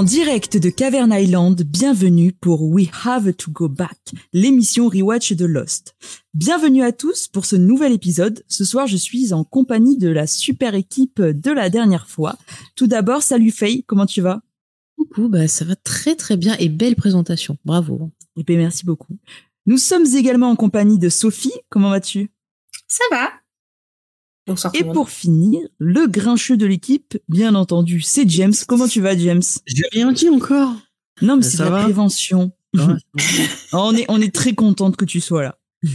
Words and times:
En 0.00 0.02
direct 0.02 0.56
de 0.56 0.70
Cavern 0.70 1.12
Island, 1.12 1.62
bienvenue 1.62 2.32
pour 2.32 2.62
We 2.62 2.88
Have 3.04 3.34
to 3.34 3.50
Go 3.50 3.68
Back, 3.68 3.98
l'émission 4.32 4.88
Rewatch 4.88 5.34
de 5.34 5.44
Lost. 5.44 5.94
Bienvenue 6.32 6.82
à 6.82 6.90
tous 6.90 7.28
pour 7.28 7.44
ce 7.44 7.54
nouvel 7.54 7.92
épisode. 7.92 8.42
Ce 8.48 8.64
soir, 8.64 8.86
je 8.86 8.96
suis 8.96 9.34
en 9.34 9.44
compagnie 9.44 9.98
de 9.98 10.08
la 10.08 10.26
super 10.26 10.74
équipe 10.74 11.20
de 11.20 11.50
la 11.50 11.68
dernière 11.68 12.08
fois. 12.08 12.38
Tout 12.76 12.86
d'abord, 12.86 13.22
salut 13.22 13.50
Faye, 13.50 13.84
comment 13.84 14.06
tu 14.06 14.22
vas? 14.22 14.40
Coucou, 14.96 15.28
bah 15.28 15.48
ça 15.48 15.66
va 15.66 15.76
très 15.76 16.16
très 16.16 16.38
bien 16.38 16.56
et 16.58 16.70
belle 16.70 16.96
présentation. 16.96 17.58
Bravo. 17.66 18.10
Et 18.38 18.42
bien, 18.42 18.56
merci 18.56 18.86
beaucoup. 18.86 19.18
Nous 19.66 19.76
sommes 19.76 20.06
également 20.16 20.48
en 20.48 20.56
compagnie 20.56 20.98
de 20.98 21.10
Sophie. 21.10 21.52
Comment 21.68 21.90
vas-tu? 21.90 22.30
Ça 22.88 23.04
va. 23.10 23.28
Et 24.74 24.84
pour 24.84 25.10
finir, 25.10 25.60
le 25.78 26.06
grincheux 26.06 26.56
de 26.56 26.66
l'équipe, 26.66 27.18
bien 27.28 27.54
entendu, 27.54 28.00
c'est 28.00 28.28
James. 28.28 28.54
Comment 28.66 28.88
tu 28.88 29.00
vas, 29.00 29.16
James? 29.16 29.42
J'ai 29.66 29.84
rien 29.92 30.12
dit 30.12 30.28
encore. 30.28 30.74
Non, 31.22 31.36
mais 31.36 31.42
c'est 31.42 31.58
de 31.58 31.64
la 31.64 31.70
va 31.70 31.82
prévention. 31.84 32.52
On 33.72 33.94
est, 33.94 34.04
on 34.08 34.20
est 34.20 34.32
très 34.32 34.54
contente 34.54 34.96
que 34.96 35.04
tu 35.04 35.20
sois 35.20 35.42
là. 35.42 35.58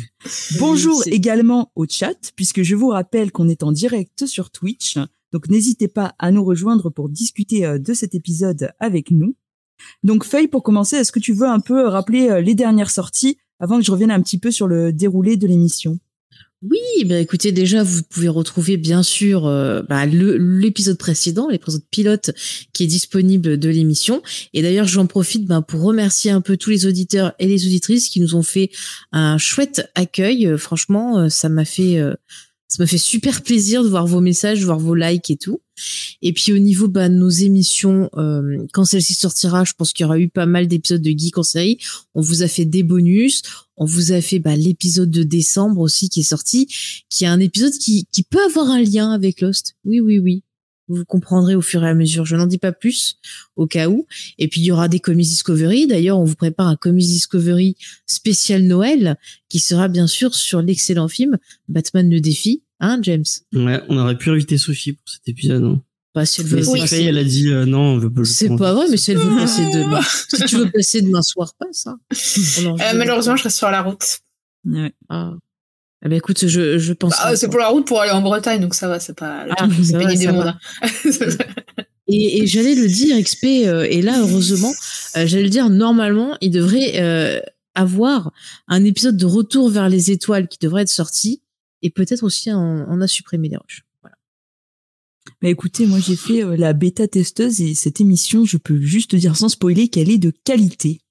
Bonjour 0.60 1.04
également 1.06 1.72
au 1.76 1.86
chat, 1.88 2.34
puisque 2.36 2.64
je 2.64 2.76
vous 2.76 2.90
rappelle 2.90 3.32
qu'on 3.32 3.48
est 3.48 3.64
en 3.64 3.72
direct 3.72 4.26
sur 4.26 4.50
Twitch. 4.50 4.98
Donc 5.32 5.48
n'hésitez 5.50 5.88
pas 5.88 6.16
à 6.20 6.32
nous 6.32 6.44
rejoindre 6.44 6.90
pour 6.90 7.10
discuter 7.10 7.66
euh, 7.66 7.78
de 7.78 7.94
cet 7.94 8.16
épisode 8.16 8.72
avec 8.80 9.12
nous. 9.12 9.36
Donc 10.04 10.24
Faye, 10.24 10.48
pour 10.48 10.64
commencer, 10.64 10.96
est-ce 10.96 11.12
que 11.12 11.20
tu 11.20 11.34
veux 11.34 11.48
un 11.48 11.60
peu 11.60 11.88
rappeler 11.88 12.30
euh, 12.30 12.42
les 12.42 12.56
dernières 12.56 12.90
sorties 12.90 13.38
avant 13.60 13.78
que 13.78 13.86
je 13.86 13.92
revienne 13.92 14.12
un 14.12 14.22
petit 14.22 14.40
peu 14.40 14.52
sur 14.52 14.68
le 14.68 14.92
déroulé 14.92 15.38
de 15.38 15.48
l'émission? 15.48 16.00
Oui, 16.68 17.06
bah 17.06 17.20
écoutez, 17.20 17.52
déjà 17.52 17.84
vous 17.84 18.02
pouvez 18.10 18.28
retrouver 18.28 18.78
bien 18.78 19.04
sûr 19.04 19.46
euh, 19.46 19.84
bah, 19.84 20.06
l'épisode 20.06 20.98
précédent, 20.98 21.48
l'épisode 21.48 21.84
pilote 21.92 22.32
qui 22.74 22.84
est 22.84 22.88
disponible 22.88 23.60
de 23.60 23.70
l'émission. 23.70 24.24
Et 24.54 24.64
d'ailleurs, 24.64 24.88
j'en 24.88 25.06
profite 25.06 25.46
bah, 25.46 25.62
pour 25.62 25.82
remercier 25.82 26.32
un 26.32 26.42
peu 26.42 26.58
tous 26.58 26.72
les 26.72 26.88
auditeurs 26.88 27.34
et 27.38 27.48
les 27.48 27.66
auditrices 27.68 28.10
qui 28.10 28.20
nous 28.20 28.36
ont 28.36 28.42
fait 28.42 28.72
un 29.12 29.38
chouette 29.38 29.92
accueil. 29.94 30.48
Euh, 30.48 30.58
franchement, 30.58 31.20
euh, 31.20 31.30
ça 31.30 31.50
m'a 31.50 31.66
fait 31.66 32.02
ça 32.76 32.84
m'a 32.84 32.88
fait 32.88 32.98
super 32.98 33.42
plaisir 33.42 33.86
de 33.86 33.88
voir 33.88 34.06
vos 34.06 34.20
messages, 34.20 34.60
de 34.60 34.66
voir 34.66 34.80
vos 34.80 34.96
likes 34.96 35.30
et 35.30 35.38
tout. 35.38 35.62
Et 36.22 36.34
puis 36.34 36.52
au 36.52 36.58
niveau 36.58 36.90
bah, 36.90 37.08
de 37.08 37.14
nos 37.14 37.30
émissions, 37.30 38.10
euh, 38.18 38.66
quand 38.74 38.84
celle-ci 38.84 39.14
sortira, 39.14 39.64
je 39.64 39.72
pense 39.72 39.94
qu'il 39.94 40.04
y 40.04 40.06
aura 40.06 40.20
eu 40.20 40.28
pas 40.28 40.46
mal 40.46 40.68
d'épisodes 40.68 41.02
de 41.02 41.10
Geek 41.10 41.38
en 41.38 41.44
série. 41.44 41.78
On 42.16 42.22
vous 42.22 42.44
a 42.44 42.50
fait 42.50 42.66
des 42.66 42.84
bonus, 42.84 43.44
on 43.78 43.86
vous 43.86 44.12
a 44.12 44.20
fait 44.20 44.40
bah, 44.40 44.58
l'épisode 44.58 45.10
de 45.10 45.24
décembre 45.24 45.80
aussi 45.80 46.10
qui 46.10 46.20
est 46.20 46.24
sorti, 46.24 46.68
qui 47.10 47.24
est 47.24 47.28
un 47.28 47.40
épisode 47.40 47.72
qui, 47.72 48.08
qui 48.12 48.24
peut 48.24 48.44
avoir 48.44 48.70
un 48.70 48.82
lien 48.82 49.14
avec 49.14 49.40
Lost. 49.40 49.78
Oui, 49.86 50.02
oui, 50.02 50.20
oui. 50.20 50.44
Vous 50.90 51.06
comprendrez 51.06 51.56
au 51.56 51.62
fur 51.62 51.82
et 51.86 51.90
à 51.90 51.94
mesure. 51.94 52.26
Je 52.26 52.36
n'en 52.36 52.46
dis 52.46 52.58
pas 52.58 52.74
plus 52.74 53.20
au 53.56 53.68
cas 53.68 53.88
où. 53.88 54.06
Et 54.38 54.50
puis 54.50 54.60
il 54.60 54.66
y 54.66 54.72
aura 54.72 54.90
des 54.90 55.00
Comics 55.00 55.28
Discovery. 55.28 55.88
D'ailleurs, 55.88 56.20
on 56.20 56.26
vous 56.26 56.36
prépare 56.36 56.68
un 56.68 56.76
Comics 56.76 57.08
Discovery 57.08 57.78
spécial 58.06 58.64
Noël 58.64 59.16
qui 59.48 59.60
sera 59.60 59.88
bien 59.88 60.08
sûr 60.08 60.36
sur 60.36 60.62
l'excellent 60.62 61.08
film 61.08 61.38
Batman 61.70 62.10
le 62.10 62.20
défi. 62.20 62.65
Hein, 62.80 63.00
James? 63.02 63.24
Ouais, 63.54 63.82
on 63.90 63.98
aurait 63.98 64.18
pu 64.18 64.30
inviter 64.30 64.58
Sophie 64.58 64.94
pour 64.94 65.08
cet 65.08 65.28
épisode. 65.28 65.64
Hein. 65.64 65.82
Pas 66.14 66.26
si 66.26 66.42
elle 66.42 66.48
veut 66.48 66.68
Oui. 66.70 66.86
Faye, 66.88 67.08
elle 67.08 67.18
a 67.18 67.24
dit 67.24 67.50
euh, 67.52 67.66
non, 67.66 67.80
on 67.80 67.98
veut 67.98 68.12
pas 68.12 68.20
le 68.22 68.26
C'est 68.26 68.56
pas 68.56 68.74
vrai, 68.74 68.86
mais 68.90 68.98
si 68.98 69.12
elle 69.12 69.18
veut 69.18 69.36
passer 69.36 69.64
demain, 69.74 70.02
si 70.02 70.46
tu 70.46 70.56
veux 70.58 70.72
passer 70.72 71.02
demain 71.02 71.22
soir, 71.22 71.54
passe. 71.60 71.88
Hein. 71.88 71.98
Euh, 72.82 72.94
malheureusement, 72.96 73.36
je 73.36 73.44
reste 73.44 73.58
sur 73.58 73.70
la 73.72 73.82
route. 73.82 74.20
Ouais. 74.66 74.94
Ah. 75.10 75.34
Eh 76.06 76.10
ben 76.10 76.18
écoute, 76.18 76.46
je, 76.48 76.78
je 76.78 76.94
pense. 76.94 77.14
Bah, 77.18 77.36
c'est 77.36 77.50
pour 77.50 77.60
la 77.60 77.68
route 77.70 77.86
pour 77.88 78.00
aller 78.02 78.12
en 78.12 78.22
Bretagne, 78.22 78.62
donc 78.62 78.76
ça 78.76 78.88
va, 78.88 79.00
c'est 79.00 79.18
pas 79.18 79.46
Ah, 79.50 79.56
truc 79.56 79.70
le 79.72 79.76
plus 79.76 79.86
ça 79.92 79.98
va, 79.98 80.06
pénible 80.06 80.24
ça 80.24 80.32
du 80.32 80.38
va. 80.38 80.44
monde. 80.46 80.54
hein. 80.82 81.46
Et, 82.08 82.42
et 82.44 82.48
j'allais 82.48 82.76
le 82.76 82.88
dire, 82.88 83.20
XP, 83.20 83.46
euh, 83.66 83.88
et 83.90 84.02
là, 84.04 84.20
heureusement, 84.20 84.72
euh, 85.18 85.26
j'allais 85.26 85.44
le 85.44 85.50
dire, 85.50 85.70
normalement, 85.70 86.38
il 86.40 86.52
devrait 86.52 87.00
euh, 87.02 87.40
avoir 87.74 88.32
un 88.68 88.84
épisode 88.86 89.18
de 89.18 89.26
Retour 89.26 89.70
vers 89.70 89.90
les 89.90 90.12
étoiles 90.12 90.48
qui 90.48 90.60
devrait 90.62 90.84
être 90.84 90.90
sorti, 90.90 91.42
et 91.86 91.90
peut-être 91.92 92.24
aussi 92.24 92.50
on 92.52 93.02
a 93.02 93.08
supprimé 93.08 93.50
les 93.50 93.58
rushs. 93.58 93.84
Voilà. 94.02 94.16
Bah 95.42 95.50
écoutez, 95.50 95.86
moi 95.86 96.00
j'ai 96.00 96.16
fait 96.16 96.44
euh, 96.44 96.56
la 96.58 96.74
bêta 96.74 97.08
testeuse 97.08 97.62
et 97.62 97.74
cette 97.74 98.00
émission, 98.02 98.46
je 98.46 98.58
peux 98.58 98.80
juste 98.80 99.16
dire 99.16 99.36
sans 99.36 99.50
spoiler 99.50 99.88
qu'elle 99.88 100.10
est 100.10 100.18
de 100.18 100.32
qualité. 100.44 101.02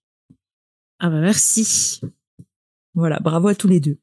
Ah 0.99 1.11
bah 1.11 1.21
merci. 1.21 2.01
Voilà, 2.95 3.19
bravo 3.21 3.49
à 3.49 3.55
tous 3.55 3.67
les 3.69 3.81
deux. 3.81 3.99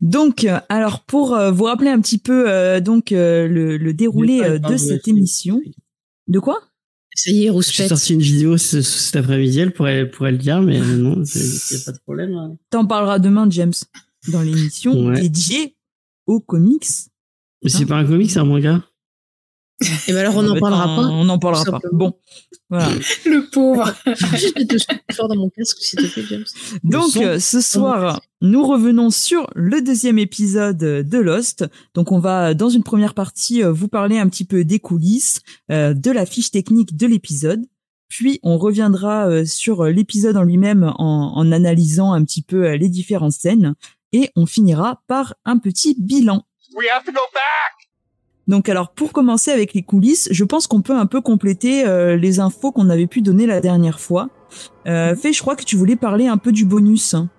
Donc, 0.00 0.44
euh, 0.44 0.58
alors 0.70 1.04
pour 1.04 1.34
euh, 1.34 1.52
vous 1.52 1.64
rappeler 1.64 1.90
un 1.90 2.00
petit 2.00 2.18
peu 2.18 2.50
euh, 2.50 2.80
donc 2.80 3.12
euh, 3.12 3.46
le, 3.46 3.76
le 3.76 3.94
déroulé 3.94 4.40
euh, 4.42 4.58
de 4.58 4.76
cette 4.76 5.06
émission. 5.06 5.60
De 6.28 6.38
quoi? 6.40 6.60
Ça 7.14 7.30
y 7.30 7.44
est, 7.46 7.52
J'ai 7.70 7.88
sorti 7.88 8.14
une 8.14 8.22
vidéo 8.22 8.56
ce- 8.56 8.80
cet 8.80 9.16
après-midi, 9.16 9.58
elle 9.60 9.72
pourrait, 9.74 10.08
pourrait 10.10 10.32
le 10.32 10.38
dire, 10.38 10.62
mais 10.62 10.80
non, 10.80 11.22
il 11.22 11.40
n'y 11.42 11.76
a 11.76 11.84
pas 11.84 11.92
de 11.92 11.98
problème. 11.98 12.32
hein. 12.34 12.56
T'en 12.70 12.86
parleras 12.86 13.18
demain, 13.18 13.46
James, 13.50 13.74
dans 14.28 14.40
l'émission 14.40 15.08
Ouais. 15.08 15.20
dédiée 15.20 15.76
aux 16.26 16.40
comics. 16.40 16.86
Mais 17.62 17.70
c'est 17.70 17.86
pas 17.86 17.96
un 17.96 18.04
comic, 18.04 18.30
c'est 18.30 18.38
un 18.40 18.44
manga. 18.44 18.82
Et 20.06 20.12
ben 20.12 20.18
alors, 20.18 20.36
on 20.36 20.42
n'en 20.42 20.54
Euh, 20.56 20.60
parlera 20.60 20.84
pas. 20.86 21.02
On 21.08 21.24
n'en 21.24 21.38
parlera 21.40 21.64
pas. 21.64 21.80
Bon, 21.92 22.14
voilà. 22.70 22.88
le 23.26 23.50
pauvre. 23.50 23.92
Juste 24.36 24.86
fort 25.12 25.26
dans 25.26 25.34
mon 25.34 25.48
casque, 25.50 25.78
s'il 25.80 25.98
te 25.98 26.06
plaît, 26.06 26.22
James. 26.28 26.44
Donc 26.84 27.10
son. 27.10 27.22
euh, 27.24 27.38
ce 27.40 27.60
soir, 27.60 28.20
nous 28.40 28.64
revenons 28.64 29.10
sur 29.10 29.48
le 29.56 29.80
deuxième 29.82 30.18
épisode 30.20 30.76
de 30.78 31.18
Lost. 31.18 31.64
Donc 31.94 32.12
on 32.12 32.20
va 32.20 32.54
dans 32.54 32.68
une 32.68 32.84
première 32.84 33.14
partie 33.14 33.64
euh, 33.64 33.72
vous 33.72 33.88
parler 33.88 34.18
un 34.18 34.28
petit 34.28 34.44
peu 34.44 34.64
des 34.64 34.78
coulisses, 34.78 35.40
euh, 35.72 35.94
de 35.94 36.10
la 36.12 36.26
fiche 36.26 36.52
technique 36.52 36.96
de 36.96 37.06
l'épisode. 37.08 37.64
Puis 38.08 38.38
on 38.44 38.58
reviendra 38.58 39.26
euh, 39.28 39.44
sur 39.44 39.84
l'épisode 39.86 40.36
en 40.36 40.42
lui-même 40.44 40.84
en, 40.96 41.32
en 41.36 41.50
analysant 41.50 42.12
un 42.12 42.22
petit 42.24 42.42
peu 42.42 42.66
euh, 42.68 42.76
les 42.76 42.88
différentes 42.88 43.32
scènes. 43.32 43.74
Et 44.12 44.30
on 44.36 44.46
finira 44.46 45.02
par 45.06 45.34
un 45.44 45.58
petit 45.58 45.96
bilan. 45.98 46.44
We 46.76 46.86
have 46.94 47.04
to 47.04 47.12
go 47.12 47.20
back! 47.32 47.88
Donc 48.48 48.68
alors 48.68 48.92
pour 48.92 49.12
commencer 49.12 49.50
avec 49.50 49.72
les 49.72 49.82
coulisses, 49.82 50.28
je 50.30 50.44
pense 50.44 50.66
qu'on 50.66 50.82
peut 50.82 50.96
un 50.96 51.06
peu 51.06 51.20
compléter 51.20 51.86
euh, 51.86 52.16
les 52.16 52.40
infos 52.40 52.72
qu'on 52.72 52.90
avait 52.90 53.06
pu 53.06 53.22
donner 53.22 53.46
la 53.46 53.60
dernière 53.60 54.00
fois. 54.00 54.28
Euh, 54.86 55.14
Faye, 55.14 55.32
je 55.32 55.40
crois 55.40 55.56
que 55.56 55.64
tu 55.64 55.76
voulais 55.76 55.96
parler 55.96 56.26
un 56.26 56.38
peu 56.38 56.52
du 56.52 56.64
bonus. 56.64 57.14
hein. 57.14 57.30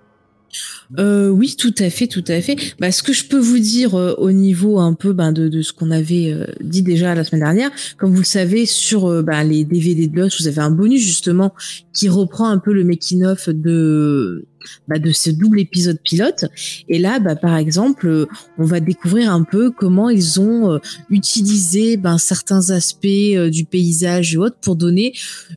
Euh, 0.98 1.28
oui, 1.28 1.56
tout 1.56 1.74
à 1.78 1.90
fait, 1.90 2.06
tout 2.06 2.24
à 2.28 2.40
fait. 2.40 2.56
Bah, 2.78 2.92
ce 2.92 3.02
que 3.02 3.12
je 3.12 3.26
peux 3.26 3.38
vous 3.38 3.58
dire 3.58 3.94
euh, 3.96 4.14
au 4.18 4.30
niveau 4.30 4.78
un 4.78 4.94
peu 4.94 5.12
ben, 5.12 5.32
de, 5.32 5.48
de 5.48 5.62
ce 5.62 5.72
qu'on 5.72 5.90
avait 5.90 6.32
euh, 6.32 6.46
dit 6.60 6.82
déjà 6.82 7.14
la 7.14 7.24
semaine 7.24 7.42
dernière, 7.42 7.70
comme 7.98 8.12
vous 8.12 8.18
le 8.20 8.24
savez, 8.24 8.64
sur 8.64 9.06
euh, 9.10 9.22
bah, 9.22 9.42
les 9.42 9.64
DVD 9.64 10.06
de 10.06 10.16
Lost, 10.16 10.40
vous 10.40 10.46
avez 10.46 10.60
un 10.60 10.70
bonus 10.70 11.02
justement 11.02 11.52
qui 11.92 12.08
reprend 12.08 12.48
un 12.48 12.58
peu 12.58 12.72
le 12.72 12.84
making-of 12.84 13.48
de 13.48 14.46
bah, 14.88 14.98
de 14.98 15.12
ce 15.12 15.30
double 15.30 15.60
épisode 15.60 15.98
pilote. 16.02 16.46
Et 16.88 16.98
là, 16.98 17.18
bah, 17.18 17.36
par 17.36 17.56
exemple, 17.56 18.08
euh, 18.08 18.26
on 18.58 18.64
va 18.64 18.80
découvrir 18.80 19.32
un 19.32 19.42
peu 19.42 19.70
comment 19.70 20.10
ils 20.10 20.40
ont 20.40 20.72
euh, 20.72 20.78
utilisé 21.10 21.96
ben, 21.96 22.18
certains 22.18 22.70
aspects 22.70 23.06
euh, 23.06 23.50
du 23.50 23.64
paysage 23.64 24.34
et 24.34 24.36
autres 24.36 24.58
pour 24.60 24.76
donner 24.76 25.14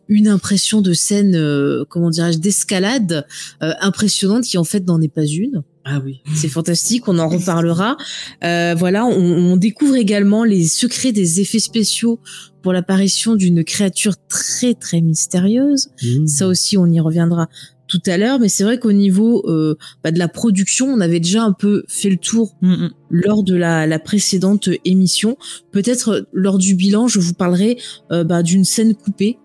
une 0.08 0.28
impression 0.28 0.82
de 0.82 0.94
scène, 0.94 1.36
euh, 1.36 1.86
comment 1.90 2.10
dirais-je, 2.10 2.40
d'escalade 2.40 3.26
euh, 3.64 3.74
impressionnante 3.82 4.44
qui 4.44 4.58
en 4.58 4.64
fait 4.64 4.86
n'en 4.86 5.02
est 5.02 5.14
pas 5.14 5.26
une. 5.26 5.64
Ah 5.90 6.02
oui. 6.04 6.20
C'est 6.36 6.50
fantastique, 6.50 7.08
on 7.08 7.18
en 7.18 7.30
reparlera. 7.30 7.96
Euh, 8.44 8.76
voilà, 8.78 9.06
on, 9.06 9.14
on 9.54 9.56
découvre 9.56 9.96
également 9.96 10.44
les 10.44 10.66
secrets 10.66 11.14
des 11.14 11.40
effets 11.40 11.60
spéciaux 11.60 12.20
pour 12.62 12.74
l'apparition 12.74 13.36
d'une 13.36 13.64
créature 13.64 14.16
très 14.28 14.74
très 14.74 15.00
mystérieuse. 15.00 15.88
Mmh. 16.04 16.28
Ça 16.28 16.48
aussi, 16.48 16.78
on 16.78 16.88
y 16.88 17.00
reviendra 17.00 17.48
tout 17.88 18.02
à 18.06 18.18
l'heure, 18.18 18.40
mais 18.40 18.50
c'est 18.50 18.64
vrai 18.64 18.80
qu'au 18.80 18.92
niveau 18.92 19.44
euh, 19.48 19.78
bah, 20.04 20.12
de 20.12 20.20
la 20.20 20.28
production, 20.28 20.88
on 20.88 21.00
avait 21.00 21.20
déjà 21.20 21.44
un 21.44 21.54
peu 21.54 21.84
fait 21.88 22.10
le 22.10 22.18
tour 22.18 22.48
Mm, 22.62 22.86
mm. 22.86 22.90
lors 23.10 23.44
de 23.44 23.56
la, 23.56 23.88
la 23.88 24.00
précédente 24.00 24.70
émission. 24.86 25.38
Peut-être 25.72 26.10
euh, 26.10 26.22
lors 26.34 26.58
du 26.58 26.76
bilan, 26.76 27.08
je 27.08 27.20
vous 27.20 27.34
parlerai 27.34 27.78
euh, 28.12 28.24
bah, 28.24 28.44
d'une 28.44 28.66
scène 28.66 28.96
coupée, 28.96 29.38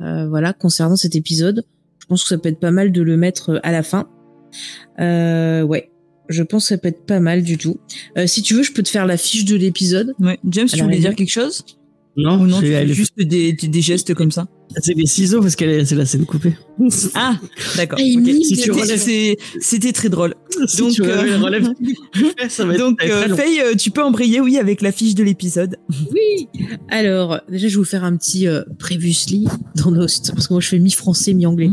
euh, 0.00 0.28
voilà, 0.28 0.52
concernant 0.52 0.96
cet 0.96 1.14
épisode. 1.14 1.64
Je 1.98 2.06
pense 2.06 2.22
que 2.22 2.28
ça 2.28 2.38
peut 2.38 2.48
être 2.48 2.60
pas 2.60 2.70
mal 2.70 2.92
de 2.92 3.02
le 3.02 3.16
mettre 3.16 3.50
euh, 3.50 3.60
à 3.62 3.72
la 3.72 3.82
fin. 3.82 4.08
Euh, 5.00 5.62
ouais, 5.62 5.90
je 6.28 6.42
pense 6.42 6.64
que 6.64 6.68
ça 6.68 6.78
peut 6.78 6.88
être 6.88 7.06
pas 7.06 7.20
mal 7.20 7.42
du 7.42 7.58
tout. 7.58 7.78
Euh, 8.18 8.26
si 8.26 8.42
tu 8.42 8.54
veux, 8.54 8.62
je 8.62 8.72
peux 8.72 8.82
te 8.82 8.88
faire 8.88 9.06
la 9.06 9.16
fiche 9.16 9.44
de 9.44 9.56
l'épisode. 9.56 10.14
Ouais. 10.20 10.38
James, 10.48 10.68
tu 10.68 10.82
voulais 10.82 10.98
dire 10.98 11.14
quelque 11.14 11.30
chose? 11.30 11.64
Non, 12.16 12.40
Ou 12.40 12.46
non, 12.46 12.56
c'est 12.60 12.66
tu 12.66 12.72
fais 12.72 12.88
juste 12.94 13.12
des, 13.16 13.52
des, 13.52 13.68
des 13.68 13.80
gestes 13.80 14.14
comme 14.14 14.30
ça 14.30 14.46
c'est 14.82 14.94
des 14.94 15.06
ciseaux 15.06 15.40
parce 15.40 15.56
qu'elle 15.56 15.70
est- 15.70 15.84
c'est 15.84 15.96
la 15.96 16.06
scène 16.06 16.24
coupée. 16.26 16.54
Ah, 17.16 17.36
d'accord. 17.76 17.98
Ah, 18.00 18.04
si 18.04 18.54
C'était- 18.56 18.70
relèves- 18.70 19.00
c'est- 19.00 19.36
C'était 19.60 19.92
très 19.92 20.08
drôle. 20.08 20.34
Si 20.68 20.76
Donc, 20.76 20.92
tu 20.92 21.02
euh, 21.02 21.38
relèves 21.38 21.68
ça 22.48 22.64
va 22.64 22.74
être 22.74 22.78
Donc, 22.78 23.00
ça 23.02 23.08
va 23.08 23.24
être 23.24 23.32
euh. 23.32 23.36
Faye, 23.36 23.76
tu 23.76 23.90
peux 23.90 24.02
embrayer, 24.02 24.40
oui, 24.40 24.58
avec 24.58 24.80
la 24.80 24.92
fiche 24.92 25.16
de 25.16 25.24
l'épisode. 25.24 25.74
Oui. 26.12 26.46
Alors, 26.88 27.40
déjà, 27.48 27.66
je 27.66 27.72
vais 27.74 27.78
vous 27.78 27.84
faire 27.84 28.04
un 28.04 28.16
petit 28.16 28.46
euh, 28.46 28.62
previously 28.78 29.46
dans 29.74 29.90
Nost, 29.90 30.30
parce 30.34 30.46
que 30.46 30.52
moi, 30.54 30.60
je 30.60 30.68
fais 30.68 30.78
mi-français, 30.78 31.34
mi-anglais. 31.34 31.70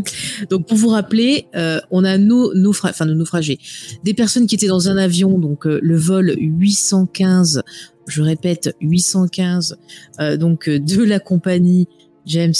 Donc, 0.50 0.68
pour 0.68 0.78
vous 0.78 0.88
rappeler, 0.90 1.46
euh, 1.56 1.80
on 1.92 2.04
a 2.04 2.18
nos 2.18 2.52
naufra- 2.56 2.90
enfin, 2.90 3.06
nos 3.06 3.14
naufragés, 3.16 3.60
des 4.04 4.16
personnes 4.16 4.48
qui 4.48 4.56
étaient 4.56 4.68
dans 4.68 4.90
un 4.90 4.98
avion, 4.98 5.38
donc 5.38 5.68
euh, 5.68 5.80
le 5.84 5.98
vol 5.98 6.36
815, 6.40 7.62
je 8.08 8.22
répète, 8.22 8.76
815, 8.82 9.78
euh, 10.20 10.38
donc 10.38 10.70
euh, 10.70 10.80
de 10.80 11.04
la 11.04 11.20
compagnie 11.20 11.88
James. 12.26 12.54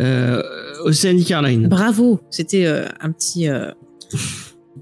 Euh, 0.00 0.42
Oceanic 0.84 1.30
Airlines. 1.30 1.68
Bravo, 1.68 2.20
c'était 2.30 2.66
euh, 2.66 2.86
un 3.00 3.12
petit 3.12 3.48
euh, 3.48 3.70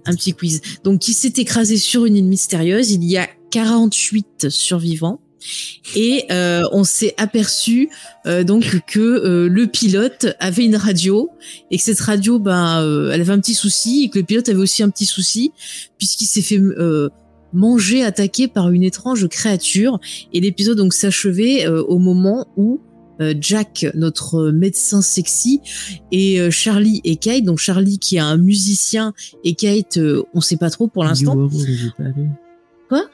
un 0.05 0.15
petit 0.15 0.33
quiz. 0.33 0.61
Donc, 0.85 1.01
qui 1.01 1.13
s'est 1.13 1.35
écrasé 1.37 1.77
sur 1.77 2.07
une 2.07 2.17
île 2.17 2.25
mystérieuse. 2.25 2.91
Il 2.93 3.05
y 3.05 3.19
a 3.19 3.29
48 3.51 4.49
survivants. 4.49 5.21
Et 5.97 6.27
euh, 6.31 6.63
on 6.71 6.85
s'est 6.85 7.15
aperçu 7.17 7.91
euh, 8.27 8.45
donc 8.45 8.81
que 8.87 9.01
euh, 9.01 9.49
le 9.49 9.67
pilote 9.67 10.27
avait 10.39 10.65
une 10.65 10.77
radio 10.77 11.31
et 11.73 11.79
que 11.79 11.83
cette 11.83 11.99
radio, 11.99 12.39
ben, 12.39 12.81
euh, 12.81 13.11
elle 13.11 13.21
avait 13.21 13.33
un 13.33 13.41
petit 13.41 13.55
souci 13.55 14.05
et 14.05 14.09
que 14.09 14.21
le 14.21 14.25
pilote 14.25 14.49
avait 14.49 14.61
aussi 14.61 14.85
un 14.85 14.89
petit 14.89 15.05
souci 15.05 15.51
puisqu'il 15.99 16.27
s'est 16.27 16.43
fait 16.43 16.61
manger, 17.53 18.05
attaquer 18.05 18.49
par 18.49 18.71
une 18.71 18.83
étrange 18.83 19.29
créature. 19.29 19.99
Et 20.33 20.41
l'épisode 20.41 20.79
donc 20.79 20.95
s'achevait 20.95 21.67
euh, 21.67 21.83
au 21.83 21.99
moment 21.99 22.47
où 22.57 22.81
euh, 23.21 23.35
Jack, 23.41 23.87
notre 23.95 24.51
médecin 24.51 25.03
sexy, 25.03 25.61
et 26.11 26.41
euh, 26.41 26.51
Charlie 26.51 27.01
et 27.05 27.17
Kate. 27.17 27.45
Donc 27.45 27.59
Charlie 27.59 27.99
qui 27.99 28.17
est 28.17 28.21
un 28.21 28.37
musicien 28.37 29.13
et 29.45 29.55
Kate, 29.55 29.99
euh, 29.99 30.23
on 30.35 30.41
sait 30.41 30.57
pas 30.57 30.71
trop 30.71 30.89
pour 30.89 31.05
l'instant. 31.05 31.49
Quoi? 32.89 33.05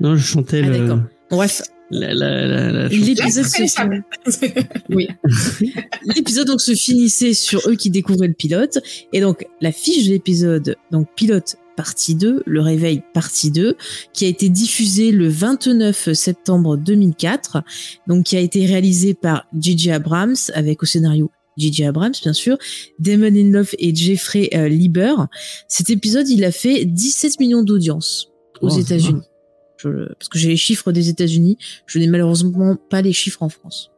Non, 0.00 0.14
je 0.16 0.24
chantais 0.24 0.60
Ah, 0.62 0.68
le, 0.68 0.78
d'accord. 0.78 1.00
Bref, 1.30 1.62
la, 1.90 2.14
la, 2.14 2.46
la, 2.46 2.72
la 2.72 2.90
chanson. 2.90 3.04
l'épisode 3.04 3.44
se. 3.46 4.62
Oui. 4.94 5.08
L'épisode 6.14 6.46
donc 6.46 6.60
se 6.60 6.74
finissait 6.74 7.32
sur 7.32 7.68
eux 7.68 7.76
qui 7.76 7.90
découvraient 7.90 8.28
le 8.28 8.34
pilote 8.34 8.78
et 9.12 9.20
donc 9.20 9.46
la 9.60 9.72
fiche 9.72 10.06
de 10.06 10.10
l'épisode 10.10 10.76
donc 10.90 11.08
pilote 11.16 11.56
partie 11.76 12.14
2, 12.14 12.42
le 12.44 12.60
réveil 12.60 13.02
partie 13.14 13.50
2 13.50 13.76
qui 14.12 14.24
a 14.24 14.28
été 14.28 14.48
diffusée 14.48 15.12
le 15.12 15.28
29 15.28 16.12
septembre 16.12 16.76
2004 16.76 17.62
donc 18.06 18.24
qui 18.24 18.36
a 18.36 18.40
été 18.40 18.66
réalisé 18.66 19.14
par 19.14 19.46
J.J. 19.58 19.92
Abrams 19.92 20.36
avec 20.54 20.82
au 20.82 20.86
scénario 20.86 21.30
J.J. 21.56 21.84
Abrams 21.84 22.14
bien 22.22 22.32
sûr, 22.32 22.58
Damon 22.98 23.30
Lindelof 23.30 23.74
et 23.78 23.94
Jeffrey 23.94 24.50
euh, 24.54 24.68
Lieber. 24.68 25.14
Cet 25.68 25.90
épisode, 25.90 26.28
il 26.28 26.44
a 26.44 26.52
fait 26.52 26.84
17 26.84 27.40
millions 27.40 27.62
d'audience 27.62 28.28
aux 28.60 28.70
Oh, 28.70 28.78
États-Unis. 28.78 29.22
Parce 29.82 30.28
que 30.28 30.38
j'ai 30.38 30.48
les 30.48 30.56
chiffres 30.56 30.90
des 30.90 31.08
États-Unis, 31.08 31.58
je 31.86 31.98
n'ai 31.98 32.06
malheureusement 32.06 32.76
pas 32.90 33.02
les 33.02 33.12
chiffres 33.12 33.42
en 33.42 33.48
France. 33.48 33.90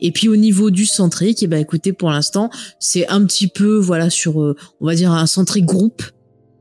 Et 0.00 0.12
puis 0.12 0.28
au 0.28 0.36
niveau 0.36 0.70
du 0.70 0.86
centrique, 0.86 1.42
eh 1.42 1.46
ben 1.46 1.58
écoutez, 1.58 1.92
pour 1.92 2.10
l'instant, 2.10 2.50
c'est 2.78 3.06
un 3.08 3.24
petit 3.24 3.48
peu 3.48 3.78
voilà 3.78 4.10
sur, 4.10 4.42
euh, 4.42 4.56
on 4.80 4.86
va 4.86 4.94
dire 4.94 5.12
un 5.12 5.26
centrique 5.26 5.66
groupe. 5.66 6.02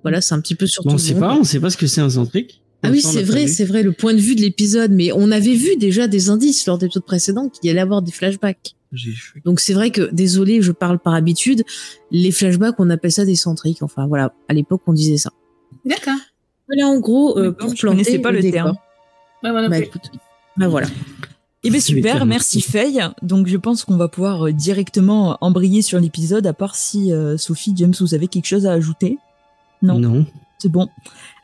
Voilà, 0.08 0.22
c'est 0.22 0.34
un 0.34 0.40
petit 0.40 0.56
peu 0.56 0.68
sur 0.68 0.84
Bon, 0.84 0.92
tout 0.92 0.96
on 0.96 0.98
sait 0.98 1.16
pas, 1.16 1.36
on 1.36 1.44
sait 1.44 1.60
pas 1.60 1.70
ce 1.70 1.76
que 1.76 1.86
c'est 1.86 2.00
un 2.00 2.10
centrique. 2.10 2.62
Ah 2.82 2.92
oui, 2.92 3.02
c'est 3.02 3.24
vrai, 3.24 3.48
c'est 3.48 3.66
vrai, 3.66 3.84
le 3.84 3.92
point 3.92 4.14
de 4.14 4.20
vue 4.20 4.36
de 4.36 4.42
l'épisode, 4.42 4.92
mais 4.92 5.12
on 5.12 5.32
avait 5.32 5.56
vu 5.56 5.76
déjà 5.76 6.08
des 6.08 6.30
indices 6.30 6.66
lors 6.66 6.78
d'épisodes 6.78 7.04
précédents 7.04 7.50
qu'il 7.50 7.68
y 7.68 7.72
allait 7.72 7.82
avoir 7.82 8.02
des 8.02 8.14
flashbacks. 8.14 8.76
Donc 9.44 9.60
c'est 9.60 9.74
vrai 9.74 9.92
que, 9.92 10.10
désolé, 10.14 10.62
je 10.62 10.72
parle 10.72 10.98
par 10.98 11.14
habitude, 11.14 11.64
les 12.10 12.32
flashbacks, 12.32 12.76
on 12.80 12.90
appelle 12.90 13.12
ça 13.12 13.26
des 13.26 13.36
centriques. 13.36 13.84
Enfin 13.84 14.08
voilà, 14.08 14.34
à 14.48 14.54
l'époque, 14.54 14.82
on 14.88 14.94
disait 14.94 15.18
ça. 15.18 15.32
D'accord. 15.84 16.16
Voilà, 16.68 16.88
en 16.88 17.00
gros, 17.02 17.38
euh, 17.38 17.52
pour 17.52 17.76
je 17.76 17.82
planter 17.82 17.98
connaissais 17.98 18.20
pas 18.20 18.32
le 18.32 18.50
terme. 18.50 18.76
Moi 19.44 19.62
non 19.62 19.68
Bah 19.68 19.80
écoute, 19.80 20.10
bah 20.56 20.70
voilà. 20.70 20.88
Eh 21.64 21.70
bien 21.70 21.82
super, 21.82 22.26
merci 22.26 22.62
Faye. 22.62 23.02
Donc 23.22 23.48
je 23.48 23.58
pense 23.58 23.84
qu'on 23.84 23.98
va 23.98 24.08
pouvoir 24.08 24.48
euh, 24.48 24.54
directement 24.54 25.38
embrayer 25.42 25.82
sur 25.82 26.00
l'épisode, 26.00 26.48
à 26.48 26.54
part 26.54 26.76
si 26.76 27.12
euh, 27.12 27.38
Sophie, 27.38 27.74
James, 27.76 27.94
vous 28.00 28.14
avez 28.14 28.28
quelque 28.28 28.46
chose 28.46 28.66
à 28.66 28.72
ajouter. 28.72 29.18
Non. 29.82 30.00
Non. 30.00 30.26
C'est 30.60 30.70
bon. 30.72 30.90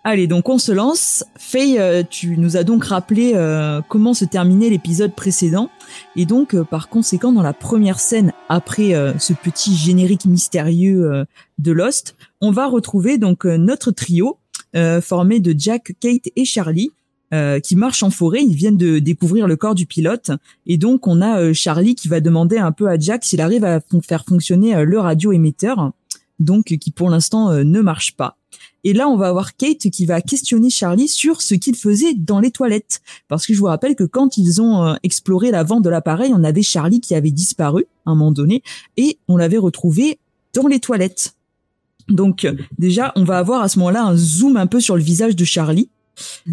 Allez, 0.04 0.28
donc 0.28 0.50
on 0.50 0.58
se 0.58 0.72
lance. 0.72 1.24
Faye, 1.38 1.78
euh, 1.80 2.04
tu 2.08 2.36
nous 2.38 2.58
as 2.58 2.64
donc 2.64 2.84
rappelé 2.84 3.34
euh, 3.36 3.80
comment 3.88 4.14
se 4.14 4.26
terminait 4.26 4.70
l'épisode 4.70 5.14
précédent. 5.14 5.70
Et 6.16 6.26
donc, 6.26 6.56
euh, 6.56 6.64
par 6.66 6.90
conséquent, 6.90 7.32
dans 7.32 7.44
la 7.44 7.54
première 7.54 8.00
scène, 8.00 8.34
après 8.50 8.96
euh, 8.96 9.14
ce 9.18 9.32
petit 9.34 9.76
générique 9.76 10.26
mystérieux 10.26 11.10
euh, 11.10 11.26
de 11.60 11.72
Lost, 11.72 12.16
on 12.42 12.52
va 12.52 12.68
retrouver 12.68 13.18
donc 13.18 13.46
notre 13.46 13.92
trio 13.92 14.40
euh, 14.76 15.00
formé 15.00 15.40
de 15.40 15.56
Jack, 15.58 15.94
Kate 16.02 16.28
et 16.36 16.44
Charlie. 16.44 16.92
euh, 17.34 17.60
qui 17.60 17.76
marchent 17.76 18.04
en 18.04 18.10
forêt, 18.10 18.44
ils 18.44 18.56
viennent 18.56 18.78
de 18.78 19.00
découvrir 19.00 19.48
le 19.48 19.56
corps 19.56 19.74
du 19.74 19.86
pilote 19.88 20.30
et 20.68 20.78
donc 20.78 21.08
on 21.08 21.20
a 21.22 21.52
Charlie 21.54 21.96
qui 21.96 22.08
va 22.08 22.20
demander 22.20 22.58
un 22.60 22.72
peu 22.72 22.88
à 22.90 23.00
Jack 23.00 23.24
s'il 23.26 23.42
arrive 23.42 23.64
à 23.66 23.80
faire 24.04 24.24
fonctionner 24.26 24.84
le 24.86 25.00
radio-émetteur, 25.00 25.94
donc 26.44 26.66
qui 26.66 26.92
pour 26.92 27.10
l'instant 27.10 27.50
euh, 27.50 27.64
ne 27.64 27.82
marche 27.82 28.16
pas. 28.16 28.38
Et 28.84 28.94
là, 28.94 29.08
on 29.08 29.16
va 29.16 29.30
avoir 29.30 29.56
Kate 29.56 29.90
qui 29.90 30.06
va 30.06 30.22
questionner 30.22 30.70
Charlie 30.70 31.08
sur 31.08 31.42
ce 31.42 31.56
qu'il 31.56 31.76
faisait 31.76 32.14
dans 32.16 32.40
les 32.40 32.52
toilettes. 32.52 33.02
Parce 33.30 33.46
que 33.46 33.54
je 33.54 33.60
vous 33.60 33.66
rappelle 33.66 33.96
que 33.96 34.04
quand 34.04 34.38
ils 34.38 34.62
ont 34.62 34.84
euh, 34.84 34.96
exploré 35.04 35.52
l'avant 35.52 35.80
de 35.80 35.90
l'appareil, 35.90 36.32
on 36.36 36.44
avait 36.44 36.62
Charlie 36.62 37.00
qui 37.00 37.16
avait 37.16 37.32
disparu 37.32 37.86
à 38.06 38.12
un 38.12 38.16
moment 38.16 38.32
donné 38.32 38.62
et 38.98 39.18
on 39.28 39.38
l'avait 39.38 39.58
retrouvé 39.58 40.20
dans 40.54 40.68
les 40.68 40.80
toilettes. 40.80 41.36
Donc 42.10 42.44
euh, 42.44 42.56
déjà, 42.78 43.14
on 43.16 43.24
va 43.24 43.38
avoir 43.38 43.62
à 43.62 43.70
ce 43.70 43.80
moment-là 43.80 44.04
un 44.04 44.18
zoom 44.18 44.58
un 44.58 44.68
peu 44.68 44.82
sur 44.82 44.98
le 44.98 45.04
visage 45.04 45.36
de 45.36 45.46
Charlie, 45.46 45.90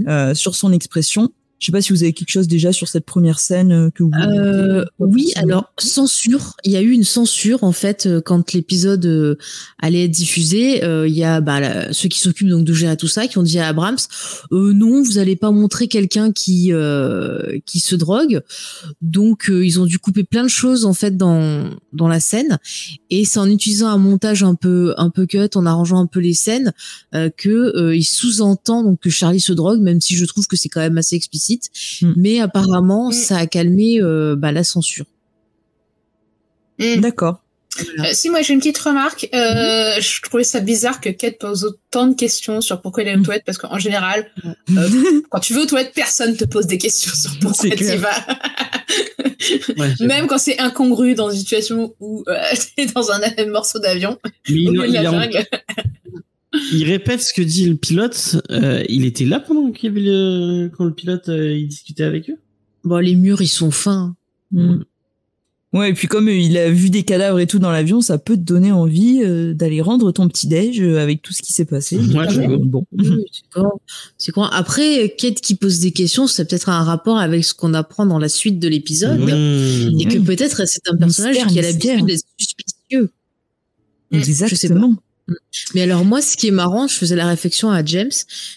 euh, 0.07 0.35
sur 0.35 0.55
son 0.55 0.73
expression. 0.73 1.33
Je 1.61 1.67
sais 1.67 1.73
pas 1.73 1.83
si 1.83 1.93
vous 1.93 2.03
avez 2.03 2.15
quelque 2.15 2.31
chose 2.31 2.49
déjà 2.49 2.73
sur 2.73 2.89
cette 2.89 3.05
première 3.05 3.39
scène 3.39 3.71
euh, 3.71 3.91
que 3.91 4.03
vous. 4.03 4.11
Euh, 4.15 4.85
oui, 4.99 5.31
alors 5.37 5.71
censure. 5.79 6.57
Il 6.65 6.73
y 6.73 6.77
a 6.77 6.81
eu 6.81 6.91
une 6.91 7.05
censure 7.05 7.63
en 7.65 7.73
fait 7.73 8.07
euh, 8.07 8.23
quand 8.23 8.55
l'épisode 8.55 9.05
euh, 9.05 9.37
allait 9.79 10.05
être 10.05 10.11
diffusé. 10.11 10.83
euh, 10.85 11.07
Il 11.07 11.15
y 11.15 11.23
a 11.23 11.43
bah, 11.43 11.93
ceux 11.93 12.09
qui 12.09 12.19
s'occupent 12.19 12.49
donc 12.49 12.65
de 12.65 12.73
gérer 12.73 12.97
tout 12.97 13.09
ça 13.09 13.27
qui 13.27 13.37
ont 13.37 13.43
dit 13.43 13.59
à 13.59 13.69
Abrams 13.69 13.99
euh, 14.53 14.73
non, 14.73 15.03
vous 15.03 15.19
allez 15.19 15.37
pas 15.37 15.51
montrer 15.51 15.87
quelqu'un 15.87 16.33
qui 16.33 16.73
euh, 16.73 17.59
qui 17.67 17.81
se 17.81 17.95
drogue. 17.95 18.41
Donc 19.03 19.51
ils 19.53 19.79
ont 19.81 19.85
dû 19.87 19.99
couper 19.99 20.25
plein 20.25 20.45
de 20.45 20.49
choses 20.49 20.87
en 20.87 20.95
fait 20.95 21.19
dans 21.19 21.69
dans 21.93 22.09
la 22.09 22.21
scène 22.21 22.59
et 23.11 23.27
c'est 23.27 23.39
en 23.39 23.49
utilisant 23.51 23.89
un 23.89 23.99
montage 23.99 24.43
un 24.43 24.55
peu 24.55 24.95
un 24.97 25.11
peu 25.11 25.27
cut, 25.27 25.51
en 25.57 25.67
arrangeant 25.67 26.01
un 26.01 26.07
peu 26.07 26.21
les 26.21 26.33
scènes 26.35 26.73
que 27.13 27.77
euh, 27.77 27.95
il 27.95 28.05
sous-entend 28.05 28.83
donc 28.83 29.01
que 29.01 29.11
Charlie 29.11 29.41
se 29.41 29.53
drogue, 29.53 29.81
même 29.81 30.01
si 30.01 30.17
je 30.17 30.25
trouve 30.25 30.47
que 30.47 30.57
c'est 30.57 30.71
quand 30.71 30.81
même 30.81 30.97
assez 30.97 31.17
explicite. 31.17 31.50
Mm. 32.03 32.13
Mais 32.17 32.41
apparemment, 32.41 33.09
Mm. 33.09 33.13
ça 33.13 33.37
a 33.39 33.47
calmé 33.47 34.01
euh, 34.01 34.37
bah, 34.37 34.53
la 34.53 34.65
censure. 34.65 35.07
Hmm. 36.79 37.01
D'accord. 37.01 37.43
Euh, 37.79 38.05
si 38.13 38.31
moi 38.31 38.43
j'ai 38.43 38.53
une 38.53 38.59
petite 38.59 38.79
remarque, 38.79 39.29
euh, 39.35 40.01
je 40.01 40.23
trouvais 40.23 40.45
ça 40.45 40.61
bizarre 40.61 41.01
que 41.01 41.09
Kate 41.09 41.39
pose 41.39 41.65
autant 41.65 42.09
de 42.09 42.15
questions 42.15 42.61
sur 42.61 42.81
pourquoi 42.81 43.05
il 43.05 43.09
est 43.09 43.17
aux 43.17 43.23
toilettes 43.23 43.45
parce 43.47 43.59
qu'en 43.59 43.79
général, 43.79 44.31
euh, 44.45 44.89
quand 45.31 45.39
tu 45.39 45.55
veux 45.55 45.63
aux 45.63 45.67
toilettes, 45.67 45.93
personne 45.95 46.37
te 46.37 46.45
pose 46.45 46.67
des 46.67 46.79
questions 46.79 47.13
sur 47.15 47.39
pourquoi 47.39 47.71
C'est 47.71 47.77
tu 47.77 47.97
vas. 47.97 48.27
Ouais, 49.79 49.95
Même 50.01 50.27
quand 50.27 50.39
c'est 50.39 50.59
incongru 50.59 51.15
dans 51.15 51.31
une 51.31 51.39
situation 51.39 51.95
où 52.01 52.25
euh, 52.29 52.35
t'es 52.77 52.87
dans 52.87 53.11
un, 53.13 53.21
morceau 53.47 53.79
d'avion 53.79 54.19
Mais 54.25 54.35
il, 54.49 54.69
au 54.69 54.73
milieu 54.73 54.99
de 54.99 55.39
il. 55.39 55.47
Il 56.53 56.85
répète 56.85 57.21
ce 57.21 57.33
que 57.33 57.43
dit 57.43 57.67
le 57.67 57.77
pilote. 57.77 58.41
Euh, 58.51 58.85
il 58.89 59.05
était 59.05 59.25
là 59.25 59.41
pendant 59.41 59.71
qu'il 59.71 59.89
y 59.89 59.93
avait 59.93 60.07
le 60.07 60.71
quand 60.77 60.85
le 60.85 60.95
pilote 60.95 61.29
euh, 61.29 61.57
il 61.57 61.69
discutait 61.69 62.05
avec 62.05 62.31
eux? 62.31 62.39
Bon, 62.85 62.99
les 62.99 63.15
murs, 63.15 63.43
ils 63.43 63.49
sont 63.49 63.71
fins. 63.71 64.17
Mm. 64.53 64.81
Ouais, 65.73 65.91
et 65.91 65.93
puis 65.93 66.09
comme 66.09 66.29
il 66.29 66.59
a 66.59 66.69
vu 66.69 66.91
des 66.91 67.05
cadavres 67.05 67.39
et 67.39 67.47
tout 67.47 67.61
dans 67.61 67.71
l'avion, 67.71 68.01
ça 68.01 68.19
peut 68.19 68.35
te 68.35 68.41
donner 68.41 68.73
envie 68.73 69.23
euh, 69.23 69.55
d'aller 69.55 69.81
rendre 69.81 70.11
ton 70.11 70.27
petit 70.27 70.49
déj 70.49 70.81
euh, 70.81 70.99
avec 70.99 71.23
tout 71.23 71.33
ce 71.33 71.43
qui 71.43 71.53
s'est 71.53 71.65
passé. 71.65 71.97
Ouais, 71.97 72.59
bon. 72.59 72.85
C'est 74.19 74.33
quoi 74.33 74.53
Après, 74.53 75.15
Kate 75.17 75.41
qui 75.41 75.55
pose 75.55 75.79
des 75.79 75.93
questions, 75.93 76.27
c'est 76.27 76.49
peut-être 76.49 76.71
un 76.71 76.83
rapport 76.83 77.19
avec 77.19 77.45
ce 77.45 77.55
qu'on 77.55 77.73
apprend 77.75 78.05
dans 78.05 78.19
la 78.19 78.29
suite 78.29 78.59
de 78.59 78.67
l'épisode. 78.67 79.21
Mmh. 79.21 80.01
Et 80.01 80.07
que 80.07 80.19
peut-être 80.19 80.67
c'est 80.67 80.89
un 80.89 80.97
personnage 80.97 81.37
Mystère, 81.37 81.53
qui 81.53 81.59
a 81.61 81.63
l'habitude 81.63 82.07
d'être 82.07 82.25
suspicieux. 82.37 83.11
Je 84.11 84.55
sais 84.57 84.69
pas. 84.71 84.81
Mais 85.75 85.83
alors 85.83 86.05
moi, 86.05 86.21
ce 86.23 86.37
qui 86.37 86.49
est 86.49 86.53
marrant, 86.53 86.87
je 86.89 86.95
faisais 86.95 87.17
la 87.17 87.27
réflexion 87.29 87.71
à 87.71 87.85
James, 87.85 88.11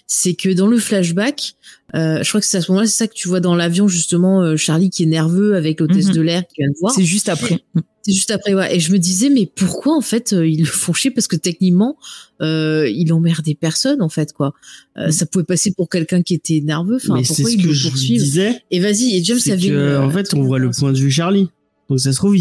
c'est 0.08 0.34
que 0.34 0.50
dans 0.50 0.68
le 0.68 0.78
flashback, 0.80 1.54
euh, 1.96 2.24
je 2.24 2.30
crois 2.30 2.42
que 2.42 2.48
c'est 2.48 2.58
à 2.58 2.62
ce 2.62 2.72
moment-là, 2.72 2.88
c'est 2.88 2.98
ça 2.98 3.08
que 3.08 3.14
tu 3.14 3.28
vois 3.28 3.40
dans 3.40 3.56
l'avion 3.56 3.88
justement, 3.88 4.42
euh, 4.42 4.56
Charlie 4.58 4.90
qui 4.90 5.04
est 5.04 5.08
nerveux 5.08 5.56
avec 5.56 5.80
l'hôtesse 5.80 6.08
Mhm. 6.08 6.14
de 6.14 6.22
l'air 6.22 6.42
qui 6.48 6.56
vient 6.62 6.70
de 6.70 6.76
voir. 6.80 6.94
C'est 6.94 7.04
juste 7.06 7.30
après. 7.30 7.64
C'est 8.06 8.12
juste 8.14 8.32
après, 8.32 8.54
ouais. 8.54 8.76
Et 8.76 8.80
je 8.80 8.92
me 8.92 8.98
disais, 9.00 9.30
mais 9.30 9.46
pourquoi 9.46 9.96
en 9.96 10.02
fait 10.02 10.34
euh, 10.34 10.46
ils 10.48 10.60
le 10.60 10.66
font 10.66 10.92
chier? 10.92 11.12
Parce 11.12 11.28
que 11.28 11.36
techniquement, 11.38 11.98
euh, 12.42 12.90
il 12.90 13.14
emmerdait 13.14 13.56
personne 13.56 14.02
en 14.02 14.10
fait, 14.10 14.34
quoi. 14.34 14.54
Mm. 14.98 15.12
Ça 15.12 15.26
pouvait 15.26 15.46
passer 15.46 15.72
pour 15.78 15.88
quelqu'un 15.88 16.22
qui 16.22 16.34
était 16.34 16.62
nerveux. 16.62 16.96
Enfin, 16.98 17.14
mais 17.16 17.24
c'est 17.24 17.36
pourquoi 17.44 17.52
ce 17.52 17.56
ils 17.56 17.62
que 17.64 17.68
le 17.68 17.74
je 17.74 17.88
poursuivent? 17.88 18.22
disais. 18.22 18.62
Et 18.72 18.80
vas-y, 18.80 19.16
et 19.16 19.24
James 19.24 19.40
avait. 19.50 19.68
que, 19.70 19.98
en 20.00 20.10
fait, 20.10 20.34
on 20.34 20.44
voit 20.44 20.60
le 20.60 20.72
point 20.72 20.92
de 20.92 20.98
vue 20.98 21.12
Charlie. 21.12 21.50
Donc 21.90 22.00
ça 22.00 22.12
se 22.12 22.18
trouve, 22.18 22.36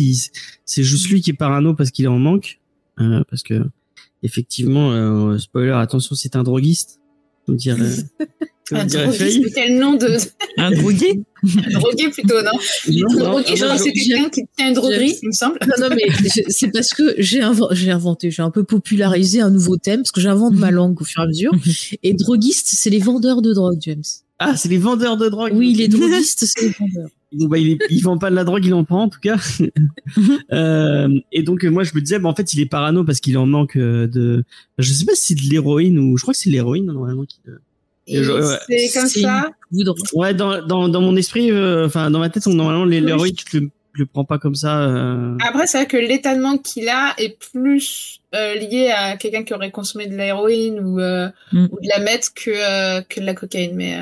c'est 0.64 0.82
juste 0.84 1.08
lui 1.10 1.20
qui 1.20 1.30
est 1.30 1.34
parano 1.34 1.74
parce 1.74 1.90
qu'il 1.90 2.06
est 2.06 2.08
en 2.08 2.18
manque. 2.18 2.58
Parce 3.28 3.42
que, 3.42 3.62
effectivement, 4.22 4.92
euh, 4.92 5.38
spoiler, 5.38 5.72
attention, 5.72 6.14
c'est 6.14 6.36
un 6.36 6.42
droguiste. 6.42 6.98
Comme 7.46 7.56
dirait, 7.56 7.78
comme 8.68 8.78
Un 8.78 8.86
droguiste, 8.86 9.52
quel 9.54 9.78
nom 9.78 9.94
de 9.94 10.16
Un 10.58 10.70
drogué? 10.70 11.20
Drogué 11.72 12.08
plutôt, 12.10 12.40
non? 12.40 12.50
Non, 12.88 13.08
non, 13.18 13.30
Drogué, 13.32 13.56
genre, 13.56 13.70
non, 13.70 13.78
c'est 13.78 13.90
quelqu'un 13.92 14.28
qui 14.30 14.42
tient 14.56 14.68
une 14.68 14.74
droguerie, 14.74 15.16
il 15.22 15.26
me 15.28 15.32
semble. 15.32 15.58
Non, 15.66 15.88
non, 15.88 15.94
mais 15.96 16.30
c'est 16.48 16.70
parce 16.70 16.94
que 16.94 17.14
j'ai 17.18 17.40
inv- 17.40 17.72
j'ai 17.74 17.90
inventé, 17.90 18.30
j'ai 18.30 18.42
un 18.42 18.50
peu 18.52 18.62
popularisé 18.62 19.40
un 19.40 19.50
nouveau 19.50 19.76
thème, 19.76 20.02
parce 20.02 20.12
que 20.12 20.20
j'invente 20.20 20.54
ma 20.54 20.70
langue 20.70 21.00
au 21.00 21.04
fur 21.04 21.20
et 21.20 21.24
à 21.24 21.26
mesure. 21.26 21.52
Et 22.04 22.14
droguiste, 22.14 22.68
c'est 22.72 22.90
les 22.90 23.00
vendeurs 23.00 23.42
de 23.42 23.52
drogue, 23.52 23.78
James. 23.80 24.04
Ah, 24.38 24.56
c'est 24.56 24.68
les 24.68 24.78
vendeurs 24.78 25.16
de 25.16 25.28
drogue. 25.28 25.52
Oui, 25.54 25.74
les 25.74 25.88
droguistes, 25.88 26.44
c'est 26.46 26.62
les 26.66 26.74
vendeurs. 26.78 27.08
Bon, 27.34 27.46
bah, 27.46 27.58
il, 27.58 27.70
est, 27.72 27.78
il 27.90 28.02
vend 28.02 28.18
pas 28.18 28.30
de 28.30 28.34
la 28.34 28.44
drogue, 28.44 28.64
il 28.64 28.74
en 28.74 28.84
prend 28.84 29.04
en 29.04 29.08
tout 29.08 29.20
cas. 29.20 29.36
euh, 30.52 31.08
et 31.32 31.42
donc 31.42 31.64
euh, 31.64 31.70
moi 31.70 31.84
je 31.84 31.94
me 31.94 32.00
disais, 32.00 32.18
bah, 32.18 32.28
en 32.28 32.34
fait 32.34 32.52
il 32.54 32.60
est 32.60 32.66
parano 32.66 33.04
parce 33.04 33.20
qu'il 33.20 33.36
en 33.38 33.46
manque 33.46 33.76
euh, 33.76 34.06
de, 34.06 34.44
je 34.78 34.92
sais 34.92 35.04
pas 35.04 35.14
si 35.14 35.28
c'est 35.28 35.34
de 35.46 35.50
l'héroïne 35.50 35.98
ou 35.98 36.16
je 36.16 36.22
crois 36.22 36.34
que 36.34 36.38
c'est 36.38 36.50
de 36.50 36.54
l'héroïne 36.54 36.86
normalement. 36.86 37.24
Qui... 37.24 37.38
Et 38.06 38.18
Et 38.18 38.22
je- 38.24 38.32
ouais. 38.32 38.56
C'est 38.68 38.98
comme 39.00 39.08
C'est 39.08 39.20
ça. 39.22 39.50
Ouais, 40.14 40.34
dans, 40.34 40.64
dans, 40.66 40.88
dans 40.88 41.00
mon 41.00 41.16
esprit, 41.16 41.50
euh, 41.50 41.86
enfin 41.86 42.10
dans 42.10 42.18
ma 42.18 42.28
tête, 42.30 42.46
on, 42.46 42.52
normalement 42.54 42.84
l'héroïne 42.84 43.34
tu 43.34 43.60
le, 43.60 43.66
tu 43.94 44.00
le 44.00 44.06
prends 44.06 44.24
pas 44.24 44.38
comme 44.38 44.54
ça. 44.54 44.82
euh. 44.82 45.36
Après, 45.46 45.66
c'est 45.66 45.78
vrai 45.78 45.86
que 45.86 45.96
manque 46.40 46.62
qu'il 46.62 46.88
a 46.88 47.14
est 47.18 47.38
plus 47.52 48.20
euh, 48.34 48.54
lié 48.56 48.90
à 48.94 49.16
quelqu'un 49.16 49.44
qui 49.44 49.54
aurait 49.54 49.70
consommé 49.70 50.06
de 50.06 50.16
l'héroïne 50.16 50.80
ou, 50.80 50.98
euh, 51.00 51.28
Mm. 51.52 51.66
ou 51.70 51.76
de 51.80 51.88
la 51.88 51.98
meth 52.00 52.30
que, 52.34 52.50
euh, 52.50 53.02
que 53.08 53.20
de 53.20 53.26
la 53.26 53.34
cocaïne. 53.34 53.76
Mais 53.76 53.96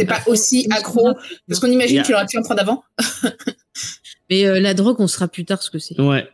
euh, 0.00 0.04
c'était 0.04 0.06
pas 0.06 0.20
aussi 0.30 0.66
accro. 0.70 1.14
Parce 1.48 1.60
qu'on 1.60 1.70
imagine 1.70 1.96
Yeah. 1.96 2.04
qu'il 2.04 2.14
aurait 2.14 2.26
pu 2.26 2.38
en 2.38 2.42
prendre 2.42 2.60
avant. 2.60 2.84
Mais 4.30 4.44
euh, 4.46 4.60
la 4.60 4.74
drogue, 4.74 4.96
on 5.00 5.06
saura 5.06 5.28
plus 5.28 5.44
tard 5.44 5.62
ce 5.62 5.70
que 5.70 5.78
c'est. 5.78 6.00
Ouais. 6.00 6.28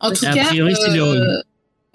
En 0.00 0.10
tout 0.12 0.24
cas, 0.24 0.44
priori, 0.46 0.74
l'héroïne. 0.90 1.42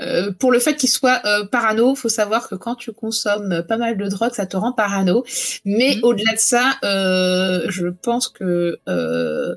euh, 0.01 0.31
pour 0.39 0.51
le 0.51 0.59
fait 0.59 0.75
qu'il 0.75 0.89
soit 0.89 1.21
euh, 1.25 1.45
parano, 1.45 1.95
faut 1.95 2.09
savoir 2.09 2.47
que 2.47 2.55
quand 2.55 2.75
tu 2.75 2.91
consommes 2.93 3.63
pas 3.67 3.77
mal 3.77 3.97
de 3.97 4.07
drogue, 4.07 4.33
ça 4.33 4.45
te 4.45 4.55
rend 4.55 4.71
parano. 4.71 5.25
Mais 5.65 5.95
Mhm. 5.95 6.03
au-delà 6.03 6.33
de 6.33 6.39
ça, 6.39 6.75
euh, 6.83 7.65
je 7.69 7.87
pense 7.87 8.27
que 8.27 8.77
euh, 8.87 9.55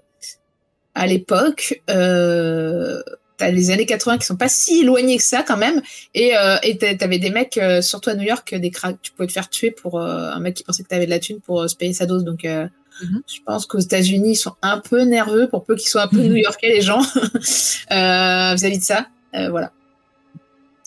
à 0.95 1.07
l'époque, 1.07 1.80
euh, 1.90 3.02
t'as 3.40 3.50
les 3.50 3.70
années 3.70 3.87
80 3.87 4.18
qui 4.18 4.26
sont 4.26 4.37
pas 4.37 4.49
si 4.49 4.80
éloignées 4.82 5.16
que 5.16 5.23
ça 5.25 5.42
quand 5.42 5.56
même, 5.56 5.82
et 6.14 6.37
euh, 6.37 6.56
et 6.62 6.78
t'avais 6.78 7.18
des 7.18 7.30
mecs, 7.30 7.56
euh, 7.56 7.82
surtout 7.82 8.11
à 8.11 8.14
New 8.14 8.23
York, 8.23 8.54
des 8.54 8.70
cracks, 8.70 8.99
tu 9.02 9.11
pouvais 9.12 9.26
te 9.26 9.32
faire 9.32 9.49
tuer 9.49 9.70
pour 9.73 9.99
euh, 10.00 10.30
un 10.30 10.38
mec 10.40 10.54
qui 10.54 10.62
pensait 10.62 10.82
que 10.85 10.88
t'avais 10.88 11.06
de 11.06 11.11
la 11.11 11.18
thune 11.18 11.40
pour 11.40 11.62
euh, 11.62 11.68
se 11.68 11.75
payer 11.76 11.92
sa 11.92 12.06
dose. 12.06 12.23
Donc 12.25 12.44
euh, 12.44 12.66
Mhm. 13.02 13.23
je 13.26 13.38
pense 13.47 13.64
qu'aux 13.64 13.78
États-Unis, 13.78 14.32
ils 14.32 14.37
sont 14.37 14.52
un 14.61 14.78
peu 14.78 15.02
nerveux 15.02 15.49
pour 15.49 15.64
peu 15.64 15.75
qu'ils 15.75 15.88
soient 15.88 16.02
un 16.02 16.09
peu 16.09 16.18
Mhm. 16.18 16.28
new-yorkais 16.35 16.68
les 16.68 16.82
gens 16.82 17.00
euh, 17.92 18.54
vis-à-vis 18.54 18.78
de 18.78 18.85
ça. 18.85 19.06
Euh, 19.35 19.49
voilà. 19.49 19.73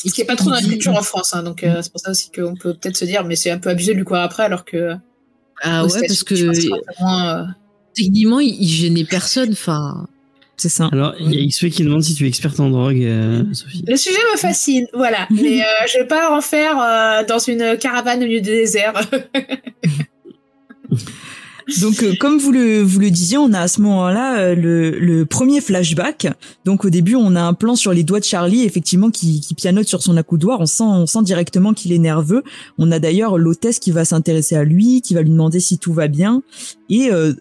Ce 0.06 0.12
qui 0.14 0.22
est 0.22 0.26
pas 0.26 0.36
trop 0.36 0.50
dans 0.50 0.56
la 0.58 0.62
culture 0.62 0.94
en 0.96 1.02
France, 1.02 1.34
hein, 1.34 1.44
donc 1.44 1.64
euh, 1.64 1.82
c'est 1.82 1.92
pour 1.92 2.02
ça 2.02 2.12
aussi 2.12 2.30
qu'on 2.30 2.56
peut 2.56 2.74
peut-être 2.74 2.98
se 2.98 3.06
dire, 3.06 3.24
mais 3.24 3.36
c'est 3.38 3.50
un 3.52 3.58
peu 3.58 3.70
abusé 3.70 3.94
de 3.94 3.98
lui 3.98 4.04
croire 4.06 4.22
après, 4.24 4.44
alors 4.44 4.66
que 4.66 4.96
Ah 5.62 5.86
ouais, 5.86 6.08
parce 6.08 6.24
que 6.24 6.36
moins, 7.00 7.40
euh, 7.40 7.46
techniquement, 7.96 8.42
il, 8.42 8.62
il 8.62 8.68
gênait 8.68 9.06
personne. 9.06 9.54
Enfin, 9.54 10.08
C'est 10.58 10.70
ça. 10.70 10.90
Alors 10.92 11.14
il 11.20 11.34
y 11.34 11.44
a 11.44 11.48
XP 11.48 11.70
qui 11.70 11.84
demande 11.84 12.04
si 12.04 12.14
tu 12.14 12.26
es 12.26 12.28
experte 12.28 12.60
en 12.60 12.70
drogue, 12.70 13.04
euh, 13.04 13.44
Sophie. 13.54 13.84
Le 13.88 13.96
sujet 13.96 14.20
me 14.34 14.38
fascine, 14.38 14.88
voilà. 14.94 15.28
Mais 15.32 15.62
euh, 15.62 15.66
je 15.92 16.00
vais 16.00 16.08
pas 16.08 16.36
en 16.36 16.42
faire 16.42 16.80
euh, 16.80 17.24
dans 17.26 17.40
une 17.40 17.78
caravane 17.78 18.24
au 18.24 18.26
milieu 18.28 18.42
du 18.42 18.50
désert. 18.52 18.94
Donc, 21.82 22.04
euh, 22.04 22.14
comme 22.20 22.38
vous 22.38 22.52
le, 22.52 22.82
vous 22.82 23.00
le 23.00 23.10
disiez, 23.10 23.38
on 23.38 23.54
a 23.54 23.62
à 23.62 23.68
ce 23.68 23.82
moment-là 23.82 24.38
euh, 24.38 24.56
le, 24.56 24.92
le 25.00 25.26
premier 25.26 25.62
flashback. 25.62 26.28
Donc, 26.66 26.86
au 26.86 26.90
début, 26.90 27.16
on 27.16 27.36
a 27.36 27.42
un 27.42 27.54
plan 27.54 27.76
sur 27.76 27.94
les 27.94 28.04
doigts 28.04 28.20
de 28.20 28.26
Charlie, 28.26 28.64
effectivement, 28.64 29.10
qui, 29.10 29.40
qui 29.42 29.54
pianote 29.54 29.88
sur 29.88 30.02
son 30.04 30.18
accoudoir. 30.18 30.60
On 30.60 30.66
sent, 30.66 30.84
on 30.84 31.06
sent 31.06 31.24
directement 31.24 31.74
qu'il 31.74 31.94
est 31.94 32.00
nerveux. 32.00 32.44
On 32.78 32.92
a 32.92 33.00
d'ailleurs 33.00 33.38
l'hôtesse 33.38 33.80
qui 33.80 33.92
va 33.92 34.06
s'intéresser 34.06 34.56
à 34.56 34.64
lui, 34.64 35.02
qui 35.02 35.14
va 35.14 35.22
lui 35.22 35.30
demander 35.30 35.60
si 35.60 35.78
tout 35.78 35.94
va 35.94 36.08
bien, 36.08 36.44
et 36.90 37.12
euh, 37.12 37.34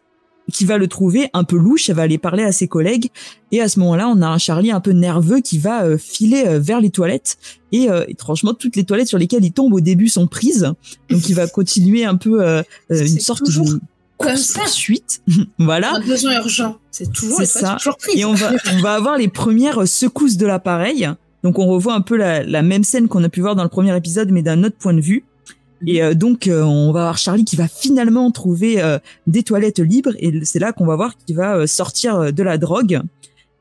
qui 0.51 0.65
va 0.65 0.79
le 0.79 0.89
trouver 0.89 1.29
un 1.35 1.45
peu 1.45 1.57
louche. 1.57 1.89
Elle 1.91 1.97
va 1.97 2.03
aller 2.03 2.19
parler 2.19 2.43
à 2.43 2.53
ses 2.53 2.69
collègues. 2.69 3.11
Et 3.51 3.61
à 3.61 3.69
ce 3.69 3.79
moment-là, 3.81 4.09
on 4.09 4.23
a 4.23 4.27
un 4.27 4.39
Charlie 4.39 4.71
un 4.71 4.81
peu 4.81 4.93
nerveux 4.93 5.41
qui 5.41 5.59
va 5.59 5.85
euh, 5.85 5.99
filer 5.99 6.45
euh, 6.47 6.59
vers 6.59 6.81
les 6.81 6.91
toilettes. 6.91 7.37
Et 7.71 7.91
euh, 7.91 8.05
étrangement, 8.09 8.55
toutes 8.55 8.77
les 8.77 8.85
toilettes 8.85 9.09
sur 9.09 9.19
lesquelles 9.19 9.45
il 9.45 9.53
tombe 9.53 9.73
au 9.73 9.81
début 9.81 10.09
sont 10.09 10.27
prises. 10.27 10.73
Donc, 11.11 11.29
il 11.29 11.35
va 11.35 11.47
continuer 11.49 12.05
un 12.05 12.17
peu 12.17 12.43
euh, 12.43 12.63
une 12.91 13.21
sorte 13.21 13.45
de 13.45 13.81
course 14.19 14.53
poursuite. 14.53 15.23
voilà. 15.59 15.95
Un 15.97 16.01
besoin 16.01 16.37
urgent. 16.37 16.79
C'est 16.91 17.13
toujours 17.13 17.37
C'est 17.39 17.43
les 17.61 17.67
ça. 17.67 17.77
toujours 17.79 17.97
prises. 17.97 18.17
Et 18.19 18.25
on 18.25 18.35
va, 18.35 18.53
on 18.75 18.81
va 18.81 18.95
avoir 18.95 19.19
les 19.19 19.29
premières 19.29 19.87
secousses 19.87 20.37
de 20.37 20.47
l'appareil. 20.47 21.09
Donc 21.43 21.59
on 21.59 21.67
revoit 21.67 21.95
un 21.95 22.03
peu 22.03 22.17
la, 22.17 22.45
la 22.45 22.63
même 22.63 22.85
scène 22.85 23.09
qu'on 23.09 23.25
a 23.25 23.29
pu 23.29 23.41
voir 23.41 23.57
dans 23.57 23.65
le 23.65 23.69
premier 23.69 23.97
épisode, 23.97 24.31
mais 24.31 24.43
d'un 24.43 24.63
autre 24.65 24.77
point 24.79 24.95
de 24.95 25.01
vue. 25.01 25.25
Et 25.87 26.03
euh, 26.03 26.15
donc 26.15 26.47
euh, 26.47 26.63
on 26.63 26.93
va 26.93 27.01
avoir 27.01 27.19
Charlie 27.19 27.45
qui 27.45 27.57
va 27.57 27.67
finalement 27.69 28.31
trouver 28.31 28.81
euh, 28.83 28.99
des 29.27 29.43
toilettes 29.43 29.81
libres, 29.81 30.13
et 30.19 30.45
c'est 30.45 30.59
là 30.59 30.73
qu'on 30.73 30.87
va 30.87 30.97
voir 30.97 31.17
qu'il 31.17 31.37
va 31.37 31.57
euh, 31.57 31.67
sortir 31.67 32.17
euh, 32.17 32.31
de 32.31 32.43
la 32.43 32.57
drogue. 32.59 33.01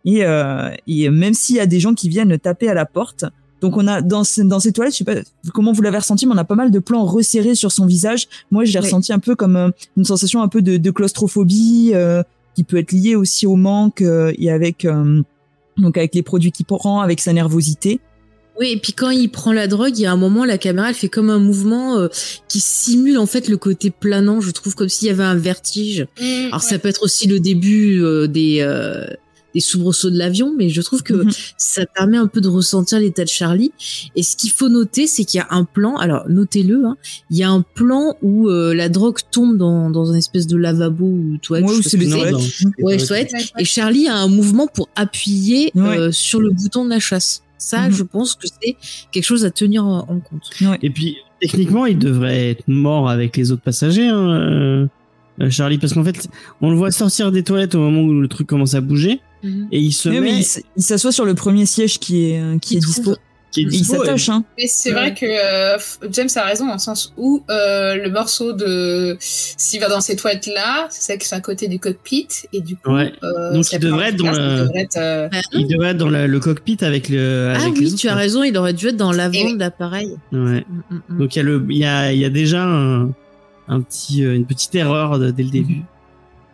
Et, 0.06 0.24
euh, 0.26 0.70
et 0.88 1.10
même 1.10 1.34
s'il 1.34 1.56
y 1.56 1.60
a 1.60 1.66
des 1.66 1.80
gens 1.80 1.94
qui 1.94 2.10
viennent 2.10 2.38
taper 2.40 2.68
à 2.70 2.74
la 2.74 2.86
porte, 2.86 3.26
donc 3.62 3.78
on 3.78 3.88
a 3.88 4.02
dans, 4.02 4.24
ce- 4.24 4.42
dans 4.42 4.60
ces 4.60 4.72
toilettes, 4.72 4.94
je 4.94 4.98
sais 5.00 5.04
pas 5.04 5.16
comment 5.54 5.72
vous 5.72 5.82
l'avez 5.84 5.98
ressenti, 6.00 6.26
mais 6.26 6.34
on 6.34 6.38
a 6.38 6.44
pas 6.44 6.56
mal 6.56 6.72
de 6.72 6.80
plans 6.80 7.06
resserrés 7.06 7.54
sur 7.56 7.72
son 7.72 7.86
visage. 7.86 8.28
Moi, 8.50 8.66
je 8.66 8.74
l'ai 8.74 8.80
Oui. 8.80 8.86
ressenti 8.86 9.14
un 9.14 9.20
peu 9.20 9.36
comme 9.36 9.72
une 9.98 10.06
sensation 10.06 10.42
un 10.42 10.48
peu 10.48 10.62
de, 10.62 10.78
de 10.78 10.92
claustrophobie. 10.92 11.92
euh, 11.94 12.24
qui 12.54 12.66
peut 12.66 12.76
être 12.76 12.92
lié 12.92 13.16
aussi 13.16 13.48
au 13.48 13.56
manque 13.56 14.02
euh, 14.02 14.34
et 14.38 14.52
avec 14.52 14.84
euh, 14.84 15.22
donc 15.78 15.96
avec 15.98 16.14
les 16.14 16.22
produits 16.22 16.52
qu'il 16.52 16.66
prend, 16.66 17.00
avec 17.00 17.22
sa 17.22 17.32
nervosité. 17.32 18.02
Oui, 18.60 18.68
et 18.72 18.78
puis 18.78 18.94
quand 18.94 19.10
il 19.10 19.30
prend 19.30 19.54
la 19.54 19.68
drogue, 19.68 19.98
il 19.98 20.02
y 20.02 20.06
a 20.06 20.12
un 20.12 20.18
moment, 20.18 20.46
la 20.46 20.58
caméra, 20.58 20.90
elle 20.90 20.96
fait 20.96 21.10
comme 21.10 21.30
un 21.30 21.40
mouvement 21.40 21.98
euh, 21.98 22.08
qui 22.48 22.60
simule 22.60 23.18
en 23.18 23.26
fait 23.26 23.48
le 23.48 23.58
côté 23.58 23.90
planant. 23.92 24.42
Je 24.42 24.52
trouve 24.52 24.76
comme 24.76 24.90
s'il 24.90 25.08
y 25.08 25.12
avait 25.12 25.24
un 25.24 25.36
vertige. 25.36 26.06
Mmh, 26.22 26.48
Alors 26.48 26.62
ça 26.62 26.78
peut 26.78 26.90
être 26.90 27.02
aussi 27.04 27.28
le 27.28 27.40
début 27.40 28.04
euh, 28.04 28.28
des 28.28 28.58
euh, 28.62 29.08
des 29.54 29.60
soubresauts 29.60 30.10
de 30.10 30.18
l'avion, 30.18 30.54
mais 30.58 30.70
je 30.70 30.82
trouve 30.82 31.04
que 31.04 31.14
Mhm. 31.14 31.32
ça 31.58 31.86
permet 31.86 32.16
un 32.18 32.28
peu 32.28 32.40
de 32.40 32.48
ressentir 32.48 33.00
l'état 33.00 33.24
de 33.26 33.30
Charlie. 33.30 33.74
Et 34.16 34.24
ce 34.24 34.38
qu'il 34.38 34.50
faut 34.52 34.70
noter, 34.70 35.08
c'est 35.08 35.26
qu'il 35.26 35.40
y 35.40 35.42
a 35.42 35.48
un 35.50 35.66
plan. 35.66 35.98
Alors 35.98 36.24
notez-le, 36.30 36.86
hein, 36.86 36.96
il 37.30 37.38
y 37.38 37.44
a 37.44 37.50
un 37.50 37.62
plan 37.62 38.16
où 38.22 38.48
euh, 38.50 38.74
la 38.74 38.88
drogue 38.90 39.18
tombe 39.32 39.58
dans 39.58 39.90
dans 39.90 40.12
un 40.12 40.16
espèce 40.16 40.48
de 40.48 40.56
lavabo 40.56 41.04
ou 41.06 41.38
toilette. 41.42 41.70
Ouais, 41.70 41.76
ou 41.76 41.82
c'est 41.82 41.98
toilette. 41.98 42.36
Ouais. 42.80 42.98
Ouais, 43.12 43.28
Et 43.60 43.66
Charlie 43.66 44.08
a 44.08 44.16
un 44.18 44.28
mouvement 44.30 44.68
pour 44.68 44.88
appuyer 44.96 45.72
Ouais. 45.76 45.98
euh, 45.98 46.12
sur 46.14 46.40
le 46.40 46.52
bouton 46.52 46.86
de 46.86 46.90
la 46.90 47.00
chasse. 47.00 47.42
Ça, 47.62 47.88
Mhm. 47.88 47.92
je 47.94 48.04
pense 48.04 48.34
que 48.36 48.48
c'est 48.48 48.76
quelque 49.12 49.24
chose 49.24 49.46
à 49.46 49.52
tenir 49.52 49.86
en 49.86 50.00
en 50.00 50.20
compte. 50.20 50.50
Et 50.82 50.90
puis, 50.90 51.18
techniquement, 51.40 51.86
il 51.86 51.98
devrait 52.00 52.50
être 52.50 52.68
mort 52.68 53.08
avec 53.08 53.38
les 53.38 53.52
autres 53.52 53.62
passagers, 53.62 54.08
hein, 54.08 54.30
euh, 54.32 54.88
euh, 55.42 55.50
Charlie, 55.52 55.78
parce 55.78 55.94
qu'en 55.94 56.04
fait, 56.04 56.28
on 56.62 56.72
le 56.72 56.76
voit 56.76 56.90
sortir 56.92 57.32
des 57.32 57.44
toilettes 57.44 57.76
au 57.76 57.80
moment 57.80 58.02
où 58.02 58.20
le 58.20 58.28
truc 58.28 58.48
commence 58.48 58.74
à 58.74 58.82
bouger, 58.82 59.20
et 59.44 59.80
il 59.80 59.92
se 59.92 60.10
mais 60.10 60.20
met, 60.22 60.42
il 60.76 60.84
s'assoit 60.84 61.12
sur 61.12 61.26
le 61.26 61.36
premier 61.36 61.66
siège 61.68 62.00
qui 62.00 62.26
est 62.32 62.42
euh, 62.42 62.58
qui 62.58 62.74
Il 62.74 62.78
est 62.78 62.82
trouve- 62.82 62.96
dispo. 62.96 63.16
Qui 63.52 63.62
est 63.62 63.64
il 63.64 63.84
s'attache. 63.86 64.30
Hein. 64.30 64.44
Mais 64.58 64.66
c'est 64.68 64.90
Ouais. 64.94 65.00
vrai 65.00 65.14
que 65.14 65.26
euh, 65.26 65.78
James 66.12 66.30
a 66.36 66.44
raison 66.46 66.66
dans 66.68 66.74
le 66.74 66.80
sens 66.80 67.14
où 67.18 67.44
euh, 67.50 67.96
le 67.96 68.10
morceau 68.10 68.54
de 68.54 69.18
s'il 69.20 69.80
va 69.82 69.90
dans 69.90 70.02
ces 70.02 70.16
toilettes 70.16 70.48
là, 70.48 70.88
c'est 70.90 71.02
ça 71.14 71.18
qui 71.18 71.28
sont 71.28 71.36
à 71.36 71.42
côté 71.42 71.68
du 71.68 71.78
cockpit 71.80 72.28
et 72.54 72.62
du 72.62 72.76
coup 72.78 72.92
Ouais. 72.94 73.12
euh, 73.24 73.54
Donc, 73.54 73.72
il 73.72 73.80
devrait 73.80 74.10
être 74.10 74.16
dans 74.18 74.32
le- 74.32 74.38
il 74.38 74.58
devrait 74.64 74.82
être, 74.82 74.98
euh, 74.98 75.28
Bah, 75.30 75.38
il 75.54 75.68
devrait 75.68 75.90
être 75.90 75.98
dans 75.98 76.10
le 76.10 76.40
cockpit 76.40 76.78
avec 76.82 77.10
le. 77.10 77.52
ah 77.56 77.62
avec 77.62 77.76
oui, 77.78 77.88
autres, 77.88 77.96
tu 77.98 78.08
as 78.08 78.16
raison, 78.16 78.44
il 78.44 78.58
aurait 78.58 78.74
dû 78.74 78.88
être 78.88 78.98
dans 78.98 79.12
l'avant 79.12 79.34
oui. 79.44 79.54
de 79.56 79.60
l'appareil. 79.60 80.16
Ouais. 80.32 80.40
Mm, 80.40 80.82
mm, 80.90 81.02
mm. 81.10 81.18
Donc 81.20 81.36
il 81.36 81.40
y 81.40 81.42
a 81.42 81.44
le, 81.44 81.66
il 81.70 81.78
y 81.78 81.86
a, 81.86 82.12
il 82.14 82.20
y 82.20 82.26
a 82.26 82.30
déjà 82.30 82.64
un, 82.64 83.10
un 83.68 83.82
petit, 83.82 84.24
euh, 84.24 84.34
une 84.36 84.46
petite 84.46 84.74
erreur 84.76 85.20
de- 85.20 85.32
dès 85.32 85.44
le 85.44 85.50
début. 85.50 85.82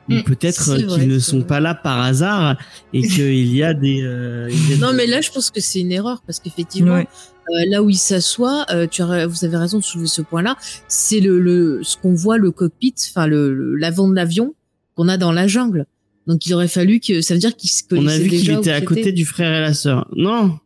Ou 0.09 0.13
Mm. 0.13 0.23
peut-être 0.23 0.69
euh, 0.69 0.77
qu'ils 0.97 1.07
ne 1.09 1.19
sont 1.19 1.39
vrai. 1.39 1.47
pas 1.47 1.59
là 1.59 1.75
par 1.75 1.99
hasard 2.01 2.55
et 2.93 3.01
qu'il 3.07 3.53
y 3.53 3.61
a 3.63 3.73
des. 3.73 4.01
euh, 4.03 4.49
Non, 4.79 4.93
mais 4.93 5.05
là, 5.07 5.19
je 5.21 5.31
pense 5.31 5.51
que 5.51 5.59
c'est 5.59 5.81
une 5.81 5.91
erreur 5.91 6.21
parce 6.25 6.39
qu'effectivement, 6.39 6.93
Ouais. 6.93 7.07
euh, 7.49 7.65
là 7.69 7.83
où 7.83 7.89
il 7.89 7.97
s'assoit, 7.97 8.65
euh, 8.71 8.87
tu 8.89 9.01
as, 9.01 9.27
vous 9.27 9.43
avez 9.43 9.57
raison 9.57 9.79
de 9.79 9.83
soulever 9.83 10.07
ce 10.07 10.21
point-là. 10.21 10.55
C'est 10.87 11.19
le, 11.19 11.39
le, 11.39 11.81
ce 11.83 11.97
qu'on 11.97 12.13
voit 12.13 12.37
le 12.37 12.51
cockpit, 12.51 12.93
enfin 13.09 13.27
le, 13.27 13.75
l'avant 13.75 14.07
de 14.07 14.15
l'avion 14.15 14.53
qu'on 14.95 15.07
a 15.09 15.17
dans 15.17 15.31
la 15.33 15.47
jungle. 15.47 15.85
Donc 16.25 16.45
il 16.45 16.53
aurait 16.53 16.67
fallu 16.67 16.99
que 16.99 17.21
ça 17.21 17.33
veut 17.33 17.39
dire 17.39 17.55
qu'il 17.55 17.69
se 17.69 17.83
On 17.91 17.95
connaissait 17.97 18.15
a 18.15 18.19
vu 18.19 18.29
qu'il 18.29 18.51
était 18.51 18.71
à 18.71 18.81
côté 18.81 19.11
du 19.11 19.25
frère 19.25 19.53
et 19.53 19.61
la 19.61 19.73
sœur. 19.73 20.07
Non, 20.15 20.57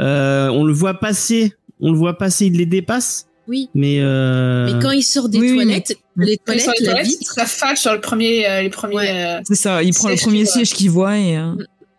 Euh, 0.00 0.48
on 0.48 0.64
le 0.64 0.72
voit 0.72 0.94
passer, 0.94 1.52
on 1.80 1.90
le 1.92 1.98
voit 1.98 2.16
passer, 2.16 2.46
il 2.46 2.54
les 2.54 2.66
dépasse. 2.66 3.26
Oui. 3.48 3.68
Mais, 3.74 3.98
euh... 4.00 4.66
Mais 4.72 4.82
quand 4.82 4.90
il 4.90 5.02
sort 5.02 5.28
des 5.28 5.38
oui, 5.40 5.54
toilettes, 5.54 5.96
les 6.16 6.36
Quand 6.36 6.52
il 6.52 6.60
toilettes, 6.62 6.64
sort 6.64 6.74
des 6.78 6.84
la 6.84 6.90
toilettes, 6.92 7.06
il 7.12 7.18
vitre. 7.18 7.32
s'affale 7.32 7.76
sur 7.76 7.92
le 7.94 8.00
premier, 8.00 8.46
euh, 8.48 8.62
les 8.62 8.70
premiers. 8.70 8.94
Ouais. 8.96 9.10
euh, 9.10 9.40
C'est 9.46 9.54
ça, 9.54 9.82
il 9.82 9.94
prend 9.94 10.08
le 10.08 10.16
Siège 10.16 10.22
premier 10.22 10.38
qu'il 10.38 10.44
voit. 10.46 10.52
siège 10.54 10.74
qu'il 10.74 10.90
voit 10.90 11.18
et. 11.18 11.36
euh, 11.38 11.52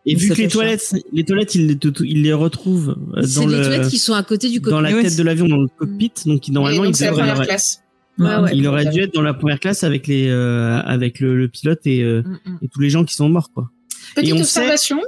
et 0.06 0.15
vu 0.15 0.29
que 0.29 0.36
les 0.36 0.44
là. 0.44 0.50
toilettes, 0.50 0.94
les 1.12 1.24
toilettes, 1.25 1.56
il 1.56 1.68
les, 1.68 1.77
il 2.06 2.22
les 2.24 2.34
retrouve 2.34 2.96
euh, 3.18 3.22
C'est 3.24 3.36
dans 3.41 3.48
les 3.48 3.58
le, 3.58 3.63
toilettes 3.63 3.89
qui 3.89 4.00
sont 4.00 4.13
à 4.13 4.24
côté 4.24 4.50
du 4.50 4.60
dans 4.60 4.70
cockpit. 4.77 4.84
la 4.91 4.96
Ouais, 4.98 5.03
tête 5.03 5.18
de 5.18 5.24
l'avion, 5.24 5.48
dans 5.48 5.58
le 5.58 5.68
cockpit. 5.77 6.12
Donc 6.25 6.48
normalement, 6.48 6.84
donc 6.86 6.98
il, 7.00 7.03
la 7.03 7.10
devrait- 7.12 7.32
aurait, 7.34 7.46
classe. 7.46 7.82
Ouais, 8.18 8.36
ouais. 8.36 8.50
il 8.53 8.68
aurait 8.68 8.86
dû 8.86 9.01
être 9.01 9.13
dans 9.13 9.22
la 9.22 9.34
première 9.34 9.60
classe 9.60 9.84
avec 9.84 10.08
les, 10.08 10.27
euh, 10.29 10.79
avec 10.86 11.20
le, 11.20 11.36
le 11.38 11.48
pilote 11.48 11.82
et, 11.86 12.01
euh, 12.01 12.22
Mm, 12.24 12.38
mm. 12.51 12.58
et 12.63 12.68
tous 12.70 12.79
les 12.82 12.89
gens 12.89 13.03
qui 13.03 13.13
sont 13.15 13.27
morts, 13.29 13.50
quoi. 13.53 13.70
Petite 14.15 14.29
Et 14.29 14.34
on 14.34 14.39
observation. 14.39 15.00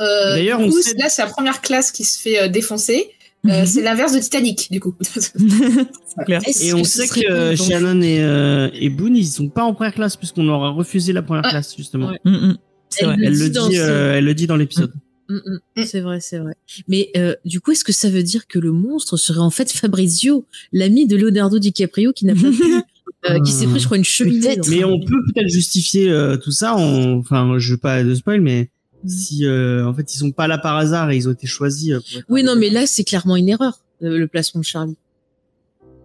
euh, 0.00 0.34
D'ailleurs, 0.36 0.58
du 0.58 0.64
on 0.64 0.70
coup, 0.70 0.82
sait- 0.82 0.94
là, 0.98 1.08
c'est 1.08 1.22
la 1.22 1.28
première 1.28 1.60
classe 1.60 1.90
qui 1.90 2.04
se 2.04 2.20
fait 2.20 2.40
euh, 2.42 2.48
défoncer. 2.48 3.08
Euh, 3.46 3.60
Mhm. 3.60 3.66
C'est 3.66 3.82
l'inverse 3.82 4.12
de 4.14 4.18
Titanic, 4.20 4.68
du 4.70 4.80
coup. 4.80 4.94
c'est 5.00 6.24
clair. 6.24 6.40
Et 6.62 6.72
on 6.74 6.84
sait 6.84 7.06
que 7.08 7.54
Shannon 7.56 8.00
et, 8.00 8.22
euh, 8.22 8.70
et 8.74 8.88
Boone, 8.88 9.16
ils 9.16 9.26
sont 9.26 9.48
pas 9.48 9.64
en 9.64 9.74
première 9.74 9.94
classe 9.94 10.16
puisqu'on 10.16 10.44
leur 10.46 10.64
a 10.64 10.70
refusé 10.70 11.12
la 11.12 11.22
première 11.22 11.42
classe, 11.42 11.74
justement. 11.76 12.08
Ouais. 12.10 12.18
Mm, 12.24 12.30
mm. 12.30 12.58
C'est 12.88 13.04
Elle 13.04 13.06
vrai. 13.08 13.16
le 13.18 13.24
Elle 13.26 13.32
dit 13.34 13.38
le 13.42 13.50
dans 13.50 13.68
dit, 13.68 13.76
ce- 13.76 13.80
euh, 13.80 14.14
elle 14.16 14.24
le 14.24 14.34
dit 14.34 14.46
dans 14.46 14.56
l'épisode. 14.56 14.92
Mm, 15.28 15.34
mm. 15.36 15.84
C'est 15.84 16.00
vrai, 16.00 16.20
c'est 16.20 16.38
vrai. 16.38 16.54
Mais 16.88 17.10
euh, 17.16 17.34
du 17.44 17.60
coup, 17.60 17.72
est-ce 17.72 17.84
que 17.84 17.92
ça 17.92 18.08
veut 18.08 18.22
dire 18.22 18.46
que 18.46 18.58
le 18.58 18.72
monstre 18.72 19.16
serait 19.16 19.40
en 19.40 19.50
fait 19.50 19.70
Fabrizio, 19.72 20.46
l'ami 20.72 21.06
de 21.06 21.16
Leonardo 21.16 21.58
DiCaprio, 21.58 22.12
qui 22.12 22.24
n'a 22.26 22.34
pas 22.34 22.40
pu, 22.50 22.62
euh, 23.30 23.40
qui 23.40 23.52
s'est 23.52 23.66
pris, 23.66 23.80
je 23.80 23.84
crois, 23.84 23.96
une 23.98 24.04
cheminée. 24.04 24.58
Mais 24.68 24.84
on 24.84 25.00
peut 25.00 25.22
peut-être 25.34 25.48
justifier 25.48 26.08
euh, 26.10 26.36
tout 26.36 26.50
ça. 26.52 26.74
En... 26.76 27.18
Enfin, 27.18 27.58
je 27.58 27.72
veux 27.72 27.78
pas 27.78 28.02
de 28.04 28.14
spoil, 28.14 28.40
mais. 28.40 28.70
Si 29.06 29.46
euh, 29.46 29.86
en 29.86 29.92
fait 29.94 30.12
ils 30.14 30.18
sont 30.18 30.30
pas 30.32 30.46
là 30.48 30.58
par 30.58 30.76
hasard 30.76 31.10
et 31.10 31.16
ils 31.16 31.28
ont 31.28 31.32
été 31.32 31.46
choisis. 31.46 31.90
euh, 31.92 31.98
pour 32.00 32.18
être 32.18 32.24
Oui, 32.28 32.42
non, 32.42 32.56
mais 32.56 32.70
là, 32.70 32.86
c'est 32.86 33.04
clairement 33.04 33.36
une 33.36 33.48
erreur, 33.48 33.80
euh, 34.02 34.16
le 34.18 34.26
placement 34.26 34.60
de 34.60 34.66
Charlie. 34.66 34.96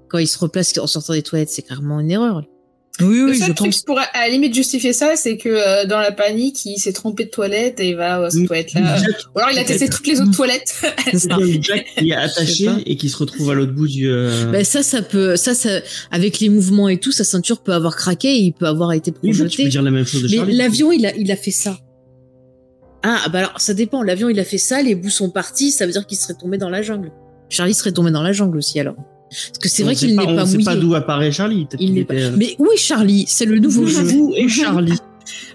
Quand 0.08 0.18
il 0.18 0.28
se 0.28 0.38
replace 0.40 0.78
en 0.78 0.88
sortant 0.88 1.14
des 1.14 1.22
toilettes, 1.22 1.50
c'est 1.50 1.62
clairement 1.62 2.00
une 2.00 2.12
erreur. 2.12 2.44
Oui, 3.02 3.20
Le 3.20 3.26
oui, 3.30 3.38
seul 3.38 3.48
je 3.50 3.54
truc 3.54 3.72
pense. 3.72 3.82
pourrait 3.84 4.08
à 4.14 4.28
la 4.28 4.30
limite 4.30 4.54
justifier 4.54 4.92
ça, 4.92 5.16
c'est 5.16 5.38
que 5.38 5.48
euh, 5.48 5.86
dans 5.86 6.00
la 6.00 6.12
panique, 6.12 6.66
il 6.66 6.78
s'est 6.80 6.92
trompé 6.92 7.24
de 7.26 7.30
toilette 7.30 7.80
et 7.80 7.90
il 7.92 7.96
va 7.96 8.26
à 8.26 8.30
cette 8.30 8.42
Mm. 8.42 8.48
toilette-là. 8.48 8.98
Jack, 8.98 9.10
Ou 9.34 9.40
alors 9.40 9.52
il 9.54 9.60
a 9.60 9.64
testé 9.64 9.88
toutes 9.88 10.06
les 10.08 10.20
autres 10.20 10.32
toilettes. 10.36 10.74
C'est 11.14 11.30
comme 11.30 11.64
Jack 11.64 11.86
qui 11.98 12.10
est 12.10 12.14
attaché 12.16 12.68
et 12.86 12.98
qui 12.98 13.08
se 13.08 13.16
retrouve 13.16 13.52
à 13.52 13.54
l'autre 13.54 13.72
bout 13.72 13.88
du. 13.88 14.10
euh, 14.10 14.52
Ben 14.52 14.66
ça, 14.66 14.84
ça 14.84 15.02
peut, 15.02 15.38
ça, 15.38 15.54
ça, 15.54 15.80
avec 16.12 16.42
les 16.42 16.50
mouvements 16.50 16.90
et 16.90 16.98
tout, 17.00 17.14
sa 17.14 17.24
ceinture 17.24 17.62
peut 17.62 17.72
avoir 17.74 17.96
craqué 17.96 18.28
et 18.36 18.40
il 18.40 18.52
peut 18.52 18.68
avoir 18.68 18.92
été 18.92 19.12
oui, 19.24 19.32
tu 19.32 19.38
peux 19.38 19.44
projeté. 19.46 19.68
dire 19.70 19.82
la 19.82 19.92
même 19.92 20.06
chose 20.06 20.24
de 20.24 20.28
Mais 20.46 20.52
l'avion, 20.54 20.92
il 20.92 21.06
a, 21.06 21.16
il 21.16 21.32
a 21.32 21.38
fait 21.38 21.52
ça. 21.52 21.78
Ah, 23.04 23.28
bah 23.32 23.40
alors, 23.40 23.62
ça 23.62 23.74
dépend. 23.74 24.04
L'avion, 24.04 24.30
il 24.30 24.40
a 24.40 24.44
fait 24.44 24.58
ça, 24.58 24.82
les 24.82 24.96
bouts 24.96 25.10
sont 25.10 25.30
partis, 25.30 25.72
ça 25.72 25.86
veut 25.86 25.92
dire 25.92 26.06
qu'il 26.06 26.18
serait 26.18 26.34
tombé 26.34 26.58
dans 26.58 26.70
la 26.70 26.82
jungle. 26.82 27.12
Charlie 27.50 27.74
serait 27.74 27.92
tombé 27.94 28.12
dans 28.12 28.22
la 28.24 28.32
jungle 28.34 28.58
aussi, 28.58 28.80
alors. 28.80 28.96
Parce 29.30 29.60
que 29.62 29.70
c'est 29.70 29.84
On 29.84 29.86
vrai 29.88 29.96
qu'il 29.96 30.10
n'est 30.16 30.16
pas 30.26 30.32
On 30.32 30.46
sait 30.46 30.54
mouillé. 30.54 30.66
pas 30.66 30.76
d'où 30.76 30.96
apparaît 30.96 31.32
Charlie. 31.32 31.66
peut-être 31.66 31.82
Il 31.82 31.94
n'est 31.94 32.04
pas. 32.04 32.16
était, 32.16 32.24
euh, 32.24 32.32
Mais 32.36 32.56
où 32.58 32.68
est 32.72 32.78
Charlie? 32.78 33.26
C'est 33.28 33.46
le 33.46 33.60
nouveau 33.60 33.86
jeu. 33.86 34.02
Où 34.14 34.34
est 34.36 34.48
Charlie? 34.48 34.98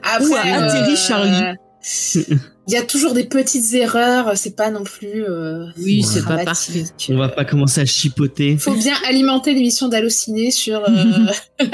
Après, 0.03 0.27
Où 0.27 0.35
a 0.35 0.41
atterri 0.41 0.97
Charlie? 0.97 1.57
Il 2.67 2.73
y 2.73 2.77
a 2.79 2.83
toujours 2.83 3.13
des 3.13 3.25
petites 3.25 3.75
erreurs, 3.75 4.39
c'est 4.39 4.57
pas 4.57 4.71
non 4.71 4.85
plus. 4.85 5.23
euh, 5.29 5.67
Oui, 5.77 6.03
c'est 6.03 6.25
pas 6.25 6.43
parfait. 6.45 6.85
On 7.11 7.19
va 7.19 7.29
pas 7.29 7.45
commencer 7.45 7.83
à 7.83 7.85
chipoter. 7.85 8.57
Faut 8.57 8.75
bien 8.75 8.95
alimenter 9.07 9.53
l'émission 9.53 9.89
d'Allociné 9.89 10.51
sur 10.51 10.83
euh, 10.89 11.27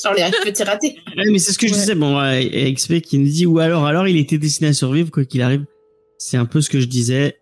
sur 0.00 0.12
les 0.14 0.22
petits 0.44 0.62
ratés. 0.62 0.96
Ouais, 1.16 1.24
mais 1.30 1.38
c'est 1.38 1.52
ce 1.52 1.58
que 1.58 1.66
je 1.66 1.72
Ouais. 1.74 1.78
disais. 1.80 1.94
Bon, 1.94 2.18
ouais, 2.20 2.44
et 2.46 2.72
XP 2.72 3.00
qui 3.00 3.18
nous 3.18 3.28
dit 3.28 3.46
ou 3.46 3.58
alors, 3.58 3.86
alors 3.86 4.06
il 4.08 4.16
était 4.16 4.38
destiné 4.38 4.70
à 4.70 4.72
survivre 4.72 5.10
quoi 5.10 5.24
qu'il 5.24 5.42
arrive. 5.42 5.64
C'est 6.18 6.36
un 6.36 6.46
peu 6.46 6.60
ce 6.60 6.70
que 6.70 6.80
je 6.80 6.86
disais. 6.86 7.38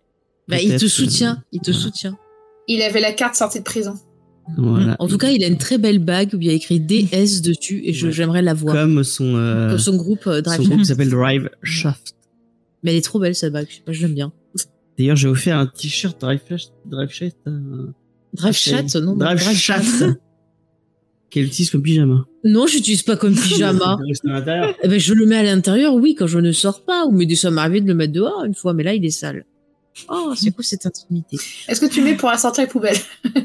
Bah, 0.47 0.57
il 0.59 0.63
te 0.63 0.77
Peut-être, 0.79 0.87
soutient. 0.87 1.43
Il 1.51 1.61
te 1.61 1.71
voilà. 1.71 1.85
soutient. 1.85 2.17
Il 2.67 2.81
avait 2.81 2.99
la 3.01 3.11
carte 3.13 3.35
sortie 3.35 3.59
de 3.59 3.63
prison. 3.63 3.93
Voilà. 4.57 4.95
En 4.99 5.07
tout 5.07 5.17
cas, 5.19 5.29
il 5.29 5.43
a 5.43 5.47
une 5.47 5.57
très 5.59 5.77
belle 5.77 5.99
bague 5.99 6.33
où 6.33 6.37
il 6.41 6.47
y 6.47 6.49
a 6.49 6.53
écrit 6.53 6.79
DS 6.79 7.41
dessus 7.43 7.81
et 7.83 7.93
je- 7.93 8.07
Ouais. 8.07 8.11
j'aimerais 8.13 8.41
la 8.41 8.53
voir. 8.55 8.73
comme 8.75 9.03
son, 9.03 9.35
euh, 9.35 9.69
Comme 9.69 9.77
son 9.79 9.95
groupe 9.95 10.25
euh, 10.27 10.37
son 10.37 10.41
Drive. 10.41 10.67
groupe 10.67 10.79
qui 10.79 10.85
s'appelle 10.85 11.09
Drive 11.09 11.49
Shaft. 11.61 12.15
Mais 12.83 12.91
elle 12.91 12.97
est 12.97 13.01
trop 13.01 13.19
belle 13.19 13.35
cette 13.35 13.53
bague. 13.53 13.67
Je 13.69 13.75
sais 13.75 13.81
pas, 13.85 13.91
je 13.91 14.01
l'aime 14.01 14.15
bien. 14.15 14.31
D'ailleurs, 14.97 15.15
j'ai 15.17 15.27
offert 15.27 15.57
un 15.57 15.67
t-shirt 15.67 16.19
Drive 16.19 16.41
Shaft, 16.49 16.71
Drive 16.85 17.09
Shaft, 17.11 17.37
euh, 17.47 17.87
Drive 18.33 18.57
non, 19.03 19.15
Drive 19.15 19.39
Shaft. 19.55 20.03
Qu'elle 21.29 21.45
utilise 21.45 21.69
comme 21.69 21.83
pyjama. 21.83 22.25
Non, 22.43 22.65
j'utilise 22.67 23.03
pas 23.03 23.15
comme 23.15 23.35
pyjama. 23.35 23.97
Eh 24.83 24.87
ben, 24.87 24.99
je 24.99 25.13
le 25.13 25.25
mets 25.25 25.37
à 25.37 25.43
l'intérieur, 25.43 25.93
oui, 25.93 26.15
quand 26.15 26.27
je 26.27 26.39
ne 26.39 26.51
sors 26.51 26.83
pas. 26.83 27.05
Ou 27.05 27.11
mais 27.11 27.33
ça 27.35 27.51
m'est 27.51 27.61
arrivé 27.61 27.81
de 27.81 27.87
le 27.87 27.93
mettre 27.93 28.13
dehors 28.13 28.43
une 28.45 28.55
fois, 28.55 28.73
mais 28.73 28.83
là, 28.83 28.93
il 28.93 29.05
est 29.05 29.09
sale. 29.11 29.45
Oh, 30.07 30.33
c'est 30.35 30.51
quoi 30.51 30.63
cette 30.63 30.85
intimité? 30.85 31.37
Est-ce 31.67 31.81
que 31.81 31.85
tu 31.85 32.01
mets 32.01 32.15
pour 32.15 32.33
sortir 32.35 32.63
les 32.63 32.69
poubelles? 32.69 32.97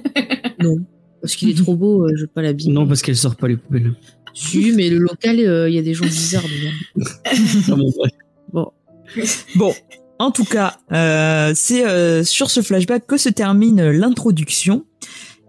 Non. 0.61 0.77
Parce 1.21 1.37
qu'il 1.37 1.51
est 1.51 1.63
trop 1.63 1.75
beau, 1.75 2.05
euh, 2.05 2.13
je 2.15 2.23
veux 2.23 2.27
pas 2.27 2.41
l'habiller. 2.41 2.73
Non, 2.73 2.87
parce 2.87 3.03
qu'elle 3.03 3.17
sort 3.17 3.37
pas 3.37 3.49
les 3.49 3.57
poubelles. 3.57 3.93
Si, 4.35 4.73
mais 4.73 4.89
le 4.89 4.99
local, 4.99 5.39
euh, 5.41 5.69
il 5.69 5.75
y 5.75 5.79
a 5.79 5.83
des 5.83 5.95
gens 5.95 6.05
bizarres 6.05 6.43
dedans. 6.43 7.05
Ah 7.69 7.75
bon. 7.75 7.93
Bon. 8.53 8.73
Bon, 9.57 9.75
en 10.19 10.31
tout 10.31 10.45
cas, 10.45 10.77
euh, 10.93 11.53
c'est 11.55 11.87
euh, 11.87 12.25
sur 12.25 12.51
ce 12.51 12.63
flashback 12.63 13.07
que 13.07 13.17
se 13.17 13.29
termine 13.29 13.91
l'introduction. 13.91 14.85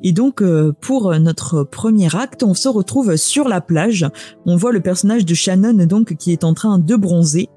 Et 0.03 0.11
donc, 0.11 0.41
euh, 0.41 0.73
pour 0.81 1.17
notre 1.19 1.63
premier 1.63 2.13
acte, 2.15 2.43
on 2.43 2.53
se 2.53 2.67
retrouve 2.67 3.15
sur 3.15 3.47
la 3.47 3.61
plage. 3.61 4.05
On 4.45 4.55
voit 4.55 4.71
le 4.71 4.81
personnage 4.81 5.25
de 5.25 5.33
Shannon 5.33 5.85
donc 5.85 6.15
qui 6.15 6.31
est 6.31 6.43
en 6.43 6.53
train 6.53 6.79
de 6.79 6.95
bronzer. 6.95 7.49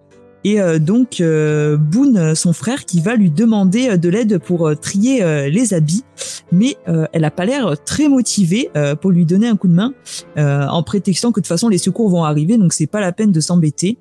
Et 0.44 0.60
euh, 0.60 0.78
donc 0.78 1.20
euh, 1.20 1.76
Boone, 1.76 2.34
son 2.34 2.52
frère, 2.52 2.84
qui 2.84 3.00
va 3.00 3.16
lui 3.16 3.30
demander 3.30 3.98
de 3.98 4.08
l'aide 4.08 4.38
pour 4.38 4.70
trier 4.80 5.50
les 5.50 5.74
habits, 5.74 6.04
mais 6.52 6.76
elle 6.84 7.24
a 7.24 7.30
pas 7.30 7.44
l'air 7.44 7.74
très 7.84 8.08
motivée 8.08 8.70
pour 9.00 9.10
lui 9.10 9.26
donner 9.26 9.48
un 9.48 9.56
coup 9.56 9.68
de 9.68 9.74
main, 9.74 9.92
en 10.36 10.82
prétextant 10.82 11.32
que 11.32 11.40
de 11.40 11.44
toute 11.44 11.48
façon 11.48 11.68
les 11.68 11.78
secours 11.78 12.08
vont 12.08 12.24
arriver, 12.24 12.56
donc 12.56 12.72
c'est 12.72 12.86
pas 12.86 13.00
la 13.00 13.12
peine 13.12 13.32
de 13.32 13.40
s'embêter. 13.40 13.98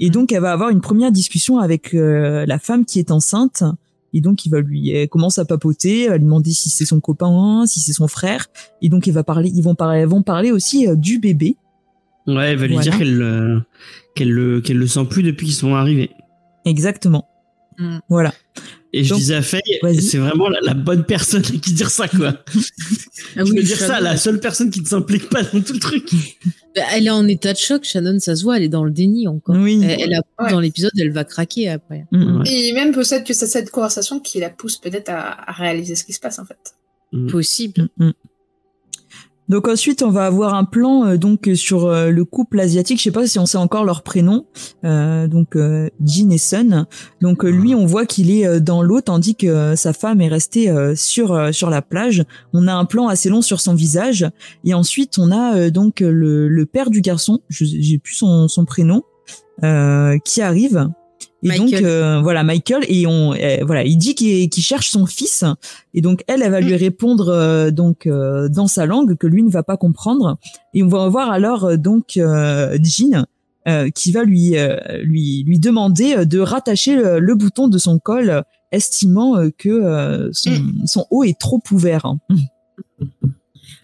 Et 0.00 0.10
donc 0.10 0.32
elle 0.32 0.40
va 0.40 0.52
avoir 0.52 0.70
une 0.70 0.80
première 0.80 1.12
discussion 1.12 1.58
avec 1.58 1.90
la 1.92 2.58
femme 2.58 2.84
qui 2.84 3.00
est 3.00 3.10
enceinte. 3.10 3.64
Et 4.14 4.20
donc 4.20 4.46
il 4.46 4.50
va 4.50 4.60
lui 4.60 4.90
elle 4.90 5.08
commence 5.08 5.38
à 5.38 5.44
papoter, 5.44 6.04
elle 6.04 6.12
lui 6.12 6.20
demander 6.20 6.52
si 6.52 6.70
c'est 6.70 6.84
son 6.86 7.00
copain, 7.00 7.64
si 7.66 7.80
c'est 7.80 7.92
son 7.92 8.08
frère. 8.08 8.46
Et 8.80 8.88
donc 8.88 9.06
il 9.06 9.12
va 9.12 9.24
parler, 9.24 9.50
ils 9.54 9.62
vont 9.62 9.74
parler, 9.74 10.06
vont 10.06 10.22
parler 10.22 10.50
aussi 10.52 10.86
euh, 10.88 10.94
du 10.96 11.18
bébé. 11.18 11.56
Ouais, 12.26 12.52
elle 12.52 12.56
va 12.58 12.66
lui 12.66 12.74
Voilà. 12.74 12.90
dire 12.90 12.98
qu'elle 12.98 13.20
euh, 13.22 13.60
qu'elle 14.14 14.30
le 14.30 14.60
qu'elle 14.62 14.78
le 14.78 14.86
sent 14.86 15.04
plus 15.10 15.22
depuis 15.22 15.46
qu'ils 15.46 15.54
sont 15.56 15.74
arrivés. 15.74 16.10
Exactement. 16.64 17.28
Mm. 17.78 17.98
Voilà. 18.08 18.32
Et 18.92 19.02
je 19.02 19.10
Donc, 19.10 19.18
disais 19.18 19.34
à 19.34 19.42
Faye, 19.42 19.60
c'est 20.00 20.18
vraiment 20.18 20.48
la, 20.48 20.60
la 20.62 20.74
bonne 20.74 21.04
personne 21.04 21.42
à 21.44 21.50
qui 21.58 21.72
dire 21.72 21.90
ça, 21.90 22.06
quoi. 22.08 22.34
Ah 23.36 23.40
je 23.44 23.50
oui, 23.50 23.56
veux 23.56 23.62
dire 23.64 23.76
Shannon, 23.76 23.94
ça, 23.94 24.00
la 24.00 24.16
seule 24.16 24.38
personne 24.38 24.70
qui 24.70 24.80
ne 24.80 24.86
s'implique 24.86 25.28
pas 25.28 25.42
dans 25.42 25.60
tout 25.60 25.72
le 25.72 25.80
truc. 25.80 26.08
bah, 26.76 26.82
Elle 26.92 27.06
est 27.08 27.10
en 27.10 27.26
état 27.26 27.52
de 27.52 27.58
choc, 27.58 27.82
Shannon, 27.82 28.20
ça 28.20 28.36
se 28.36 28.44
voit, 28.44 28.58
elle 28.58 28.62
est 28.62 28.68
dans 28.68 28.84
le 28.84 28.92
déni 28.92 29.26
encore. 29.26 29.56
Oui. 29.58 29.80
Elle, 29.82 30.00
elle 30.02 30.14
a 30.14 30.20
Ouais. 30.40 30.50
dans 30.52 30.60
l'épisode, 30.60 30.92
elle 31.00 31.10
va 31.10 31.24
craquer 31.24 31.68
après. 31.68 32.06
Mm. 32.12 32.42
Ouais. 32.42 32.48
Et 32.48 32.72
même 32.72 32.92
peut-être 32.92 33.26
que 33.26 33.34
c'est 33.34 33.48
cette 33.48 33.70
conversation 33.70 34.20
qui 34.20 34.38
la 34.38 34.50
pousse 34.50 34.76
peut-être 34.76 35.08
à, 35.08 35.50
à 35.50 35.52
réaliser 35.52 35.96
ce 35.96 36.04
qui 36.04 36.12
se 36.12 36.20
passe 36.20 36.38
en 36.38 36.44
fait. 36.44 36.74
Mm. 37.12 37.30
Possible. 37.30 37.88
Donc 39.48 39.68
ensuite, 39.68 40.02
on 40.02 40.10
va 40.10 40.24
avoir 40.26 40.54
un 40.54 40.64
plan 40.64 41.04
euh, 41.06 41.16
donc 41.18 41.50
sur 41.54 41.86
euh, 41.86 42.10
le 42.10 42.24
couple 42.24 42.58
asiatique. 42.60 42.98
Je 42.98 43.04
sais 43.04 43.10
pas 43.10 43.26
si 43.26 43.38
on 43.38 43.46
sait 43.46 43.58
encore 43.58 43.84
leur 43.84 44.02
prénom. 44.02 44.46
Euh, 44.84 45.26
donc 45.28 45.54
euh, 45.56 45.88
Jin 46.02 46.30
et 46.30 46.38
Sun. 46.38 46.86
Donc 47.20 47.44
lui, 47.44 47.74
on 47.74 47.84
voit 47.84 48.06
qu'il 48.06 48.30
est 48.30 48.60
dans 48.60 48.82
l'eau 48.82 49.00
tandis 49.02 49.34
que 49.36 49.74
sa 49.76 49.92
femme 49.92 50.20
est 50.20 50.28
restée 50.28 50.70
euh, 50.70 50.94
sur 50.96 51.32
euh, 51.32 51.52
sur 51.52 51.68
la 51.68 51.82
plage. 51.82 52.24
On 52.52 52.66
a 52.68 52.72
un 52.74 52.84
plan 52.86 53.08
assez 53.08 53.28
long 53.28 53.42
sur 53.42 53.60
son 53.60 53.74
visage 53.74 54.26
et 54.64 54.72
ensuite 54.74 55.18
on 55.18 55.30
a 55.30 55.56
euh, 55.56 55.70
donc 55.70 56.00
le, 56.00 56.48
le 56.48 56.66
père 56.66 56.88
du 56.90 57.00
garçon. 57.02 57.40
Je- 57.48 57.64
J'ai 57.66 57.98
plus 57.98 58.14
son 58.14 58.48
son 58.48 58.64
prénom 58.64 59.02
euh, 59.62 60.16
qui 60.24 60.40
arrive. 60.42 60.88
Et 61.44 61.48
Michael. 61.48 61.70
donc 61.70 61.82
euh, 61.82 62.20
voilà 62.22 62.42
Michael 62.42 62.84
et 62.88 63.06
on 63.06 63.34
euh, 63.34 63.58
voilà 63.66 63.84
il 63.84 63.96
dit 63.98 64.14
qu'il 64.14 64.48
qu'il 64.48 64.62
cherche 64.62 64.88
son 64.90 65.04
fils 65.06 65.44
et 65.92 66.00
donc 66.00 66.24
elle, 66.26 66.42
elle 66.42 66.50
va 66.50 66.60
lui 66.60 66.74
répondre 66.74 67.28
euh, 67.28 67.70
donc 67.70 68.06
euh, 68.06 68.48
dans 68.48 68.66
sa 68.66 68.86
langue 68.86 69.16
que 69.16 69.26
lui 69.26 69.42
ne 69.42 69.50
va 69.50 69.62
pas 69.62 69.76
comprendre. 69.76 70.38
Et 70.72 70.82
on 70.82 70.88
va 70.88 71.06
voir 71.08 71.30
alors 71.30 71.64
euh, 71.64 71.76
donc 71.76 72.16
euh, 72.16 72.78
Jean 72.82 73.26
euh, 73.68 73.90
qui 73.90 74.10
va 74.12 74.24
lui 74.24 74.56
euh, 74.56 74.76
lui 75.02 75.44
lui 75.46 75.58
demander 75.58 76.14
euh, 76.16 76.24
de 76.24 76.38
rattacher 76.38 76.96
le, 76.96 77.18
le 77.18 77.34
bouton 77.34 77.68
de 77.68 77.78
son 77.78 77.98
col, 77.98 78.42
estimant 78.72 79.36
euh, 79.36 79.50
que 79.56 79.68
euh, 79.68 80.30
son, 80.32 80.50
son 80.86 81.06
haut 81.10 81.24
est 81.24 81.38
trop 81.38 81.62
ouvert. 81.70 82.06
hein. 82.06 82.18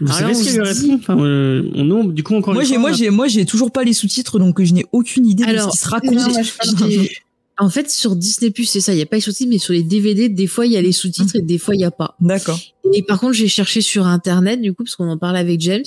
Vous 0.03 0.07
Alors 0.07 0.19
savez 0.19 0.35
ce 0.35 0.45
qu'elle 0.45 0.63
lui 0.63 0.63
répond 0.63 0.95
enfin, 0.95 1.19
euh, 1.21 1.71
on, 1.75 1.85
non, 1.85 2.05
Du 2.05 2.23
coup, 2.23 2.35
encore 2.35 2.55
Moi 2.55 2.63
une 2.63 2.69
j'ai 2.69 2.75
fois, 2.75 2.81
moi 2.83 2.93
j'ai 2.93 3.11
moi 3.11 3.29
j'ai 3.29 3.45
toujours 3.45 3.71
pas 3.71 3.85
les 3.85 3.93
sous-titres 3.93 4.39
donc 4.39 4.63
je 4.63 4.73
n'ai 4.73 4.87
aucune 4.93 5.27
idée 5.27 5.45
de 5.45 5.59
ce 5.59 5.69
qui 5.69 5.77
se 5.77 5.89
raconte. 5.89 6.15
Non, 6.15 6.31
moi, 6.31 6.43
je 6.43 7.09
En 7.61 7.69
fait, 7.69 7.91
sur 7.91 8.17
Disney 8.17 8.51
Plus, 8.51 8.65
c'est 8.65 8.81
ça. 8.81 8.93
Il 8.95 8.99
y 8.99 9.03
a 9.03 9.07
pas 9.07 9.17
les 9.17 9.21
sous-titres, 9.21 9.51
mais 9.51 9.59
sur 9.59 9.75
les 9.75 9.83
DVD, 9.83 10.29
des 10.31 10.47
fois 10.47 10.65
il 10.67 10.73
y 10.73 10.77
a 10.79 10.83
les 10.83 10.93
sous-titres 10.93 11.37
et 11.37 11.43
des 11.43 11.59
fois 11.59 11.75
il 11.75 11.81
y 11.83 11.85
a 11.85 11.91
pas. 11.91 12.17
D'accord. 12.21 12.59
Et 12.95 13.03
par 13.03 13.21
contre, 13.21 13.35
j'ai 13.35 13.49
cherché 13.49 13.83
sur 13.83 14.07
internet 14.07 14.61
du 14.61 14.73
coup 14.73 14.83
parce 14.83 14.97
qu'on 14.97 15.09
en 15.11 15.19
parlait 15.19 15.39
avec 15.39 15.61
James. 15.61 15.85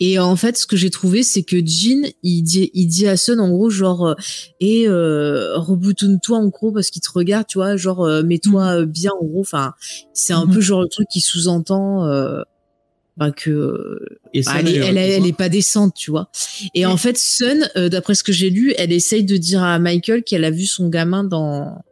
Et 0.00 0.18
en 0.18 0.34
fait, 0.36 0.56
ce 0.58 0.66
que 0.66 0.76
j'ai 0.76 0.90
trouvé, 0.90 1.22
c'est 1.22 1.44
que 1.44 1.56
Jean, 1.64 2.10
il 2.24 2.42
dit, 2.42 2.70
il 2.74 2.88
dit 2.88 3.06
à 3.06 3.16
Sun 3.16 3.38
en 3.40 3.48
gros 3.50 3.70
genre 3.70 4.08
euh, 4.08 4.14
et 4.60 4.88
euh, 4.88 5.56
reboutonne-toi 5.56 6.36
en 6.38 6.48
gros 6.48 6.72
parce 6.72 6.90
qu'il 6.90 7.00
te 7.02 7.10
regarde, 7.14 7.46
tu 7.46 7.58
vois, 7.58 7.76
genre 7.76 8.04
euh, 8.04 8.22
mets-toi 8.24 8.80
euh, 8.80 8.86
bien 8.86 9.12
en 9.20 9.24
gros. 9.24 9.40
Enfin, 9.40 9.72
c'est 10.12 10.32
un 10.32 10.44
Mhm. 10.46 10.54
peu 10.54 10.60
genre 10.60 10.82
le 10.82 10.88
truc 10.88 11.06
qui 11.08 11.20
sous-entend. 11.20 12.04
Euh, 12.06 12.42
bah 13.16 13.30
que 13.30 13.98
Et 14.34 14.42
bah, 14.42 14.52
elle, 14.60 14.68
elle, 14.68 14.96
elle 14.98 15.18
vois. 15.20 15.28
est 15.28 15.32
pas 15.36 15.48
décente, 15.48 15.94
tu 15.94 16.10
vois. 16.10 16.30
Et 16.74 16.84
en 16.86 16.96
fait, 16.96 17.16
Sun, 17.16 17.68
euh, 17.76 17.88
d'après 17.88 18.14
ce 18.14 18.22
que 18.22 18.32
j'ai 18.32 18.50
lu, 18.50 18.74
elle 18.76 18.92
essaye 18.92 19.24
de 19.24 19.36
dire 19.36 19.62
à 19.62 19.78
Michael 19.78 20.22
qu'elle 20.22 20.44
a 20.44 20.50
vu 20.50 20.66
son 20.66 20.88
gamin 20.88 21.24
dans 21.24 21.82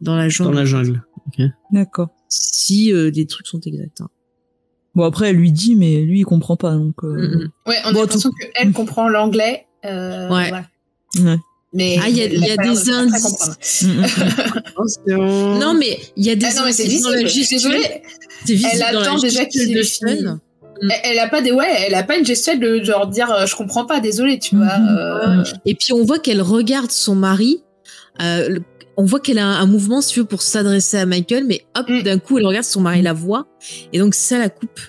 dans 0.00 0.16
la 0.16 0.24
dans 0.24 0.28
jungle. 0.30 0.56
la 0.56 0.64
jungle. 0.64 1.02
D'accord. 1.70 2.08
Si 2.28 2.92
euh, 2.92 3.10
les 3.14 3.26
trucs 3.26 3.46
sont 3.46 3.60
exacts. 3.60 4.00
hein. 4.00 4.08
Bon 4.94 5.04
après 5.04 5.30
elle 5.30 5.36
lui 5.36 5.52
dit 5.52 5.74
mais 5.76 6.02
lui 6.02 6.18
il 6.20 6.24
comprend 6.24 6.56
pas 6.56 6.72
donc. 6.74 6.96
euh, 7.04 7.08
Mm, 7.14 7.36
mm. 7.44 7.50
Ouais, 7.68 7.76
on 7.86 7.92
Bon, 7.92 7.98
a 7.98 8.02
l'impression 8.02 8.30
tout- 8.30 8.36
qu'elle 8.54 8.72
comprend 8.72 9.08
l'anglais. 9.08 9.66
Euh, 9.84 10.28
Ouais. 10.28 10.48
voilà. 10.50 10.66
Ouais. 11.18 11.36
Mais 11.74 11.96
Ah, 12.02 12.08
il 12.10 12.16
y 12.16 12.20
a- 12.20 12.24
elle 12.24 12.34
il 12.34 12.40
y 12.46 12.50
a 12.50 12.56
des 12.58 12.90
indices. 12.90 13.86
Non, 15.06 15.74
mais 15.74 15.98
il 16.16 16.26
y 16.26 16.30
a 16.30 16.36
des 16.36 16.46
Ah 16.46 16.54
non, 16.60 16.64
mais 16.66 16.72
c'est 16.72 16.84
indices 16.84 17.02
dans 17.02 17.10
la 17.10 17.22
visible. 17.22 17.28
Je 17.28 17.46
suis 17.46 17.58
gestuelle. 17.58 17.72
désolée. 17.80 18.02
C'est 18.44 18.54
visible 18.54 18.70
Elle 18.88 18.94
dans 18.94 19.00
attend 19.02 19.18
déjà 19.18 19.44
qu'il 19.46 19.62
fini. 19.62 19.84
Sun. 19.84 20.40
Elle, 20.82 20.90
elle 21.04 21.18
a 21.20 21.28
pas 21.28 21.40
des 21.42 21.52
ouais, 21.52 21.66
elle 21.86 21.94
a 21.94 22.02
pas 22.02 22.16
une 22.16 22.26
gestuelle 22.26 22.58
de 22.60 22.82
genre 22.82 23.06
dire 23.06 23.30
euh, 23.32 23.46
je 23.46 23.54
comprends 23.56 23.86
pas, 23.86 24.00
désolé, 24.00 24.38
tu 24.38 24.56
vois. 24.56 24.78
Mhm. 24.78 24.88
euh, 24.98 25.44
Et 25.64 25.74
puis 25.74 25.92
on 25.92 26.04
voit 26.04 26.18
qu'elle 26.18 26.42
regarde 26.42 26.90
son 26.90 27.14
mari. 27.14 27.62
euh, 28.20 28.48
le- 28.48 28.62
on 28.98 29.04
voit 29.04 29.20
qu'elle 29.20 29.38
a 29.38 29.46
un, 29.46 29.60
un 29.62 29.66
mouvement, 29.66 30.02
si 30.02 30.12
tu 30.12 30.20
veux, 30.20 30.26
pour 30.26 30.42
s'adresser 30.42 30.98
à 30.98 31.06
Michael, 31.06 31.44
mais 31.46 31.62
hop, 31.78 31.88
Mm. 31.88 32.02
d'un 32.02 32.18
coup, 32.18 32.36
elle 32.36 32.44
regarde 32.46 32.66
son 32.66 32.82
mari 32.82 33.00
la 33.00 33.14
voit, 33.14 33.46
et 33.94 33.98
donc 33.98 34.14
ça 34.14 34.38
la 34.38 34.50
coupe. 34.50 34.80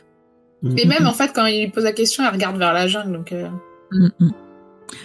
Et 0.78 0.86
même 0.86 1.08
en 1.08 1.14
fait 1.14 1.32
quand 1.34 1.46
il 1.46 1.62
lui 1.66 1.72
pose 1.72 1.84
la 1.86 1.92
question, 1.94 2.24
elle 2.26 2.34
regarde 2.34 2.58
vers 2.58 2.74
la 2.74 2.88
jungle 2.88 3.14
donc. 3.14 3.32
euh, 3.32 3.48
mm, 3.92 4.08
mm. 4.20 4.30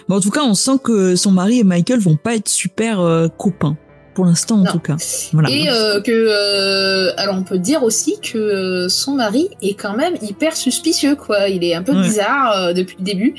Bon, 0.07 0.15
en 0.17 0.19
tout 0.19 0.29
cas 0.31 0.41
on 0.43 0.53
sent 0.53 0.79
que 0.83 1.15
son 1.15 1.31
mari 1.31 1.59
et 1.59 1.63
Michael 1.63 1.99
vont 1.99 2.15
pas 2.17 2.35
être 2.35 2.47
super 2.49 2.99
euh, 2.99 3.27
copains 3.27 3.77
pour 4.19 4.25
l'instant 4.25 4.55
en 4.55 4.63
Non. 4.63 4.71
tout 4.73 4.79
cas. 4.79 4.97
Voilà. 5.31 5.49
Et 5.49 5.69
euh, 5.69 6.01
que 6.01 6.11
euh, 6.11 7.13
alors 7.15 7.35
on 7.35 7.43
peut 7.43 7.57
dire 7.57 7.83
aussi 7.83 8.15
que 8.21 8.37
euh, 8.37 8.89
son 8.89 9.13
mari 9.13 9.47
est 9.61 9.75
quand 9.75 9.95
même 9.95 10.15
hyper 10.21 10.57
suspicieux 10.57 11.15
quoi. 11.15 11.47
Il 11.47 11.63
est 11.63 11.73
un 11.73 11.83
peu 11.83 11.93
Ouais. 11.93 12.01
bizarre 12.01 12.51
euh, 12.57 12.73
depuis 12.73 12.97
le 12.99 13.05
début. 13.05 13.33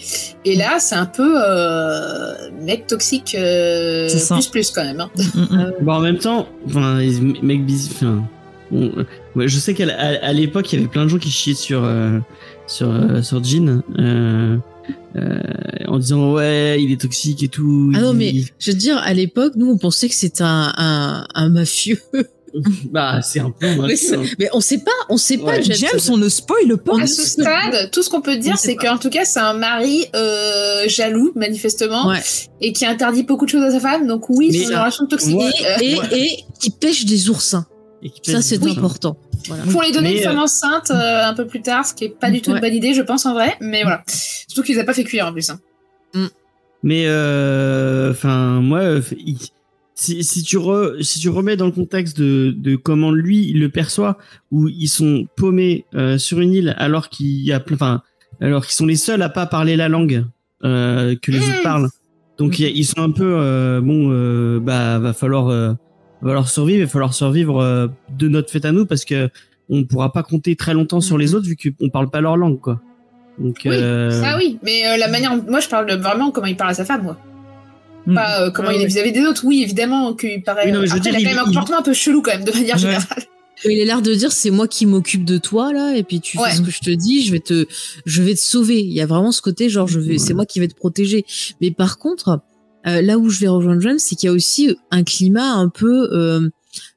Et 0.46 0.56
là 0.56 0.78
c'est 0.78 0.94
un 0.94 1.04
peu 1.04 1.34
euh, 1.36 2.32
mec 2.62 2.86
toxique 2.86 3.36
euh, 3.38 4.08
C'est 4.08 4.18
ça. 4.20 4.36
plus 4.36 4.46
plus 4.48 4.70
quand 4.70 4.82
même. 4.84 5.00
hein. 5.00 5.10
Mm, 5.34 5.40
mm, 5.40 5.56
mm. 5.58 5.72
Bon, 5.82 5.92
en 5.92 6.00
même 6.00 6.16
temps, 6.18 6.48
enfin, 6.66 6.98
enfin, 6.98 8.24
bon, 8.70 8.90
euh, 8.96 9.04
ouais, 9.36 9.48
je 9.48 9.58
sais 9.58 9.74
qu'à 9.74 9.84
l- 9.84 9.96
à, 10.22 10.26
à 10.28 10.32
l'époque, 10.32 10.72
il 10.72 10.76
y 10.76 10.78
avait 10.82 10.88
plein 10.90 11.04
de 11.04 11.08
gens 11.10 11.18
qui 11.18 11.28
chiaient 11.30 11.52
sur 11.52 11.84
euh, 11.84 12.18
sur 12.66 12.88
euh, 12.90 13.20
sur 13.20 13.44
Jean 13.44 13.82
euh, 15.16 15.40
en 15.88 15.98
disant 15.98 16.32
ouais, 16.34 16.82
il 16.82 16.92
est 16.92 17.00
toxique 17.00 17.42
et 17.42 17.48
tout. 17.48 17.92
Ah 17.94 18.00
non, 18.00 18.12
il- 18.12 18.16
mais 18.16 18.34
je 18.58 18.70
veux 18.70 18.76
dire, 18.76 18.98
à 18.98 19.12
l'époque, 19.14 19.54
nous, 19.56 19.70
on 19.70 19.78
pensait 19.78 20.08
que 20.08 20.14
c'était 20.14 20.42
un, 20.44 20.72
un, 20.76 21.26
un 21.34 21.48
mafieux. 21.48 21.98
bah 22.90 23.20
c'est 23.22 23.38
un 23.38 23.50
peu. 23.50 23.66
mais, 23.86 23.94
c'est- 23.96 24.16
hein. 24.16 24.22
mais 24.38 24.48
on 24.52 24.60
sait 24.60 24.78
pas, 24.78 24.90
on 25.08 25.16
sait 25.16 25.38
pas, 25.38 25.44
Ouais. 25.52 25.62
James. 25.62 25.76
James 25.76 26.00
on 26.10 26.16
ne 26.16 26.28
spoil 26.28 26.76
pas. 26.78 27.00
À 27.00 27.06
ce 27.06 27.22
stade, 27.22 27.90
tout 27.92 28.02
ce 28.02 28.10
qu'on 28.10 28.20
peut 28.22 28.36
dire, 28.36 28.58
c'est 28.58 28.74
qu'en 28.74 28.98
tout 28.98 29.10
cas, 29.10 29.24
c'est 29.24 29.38
un 29.40 29.54
mari 29.54 30.06
euh, 30.16 30.88
jaloux, 30.88 31.30
manifestement, 31.36 32.08
Ouais. 32.08 32.18
et 32.60 32.72
qui 32.72 32.84
interdit 32.86 33.22
beaucoup 33.22 33.44
de 33.44 33.50
choses 33.50 33.62
à 33.62 33.70
sa 33.70 33.78
femme. 33.80 34.06
Donc 34.08 34.28
oui, 34.30 34.50
c'est 34.52 34.64
une 34.64 34.76
relation 34.78 35.06
toxique. 35.06 35.36
Euh, 35.38 35.76
Et, 35.80 35.96
et 36.12 36.44
qui 36.60 36.70
pêche 36.70 37.04
des 37.04 37.30
oursins. 37.30 37.66
Et 38.02 38.10
qui 38.10 38.30
Ça, 38.30 38.40
c'est 38.40 38.62
important. 38.66 39.16
Voilà. 39.46 39.64
Pour 39.64 39.82
les 39.82 39.92
donner 39.92 40.10
Mais, 40.12 40.16
une 40.18 40.22
femme 40.24 40.38
euh, 40.38 40.42
enceinte 40.42 40.90
euh, 40.90 41.24
un 41.26 41.34
peu 41.34 41.46
plus 41.46 41.60
tard, 41.62 41.86
ce 41.86 41.94
qui 41.94 42.04
est 42.04 42.08
pas 42.18 42.30
du 42.30 42.40
tout 42.40 42.50
Ouais. 42.50 42.56
une 42.56 42.60
bonne 42.62 42.74
idée, 42.74 42.94
je 42.94 43.02
pense 43.02 43.26
en 43.26 43.34
vrai. 43.34 43.54
Mais 43.60 43.82
voilà, 43.82 44.02
surtout 44.06 44.62
qu'il 44.62 44.74
les 44.76 44.80
a 44.80 44.84
pas 44.84 44.94
fait 44.94 45.04
cuire 45.04 45.26
en 45.26 45.32
plus. 45.32 45.50
hein. 45.50 45.58
Mais 46.82 47.04
euh, 47.06 48.10
enfin, 48.10 48.60
moi, 48.60 48.78
euh, 48.80 49.02
il- 49.18 49.36
si, 49.94 50.24
si 50.24 50.42
tu 50.42 50.56
re, 50.56 50.94
si 51.02 51.20
tu 51.20 51.28
remets 51.28 51.56
dans 51.58 51.66
le 51.66 51.72
contexte 51.72 52.18
de, 52.18 52.54
de 52.56 52.74
comment 52.76 53.12
lui 53.12 53.48
il 53.50 53.60
le 53.60 53.68
perçoit, 53.68 54.16
où 54.50 54.66
ils 54.66 54.88
sont 54.88 55.26
paumés 55.36 55.84
euh, 55.94 56.16
sur 56.16 56.40
une 56.40 56.54
île 56.54 56.74
alors 56.78 57.10
qu'il 57.10 57.26
y 57.44 57.52
a, 57.52 57.60
plein- 57.60 57.76
enfin, 57.76 58.02
alors 58.40 58.64
qu'ils 58.64 58.74
sont 58.76 58.86
les 58.86 58.96
seuls 58.96 59.20
à 59.20 59.28
pas 59.28 59.44
parler 59.44 59.76
la 59.76 59.90
langue 59.90 60.24
euh, 60.64 61.16
que 61.20 61.30
les 61.30 61.40
Mm. 61.40 61.42
autres 61.42 61.62
parlent. 61.62 61.88
Donc 62.38 62.58
il 62.58 62.62
y 62.62 62.64
a- 62.64 62.70
ils 62.70 62.86
sont 62.86 63.00
un 63.02 63.10
peu 63.10 63.30
euh, 63.36 63.82
bon, 63.82 64.08
euh, 64.10 64.58
bah 64.58 64.98
va 64.98 65.12
falloir, 65.12 65.48
euh, 65.48 65.74
va 66.22 66.28
falloir 66.30 66.48
survivre, 66.48 66.78
il 66.80 66.84
va 66.84 66.90
falloir 66.90 67.14
survivre 67.14 67.60
euh, 67.62 67.88
de 68.16 68.28
notre 68.28 68.50
fait 68.50 68.64
à 68.64 68.72
nous 68.72 68.86
parce 68.86 69.04
que 69.04 69.28
on 69.68 69.84
pourra 69.84 70.12
pas 70.12 70.22
compter 70.22 70.56
très 70.56 70.74
longtemps 70.74 71.00
sur 71.00 71.16
les 71.18 71.34
autres 71.34 71.46
vu 71.46 71.56
qu'on 71.56 71.88
parle 71.90 72.10
pas 72.10 72.20
leur 72.20 72.36
langue 72.36 72.60
quoi. 72.60 72.80
Donc 73.38 73.58
Oui, 73.64 73.70
euh, 73.72 74.22
Ah 74.24 74.36
oui, 74.36 74.58
mais 74.62 74.86
euh, 74.86 74.96
la 74.96 75.08
manière, 75.08 75.36
moi 75.36 75.60
je 75.60 75.68
parle 75.68 75.90
vraiment 76.00 76.30
comment 76.30 76.46
il 76.48 76.56
parle 76.56 76.70
à 76.70 76.74
sa 76.74 76.84
femme, 76.84 77.02
moi. 77.04 77.16
Mm. 78.06 78.14
Pas 78.14 78.40
euh, 78.42 78.50
comment 78.50 78.68
Ouais, 78.68 78.74
il 78.74 78.78
est 78.78 78.82
ouais. 78.82 78.86
vis-à-vis 78.88 79.12
des 79.12 79.22
autres. 79.22 79.42
Oui, 79.44 79.62
évidemment 79.62 80.14
qu'il 80.14 80.42
paraît. 80.42 80.66
Oui, 80.66 80.72
non, 80.72 80.80
mais 80.80 80.86
je 80.86 80.92
veux 80.92 80.98
Après, 80.98 81.10
dire, 81.10 81.20
il 81.20 81.26
a 81.26 81.30
quand 81.30 81.36
même 81.36 81.44
un 81.44 81.50
il- 81.50 81.54
comportement 81.54 81.78
un 81.78 81.82
peu 81.82 81.92
chelou 81.94 82.20
quand 82.22 82.32
même, 82.32 82.44
de 82.44 82.50
manière 82.52 82.74
Ouais. 82.76 82.80
générale. 82.80 83.06
Il 83.66 83.78
a 83.82 83.84
l'air 83.84 84.00
de 84.00 84.14
dire 84.14 84.32
c'est 84.32 84.50
moi 84.50 84.66
qui 84.66 84.86
m'occupe 84.86 85.22
de 85.26 85.36
toi 85.36 85.70
là 85.74 85.94
et 85.94 86.02
puis 86.02 86.20
tu 86.22 86.38
Ouais. 86.38 86.48
fais 86.48 86.56
ce 86.56 86.62
que 86.62 86.70
je 86.70 86.80
te 86.80 86.88
dis, 86.90 87.22
je 87.26 87.30
vais 87.30 87.40
te 87.40 87.66
je 88.06 88.22
vais 88.22 88.32
te 88.34 88.40
sauver. 88.40 88.80
Il 88.80 88.90
y 88.92 89.02
a 89.02 89.06
vraiment 89.06 89.32
ce 89.32 89.42
côté 89.42 89.68
genre 89.68 89.86
je 89.86 90.00
vais 90.00 90.12
Ouais. 90.12 90.18
c'est 90.18 90.32
moi 90.32 90.46
qui 90.46 90.60
vais 90.60 90.68
te 90.68 90.74
protéger. 90.74 91.26
Mais 91.60 91.70
par 91.70 91.98
contre 91.98 92.40
euh, 92.86 93.02
là 93.02 93.18
où 93.18 93.28
je 93.28 93.40
vais 93.40 93.48
rejoindre 93.48 93.80
John, 93.80 93.98
c'est 93.98 94.16
qu'il 94.16 94.28
y 94.28 94.30
a 94.30 94.32
aussi 94.32 94.76
un 94.90 95.02
climat 95.04 95.52
un 95.52 95.68
peu 95.68 96.08
euh, 96.12 96.48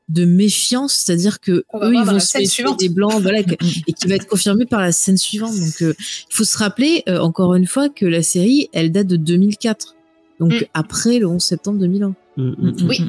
de 0.10 0.26
méfiance, 0.26 0.94
c'est-à-dire 0.94 1.40
que 1.40 1.64
On 1.74 1.80
eux 1.82 1.94
ils 1.94 2.04
vont 2.04 2.20
se 2.20 2.38
méfier 2.38 2.66
des 2.78 2.90
blancs 2.90 3.22
voilà 3.22 3.40
et 3.88 3.94
qui 3.94 4.08
va 4.08 4.16
être 4.16 4.28
confirmé 4.28 4.66
par 4.66 4.82
la 4.82 4.92
scène 4.92 5.18
suivante. 5.18 5.56
Donc 5.56 5.82
euh, 5.82 5.94
il 6.30 6.36
faut 6.36 6.44
se 6.44 6.58
rappeler 6.58 7.04
euh, 7.08 7.20
encore 7.20 7.56
une 7.56 7.68
fois 7.68 7.90
que 7.90 8.06
la 8.06 8.24
série 8.24 8.70
elle 8.74 8.92
date 8.92 9.08
de 9.08 9.18
2004. 9.18 9.96
Donc 10.40 10.54
Mm. 10.54 10.66
après 10.74 11.20
le 11.20 11.28
11 11.28 11.42
septembre 11.42 11.80
2001. 11.80 12.16
mm, 12.38 12.44
mm. 12.44 12.76
Oui. 12.88 13.02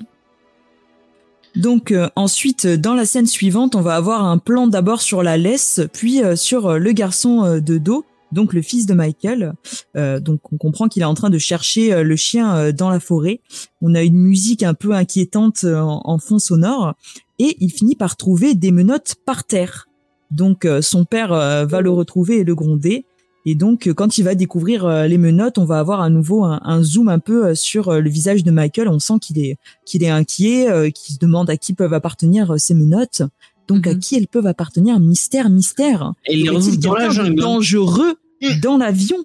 Donc 1.57 1.93
euh, 1.93 2.09
ensuite, 2.17 2.65
euh, 2.65 2.77
dans 2.77 2.95
la 2.95 3.05
scène 3.05 3.27
suivante, 3.27 3.75
on 3.77 3.81
va 3.81 3.95
avoir 3.95 4.25
un 4.25 4.39
plan 4.39 4.67
d'abord 4.67 5.01
sur 5.01 5.23
la 5.23 5.37
laisse, 5.37 5.81
puis 5.93 6.23
euh, 6.23 6.35
sur 6.37 6.67
euh, 6.67 6.79
le 6.79 6.93
garçon 6.93 7.45
euh, 7.45 7.61
de 7.61 7.79
dos, 7.79 8.05
donc 8.33 8.53
le 8.53 8.63
fils 8.63 8.87
de 8.87 8.95
Michael. 8.95 9.55
Euh, 9.97 10.21
donc 10.21 10.53
on 10.53 10.57
comprend 10.57 10.89
qu'il 10.89 11.03
est 11.03 11.07
en 11.07 11.15
train 11.15 11.31
de 11.31 11.39
chercher 11.39 11.93
euh, 11.93 12.03
le 12.03 12.17
chien 12.17 12.55
euh, 12.57 12.73
dans 12.73 12.91
la 12.91 13.01
forêt. 13.01 13.41
On 13.81 13.95
a 13.95 14.03
une 14.03 14.17
musique 14.17 14.63
un 14.63 14.75
peu 14.75 14.93
inquiétante 14.93 15.65
en, 15.65 16.19
fond 16.19 16.39
sonore, 16.39 16.95
et 17.39 17.57
il 17.61 17.71
finit 17.71 17.97
par 17.97 18.17
trouver 18.17 18.55
des 18.55 18.73
menottes 18.73 19.15
par 19.25 19.45
terre. 19.45 19.89
Donc 20.31 20.67
son 20.81 21.05
père 21.05 21.29
va 21.67 21.81
le 21.81 21.91
retrouver 21.91 22.39
et 22.39 22.45
le 22.45 22.55
gronder. 22.55 23.05
Et 23.47 23.55
donc, 23.55 23.93
quand 23.93 24.17
il 24.17 24.23
va 24.23 24.35
découvrir 24.35 24.89
les 25.07 25.19
menottes, 25.19 25.59
on 25.59 25.67
va 25.67 25.79
avoir 25.79 26.01
à 26.01 26.09
nouveau 26.09 26.45
un, 26.45 26.61
un 26.65 26.83
zoom 26.83 27.09
un 27.09 27.19
peu 27.19 27.55
sur 27.55 27.93
le 27.93 28.09
visage 28.09 28.43
de 28.43 28.51
Michael. 28.51 28.89
On 28.89 28.99
sent 28.99 29.19
qu'il 29.21 29.39
est 29.39 29.59
qu'il 29.85 30.03
est 30.03 30.09
inquiet, 30.09 30.93
qu'il 30.93 31.15
se 31.15 31.19
demande 31.19 31.51
à 31.51 31.57
qui 31.57 31.75
peuvent 31.75 31.93
appartenir 31.93 32.59
ces 32.59 32.75
menottes. 32.75 33.23
Donc, 33.69 33.87
à 33.87 33.95
Mhm. 33.95 33.99
qui 34.01 34.17
elles 34.17 34.29
peuvent 34.29 34.47
appartenir 34.47 34.99
Mystère, 35.01 35.49
mystère. 35.51 36.13
Et 36.27 36.35
il 36.35 36.41
les 36.41 36.45
Y 36.47 36.49
retrouve 36.51 36.79
dans 36.79 36.95
la 36.95 37.09
jungle. 37.11 37.31
hein. 37.31 37.35
dangereux 37.43 38.15
Mm. 38.43 38.61
dans 38.61 38.77
l'avion? 38.77 39.25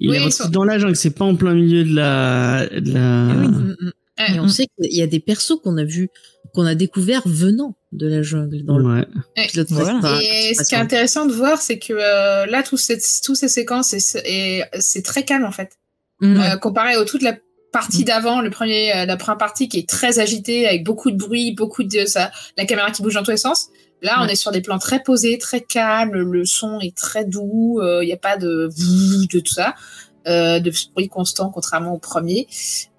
Il 0.00 0.10
Oui, 0.10 0.18
les 0.18 0.24
retrouve 0.24 0.50
dans 0.50 0.64
la 0.64 0.78
jungle, 0.78 0.96
c'est 0.96 1.10
pas 1.10 1.24
en 1.24 1.36
plein 1.36 1.54
milieu 1.54 1.84
de 1.84 1.94
la. 1.94 2.66
De 2.68 2.92
la... 2.92 3.28
Eh 3.32 3.36
oui. 3.38 3.46
Mm, 3.48 3.76
mm. 3.80 3.92
Et 4.34 4.40
on 4.40 4.48
sait 4.48 4.66
qu'il 4.78 4.92
y 4.96 5.02
a 5.02 5.06
des 5.06 5.20
persos 5.20 5.60
qu'on 5.62 5.76
a 5.76 5.84
vu, 5.84 6.08
qu'on 6.54 6.64
a 6.64 6.74
découvert 6.74 7.22
venant 7.26 7.76
de 7.92 8.06
la 8.08 8.22
jungle 8.22 8.64
dans 8.64 8.78
le 8.78 8.84
Ouais. 8.94 9.06
pilote 9.48 9.68
Voilà. 9.70 9.98
précédent. 10.00 10.20
Et 10.22 10.54
ce 10.54 10.64
qui 10.66 10.74
est 10.74 10.78
intéressant 10.78 11.26
de 11.26 11.32
voir, 11.34 11.60
c'est 11.60 11.78
que 11.78 11.92
euh, 11.92 12.46
là, 12.46 12.62
tous 12.62 12.78
ces, 12.78 12.98
tous 13.22 13.34
ces 13.34 13.48
séquences, 13.48 13.92
et 13.92 14.62
c'est 14.80 15.02
très 15.02 15.24
calme 15.24 15.44
en 15.44 15.52
fait. 15.52 15.76
Euh, 16.22 16.56
comparé 16.56 16.96
aux 16.96 17.04
toute 17.04 17.20
la 17.20 17.36
partie 17.78 18.04
d'avant, 18.04 18.40
le 18.40 18.50
premier, 18.50 18.94
euh, 18.94 19.06
la 19.06 19.16
première 19.16 19.38
partie 19.38 19.68
qui 19.68 19.78
est 19.78 19.88
très 19.88 20.18
agitée 20.18 20.66
avec 20.66 20.84
beaucoup 20.84 21.10
de 21.10 21.16
bruit, 21.16 21.54
beaucoup 21.54 21.84
de 21.84 22.06
ça, 22.06 22.30
la 22.56 22.64
caméra 22.64 22.90
qui 22.90 23.02
bouge 23.02 23.14
dans 23.14 23.22
tous 23.22 23.32
les 23.32 23.36
sens. 23.36 23.68
Là, 24.02 24.18
on 24.20 24.26
est 24.26 24.36
sur 24.36 24.52
des 24.52 24.60
plans 24.60 24.78
très 24.78 25.02
posés, 25.02 25.38
très 25.38 25.60
calmes. 25.62 26.12
Le 26.12 26.44
son 26.44 26.80
est 26.80 26.96
très 26.96 27.24
doux. 27.24 27.80
Il 28.02 28.06
n'y 28.06 28.12
a 28.12 28.18
pas 28.18 28.36
de 28.36 28.68
de 29.32 29.40
tout 29.40 29.54
ça, 29.54 29.74
euh, 30.26 30.58
de 30.58 30.72
bruit 30.92 31.08
constant, 31.08 31.50
contrairement 31.50 31.94
au 31.94 31.98
premier. 31.98 32.48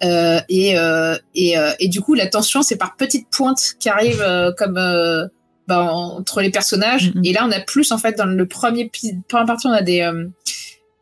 Euh, 0.02 0.40
et 0.48 0.78
euh, 0.78 1.14
et 1.34 1.58
euh, 1.58 1.72
et 1.78 1.88
du 1.88 2.00
coup, 2.00 2.14
la 2.14 2.26
tension, 2.26 2.62
c'est 2.62 2.76
par 2.76 2.96
petites 2.96 3.28
pointes 3.28 3.74
qui 3.78 3.90
arrivent 3.90 4.22
euh, 4.22 4.50
comme 4.56 4.78
euh, 4.78 5.26
ben, 5.66 5.82
entre 5.82 6.40
les 6.40 6.50
personnages. 6.50 7.14
Mhm. 7.14 7.24
Et 7.24 7.32
là, 7.34 7.44
on 7.46 7.52
a 7.52 7.60
plus 7.60 7.92
en 7.92 7.98
fait 7.98 8.16
dans 8.16 8.24
le 8.24 8.48
premier 8.48 8.90
première 9.28 9.46
partie, 9.46 9.66
on 9.66 9.72
a 9.72 9.82
des 9.82 10.00
euh, 10.00 10.26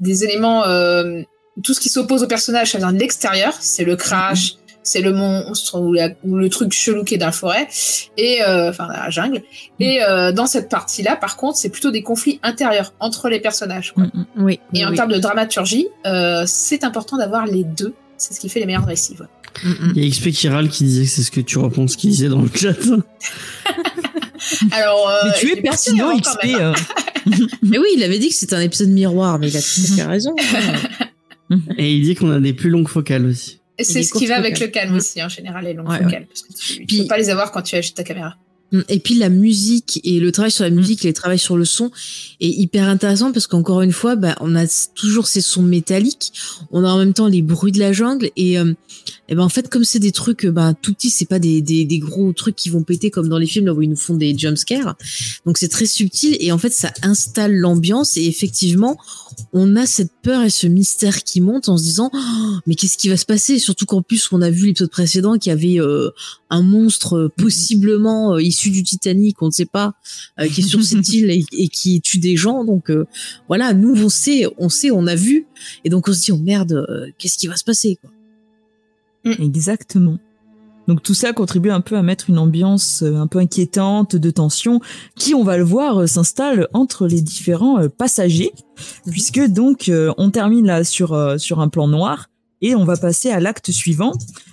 des 0.00 0.24
éléments 0.24 0.64
euh, 0.66 1.22
tout 1.62 1.74
ce 1.74 1.80
qui 1.80 1.88
s'oppose 1.88 2.22
au 2.22 2.26
personnage, 2.26 2.72
ça 2.72 2.78
vient 2.78 2.92
de 2.92 2.98
l'extérieur. 2.98 3.54
C'est 3.60 3.84
le 3.84 3.96
crash, 3.96 4.54
c'est 4.82 5.00
le 5.00 5.12
monstre 5.12 5.80
ou, 5.80 5.92
la- 5.92 6.10
ou 6.24 6.36
le 6.36 6.48
truc 6.48 6.72
chelou 6.72 7.02
qui 7.04 7.14
est 7.14 7.18
dans 7.18 7.26
la 7.26 7.32
forêt, 7.32 7.66
et 8.16 8.42
euh, 8.42 8.70
enfin 8.70 8.86
dans 8.86 8.92
la 8.94 9.10
jungle. 9.10 9.42
Et 9.80 10.02
euh, 10.02 10.32
dans 10.32 10.46
cette 10.46 10.68
partie-là, 10.68 11.16
par 11.16 11.36
contre, 11.36 11.58
c'est 11.58 11.70
plutôt 11.70 11.90
des 11.90 12.02
conflits 12.02 12.38
intérieurs 12.42 12.92
entre 13.00 13.28
les 13.28 13.40
personnages. 13.40 13.92
quoi. 13.94 14.04
Mm, 14.04 14.10
mm. 14.36 14.44
Oui. 14.44 14.60
Et 14.74 14.84
en 14.86 14.90
oui. 14.90 14.96
termes 14.96 15.12
de 15.12 15.18
dramaturgie, 15.18 15.88
euh, 16.06 16.44
c'est 16.46 16.84
important 16.84 17.16
d'avoir 17.16 17.46
les 17.46 17.64
deux. 17.64 17.94
C'est 18.18 18.32
ce 18.34 18.40
qui 18.40 18.48
fait 18.48 18.60
les 18.60 18.66
meilleurs 18.66 18.86
récits. 18.86 19.16
ouais. 19.20 19.26
Il 19.94 20.04
y 20.04 20.06
a 20.06 20.10
XP 20.10 20.30
qui 20.32 20.48
râle 20.48 20.68
qui 20.68 20.84
disait 20.84 21.04
que 21.04 21.10
c'est 21.10 21.22
ce 21.22 21.30
que 21.30 21.40
tu 21.40 21.58
repenses 21.58 21.96
qu'il 21.96 22.10
disait 22.10 22.28
dans 22.28 22.42
le 22.42 22.50
chat. 22.54 22.74
Alors, 24.72 25.08
euh, 25.08 25.20
Mais 25.24 25.32
tu 25.38 25.52
es 25.58 25.60
pertinent, 25.62 26.16
XP. 26.18 26.44
hein. 26.44 26.72
euh. 26.72 26.74
Mais 27.62 27.78
oui, 27.78 27.86
il 27.96 28.02
avait 28.04 28.18
dit 28.18 28.28
que 28.28 28.34
c'était 28.34 28.54
un 28.54 28.60
épisode 28.60 28.88
miroir, 28.90 29.38
mais 29.40 29.48
il 29.48 29.56
a 29.56 29.60
tout 29.60 29.80
à 29.92 29.96
fait 29.96 30.02
raison. 30.06 30.34
Et 31.78 31.94
il 31.96 32.02
dit 32.02 32.14
qu'on 32.14 32.30
a 32.30 32.40
des 32.40 32.52
plus 32.52 32.70
longues 32.70 32.88
focales 32.88 33.26
aussi. 33.26 33.60
C'est 33.78 33.98
les 33.98 34.02
ce 34.04 34.14
qui 34.14 34.26
va 34.26 34.36
avec 34.36 34.58
le 34.58 34.68
calme 34.68 34.92
Mm. 34.94 34.96
aussi, 34.96 35.22
en 35.22 35.28
général, 35.28 35.64
les 35.64 35.74
longues 35.74 35.88
Ouais, 35.88 36.02
focales. 36.02 36.26
Parce 36.26 36.42
que 36.42 36.52
tu, 36.54 36.78
tu 36.80 36.86
Puis- 36.86 36.98
peux 37.02 37.06
pas 37.08 37.18
les 37.18 37.28
avoir 37.28 37.52
quand 37.52 37.62
tu 37.62 37.76
agites 37.76 37.94
ta 37.96 38.04
caméra. 38.04 38.36
Mm. 38.72 38.80
Et 38.88 38.98
puis 38.98 39.14
la 39.14 39.28
musique 39.28 40.00
et 40.02 40.18
le 40.18 40.32
travail 40.32 40.50
sur 40.50 40.64
la 40.64 40.70
musique 40.70 41.04
et 41.04 41.08
le 41.08 41.14
travail 41.14 41.38
sur 41.38 41.56
le 41.56 41.64
son 41.64 41.90
est 42.40 42.48
hyper 42.48 42.88
intéressant 42.88 43.32
parce 43.32 43.46
qu'encore 43.46 43.82
une 43.82 43.92
fois, 43.92 44.16
bah, 44.16 44.34
on 44.40 44.56
a 44.56 44.64
toujours 44.94 45.26
ces 45.28 45.40
sons 45.42 45.62
métalliques, 45.62 46.32
on 46.72 46.82
a 46.84 46.88
en 46.88 46.98
même 46.98 47.12
temps 47.12 47.28
les 47.28 47.42
bruits 47.42 47.70
de 47.72 47.78
la 47.78 47.92
jungle 47.92 48.30
et, 48.36 48.58
euh, 48.58 48.72
et 49.28 49.34
ben 49.34 49.42
en 49.42 49.48
fait 49.48 49.68
comme 49.68 49.84
c'est 49.84 49.98
des 49.98 50.12
trucs 50.12 50.46
bah, 50.46 50.74
tout 50.80 50.94
petits, 50.94 51.10
c'est 51.10 51.26
pas 51.26 51.38
des, 51.38 51.62
des, 51.62 51.84
des 51.84 51.98
gros 51.98 52.32
trucs 52.32 52.56
qui 52.56 52.70
vont 52.70 52.82
péter 52.82 53.10
comme 53.10 53.28
dans 53.28 53.38
les 53.38 53.46
films 53.46 53.66
là 53.66 53.74
où 53.74 53.82
ils 53.82 53.90
nous 53.90 53.96
font 53.96 54.14
des 54.14 54.36
jumpscares, 54.36 54.96
donc 55.44 55.58
c'est 55.58 55.68
très 55.68 55.86
subtil 55.86 56.36
et 56.40 56.52
en 56.52 56.58
fait 56.58 56.72
ça 56.72 56.92
installe 57.02 57.56
l'ambiance 57.56 58.16
et 58.16 58.24
effectivement 58.24 58.98
on 59.52 59.76
a 59.76 59.86
cette 59.86 60.12
peur 60.22 60.42
et 60.42 60.50
ce 60.50 60.66
mystère 60.66 61.22
qui 61.22 61.40
monte 61.40 61.68
en 61.68 61.76
se 61.76 61.84
disant 61.84 62.10
Oh, 62.12 62.58
mais 62.66 62.74
qu'est-ce 62.74 62.96
qui 62.96 63.08
va 63.08 63.16
se 63.16 63.26
passer? 63.26 63.58
Surtout 63.58 63.86
qu'en 63.86 64.02
plus 64.02 64.28
on 64.32 64.40
a 64.42 64.50
vu 64.50 64.66
l'épisode 64.66 64.90
précédent 64.90 65.38
qui 65.38 65.50
avait 65.50 65.80
euh, 65.80 66.10
un 66.50 66.62
monstre 66.62 67.16
euh, 67.16 67.28
possiblement 67.28 68.34
euh, 68.34 68.42
issu 68.42 68.70
du 68.70 68.82
Titanic, 68.82 69.40
on 69.42 69.46
ne 69.46 69.50
sait 69.50 69.66
pas, 69.66 69.94
euh, 70.40 70.48
qui 70.48 70.60
est 70.60 70.64
sur 70.64 70.82
cette 70.84 71.08
île 71.08 71.30
et, 71.30 71.44
et 71.52 71.68
qui 71.68 72.00
tue 72.00 72.18
des 72.18 72.36
gens. 72.36 72.64
Donc 72.64 72.90
euh, 72.90 73.06
voilà, 73.48 73.74
nous 73.74 73.94
on 74.02 74.08
sait, 74.08 74.46
on 74.58 74.68
sait, 74.68 74.90
on 74.90 75.06
a 75.06 75.14
vu, 75.14 75.46
et 75.84 75.90
donc 75.90 76.08
on 76.08 76.12
se 76.12 76.20
dit 76.20 76.32
oh 76.32 76.38
merde, 76.38 76.86
qu'est-ce 77.18 77.38
qui 77.38 77.46
va 77.46 77.56
se 77.56 77.64
passer 77.64 77.96
quoi? 78.00 78.10
Exactement. 79.40 80.18
Donc 80.88 81.02
tout 81.02 81.14
ça 81.14 81.32
contribue 81.32 81.70
un 81.70 81.80
peu 81.80 81.96
à 81.96 82.02
mettre 82.02 82.30
une 82.30 82.38
ambiance 82.38 83.02
euh, 83.02 83.16
un 83.16 83.26
peu 83.26 83.40
inquiétante 83.40 84.14
de 84.14 84.30
tension 84.30 84.80
qui, 85.16 85.34
on 85.34 85.42
va 85.42 85.56
le 85.58 85.64
voir, 85.64 86.02
euh, 86.02 86.06
s'installe 86.06 86.68
entre 86.72 87.08
les 87.08 87.20
différents 87.22 87.80
euh, 87.80 87.88
passagers, 87.88 88.52
puisque 89.10 89.44
donc 89.48 89.90
on 90.16 90.30
termine 90.30 90.66
là 90.66 90.84
sur 90.84 91.34
sur 91.40 91.58
un 91.60 91.68
plan 91.68 91.88
noir 91.88 92.28
et 92.62 92.74
on 92.76 92.84
va 92.84 92.96
passer 92.96 93.30
à 93.30 93.40
l'acte 93.40 93.70
suivant. 93.72 94.12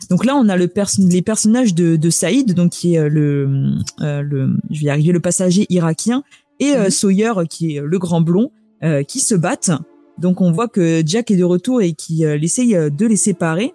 Donc 0.09 0.25
là, 0.25 0.36
on 0.36 0.49
a 0.49 0.57
le 0.57 0.67
perso- 0.67 1.07
les 1.07 1.21
personnages 1.21 1.73
de, 1.75 1.95
de 1.95 2.09
Saïd, 2.09 2.53
donc 2.53 2.71
qui 2.71 2.95
est 2.95 3.07
le, 3.09 3.75
euh, 4.01 4.21
le, 4.21 4.57
je 4.71 4.79
vais 4.81 4.86
y 4.88 4.89
arriver, 4.89 5.12
le 5.13 5.19
passager 5.21 5.65
irakien, 5.69 6.23
et 6.59 6.73
euh, 6.75 6.86
Mhm. 6.86 6.89
Sawyer, 6.89 7.33
qui 7.49 7.75
est 7.75 7.81
le 7.81 7.99
grand 7.99 8.21
blond, 8.21 8.51
euh, 8.83 9.03
qui 9.03 9.19
se 9.19 9.36
battent. 9.36 9.71
Donc 10.17 10.41
on 10.41 10.51
voit 10.51 10.67
que 10.67 11.01
Jack 11.05 11.31
est 11.31 11.38
de 11.38 11.43
retour 11.43 11.81
et 11.81 11.93
qui 11.93 12.23
essaye 12.23 12.73
de 12.73 13.05
les 13.05 13.15
séparer. 13.15 13.73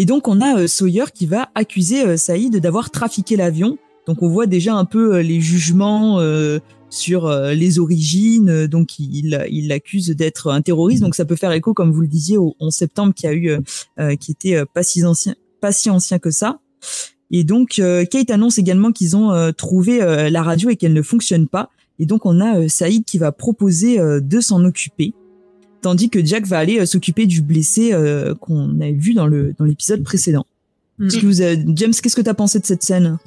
Et 0.00 0.04
donc 0.04 0.28
on 0.28 0.40
a 0.40 0.60
euh, 0.60 0.66
Sawyer 0.68 1.06
qui 1.12 1.26
va 1.26 1.50
accuser 1.56 2.06
euh, 2.06 2.16
Saïd 2.16 2.56
d'avoir 2.58 2.90
trafiqué 2.90 3.34
l'avion. 3.34 3.78
Donc 4.06 4.22
on 4.22 4.28
voit 4.28 4.46
déjà 4.46 4.74
un 4.74 4.84
peu 4.84 5.16
euh, 5.16 5.22
les 5.22 5.40
jugements 5.40 6.20
sur 6.88 7.28
les 7.28 7.78
origines. 7.80 8.68
Donc 8.68 9.00
il 9.00 9.66
l'accuse 9.66 10.10
d'être 10.10 10.52
un 10.52 10.62
terroriste. 10.62 11.02
Donc 11.02 11.16
ça 11.16 11.24
peut 11.24 11.34
faire 11.34 11.50
écho, 11.50 11.74
comme 11.74 11.90
vous 11.90 12.00
le 12.00 12.06
disiez, 12.06 12.38
au 12.38 12.54
11 12.60 12.72
septembre 12.72 13.12
qui 13.12 13.26
a 13.26 13.34
eu, 13.34 13.58
euh, 13.98 14.14
qui 14.14 14.30
était 14.30 14.64
pas 14.72 14.84
si 14.84 15.04
ancien, 15.04 15.34
pas 15.60 15.72
si 15.72 15.90
ancien 15.90 16.20
que 16.20 16.30
ça. 16.30 16.60
Et 17.32 17.42
donc 17.42 17.82
Kate 18.10 18.30
annonce 18.30 18.58
également 18.58 18.92
qu'ils 18.92 19.16
ont 19.16 19.52
trouvé 19.52 19.98
la 20.30 20.42
radio 20.44 20.70
et 20.70 20.76
qu'elle 20.76 20.94
ne 20.94 21.02
fonctionne 21.02 21.48
pas. 21.48 21.70
Et 21.98 22.06
donc 22.06 22.24
on 22.24 22.40
a 22.40 22.68
Saïd 22.68 23.04
qui 23.04 23.18
va 23.18 23.32
proposer 23.32 23.98
de 23.98 24.40
s'en 24.40 24.64
occuper, 24.64 25.12
tandis 25.82 26.10
que 26.10 26.24
Jack 26.24 26.46
va 26.46 26.58
aller 26.58 26.80
euh, 26.80 26.86
s'occuper 26.86 27.26
du 27.26 27.42
blessé 27.42 27.92
euh, 27.92 28.34
qu'on 28.34 28.80
avait 28.80 28.92
vu 28.92 29.14
dans 29.14 29.26
le 29.26 29.54
dans 29.58 29.64
l'épisode 29.64 30.02
précédent. 30.02 30.46
Mm. 30.98 31.06
Est-ce 31.06 31.16
que 31.18 31.26
vous 31.26 31.40
avez- 31.40 31.64
James, 31.74 31.92
qu'est-ce 32.02 32.16
que 32.16 32.20
t'as 32.22 32.34
pensé 32.34 32.58
de 32.58 32.66
cette 32.66 32.82
scène? 32.82 33.18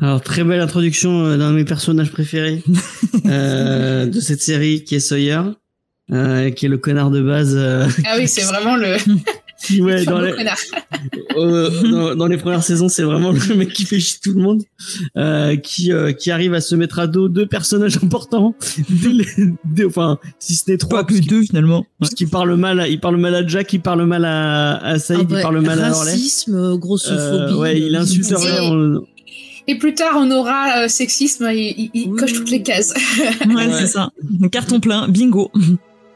Alors 0.00 0.20
très 0.20 0.42
belle 0.44 0.60
introduction 0.60 1.24
euh, 1.24 1.36
d'un 1.36 1.50
de 1.52 1.56
mes 1.56 1.64
personnages 1.64 2.10
préférés 2.10 2.62
euh, 3.26 4.06
de 4.06 4.20
cette 4.20 4.42
série 4.42 4.82
qui 4.84 4.96
est 4.96 5.00
Sawyer, 5.00 5.40
euh, 6.12 6.50
qui 6.50 6.66
est 6.66 6.68
le 6.68 6.78
connard 6.78 7.10
de 7.10 7.22
base. 7.22 7.54
euh, 7.56 7.86
Ah 8.04 8.16
oui, 8.18 8.26
c'est 8.26 8.42
vraiment 8.42 8.74
le, 8.76 8.96
ouais, 9.80 10.04
dans, 10.04 10.20
les, 10.20 10.32
euh, 11.36 11.70
dans, 11.90 12.14
dans 12.14 12.26
les 12.26 12.36
premières 12.36 12.62
saisons, 12.62 12.88
c'est 12.88 13.02
vraiment 13.02 13.32
le 13.32 13.54
mec 13.54 13.72
qui 13.72 13.84
fait 13.84 14.00
chier 14.00 14.18
tout 14.22 14.32
le 14.32 14.40
monde, 14.42 14.62
euh, 15.16 15.56
qui 15.56 15.92
euh, 15.92 16.12
qui 16.12 16.30
arrive 16.30 16.54
à 16.54 16.60
se 16.60 16.74
mettre 16.74 16.98
à 16.98 17.06
dos 17.06 17.28
deux 17.28 17.46
personnages 17.46 17.96
importants, 18.02 18.54
dès 18.88 19.08
les- 19.10 19.26
dès- 19.64 19.84
enfin 19.84 20.18
si 20.38 20.54
ce 20.54 20.70
n'est 20.70 20.78
trois, 20.78 21.00
Pas 21.06 21.14
que 21.14 21.18
deux 21.20 21.42
finalement. 21.42 21.84
parce 22.00 22.14
qu'il 22.14 22.28
parle 22.28 22.54
mal, 22.56 22.80
à- 22.80 22.88
il 22.88 23.00
parle 23.00 23.16
mal 23.16 23.34
à 23.34 23.46
Jack, 23.46 23.72
il 23.72 23.80
parle 23.80 24.04
mal 24.06 24.24
à, 24.24 24.76
à 24.78 24.98
Saïd, 24.98 25.22
Ah 25.22 25.26
il 25.30 25.34
ouais, 25.36 25.42
parle 25.42 25.60
mal 25.60 25.80
à 25.80 25.90
Orley. 25.92 26.12
racisme, 26.12 26.76
grossophobie. 26.78 27.52
Euh, 27.54 27.56
ouais, 27.56 27.80
il 27.80 27.94
insulte. 27.96 28.30
Et- 28.30 28.58
en- 28.60 29.02
Et 29.68 29.78
plus 29.78 29.94
tard, 29.94 30.14
on 30.16 30.30
aura 30.32 30.82
euh, 30.84 30.88
sexisme, 30.88 31.48
il, 31.52 31.58
il- 31.78 31.90
il 31.94 32.08
Oui. 32.10 32.18
coche 32.18 32.32
toutes 32.32 32.50
les 32.50 32.62
cases. 32.62 32.94
Ouais, 33.46 33.54
Ouais. 33.54 33.68
c'est 33.78 33.86
ça. 33.86 34.10
Carton 34.50 34.80
plein, 34.80 35.06
bingo. 35.08 35.50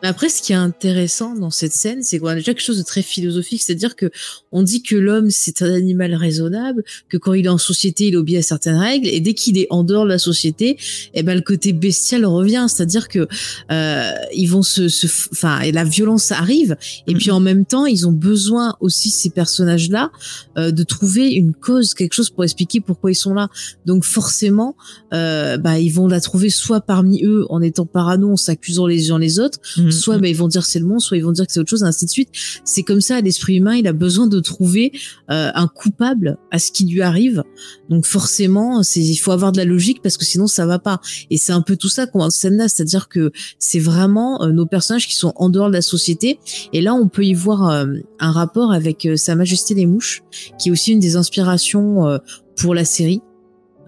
Après, 0.03 0.29
ce 0.29 0.43
qui 0.43 0.53
est 0.53 0.57
intéressant 0.57 1.35
dans 1.35 1.51
cette 1.51 1.73
scène, 1.73 2.03
c'est 2.03 2.19
qu'on 2.19 2.27
a 2.29 2.35
déjà 2.35 2.53
quelque 2.53 2.63
chose 2.63 2.79
de 2.79 2.83
très 2.85 3.03
philosophique, 3.03 3.63
c'est-à-dire 3.63 3.97
que 3.97 4.11
on 4.53 4.63
dit 4.63 4.83
que 4.83 4.95
l'homme 4.95 5.31
c'est 5.31 5.63
un 5.63 5.73
animal 5.73 6.15
raisonnable, 6.15 6.85
que 7.09 7.17
quand 7.17 7.33
il 7.33 7.47
est 7.47 7.49
en 7.51 7.59
société, 7.59 8.09
il 8.09 8.17
obéit 8.17 8.39
à 8.39 8.43
certaines 8.43 8.77
règles, 8.77 9.09
et 9.09 9.21
dès 9.21 9.35
qu'il 9.35 9.59
est 9.59 9.67
en 9.71 9.85
dehors 9.85 10.05
de 10.05 10.11
la 10.11 10.19
société, 10.19 10.77
eh 11.15 11.23
ben 11.23 11.35
le 11.35 11.41
côté 11.41 11.73
bestial 11.73 12.25
revient, 12.27 12.67
c'est-à-dire 12.69 13.09
que 13.09 13.27
euh, 13.73 14.11
ils 14.35 14.47
vont 14.47 14.63
se, 14.63 14.87
enfin, 15.33 15.61
et 15.61 15.73
la 15.73 15.85
violence 15.85 16.31
arrive, 16.31 16.77
et 17.07 17.13
Mhm. 17.15 17.19
puis 17.19 17.31
en 17.31 17.41
même 17.41 17.65
temps, 17.65 17.87
ils 17.87 18.07
ont 18.07 18.13
besoin 18.13 18.77
aussi 18.81 19.11
ces 19.11 19.31
personnages-là 19.31 20.13
euh, 20.59 20.71
de 20.73 20.83
trouver 20.83 21.31
une 21.33 21.55
cause, 21.55 21.95
quelque 21.95 22.13
chose 22.15 22.31
pour 22.31 22.45
expliquer 22.45 22.81
pourquoi 22.81 23.11
ils 23.11 23.17
sont 23.17 23.35
là. 23.35 23.49
Donc 23.87 24.05
forcément, 24.05 24.77
euh, 25.15 25.57
bah 25.57 25.79
ils 25.79 25.91
vont 25.91 26.07
la 26.07 26.21
trouver 26.21 26.51
soit 26.51 26.81
parmi 26.83 27.25
eux 27.25 27.47
en 27.49 27.63
étant 27.63 27.87
parano, 27.87 28.33
en 28.33 28.37
s'accusant 28.37 28.87
les 28.87 29.11
uns 29.11 29.19
les 29.19 29.39
autres 29.41 29.59
Mm. 29.87 29.91
Soit 29.97 30.19
bah, 30.19 30.29
ils 30.29 30.37
vont 30.37 30.49
dire 30.49 30.65
c'est 30.65 30.79
le 30.79 30.87
monstre, 30.87 31.09
soit 31.09 31.17
ils 31.17 31.25
vont 31.25 31.33
dire 31.33 31.47
que 31.47 31.53
c'est 31.53 31.61
autre 31.61 31.71
chose, 31.71 31.83
et 31.83 31.87
ainsi 31.87 32.05
de 32.05 32.11
suite. 32.11 32.29
C'est 32.65 32.83
comme 32.83 33.01
ça, 33.01 33.21
l'esprit 33.21 33.57
humain, 33.57 33.75
il 33.77 33.87
a 33.87 33.93
besoin 33.93 34.27
de 34.27 34.41
trouver 34.41 34.93
euh, 35.31 35.51
un 35.55 35.69
coupable 35.69 36.39
à 36.51 36.59
ce 36.59 36.71
qui 36.73 36.87
lui 36.87 37.03
arrive. 37.03 37.43
Donc 37.89 38.07
forcément, 38.07 38.83
c'est 38.83 39.01
il 39.01 39.17
faut 39.17 39.33
avoir 39.33 39.53
de 39.53 39.59
la 39.59 39.65
logique 39.65 40.03
parce 40.03 40.17
que 40.17 40.25
sinon 40.25 40.47
ça 40.47 40.67
va 40.67 40.79
pas. 40.79 41.01
Et 41.31 41.39
c'est 41.39 41.53
un 41.53 41.63
peu 41.63 41.77
tout 41.77 41.89
ça 41.89 42.07
qu'on 42.07 42.19
voit 42.19 42.27
en 42.27 42.31
scène 42.31 42.57
là, 42.57 42.69
c'est-à-dire 42.69 43.09
que 43.09 43.33
c'est 43.59 43.79
vraiment 43.79 44.43
euh, 44.43 44.53
nos 44.53 44.67
personnages 44.67 45.07
qui 45.07 45.17
sont 45.17 45.33
en 45.37 45.49
dehors 45.49 45.69
de 45.69 45.75
la 45.75 45.83
société. 45.83 46.39
Et 46.73 46.81
là, 46.81 46.95
on 46.95 47.09
peut 47.09 47.25
y 47.25 47.35
voir 47.35 47.69
euh, 47.69 47.87
un 48.19 48.33
rapport 48.33 48.73
avec 48.73 49.07
euh, 49.07 49.17
Sa 49.17 49.35
Majesté 49.35 49.75
les 49.75 49.87
Mouches, 49.87 50.23
qui 50.59 50.69
est 50.69 50.73
aussi 50.73 50.93
une 50.93 51.01
des 51.01 51.17
inspirations 51.17 52.07
euh, 52.07 52.19
pour 52.57 52.75
la 52.75 52.85
série. 52.85 53.21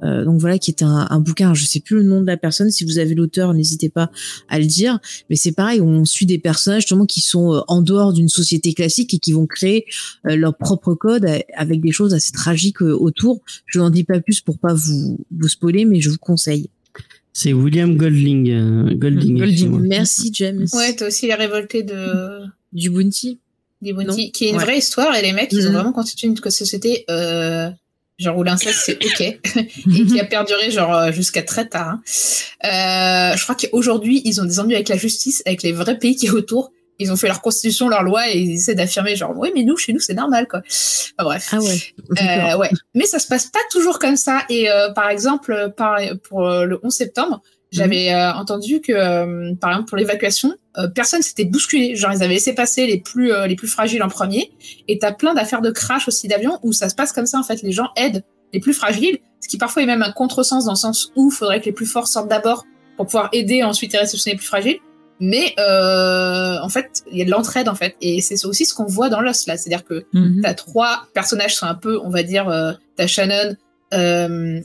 Euh, 0.05 0.25
donc 0.25 0.41
voilà, 0.41 0.59
qui 0.59 0.71
est 0.71 0.83
un, 0.83 1.07
un 1.11 1.21
bouquin. 1.21 1.55
Je 1.55 1.65
sais 1.65 1.81
plus 1.81 1.97
le 1.97 2.03
nom 2.05 2.21
de 2.21 2.27
la 2.27 2.37
personne. 2.37 2.71
Si 2.71 2.85
vous 2.85 2.99
avez 2.99 3.15
l'auteur, 3.15 3.53
n'hésitez 3.55 3.89
pas 3.89 4.11
à 4.49 4.59
le 4.59 4.65
dire. 4.67 4.99
Mais 5.31 5.37
c'est 5.37 5.53
pareil, 5.53 5.81
on 5.81 6.05
suit 6.05 6.27
des 6.27 6.39
personnages 6.39 6.83
justement 6.83 7.07
qui 7.07 7.21
sont 7.21 7.55
euh, 7.55 7.61
en 7.69 7.83
dehors 7.83 8.13
d'une 8.13 8.29
société 8.29 8.75
classique 8.75 9.15
et 9.15 9.19
qui 9.19 9.33
vont 9.33 9.47
créer 9.47 9.87
euh, 10.27 10.37
leur 10.37 10.57
propre 10.57 10.95
code 10.95 11.27
avec 11.57 11.81
des 11.81 11.93
choses 11.93 12.15
assez 12.15 12.33
tragiques 12.33 12.83
euh, 12.83 12.93
autour. 12.97 13.41
Je 13.67 13.79
n'en 13.79 13.91
dis 13.91 14.05
pas 14.05 14.21
plus 14.21 14.41
pour 14.41 14.59
pas 14.59 14.75
vous 14.75 15.19
vous 15.37 15.49
spoiler, 15.49 15.85
mais 15.85 16.01
je 16.01 16.11
vous 16.11 16.19
conseille. 16.19 16.71
C'est 17.33 17.53
William 17.53 17.97
Golding. 17.97 18.51
euh, 18.51 18.95
Golding. 18.95 19.39
Golding. 19.39 19.81
Merci 19.87 20.31
James. 20.35 20.67
Ouais, 20.73 20.95
t'as 20.97 21.07
aussi 21.07 21.27
les 21.27 21.35
révoltés 21.35 21.83
de 21.85 22.41
Du 22.73 22.91
Bounty. 22.91 23.39
Non. 23.83 23.95
Bounty, 23.95 24.33
qui 24.33 24.47
est 24.47 24.51
une 24.51 24.57
Ouais. 24.57 24.65
vraie 24.65 24.79
histoire, 24.79 25.15
et 25.15 25.23
les 25.23 25.33
mecs, 25.33 25.53
ils 25.53 25.61
ont 25.67 25.69
Mhm. 25.71 25.75
vraiment 25.75 25.93
constitué 25.93 26.27
une 26.27 26.37
société, 26.37 27.05
euh, 27.11 27.71
genre 28.19 28.37
où 28.37 28.43
l'inceste 28.43 28.79
c'est 28.85 29.05
ok, 29.05 29.21
et 29.57 30.07
qui 30.07 30.21
a 30.21 30.25
perduré 30.25 30.71
genre 30.71 30.95
euh, 30.95 31.13
jusqu'à 31.13 31.43
très 31.43 31.69
tard. 31.69 31.89
hein. 31.89 32.03
Euh, 32.65 33.37
je 33.37 33.43
crois 33.43 33.55
qu'aujourd'hui, 33.55 34.23
ils 34.25 34.41
ont 34.41 34.45
des 34.45 34.61
ennuis 34.61 34.75
avec 34.75 34.89
la 34.89 34.97
justice, 34.97 35.43
avec 35.47 35.63
les 35.63 35.73
vrais 35.73 35.99
pays 35.99 36.17
qui 36.17 36.27
est 36.27 36.31
autour. 36.31 36.73
Ils 37.01 37.13
ont 37.13 37.17
fait 37.17 37.29
leur 37.29 37.41
constitution, 37.43 37.89
leur 37.89 38.03
loi, 38.03 38.29
et 38.29 38.39
ils 38.39 38.55
essaient 38.55 38.75
d'affirmer 38.75 39.15
genre, 39.15 39.33
oui, 39.37 39.53
mais 39.55 39.63
nous, 39.63 39.77
chez 39.77 39.93
nous, 39.93 40.01
c'est 40.01 40.15
normal, 40.15 40.49
quoi. 40.49 40.63
Enfin, 41.17 41.25
bref. 41.29 41.49
Ah 41.53 41.59
ouais. 41.61 41.79
Euh, 42.21 42.57
ouais. 42.59 42.71
Mais 42.97 43.07
ça 43.07 43.21
se 43.21 43.29
passe 43.29 43.47
pas 43.47 43.61
toujours 43.71 44.01
comme 44.01 44.17
ça. 44.17 44.43
Et 44.49 44.69
euh, 44.69 44.91
par 44.91 45.09
exemple, 45.09 45.53
euh, 45.53 45.69
par, 45.69 46.01
pour 46.25 46.49
euh, 46.49 46.65
le 46.65 46.81
11 46.83 46.93
septembre, 46.93 47.41
j'avais 47.71 48.13
euh, 48.15 48.33
entendu 48.33 48.81
que, 48.81 48.93
euh, 48.93 49.55
par 49.61 49.71
exemple, 49.71 49.89
pour 49.89 49.99
l'évacuation, 49.99 50.55
euh, 50.79 50.89
personne 50.89 51.23
s'était 51.23 51.45
bousculé. 51.45 51.97
Genre, 51.97 52.13
ils 52.13 52.23
avaient 52.23 52.35
laissé 52.35 52.55
passer 52.55 52.87
les 52.87 52.99
plus 53.01 53.33
euh, 53.33 53.47
les 53.47 53.57
plus 53.57 53.69
fragiles 53.69 54.03
en 54.03 54.09
premier. 54.09 54.51
Et 54.89 54.99
t'as 54.99 55.13
plein 55.13 55.35
d'affaires 55.35 55.61
de 55.61 55.71
crash 55.71 56.09
aussi 56.09 56.29
d'avions 56.29 56.59
où 56.63 56.73
ça 56.73 56.89
se 56.89 56.95
passe 56.95 57.13
comme 57.13 57.27
ça. 57.27 57.39
En 57.39 57.43
fait, 57.43 57.63
les 57.63 57.73
gens 57.73 57.91
aident 57.97 58.25
les 58.55 58.61
plus 58.61 58.73
fragiles, 58.73 59.19
ce 59.41 59.49
qui 59.49 59.59
parfois 59.59 59.83
est 59.83 59.87
même 59.87 60.03
un 60.03 60.13
contresens 60.13 60.65
dans 60.65 60.73
le 60.73 60.77
sens 60.79 61.13
où 61.17 61.31
il 61.31 61.35
faudrait 61.35 61.61
que 61.61 61.67
les 61.67 61.73
plus 61.73 61.85
forts 61.87 62.09
sortent 62.09 62.29
d'abord 62.31 62.65
pour 62.97 63.07
pouvoir 63.07 63.29
aider 63.33 63.63
ensuite 63.63 63.93
et 63.95 63.99
réceptionner 63.99 64.35
les 64.35 64.39
plus 64.39 64.47
fragiles. 64.47 64.79
Mais 65.21 65.53
euh, 65.59 66.57
en 66.63 66.69
fait, 66.69 67.03
il 67.11 67.19
y 67.19 67.23
a 67.23 67.25
de 67.25 67.31
l'entraide 67.31 67.69
en 67.69 67.75
fait, 67.75 67.97
et 68.01 68.21
c'est 68.21 68.43
aussi 68.47 68.65
ce 68.65 68.73
qu'on 68.73 68.87
voit 68.87 69.09
dans 69.09 69.21
Lost 69.21 69.49
là, 69.49 69.57
c'est-à-dire 69.57 69.85
que 69.85 70.07
Mhm. 70.15 70.43
t'as 70.43 70.55
trois 70.55 71.09
personnages 71.13 71.53
qui 71.55 71.57
sont 71.59 71.67
un 71.67 71.75
peu, 71.75 71.99
on 72.05 72.09
va 72.09 72.23
dire, 72.23 72.49
euh, 72.49 72.73
t'as 72.97 73.09
Shannon, 73.09 73.57
euh, 73.95 74.61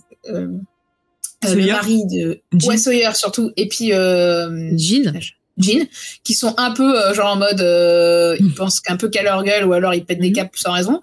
le 1.48 1.50
Sawyer. 1.62 1.72
mari 1.72 2.02
de 2.12 2.42
Jean. 2.58 2.68
ouais, 2.70 2.78
Sawyer 2.78 3.10
surtout, 3.16 3.52
et 3.58 3.68
puis 3.68 3.94
euh, 3.94 4.72
Jean. 4.78 5.14
Jean, 5.58 5.88
qui 6.24 6.34
sont 6.34 6.56
un 6.58 6.72
peu 6.72 7.00
euh, 7.00 7.14
genre 7.14 7.34
en 7.34 7.38
mode 7.38 7.62
euh, 7.62 8.36
ils 8.40 8.54
pensent 8.54 8.80
qu'un 8.80 8.98
peu 8.98 9.08
qu'à 9.10 9.22
leur 9.24 9.44
gueule 9.44 9.66
ou 9.66 9.74
alors 9.74 9.94
ils 9.94 10.04
pètent 10.04 10.20
des 10.20 10.30
Mhm. 10.30 10.36
câbles 10.36 10.50
sans 10.56 10.72
raison. 10.72 11.02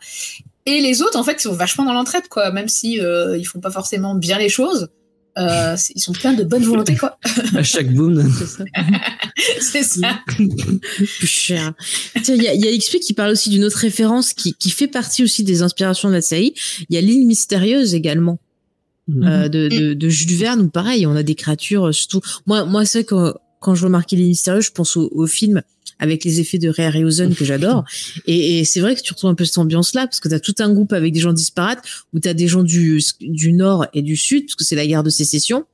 Et 0.67 0.81
les 0.83 1.01
autres, 1.03 1.19
en 1.19 1.23
fait, 1.25 1.37
ils 1.39 1.43
sont 1.43 1.53
vachement 1.55 1.85
dans 1.85 1.93
l'entraide, 1.95 2.29
quoi. 2.29 2.51
Même 2.53 2.69
si 2.69 3.01
euh, 3.01 3.37
ils 3.39 3.45
font 3.45 3.61
pas 3.61 3.71
forcément 3.71 4.15
bien 4.15 4.39
les 4.39 4.51
choses, 4.51 4.89
euh, 5.39 5.75
ils 5.95 6.01
sont 6.01 6.13
pleins 6.13 6.35
de 6.35 6.45
bonne 6.45 6.63
volonté, 6.65 6.97
quoi. 6.97 7.19
À 7.57 7.63
chaque 7.63 7.89
boom. 7.95 8.31
C'est 8.39 8.47
ça. 8.47 8.65
c'est 9.61 9.83
ça. 9.85 10.21
plus 10.27 11.27
cher. 11.27 11.73
Il 12.29 12.43
y 12.43 12.49
a, 12.49 12.55
y 12.55 12.69
a 12.69 12.77
XP 12.77 12.99
qui 13.01 13.15
parle 13.15 13.31
aussi 13.31 13.49
d'une 13.51 13.65
autre 13.65 13.79
référence 13.79 14.35
qui, 14.35 14.55
qui 14.55 14.71
fait 14.71 14.87
partie 14.89 15.23
aussi 15.25 15.45
des 15.45 15.63
inspirations 15.63 16.09
de 16.09 16.15
la 16.15 16.21
série. 16.23 16.55
Il 16.89 16.95
y 16.95 16.99
a 16.99 17.01
l'île 17.01 17.27
mystérieuse 17.27 17.95
également 17.95 18.39
euh, 19.23 19.49
de, 19.49 19.69
de, 19.69 19.95
de 19.95 20.09
Jules 20.09 20.37
Verne 20.37 20.61
où 20.63 20.69
pareil, 20.69 21.07
on 21.07 21.17
a 21.17 21.23
des 21.23 21.35
créatures 21.35 21.89
euh, 21.89 21.93
surtout. 21.93 22.21
Moi, 22.47 22.65
moi 22.65 22.85
c'est 22.85 23.05
que 23.05 23.35
quand 23.61 23.75
je 23.75 23.85
remarque 23.85 24.13
l'île 24.13 24.29
mystérieuse, 24.29 24.65
je 24.67 24.73
pense 24.73 24.97
au, 24.97 25.09
au 25.13 25.27
film 25.27 25.63
avec 26.01 26.25
les 26.25 26.41
effets 26.41 26.59
de 26.59 26.69
Ray 26.69 26.87
Harryhausen 26.87 27.35
que 27.35 27.45
j'adore. 27.45 27.85
Et, 28.27 28.61
et 28.61 28.65
c'est 28.65 28.81
vrai 28.81 28.97
que 28.97 29.03
tu 29.03 29.13
retrouves 29.13 29.31
un 29.31 29.35
peu 29.35 29.45
cette 29.45 29.59
ambiance-là 29.59 30.07
parce 30.07 30.19
que 30.19 30.29
tu 30.29 30.35
as 30.35 30.41
tout 30.41 30.55
un 30.59 30.73
groupe 30.73 30.93
avec 30.93 31.13
des 31.13 31.21
gens 31.21 31.33
disparates 31.33 31.85
où 32.13 32.21
tu 32.21 32.29
as 32.29 32.35
des 32.35 32.49
gens 32.49 32.63
du, 32.63 33.01
du 33.21 33.53
nord 33.53 33.87
et 33.93 34.03
du 34.03 34.17
sud 34.17 34.47
parce 34.47 34.55
que 34.55 34.65
c'est 34.65 34.77
la 34.77 34.87
guerre 34.87 35.03
de 35.03 35.11
sécession. 35.11 35.67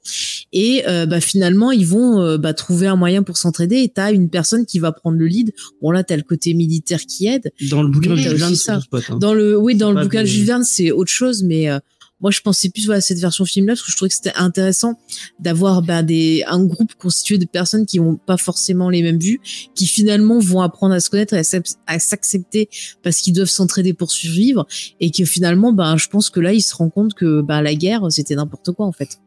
Et 0.53 0.83
euh, 0.89 1.07
bah, 1.07 1.21
finalement, 1.21 1.71
ils 1.71 1.87
vont 1.87 2.21
euh, 2.21 2.39
bah, 2.39 2.55
trouver 2.55 2.89
un 2.89 2.97
moyen 2.97 3.23
pour 3.23 3.37
s'entraider 3.37 3.77
et 3.77 3.89
tu 3.89 4.01
as 4.01 4.11
une 4.11 4.29
personne 4.29 4.67
qui 4.67 4.81
va 4.81 4.91
prendre 4.91 5.17
le 5.17 5.27
lead. 5.27 5.53
Bon 5.81 5.93
là, 5.93 6.03
tu 6.03 6.13
as 6.13 6.17
le 6.17 6.23
côté 6.25 6.55
militaire 6.55 7.01
qui 7.07 7.29
aide. 7.29 7.53
Dans 7.71 7.83
le 7.83 7.89
bouquin 7.89 8.11
de 8.11 8.17
Jules 8.17 8.35
Verne, 8.35 8.55
ça. 8.57 8.81
c'est 8.81 8.85
spot. 8.85 9.05
Hein. 9.09 9.19
Dans 9.19 9.33
le, 9.33 9.57
oui, 9.57 9.77
dans 9.77 9.93
le 9.93 10.03
bouquin 10.03 10.23
de 10.23 10.27
Jules 10.27 10.47
Verne, 10.47 10.65
c'est 10.65 10.91
autre 10.91 11.13
chose, 11.13 11.45
mais 11.45 11.71
euh, 11.71 11.79
moi, 12.21 12.31
je 12.31 12.41
pensais 12.41 12.71
plus 12.71 12.87
voilà, 12.87 12.99
à 12.99 13.01
cette 13.03 13.19
version 13.19 13.45
film-là 13.45 13.75
parce 13.75 13.83
que 13.83 13.91
je 13.91 13.97
trouvais 13.97 14.09
que 14.09 14.15
c'était 14.15 14.33
intéressant 14.37 14.99
d'avoir 15.39 15.83
ben, 15.83 16.03
des, 16.03 16.45
un 16.47 16.65
groupe 16.65 16.95
constitué 16.95 17.37
de 17.37 17.45
personnes 17.45 17.85
qui 17.85 18.01
ont 18.01 18.17
pas 18.17 18.39
forcément 18.39 18.89
les 18.89 19.03
mêmes 19.03 19.19
vues, 19.19 19.41
qui 19.75 19.87
finalement 19.87 20.39
vont 20.39 20.63
apprendre 20.63 20.95
à 20.95 21.01
se 21.01 21.11
connaître 21.11 21.35
et 21.35 21.39
à 21.39 21.43
s'ac- 21.43 21.77
à 21.87 21.99
s'accepter 21.99 22.69
parce 23.03 23.19
qu'ils 23.19 23.35
doivent 23.35 23.49
s'entraider 23.51 23.93
pour 23.93 24.11
survivre 24.11 24.67
et 25.01 25.11
que 25.11 25.25
finalement, 25.25 25.73
ben, 25.73 25.97
je 25.97 26.09
pense 26.09 26.31
que 26.31 26.41
là, 26.41 26.53
ils 26.55 26.63
se 26.63 26.75
rendent 26.75 26.93
compte 26.93 27.15
que 27.15 27.43
ben, 27.43 27.61
la 27.61 27.75
guerre, 27.75 28.07
c'était 28.11 28.35
n'importe 28.35 28.73
quoi 28.73 28.87
en 28.87 28.93
fait. 28.93 29.19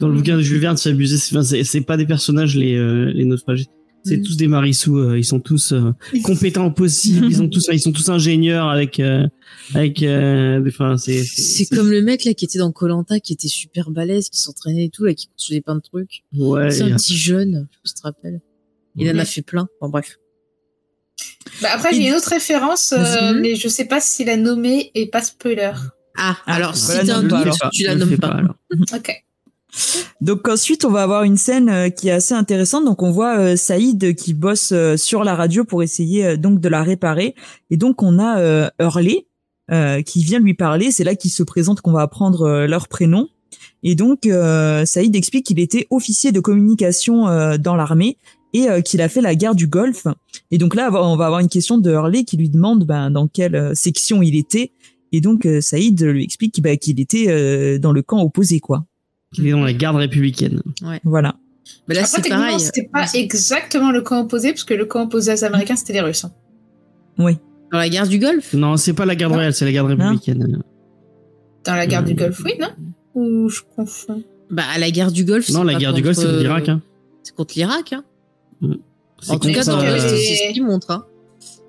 Dans 0.00 0.08
le 0.08 0.16
bouquin 0.16 0.36
de 0.36 0.42
Jules 0.42 0.60
Verne, 0.60 0.76
c'est 0.76 0.90
abusé. 0.90 1.16
C'est 1.16 1.80
pas 1.80 1.96
des 1.96 2.04
personnages 2.04 2.56
les 2.56 2.74
euh, 2.74 3.12
les 3.14 3.24
naufragés. 3.24 3.66
C'est 4.04 4.18
Mhm. 4.18 4.22
tous 4.22 4.36
des 4.36 4.48
marissous. 4.48 4.98
euh, 4.98 5.18
ils 5.18 5.24
sont 5.24 5.40
tous 5.40 5.72
euh, 5.72 5.92
compétents 6.24 6.66
au 6.66 6.70
possible. 6.70 7.26
Ils 7.26 7.36
sont 7.36 7.48
tous 7.48 7.68
ils 7.72 7.80
sont 7.80 7.92
tous 7.92 8.08
ingénieurs 8.10 8.68
avec 8.68 9.00
euh, 9.00 9.26
avec. 9.74 10.02
euh, 10.02 10.60
des- 10.60 10.68
Enfin, 10.70 10.96
c'est 10.98 11.24
C'est 11.24 11.66
comme 11.74 11.90
le 11.90 12.02
mec 12.02 12.24
là 12.24 12.34
qui 12.34 12.44
était 12.44 12.58
dans 12.58 12.70
Colanta, 12.70 13.18
qui 13.20 13.32
était 13.32 13.48
super 13.48 13.90
balèze, 13.90 14.28
qui 14.28 14.38
s'entraînait 14.40 14.84
et 14.86 14.90
tout, 14.90 15.04
là, 15.04 15.14
qui 15.14 15.28
construisait 15.28 15.60
plein 15.62 15.76
de 15.76 15.80
trucs. 15.80 16.22
ouais. 16.36 16.70
c'est 16.70 16.82
un 16.82 16.88
et- 16.88 16.94
petit 16.94 17.16
jeune, 17.16 17.66
je 17.84 17.90
pas 17.90 17.96
te 17.96 18.02
rappelles. 18.02 18.40
Il 18.96 19.10
en 19.10 19.18
a 19.18 19.24
fait 19.24 19.42
plein. 19.42 19.66
Bon, 19.80 19.88
bref. 19.88 20.18
Bah, 21.62 21.68
après, 21.72 21.92
j'ai 21.94 22.08
une 22.08 22.14
autre 22.14 22.28
référence, 22.30 22.92
euh, 22.92 23.32
mais 23.40 23.54
je 23.56 23.68
sais 23.68 23.84
pas 23.86 24.00
si 24.00 24.24
la 24.24 24.36
nommer 24.36 24.90
et 24.94 25.06
pas 25.06 25.22
spoiler. 25.22 25.72
Ah, 26.16 26.36
Ah, 26.46 26.54
alors, 26.54 26.76
si 26.76 26.88
t'as 26.88 27.16
un 27.16 27.22
doute, 27.22 27.30
pas. 27.60 27.70
tu 27.72 27.82
la 27.84 27.90
Ne 27.94 27.94
le 27.94 28.00
nommes 28.00 28.10
fais 28.10 28.16
pas. 28.18 28.28
alors. 28.28 28.56
Ok. 28.94 29.23
Donc 30.20 30.48
ensuite, 30.48 30.84
on 30.84 30.90
va 30.90 31.02
avoir 31.02 31.24
une 31.24 31.36
scène 31.36 31.68
euh, 31.68 31.90
qui 31.90 32.08
est 32.08 32.12
assez 32.12 32.34
intéressante. 32.34 32.84
Donc 32.84 33.02
on 33.02 33.10
voit 33.10 33.38
euh, 33.38 33.56
Saïd 33.56 34.14
qui 34.14 34.32
bosse 34.34 34.72
euh, 34.72 34.96
sur 34.96 35.24
la 35.24 35.34
radio 35.34 35.64
pour 35.64 35.82
essayer 35.82 36.36
donc 36.36 36.60
de 36.60 36.68
la 36.68 36.82
réparer. 36.82 37.34
Et 37.70 37.76
donc 37.76 38.02
on 38.02 38.18
a 38.18 38.70
Hurley 38.80 39.26
qui 40.04 40.24
vient 40.24 40.40
lui 40.40 40.54
parler. 40.54 40.90
C'est 40.90 41.04
là 41.04 41.14
qu'il 41.14 41.30
se 41.30 41.42
présente 41.42 41.80
qu'on 41.80 41.92
va 41.92 42.02
apprendre 42.02 42.66
leur 42.66 42.88
prénom. 42.88 43.28
Et 43.82 43.94
donc 43.94 44.28
Saïd 44.84 45.16
explique 45.16 45.46
qu'il 45.46 45.58
était 45.58 45.86
officier 45.90 46.32
de 46.32 46.40
communication 46.40 47.56
dans 47.58 47.74
l'armée 47.74 48.18
et 48.52 48.66
qu'il 48.82 49.00
a 49.00 49.08
fait 49.08 49.22
la 49.22 49.34
guerre 49.34 49.54
du 49.54 49.66
Golfe. 49.66 50.06
Et 50.50 50.58
donc 50.58 50.74
là, 50.74 50.90
on 50.92 51.16
va 51.16 51.26
avoir 51.26 51.40
une 51.40 51.48
question 51.48 51.78
de 51.78 51.90
Hurley 51.90 52.24
qui 52.24 52.36
lui 52.36 52.50
demande 52.50 52.84
ben, 52.84 53.10
dans 53.10 53.26
quelle 53.26 53.74
section 53.74 54.22
il 54.22 54.36
était. 54.36 54.72
Et 55.12 55.22
donc 55.22 55.48
Saïd 55.60 56.02
lui 56.02 56.24
explique 56.24 56.60
ben, 56.60 56.76
qu'il 56.76 57.00
était 57.00 57.78
dans 57.78 57.92
le 57.92 58.02
camp 58.02 58.20
opposé, 58.20 58.60
quoi. 58.60 58.84
Il 59.38 59.46
est 59.46 59.50
dans 59.52 59.62
la 59.64 59.72
garde 59.72 59.96
républicaine. 59.96 60.62
Voilà. 61.04 61.34
Mais 61.88 61.94
là, 61.94 62.00
Après, 62.02 62.10
c'est 62.10 62.16
techniquement, 62.22 62.44
pareil. 62.46 62.60
c'était 62.60 62.88
pas 62.92 63.06
exactement 63.14 63.90
le 63.90 64.02
camp 64.02 64.20
opposé, 64.20 64.50
parce 64.50 64.64
que 64.64 64.74
le 64.74 64.84
camp 64.84 65.04
opposé 65.04 65.32
aux 65.32 65.44
Américains, 65.44 65.76
c'était 65.76 65.94
les 65.94 66.00
Russes. 66.00 66.24
hein. 66.24 66.32
Oui. 67.18 67.38
Dans 67.72 67.78
la 67.78 67.88
guerre 67.88 68.06
du 68.06 68.18
Golfe? 68.18 68.52
Non, 68.54 68.76
c'est 68.76 68.92
pas 68.92 69.06
la 69.06 69.16
garde 69.16 69.32
Non. 69.32 69.36
royale, 69.38 69.54
c'est 69.54 69.64
la 69.64 69.72
garde 69.72 69.88
républicaine. 69.88 70.62
Dans 71.64 71.74
la 71.74 71.86
guerre 71.86 72.00
Euh, 72.00 72.04
du 72.04 72.14
Golfe, 72.14 72.40
oui, 72.44 72.52
non? 72.60 72.68
Ou 73.14 73.48
je 73.48 73.60
confonds? 73.74 74.22
Bah, 74.50 74.64
la 74.78 74.90
guerre 74.90 75.10
du 75.10 75.24
Golfe. 75.24 75.48
Non, 75.50 75.62
la 75.64 75.74
guerre 75.74 75.92
du 75.94 76.02
Golfe, 76.02 76.16
contre, 76.16 76.30
c'est 76.30 76.38
l'Irak. 76.40 76.68
Hein. 76.68 76.82
C'est 77.22 77.34
contre 77.34 77.54
l'Irak, 77.56 77.92
hein. 77.94 78.04
C'est 79.20 79.30
En 79.32 79.38
tout 79.38 79.48
contre, 79.48 79.54
cas, 79.60 79.64
dans 79.64 79.80
euh, 79.80 79.98
c'est 79.98 80.16
ce 80.18 80.52
qu'il 80.52 80.64
montre, 80.64 80.90
hein. 80.90 81.04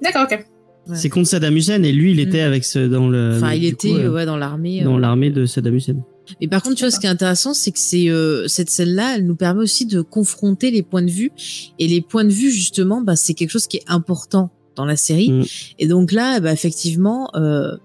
D'accord, 0.03 0.23
ok. 0.29 0.45
Ouais. 0.87 0.95
c'est 0.97 1.09
contre 1.09 1.27
Saddam 1.29 1.55
Hussein 1.55 1.81
et 1.83 1.91
lui, 1.91 2.11
il 2.11 2.19
était 2.19 2.43
Mm. 2.43 2.47
avec 2.47 2.65
ce, 2.65 2.79
dans 2.79 3.07
le. 3.07 3.35
Enfin, 3.37 3.53
il 3.53 3.65
était 3.65 3.89
coup, 3.89 3.95
euh, 3.95 4.11
ouais, 4.11 4.25
dans 4.25 4.37
l'armée. 4.37 4.83
dans 4.83 4.97
euh. 4.97 4.99
l'armée 4.99 5.29
de 5.31 5.45
Saddam 5.45 5.75
Hussein. 5.75 5.95
Mais 6.41 6.47
par 6.47 6.61
contre, 6.63 6.75
tu 6.75 6.83
vois, 6.83 6.91
ce 6.91 6.99
qui 6.99 7.05
est 7.05 7.09
intéressant, 7.09 7.53
c'est 7.53 7.71
que 7.71 7.79
c'est 7.79 8.09
euh, 8.09 8.47
cette 8.47 8.69
scène-là, 8.69 9.15
elle 9.15 9.25
nous 9.25 9.35
permet 9.35 9.61
aussi 9.61 9.85
de 9.85 10.01
confronter 10.01 10.71
les 10.71 10.83
points 10.83 11.01
de 11.01 11.11
vue. 11.11 11.31
Et 11.79 11.87
les 11.87 12.01
points 12.01 12.25
de 12.25 12.31
vue, 12.31 12.51
justement, 12.51 13.01
bah, 13.01 13.15
c'est 13.15 13.33
quelque 13.33 13.51
chose 13.51 13.67
qui 13.67 13.77
est 13.77 13.83
important 13.87 14.49
dans 14.75 14.85
la 14.85 14.95
série. 14.95 15.31
Mm. 15.31 15.45
Et 15.79 15.87
donc 15.87 16.11
là, 16.11 16.39
bah, 16.39 16.51
effectivement, 16.51 17.29
euh, 17.35 17.75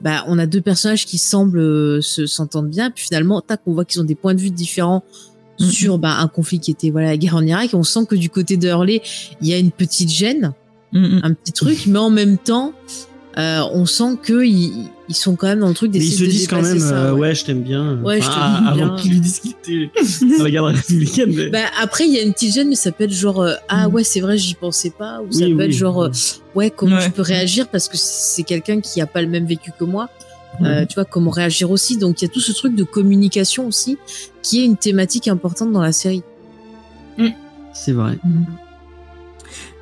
bah, 0.00 0.24
on 0.26 0.38
a 0.38 0.46
deux 0.46 0.60
personnages 0.60 1.06
qui 1.06 1.18
semblent 1.18 1.58
euh, 1.58 2.00
se 2.00 2.26
s'entendre 2.26 2.68
bien. 2.68 2.90
Puis 2.90 3.04
finalement, 3.04 3.40
tac, 3.40 3.60
on 3.66 3.72
voit 3.72 3.84
qu'ils 3.84 4.00
ont 4.00 4.04
des 4.04 4.14
points 4.16 4.34
de 4.34 4.40
vue 4.40 4.50
différents 4.50 5.04
Mhm. 5.60 5.70
sur 5.70 5.98
bah, 5.98 6.16
un 6.18 6.28
conflit 6.28 6.60
qui 6.60 6.70
était 6.70 6.90
voilà 6.90 7.08
la 7.08 7.16
guerre 7.16 7.36
en 7.36 7.46
Irak. 7.46 7.72
Et 7.72 7.76
on 7.76 7.82
sent 7.82 8.06
que 8.08 8.16
du 8.16 8.30
côté 8.30 8.56
de 8.56 8.68
Hurley, 8.68 9.02
il 9.40 9.48
y 9.48 9.52
a 9.52 9.58
une 9.58 9.70
petite 9.70 10.08
gêne, 10.08 10.54
Mm, 10.92 10.98
mm. 10.98 11.20
un 11.22 11.34
petit 11.34 11.52
truc, 11.52 11.86
mais 11.86 11.98
en 11.98 12.10
même 12.10 12.36
temps, 12.38 12.74
euh, 13.38 13.60
on 13.72 13.86
sent 13.86 14.18
que 14.22 14.44
ils, 14.44 14.88
ils 15.08 15.14
sont 15.14 15.36
quand 15.36 15.46
même 15.46 15.60
dans 15.60 15.68
le 15.68 15.74
truc 15.74 15.90
Mais 15.92 16.00
ils 16.00 16.12
se 16.12 16.22
de 16.24 16.28
disent 16.28 16.46
quand 16.48 16.60
même, 16.62 16.78
ça, 16.78 16.94
euh, 17.06 17.12
ouais. 17.12 17.20
ouais, 17.20 17.34
je 17.34 17.44
t'aime 17.44 17.62
bien. 17.62 17.98
Ouais, 18.02 18.20
je 18.20 18.26
Enfin, 18.28 18.54
t'aime 18.58 18.66
Avant 18.66 18.74
bien. 18.94 18.96
qu'ils 18.96 19.12
lui 19.12 19.20
disent 19.20 19.38
qu'il 19.40 19.52
était 19.52 19.90
dans 20.38 20.44
la 20.44 20.50
garde 20.50 20.74
républicaine. 20.74 21.32
Mais... 21.34 21.48
Bah, 21.48 21.60
après, 21.80 22.06
il 22.06 22.12
y 22.12 22.18
a 22.18 22.22
une 22.22 22.32
petite 22.32 22.52
gêne, 22.54 22.68
mais 22.68 22.74
ça 22.74 22.92
peut 22.92 23.04
être 23.04 23.12
genre, 23.12 23.40
euh, 23.42 23.54
ah 23.68 23.88
Mm. 23.88 23.92
ouais, 23.94 24.04
c'est 24.04 24.20
vrai, 24.20 24.36
j'y 24.38 24.54
pensais 24.54 24.90
pas. 24.90 25.20
Ou 25.22 25.32
ça 25.32 25.46
peut 25.46 25.52
oui. 25.52 25.64
être 25.64 25.72
genre, 25.72 26.04
euh, 26.04 26.10
ouais, 26.54 26.70
comment 26.70 26.96
Ouais. 26.96 27.02
je 27.02 27.10
peux 27.10 27.22
réagir 27.22 27.68
parce 27.68 27.88
que 27.88 27.96
c'est 27.96 28.42
quelqu'un 28.42 28.80
qui 28.80 29.00
a 29.00 29.06
pas 29.06 29.22
le 29.22 29.28
même 29.28 29.46
vécu 29.46 29.72
que 29.78 29.84
moi. 29.84 30.08
Euh, 30.62 30.84
tu 30.84 30.96
vois, 30.96 31.06
comment 31.06 31.30
réagir 31.30 31.70
aussi. 31.70 31.96
Donc, 31.96 32.20
il 32.20 32.26
y 32.26 32.28
a 32.28 32.30
tout 32.30 32.38
ce 32.40 32.52
truc 32.52 32.74
de 32.76 32.84
communication 32.84 33.66
aussi, 33.66 33.96
qui 34.42 34.60
est 34.60 34.64
une 34.66 34.76
thématique 34.76 35.26
importante 35.26 35.72
dans 35.72 35.80
la 35.80 35.92
série. 35.92 36.22
C'est 37.74 37.92
vrai. 37.92 38.18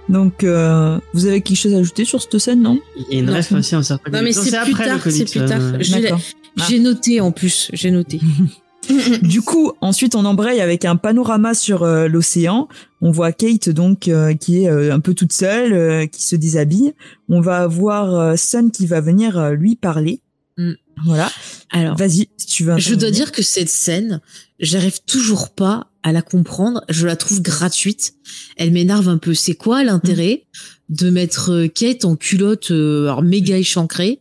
Donc, 0.09 0.43
euh, 0.45 0.99
vous 1.15 1.27
avez 1.27 1.41
quelque 1.41 1.57
chose 1.59 1.75
à 1.75 1.79
ajouter 1.79 2.05
sur 2.05 2.21
cette 2.21 2.39
scène, 2.39 2.63
non? 2.63 2.81
Il 2.97 3.15
y 3.15 3.17
a 3.17 3.21
une 3.21 3.27
Non. 3.27 3.35
ref 3.37 3.53
aussi 3.53 3.75
un 3.77 3.83
certain 3.83 4.11
Non, 4.11 4.23
mais 4.23 4.33
c'est 4.33 4.51
plus 4.63 4.75
tard, 4.75 5.01
c'est 5.09 5.25
plus 5.31 5.45
tard. 5.47 5.61
euh, 5.61 5.79
D'accord. 6.01 6.21
Ah. 6.59 6.65
J'ai 6.69 6.79
noté 6.81 7.21
en 7.21 7.31
plus, 7.33 7.71
j'ai 7.73 7.91
noté. 7.91 8.21
Du 9.23 9.43
coup, 9.43 9.73
ensuite, 9.83 10.15
on 10.17 10.25
embraye 10.25 10.61
avec 10.61 10.85
un 10.85 10.97
panorama 10.97 11.55
sur 11.55 11.83
euh, 11.85 12.09
l'océan. 12.09 12.67
On 13.03 13.13
voit 13.13 13.31
Kate 13.31 13.69
donc 13.69 14.09
euh, 14.09 14.35
qui 14.35 14.63
est 14.65 14.69
euh, 14.69 14.93
un 14.93 14.99
peu 15.01 15.15
toute 15.15 15.33
seule, 15.33 15.73
euh, 15.75 16.07
qui 16.07 16.23
se 16.27 16.35
déshabille. 16.35 16.95
On 17.29 17.41
va 17.41 17.67
voir 17.69 18.15
euh, 18.15 18.37
Sun 18.37 18.71
qui 18.73 18.87
va 18.87 19.01
venir 19.01 19.39
euh, 19.39 19.53
lui 19.53 19.77
parler. 19.77 20.21
Mm. 20.57 20.73
Voilà. 21.05 21.31
Alors, 21.71 21.97
Vas-y, 21.97 22.31
si 22.37 22.47
tu 22.47 22.65
veux. 22.65 22.79
je 22.79 22.95
dois 22.95 23.11
dire 23.11 23.31
que 23.33 23.43
cette 23.43 23.69
scène, 23.69 24.21
j'arrive 24.59 25.01
toujours 25.07 25.51
pas 25.51 25.87
à 26.03 26.13
la 26.13 26.23
comprendre. 26.23 26.83
Je 26.89 27.07
la 27.07 27.17
trouve 27.17 27.43
gratuite. 27.43 28.15
Elle 28.57 28.73
m'énerve 28.73 29.09
un 29.09 29.19
peu. 29.19 29.35
C'est 29.35 29.55
quoi 29.55 29.85
l'intérêt 29.85 30.47
de 30.89 31.11
mettre 31.11 31.53
euh, 31.53 31.69
Kate 31.69 32.05
en 32.05 32.17
culotte 32.17 32.71
euh, 32.71 33.05
alors 33.05 33.23
méga 33.23 33.57
échancrée 33.59 34.21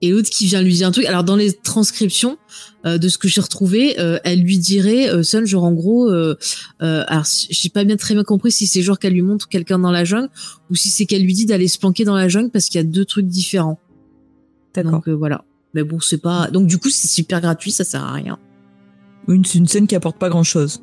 et 0.00 0.10
l'autre 0.10 0.30
qui 0.30 0.46
vient 0.46 0.62
lui 0.62 0.74
dire 0.74 0.86
un 0.86 0.92
truc? 0.92 1.06
Alors 1.06 1.24
dans 1.24 1.34
les 1.34 1.52
transcriptions 1.52 2.38
euh, 2.86 2.98
de 2.98 3.08
ce 3.08 3.18
que 3.18 3.26
j'ai 3.26 3.40
retrouvé, 3.40 3.98
euh, 3.98 4.18
elle 4.22 4.40
lui 4.40 4.58
dirait 4.58 5.08
euh, 5.08 5.22
Sun 5.22 5.44
genre 5.44 5.64
en 5.64 5.72
gros, 5.72 6.08
euh, 6.08 6.36
euh, 6.82 7.04
alors 7.08 7.24
j'ai 7.26 7.68
pas 7.68 7.84
bien 7.84 7.96
très 7.96 8.14
bien 8.14 8.22
compris 8.22 8.52
si 8.52 8.66
c'est 8.66 8.82
genre 8.82 8.98
qu'elle 8.98 9.14
lui 9.14 9.22
montre 9.22 9.48
quelqu'un 9.48 9.78
dans 9.78 9.90
la 9.90 10.04
jungle 10.04 10.30
ou 10.70 10.76
si 10.76 10.88
c'est 10.88 11.06
qu'elle 11.06 11.22
lui 11.22 11.34
dit 11.34 11.46
d'aller 11.46 11.68
se 11.68 11.78
planquer 11.78 12.04
dans 12.04 12.14
la 12.14 12.28
jungle 12.28 12.50
parce 12.50 12.66
qu'il 12.66 12.78
y 12.78 12.80
a 12.80 12.84
deux 12.84 13.04
trucs 13.04 13.26
différents. 13.26 13.80
D'accord. 14.74 14.92
Donc 14.92 15.08
euh, 15.08 15.12
voilà. 15.12 15.44
Mais 15.74 15.82
bon, 15.82 16.00
c'est 16.00 16.18
pas. 16.18 16.48
Donc 16.50 16.66
du 16.66 16.78
coup, 16.78 16.90
c'est 16.90 17.08
super 17.08 17.40
gratuit, 17.40 17.72
ça 17.72 17.84
sert 17.84 18.04
à 18.04 18.12
rien. 18.12 18.38
Une, 19.26 19.44
c'est 19.44 19.58
une 19.58 19.66
scène 19.66 19.86
qui 19.86 19.96
apporte 19.96 20.18
pas 20.18 20.28
grand 20.28 20.44
chose. 20.44 20.80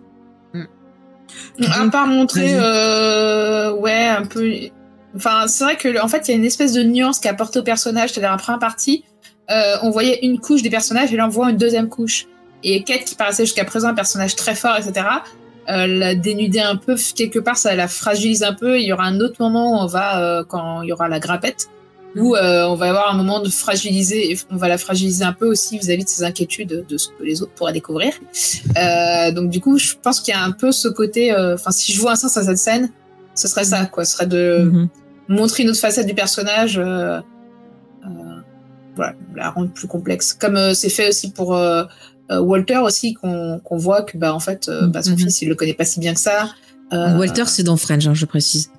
À 1.62 1.88
part 1.90 2.08
montrer, 2.08 2.52
euh, 2.54 3.74
ouais, 3.74 4.08
un 4.08 4.26
peu. 4.26 4.52
Enfin, 5.16 5.48
c'est 5.48 5.64
vrai 5.64 5.76
que 5.78 6.02
en 6.02 6.08
fait, 6.08 6.28
il 6.28 6.32
y 6.32 6.34
a 6.34 6.38
une 6.38 6.46
espèce 6.46 6.74
de 6.74 6.84
nuance 6.84 7.20
qui 7.20 7.28
apporte 7.28 7.56
au 7.58 7.64
personnage. 7.64 8.12
C'est-à-dire, 8.12 8.32
après 8.32 8.54
un 8.54 8.58
partie, 8.58 9.04
euh, 9.50 9.76
on 9.82 9.90
voyait 9.90 10.20
une 10.26 10.40
couche 10.40 10.62
des 10.62 10.70
personnages 10.70 11.14
et 11.14 11.18
là, 11.18 11.26
on 11.26 11.30
voit 11.30 11.50
une 11.50 11.58
deuxième 11.58 11.90
couche. 11.90 12.28
Et 12.64 12.84
Kate, 12.84 13.06
qui 13.06 13.16
paraissait 13.16 13.46
jusqu'à 13.46 13.66
présent 13.66 13.90
un 13.90 13.94
personnage 13.94 14.36
très 14.36 14.56
fort, 14.56 14.76
etc., 14.78 15.06
euh, 15.68 15.88
la 15.88 16.16
dénuder 16.16 16.60
un 16.60 16.76
peu, 16.76 16.96
quelque 17.16 17.40
part, 17.40 17.58
ça 17.58 17.74
la 17.76 17.88
fragilise 17.88 18.44
un 18.44 18.54
peu. 18.54 18.80
Il 18.80 18.86
y 18.86 18.94
aura 18.94 19.06
un 19.06 19.20
autre 19.20 19.36
moment 19.40 19.74
où 19.74 19.84
on 19.84 19.88
va, 19.88 20.44
quand 20.48 20.82
il 20.82 20.90
y 20.90 20.92
aura 20.92 21.08
la 21.08 21.20
grappette, 21.20 21.70
où 22.16 22.36
euh, 22.36 22.66
on 22.68 22.76
va 22.76 22.90
avoir 22.90 23.14
un 23.14 23.18
moment 23.18 23.40
de 23.42 23.50
fragiliser, 23.50 24.38
on 24.50 24.56
va 24.58 24.68
la 24.68 24.78
fragiliser 24.78 25.24
un 25.26 25.34
peu 25.34 25.48
aussi 25.48 25.78
vis-à-vis 25.78 26.06
de 26.06 26.10
ses 26.10 26.24
inquiétudes, 26.24 26.86
de 26.88 26.98
ce 26.98 27.10
que 27.10 27.24
les 27.24 27.42
autres 27.42 27.52
pourraient 27.54 27.74
découvrir. 27.74 28.14
Euh, 28.78 29.32
donc 29.32 29.50
du 29.50 29.60
coup, 29.60 29.78
je 29.78 29.94
pense 30.02 30.22
qu'il 30.22 30.34
y 30.34 30.38
a 30.38 30.44
un 30.44 30.52
peu 30.52 30.72
ce 30.72 30.88
côté, 30.88 31.34
euh, 31.34 31.56
enfin, 31.56 31.72
si 31.72 31.92
je 31.94 32.00
vois 32.00 32.12
un 32.14 32.16
sens 32.16 32.38
à 32.38 32.44
cette 32.44 32.58
scène, 32.58 32.90
ce 33.34 33.48
serait 33.48 33.66
ça, 33.66 33.86
quoi. 33.86 34.06
Ce 34.06 34.14
serait 34.14 34.28
de 34.28 34.60
Mhm. 34.64 34.88
montrer 35.28 35.64
une 35.64 35.70
autre 35.70 35.80
facette 35.80 36.08
du 36.08 36.14
personnage, 36.14 36.78
euh, 36.78 37.20
euh, 38.06 38.10
voilà, 38.96 39.14
la 39.36 39.50
rendre 39.50 39.72
plus 39.72 39.88
complexe. 39.88 40.34
Comme 40.34 40.56
euh, 40.56 40.74
c'est 40.74 40.90
fait 40.90 41.10
aussi 41.10 41.32
pour 41.32 41.58
Walter 42.30 42.78
aussi, 42.78 43.14
qu'on 43.14 43.60
qu'on 43.64 43.78
voit 43.78 44.02
que 44.04 44.18
bah 44.18 44.34
en 44.34 44.40
fait, 44.40 44.72
bah, 44.88 45.04
son 45.04 45.12
Mhm. 45.12 45.18
fils, 45.20 45.42
il 45.42 45.50
le 45.50 45.56
connaît 45.56 45.74
pas 45.74 45.86
si 45.86 46.00
bien 46.00 46.14
que 46.14 46.20
ça. 46.20 46.50
Walter, 46.92 47.44
c'est 47.48 47.64
dans 47.64 47.76
French, 47.78 48.08
hein, 48.08 48.14
je 48.14 48.26
précise. 48.26 48.72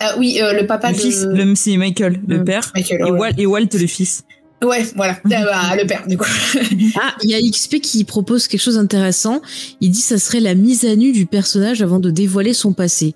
Ah 0.00 0.14
oui, 0.18 0.38
euh, 0.42 0.52
le 0.58 0.66
papa 0.66 0.90
Le 0.90 0.96
de 0.96 1.00
fils, 1.00 1.24
le- 1.24 1.54
c'est 1.54 1.76
Michael, 1.76 2.20
le 2.26 2.38
Mm. 2.40 2.44
père, 2.44 2.72
Michael. 2.74 3.00
et, 3.00 3.10
ouais. 3.10 3.18
Walt, 3.18 3.32
et 3.38 3.46
Walt, 3.46 3.66
le 3.72 3.86
fils. 3.86 4.24
Ouais, 4.62 4.84
voilà, 4.94 5.18
Ah, 5.24 5.28
bah, 5.28 5.76
le 5.80 5.86
père 5.86 6.06
du 6.06 6.18
coup. 6.18 6.24
Ah, 7.00 7.14
il 7.22 7.30
y 7.30 7.34
a 7.34 7.40
XP 7.40 7.80
qui 7.80 8.04
propose 8.04 8.46
quelque 8.48 8.60
chose 8.60 8.74
d'intéressant. 8.74 9.40
Il 9.80 9.90
dit 9.90 10.00
que 10.00 10.06
ça 10.06 10.18
serait 10.18 10.40
la 10.40 10.54
mise 10.54 10.84
à 10.84 10.94
nu 10.96 11.12
du 11.12 11.24
personnage 11.26 11.80
avant 11.82 11.98
de 11.98 12.10
dévoiler 12.10 12.52
son 12.52 12.72
passé. 12.74 13.14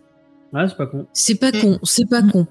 Ouais, 0.53 0.67
c'est 0.69 0.77
pas 0.77 0.87
con. 0.87 1.07
C'est 1.13 1.35
pas 1.35 1.51
Mm. 1.53 1.61
con, 1.61 1.79
c'est 1.83 2.09
pas 2.09 2.23
con. 2.23 2.47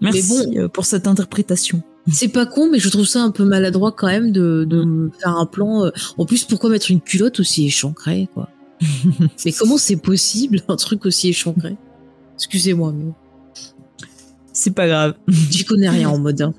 Merci 0.00 0.22
bon- 0.28 0.60
euh, 0.60 0.68
pour 0.68 0.86
cette 0.86 1.06
interprétation. 1.06 1.82
C'est 2.10 2.28
pas 2.28 2.46
con, 2.46 2.70
mais 2.72 2.78
je 2.78 2.88
trouve 2.88 3.04
ça 3.06 3.20
un 3.20 3.30
peu 3.30 3.44
maladroit 3.44 3.92
quand 3.92 4.06
même 4.06 4.32
de, 4.32 4.64
de 4.66 5.10
faire 5.20 5.36
un 5.36 5.44
plan. 5.44 5.84
euh, 5.84 5.90
En 6.16 6.24
plus, 6.24 6.44
pourquoi 6.44 6.70
mettre 6.70 6.90
une 6.90 7.02
culotte 7.02 7.38
aussi 7.40 7.66
échancrée, 7.66 8.28
quoi? 8.32 8.48
Mais 9.44 9.52
comment 9.52 9.76
c'est 9.76 9.96
possible, 9.96 10.62
un 10.68 10.76
truc 10.76 11.04
aussi 11.04 11.28
échancré 11.28 11.76
Excusez-moi, 12.36 12.94
mais 12.96 13.12
C'est 14.60 14.74
pas 14.74 14.88
grave. 14.88 15.14
j'y 15.28 15.64
connais 15.64 15.88
rien 15.88 16.08
en 16.10 16.18
mode. 16.18 16.40
hein. 16.42 16.52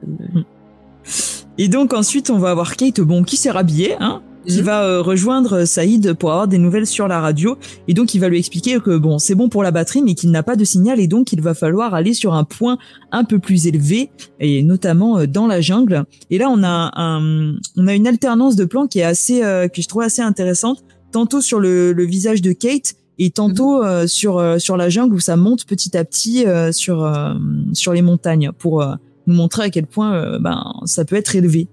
Et 1.58 1.68
donc 1.68 1.94
ensuite, 1.94 2.30
on 2.30 2.38
va 2.38 2.52
avoir 2.52 2.76
Kate, 2.78 3.02
bon, 3.02 3.24
qui 3.24 3.36
s'est 3.36 3.52
rhabillée, 3.52 3.96
hein, 4.00 4.22
qui 4.48 4.60
Mhm. 4.60 4.64
va 4.64 4.84
euh, 4.84 5.02
rejoindre 5.02 5.66
Saïd 5.66 6.14
pour 6.14 6.32
avoir 6.32 6.48
des 6.48 6.58
nouvelles 6.60 6.88
sur 6.88 7.10
la 7.10 7.20
radio. 7.20 7.58
Et 7.90 7.94
donc, 7.94 8.14
il 8.14 8.20
va 8.20 8.30
lui 8.30 8.40
expliquer 8.40 8.80
que 8.80 8.98
bon, 8.98 9.20
c'est 9.20 9.36
bon 9.36 9.50
pour 9.50 9.64
la 9.64 9.72
batterie, 9.72 10.02
mais 10.02 10.14
qu'il 10.16 10.32
n'a 10.32 10.44
pas 10.44 10.56
de 10.56 10.64
signal 10.64 11.00
et 11.02 11.08
donc 11.08 11.34
il 11.34 11.42
va 11.42 11.54
falloir 11.54 11.94
aller 11.94 12.14
sur 12.14 12.34
un 12.34 12.46
point 12.46 12.78
un 13.12 13.26
peu 13.26 13.40
plus 13.40 13.68
élevé 13.68 14.10
et 14.40 14.64
notamment 14.64 15.18
euh, 15.20 15.28
dans 15.28 15.48
la 15.48 15.60
jungle. 15.60 16.06
Et 16.30 16.38
là, 16.38 16.50
on 16.50 16.64
a 16.64 16.92
un, 16.96 17.56
on 17.76 17.88
a 17.88 17.94
une 17.94 18.08
alternance 18.08 18.56
de 18.56 18.64
plans 18.64 18.88
qui 18.88 19.00
est 19.00 19.04
assez, 19.04 19.44
euh, 19.44 19.68
que 19.68 19.82
je 19.82 19.88
trouve 19.90 20.04
assez 20.04 20.22
intéressante. 20.22 20.84
Tantôt 21.12 21.42
sur 21.42 21.60
le, 21.60 21.92
le 21.92 22.06
visage 22.06 22.42
de 22.42 22.52
Kate 22.54 22.94
et 23.20 23.30
tantôt 23.32 23.84
euh, 23.84 24.08
sur 24.08 24.38
euh, 24.40 24.58
sur 24.58 24.78
la 24.78 24.90
jungle 24.90 25.14
où 25.16 25.20
ça 25.20 25.36
monte 25.36 25.66
petit 25.66 25.96
à 25.98 26.04
petit 26.06 26.46
euh, 26.48 26.72
sur 26.72 27.04
euh, 27.04 27.34
sur 27.74 27.94
les 27.94 28.02
montagnes 28.02 28.52
pour 28.58 28.82
euh, 28.82 28.94
nous 29.28 29.36
montrer 29.36 29.64
à 29.66 29.70
quel 29.70 29.86
point 29.86 30.16
euh, 30.16 30.40
ben 30.40 30.64
ça 30.86 31.06
peut 31.06 31.16
être 31.18 31.36
élevé. 31.36 31.68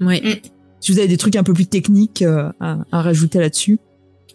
Ouais. 0.00 0.42
Si 0.80 0.92
vous 0.92 0.98
avez 0.98 1.08
des 1.08 1.16
trucs 1.16 1.36
un 1.36 1.42
peu 1.42 1.54
plus 1.54 1.66
techniques 1.66 2.22
euh, 2.22 2.50
à, 2.60 2.78
à 2.92 3.00
rajouter 3.02 3.38
là-dessus. 3.40 3.78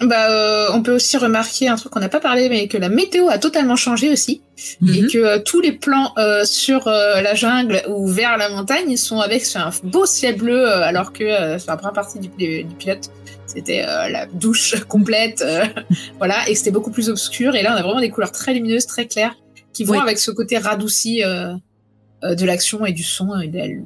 Bah, 0.01 0.29
euh, 0.31 0.67
on 0.73 0.81
peut 0.81 0.95
aussi 0.95 1.17
remarquer 1.17 1.67
un 1.67 1.75
truc 1.75 1.91
qu'on 1.91 1.99
n'a 1.99 2.07
pas 2.07 2.21
parlé, 2.21 2.47
mais 2.47 2.69
que 2.69 2.77
la 2.77 2.87
météo 2.87 3.27
a 3.27 3.37
totalement 3.37 3.75
changé 3.75 4.09
aussi, 4.13 4.41
et 4.81 5.01
Mhm. 5.01 5.07
que 5.11 5.17
euh, 5.17 5.39
tous 5.45 5.59
les 5.59 5.73
plans 5.73 6.13
euh, 6.17 6.45
sur 6.45 6.87
euh, 6.87 7.19
la 7.21 7.35
jungle 7.35 7.81
ou 7.89 8.07
vers 8.07 8.37
la 8.37 8.49
montagne 8.49 8.95
sont 8.95 9.19
avec 9.19 9.43
sur 9.43 9.59
un 9.59 9.71
beau 9.83 10.05
ciel 10.05 10.37
bleu, 10.37 10.65
alors 10.69 11.11
que 11.11 11.25
euh, 11.25 11.59
sur 11.59 11.71
la 11.71 11.75
première 11.77 11.91
partie 11.93 12.17
du, 12.19 12.29
du- 12.29 12.63
du 12.63 12.75
pilote, 12.75 13.11
c'était 13.53 13.83
euh, 13.87 14.07
la 14.09 14.25
douche 14.27 14.75
complète, 14.87 15.41
euh, 15.41 15.65
voilà, 16.17 16.47
et 16.47 16.55
c'était 16.55 16.71
beaucoup 16.71 16.91
plus 16.91 17.09
obscur. 17.09 17.55
Et 17.55 17.61
là, 17.63 17.73
on 17.73 17.77
a 17.77 17.81
vraiment 17.83 17.99
des 18.01 18.09
couleurs 18.09 18.31
très 18.31 18.53
lumineuses, 18.53 18.85
très 18.85 19.07
claires, 19.07 19.35
qui 19.73 19.83
vont 19.83 19.93
Oui. 19.93 19.99
avec 20.01 20.17
ce 20.19 20.31
côté 20.31 20.57
radouci 20.57 21.23
euh, 21.23 21.53
de 22.23 22.45
l'action 22.45 22.85
et 22.85 22.91
du 22.93 23.03
son 23.03 23.39
et 23.39 23.47
de 23.47 23.57
la- 23.57 23.67
de 23.67 23.81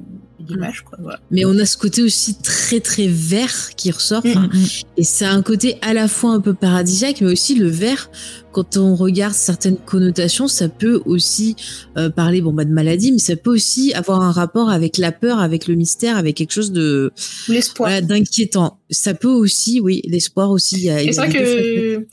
l'image, 0.48 0.82
quoi. 0.82 0.98
Voilà. 1.00 1.20
Mais 1.30 1.44
on 1.44 1.58
a 1.58 1.66
ce 1.66 1.76
côté 1.76 2.02
aussi 2.02 2.36
très 2.40 2.80
très 2.80 3.06
vert 3.06 3.70
qui 3.76 3.90
ressort. 3.90 4.24
Mm. 4.24 4.28
Enfin, 4.30 4.48
Et 4.96 5.04
c'est 5.04 5.24
un 5.24 5.42
côté 5.42 5.76
à 5.82 5.94
la 5.94 6.08
fois 6.08 6.32
un 6.32 6.40
peu 6.40 6.54
paradisiaque, 6.54 7.20
mais 7.20 7.32
aussi 7.32 7.54
le 7.54 7.68
vert, 7.68 8.10
quand 8.52 8.76
on 8.76 8.94
regarde 8.94 9.34
certaines 9.34 9.76
connotations, 9.76 10.46
ça 10.48 10.68
peut 10.68 11.02
aussi 11.06 11.56
euh, 11.96 12.08
parler 12.10 12.40
bon, 12.40 12.52
bah, 12.52 12.64
de 12.64 12.70
maladie, 12.72 13.10
mais 13.12 13.18
ça 13.18 13.34
peut 13.36 13.50
aussi 13.50 13.92
avoir 13.94 14.20
un 14.22 14.30
rapport 14.32 14.70
avec 14.70 14.98
la 14.98 15.10
peur, 15.12 15.40
avec 15.40 15.66
le 15.66 15.74
mystère, 15.74 16.16
avec 16.16 16.36
quelque 16.36 16.52
chose 16.52 16.70
de 16.72 17.12
l'espoir. 17.48 17.88
voilà, 17.90 18.00
d'inquiétant. 18.00 18.78
Ça 18.90 19.14
peut 19.14 19.28
aussi, 19.28 19.80
oui, 19.80 20.02
l'espoir 20.04 20.50
aussi. 20.50 20.80
Y 20.82 20.90
a, 20.90 20.98
c'est 21.00 21.18
a 21.18 21.26
vrai 21.26 21.32
que 21.32 22.06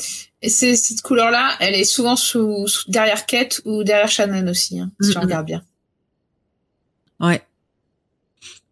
c'est- 0.43 0.75
cette 0.75 1.01
couleur-là, 1.03 1.51
elle 1.59 1.75
est 1.75 1.83
souvent 1.83 2.15
sous, 2.15 2.65
sous- 2.67 2.89
derrière 2.89 3.27
Kate 3.27 3.61
ou 3.65 3.83
derrière 3.83 4.09
Shannon 4.09 4.47
aussi, 4.49 4.79
hein, 4.79 4.89
si 4.99 5.09
Mm, 5.09 5.13
on 5.17 5.19
mm. 5.19 5.23
regarde 5.23 5.45
bien. 5.45 5.61
Ouais. 7.19 7.41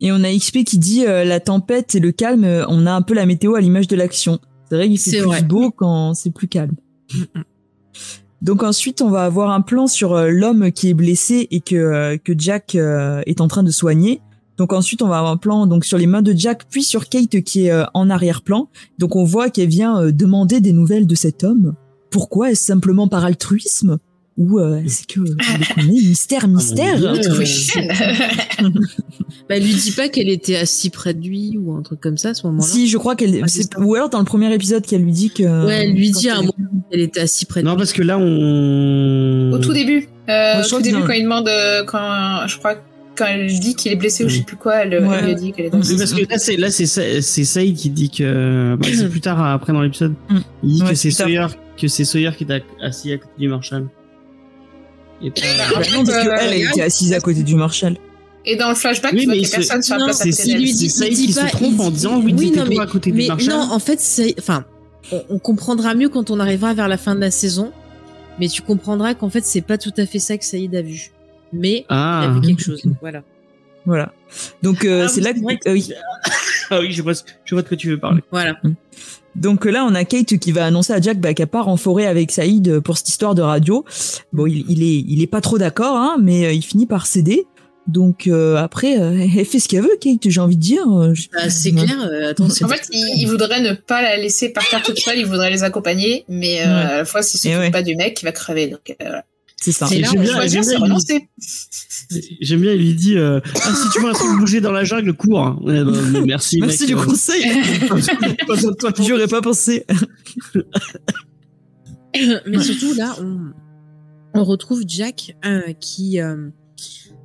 Et 0.02 0.12
on 0.12 0.24
a 0.24 0.32
XP 0.34 0.64
qui 0.64 0.78
dit 0.78 1.06
euh, 1.06 1.26
la 1.26 1.40
tempête 1.40 1.96
et 1.96 2.00
le 2.00 2.12
calme, 2.12 2.44
euh, 2.44 2.66
on 2.70 2.86
a 2.86 2.92
un 2.92 3.02
peu 3.02 3.14
la 3.14 3.26
météo 3.26 3.56
à 3.56 3.62
l'image 3.62 3.88
de 3.88 3.96
l'action. 3.96 4.40
C'est 4.70 4.76
vrai 4.76 4.88
qu'il 4.88 5.00
fait 5.00 5.18
plus 5.18 5.26
vrai. 5.26 5.42
beau 5.44 5.72
quand 5.72 6.14
c'est 6.14 6.32
plus 6.32 6.48
calme. 6.48 6.76
Donc 8.42 8.64
ensuite, 8.64 9.02
on 9.02 9.10
va 9.10 9.26
avoir 9.26 9.52
un 9.52 9.62
plan 9.62 9.88
sur 9.88 10.14
euh, 10.14 10.30
l'homme 10.30 10.72
qui 10.72 10.90
est 10.90 10.94
blessé 10.94 11.48
et 11.52 11.60
que 11.60 11.76
euh, 11.76 12.18
que 12.18 12.34
Jack 12.38 12.76
euh, 12.76 13.22
est 13.26 13.42
en 13.42 13.48
train 13.48 13.64
de 13.64 13.72
soigner. 13.72 14.22
Donc 14.58 14.74
ensuite, 14.74 15.02
on 15.02 15.08
va 15.08 15.18
avoir 15.20 15.32
un 15.32 15.38
plan 15.38 15.68
donc 15.68 15.86
sur 15.86 15.98
les 15.98 16.08
mains 16.08 16.22
de 16.22 16.34
Jack, 16.36 16.66
puis 16.70 16.84
sur 16.84 17.10
Kate 17.10 17.42
qui 17.42 17.66
est 17.66 17.72
euh, 17.72 17.86
en 17.94 18.10
arrière-plan. 18.10 18.70
Donc 18.98 19.16
on 19.16 19.24
voit 19.24 19.50
qu'elle 19.50 19.70
vient 19.70 20.02
euh, 20.02 20.12
demander 20.12 20.62
des 20.62 20.72
nouvelles 20.72 21.08
de 21.08 21.16
cet 21.16 21.44
homme. 21.44 21.76
Pourquoi 22.12 22.52
Est-ce 22.52 22.64
simplement 22.66 23.08
par 23.08 23.26
altruisme 23.26 24.00
ou 24.40 24.58
euh, 24.60 24.78
est-ce 24.84 25.06
que 25.06 25.20
connaissez 25.20 26.08
Mystère, 26.08 26.48
mystère. 26.48 26.98
Dieu. 26.98 27.08
Euh. 27.10 28.70
Bah, 29.48 29.56
elle 29.56 29.64
lui 29.64 29.74
dit 29.74 29.92
pas 29.92 30.10
qu'elle 30.10 30.30
était 30.30 30.56
assise 30.58 30.92
près 30.92 31.14
de 31.16 31.22
lui 31.26 31.58
ou 31.58 31.74
un 31.74 31.82
truc 31.82 32.00
comme 32.00 32.18
ça 32.18 32.30
à 32.30 32.34
ce 32.36 32.46
moment-là. 32.48 32.68
Si, 32.68 32.88
je 32.88 32.98
crois 32.98 33.16
qu'elle. 33.16 33.42
Ah, 33.44 33.48
c'est 33.48 33.64
c'est- 33.64 33.78
ou 33.80 33.96
alors 33.96 34.10
dans 34.10 34.20
le 34.20 34.26
premier 34.26 34.54
épisode 34.54 34.86
qu'elle 34.86 35.04
lui 35.04 35.12
dit 35.12 35.32
que. 35.32 35.66
Ouais, 35.66 35.86
elle 35.86 35.94
lui 35.94 36.12
dit 36.12 36.30
à 36.30 36.36
un 36.38 36.42
moment 36.42 36.54
qu'elle 36.92 37.00
était 37.02 37.22
assise 37.22 37.46
près 37.46 37.62
de 37.62 37.66
Non, 37.66 37.72
lui. 37.74 37.78
parce 37.80 37.94
que 37.94 38.04
là, 38.04 38.18
on. 38.20 39.52
Au 39.54 39.58
tout 39.58 39.74
début, 39.74 40.08
euh, 40.30 40.62
au 40.64 40.68
tout 40.68 40.82
début 40.82 41.00
non. 41.00 41.06
quand 41.08 41.14
il 41.14 41.24
demande, 41.24 41.48
euh, 41.48 41.84
quand 41.84 42.48
je 42.48 42.58
crois 42.58 42.76
quand 43.18 43.26
elle 43.26 43.48
dit 43.60 43.76
qu'il 43.76 43.92
est 43.92 43.96
blessé 43.98 44.24
ou 44.24 44.30
je 44.30 44.38
sais 44.38 44.44
plus 44.44 44.56
quoi, 44.56 44.76
elle, 44.84 45.04
Ouais. 45.04 45.18
elle 45.24 45.36
dit 45.36 45.52
qu'elle 45.52 45.66
Mm. 45.68 45.82
Oui, 45.84 45.98
parce 45.98 46.14
que 46.14 46.22
là, 46.30 46.38
c'est 46.38 46.56
là, 46.56 46.70
c'est 46.72 46.86
Sa- 46.86 47.22
c'est 47.22 47.44
Saïd 47.44 47.76
qui 47.76 47.90
dit 47.90 48.10
que 48.12 48.76
bah, 48.80 48.88
c'est 48.94 49.10
plus 49.12 49.20
tard 49.22 49.44
après 49.44 49.74
dans 49.74 49.82
l'épisode. 49.82 50.14
Mm. 50.30 50.38
Il 50.64 50.74
dit 50.76 50.82
Ouais, 50.84 50.90
que 50.90 50.96
c'est. 50.96 51.12
Sawyer 51.12 51.48
que 51.80 51.88
c'est 51.88 52.06
Sawyer 52.06 52.32
qui 52.38 52.44
est 52.46 52.64
assis 52.82 53.12
à 53.14 53.18
côté 53.18 53.32
du 53.40 53.48
Marshall. 53.50 53.88
Et 55.22 55.30
Bah, 55.32 55.82
non, 55.94 56.04
parce 56.06 56.24
qu'elle, 56.24 56.38
elle 56.54 56.62
était 56.64 56.82
assise 56.82 57.14
à 57.14 57.20
côté 57.20 57.44
du 57.44 57.56
Marshall. 57.56 57.98
Et 58.46 58.56
dans 58.56 58.70
le 58.70 58.76
flashback, 58.76 59.12
Oui, 59.14 59.20
tu 59.20 59.26
vois 59.26 59.36
mais 59.36 59.42
qu'il 59.42 59.44
y 59.44 59.46
a 59.46 59.50
c'est- 59.50 59.68
personne 59.68 59.82
sur 59.84 59.98
la 59.98 60.06
place 60.06 60.22
à 60.22 60.26
côté 60.26 60.44
d'elle. 60.46 60.68
c'est 60.68 60.90
Saïd 60.90 61.14
qui 61.18 61.34
se 61.34 61.46
trompe 61.52 61.80
en 61.80 61.90
dit- 61.90 61.96
disant 61.96 62.22
oui, 62.22 62.34
oui, 62.38 62.52
non, 62.52 62.80
à 62.80 62.88
côté 62.88 63.12
mais 63.12 63.24
du 63.24 63.28
Marshall. 63.28 63.50
non, 63.50 63.62
en 63.72 63.80
fait, 63.80 64.00
c'est, 64.00 64.34
enfin, 64.40 64.64
on, 65.12 65.24
on 65.30 65.40
comprendra 65.40 65.94
mieux 65.94 66.10
quand 66.10 66.32
on 66.32 66.40
arrivera 66.40 66.74
vers 66.74 66.88
la 66.88 66.98
fin 66.98 67.16
de 67.16 67.20
la 67.20 67.32
saison. 67.32 67.72
Mais 68.40 68.48
tu 68.48 68.62
comprendras 68.62 69.14
qu'en 69.16 69.30
fait, 69.30 69.44
c'est 69.44 69.60
pas 69.62 69.78
tout 69.78 69.92
à 69.98 70.06
fait 70.06 70.20
ça 70.20 70.38
que 70.38 70.46
Saïd 70.46 70.74
a 70.74 70.82
vu. 70.82 71.12
Mais 71.52 71.80
il 71.80 71.86
a 71.90 72.22
Ah. 72.22 72.32
vu 72.36 72.42
quelque 72.48 72.64
chose. 72.64 72.82
Voilà. 73.02 73.22
Voilà. 73.86 74.14
Donc 74.64 74.86
euh, 74.86 75.04
Ah 75.06 75.08
c'est 75.10 75.20
là 75.20 75.32
c'est 75.34 75.40
que 75.40 75.44
vrai 75.44 75.58
que- 75.58 75.70
oui. 75.72 75.92
Ah 76.70 76.80
oui, 76.80 76.92
je 76.94 77.02
vois, 77.02 77.16
ce- 77.16 77.24
je 77.44 77.56
vois 77.56 77.64
de 77.64 77.68
quoi 77.68 77.76
tu 77.76 77.90
veux 77.90 77.98
parler. 78.00 78.22
Voilà. 78.32 78.56
Donc 79.36 79.66
euh, 79.66 79.72
là 79.72 79.86
on 79.90 79.96
a 79.96 80.04
Kate 80.06 80.38
qui 80.38 80.52
va 80.52 80.66
annoncer 80.66 80.94
à 80.94 81.00
Jack 81.02 81.20
bah, 81.20 81.34
qu'elle 81.34 81.48
part 81.48 81.68
en 81.68 81.78
forêt 81.78 82.06
avec 82.06 82.32
Saïd 82.32 82.80
pour 82.82 82.98
cette 82.98 83.10
histoire 83.10 83.36
de 83.36 83.42
radio. 83.42 83.86
Bon, 84.34 84.46
il, 84.48 84.66
il 84.70 84.84
est 84.84 85.04
il 85.08 85.22
est 85.22 85.28
pas 85.28 85.42
trop 85.42 85.58
d'accord 85.58 85.96
hein, 85.98 86.18
mais 86.22 86.46
euh, 86.46 86.52
il 86.52 86.62
finit 86.64 86.86
par 86.88 87.06
céder. 87.06 87.46
Donc 87.88 88.28
euh, 88.28 88.56
après 88.58 89.00
euh, 89.00 89.26
elle 89.36 89.46
fait 89.46 89.60
ce 89.60 89.68
qu'elle 89.68 89.82
veut 89.82 89.98
Kate, 90.00 90.30
j'ai 90.30 90.42
envie 90.42 90.58
de 90.58 90.62
dire. 90.62 90.84
Euh, 90.88 91.14
Bah, 91.34 91.50
c'est 91.50 91.72
Ouais. 91.74 91.84
clair. 91.86 92.02
euh, 92.12 92.30
attends, 92.32 92.46
En 92.46 92.68
fait, 92.68 92.88
il, 92.92 93.22
il 93.22 93.26
voudrait 93.28 93.62
ne 93.62 93.74
pas 93.74 94.02
la 94.04 94.18
laisser 94.18 94.50
partir 94.50 94.84
toute 94.84 95.00
seule, 95.00 95.18
il 95.18 95.26
voudrait 95.26 95.50
les 95.50 95.64
accompagner, 95.64 96.24
mais 96.30 96.62
euh, 96.62 96.66
Ouais. 96.66 96.70
à 96.94 96.98
la 96.98 97.06
fois, 97.06 97.24
s'il 97.24 97.40
Et 97.40 97.54
s'occupe 97.54 97.60
ouais. 97.60 97.72
pas 97.72 97.82
du 97.82 97.96
mec, 97.96 98.22
il 98.22 98.26
va 98.26 98.32
crever. 98.32 98.68
Donc, 98.68 98.82
euh, 98.92 98.96
voilà. 99.00 99.26
C'est 99.62 99.72
ça. 99.74 99.88
J'aime 99.88 100.02
bien- 100.02 100.12
bien, 100.14 100.26
bien, 102.58 102.74
il 102.74 102.78
lui 102.80 102.94
dit 102.96 103.18
euh, 103.18 103.40
ah, 103.56 103.74
si 103.76 103.90
tu 103.94 104.00
vois 104.00 104.12
un 104.12 104.14
truc 104.14 104.40
bouger 104.40 104.62
dans 104.62 104.72
la 104.72 104.84
jungle, 104.86 105.14
cours. 105.14 105.40
hein. 105.42 105.60
Ouais, 105.62 105.84
bah, 105.84 105.92
merci. 106.26 106.60
Merci 106.60 106.80
mec, 106.84 106.88
du 106.88 106.96
euh, 106.96 107.04
conseil. 107.06 107.44
J'y 109.00 109.14
aurais 109.14 109.28
pas 109.28 109.42
pensé. 109.42 109.86
Mais 112.48 112.60
surtout 112.62 112.94
là, 112.96 113.16
on, 113.22 113.52
on 114.34 114.44
retrouve 114.44 114.84
Jack 114.88 115.36
euh, 115.46 115.74
qui 115.80 116.20
euh, 116.20 116.50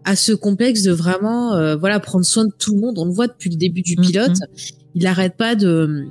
a 0.05 0.16
ce 0.16 0.32
complexe 0.32 0.82
de 0.82 0.93
vraiment, 0.93 1.55
euh, 1.55 1.76
voilà, 1.76 2.01
prendre 2.01 2.24
soin 2.24 2.45
de 2.45 2.53
tout 2.59 2.74
le 2.74 2.80
monde. 2.80 2.99
On 2.99 3.05
le 3.07 3.12
voit 3.12 3.26
depuis 3.28 3.51
le 3.51 3.57
début 3.57 3.82
du 3.82 3.97
pilote. 3.97 4.37
Il 4.95 5.03
n'arrête 5.05 5.37
pas 5.37 5.55
de 5.55 6.05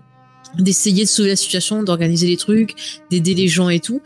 d'essayer 0.60 1.04
de 1.04 1.10
sauver 1.10 1.30
la 1.30 1.36
situation, 1.36 1.82
d'organiser 1.82 2.28
les 2.28 2.38
trucs, 2.38 2.76
d'aider 3.10 3.34
les 3.34 3.48
gens 3.48 3.70
et 3.70 3.80
tout. 3.80 4.02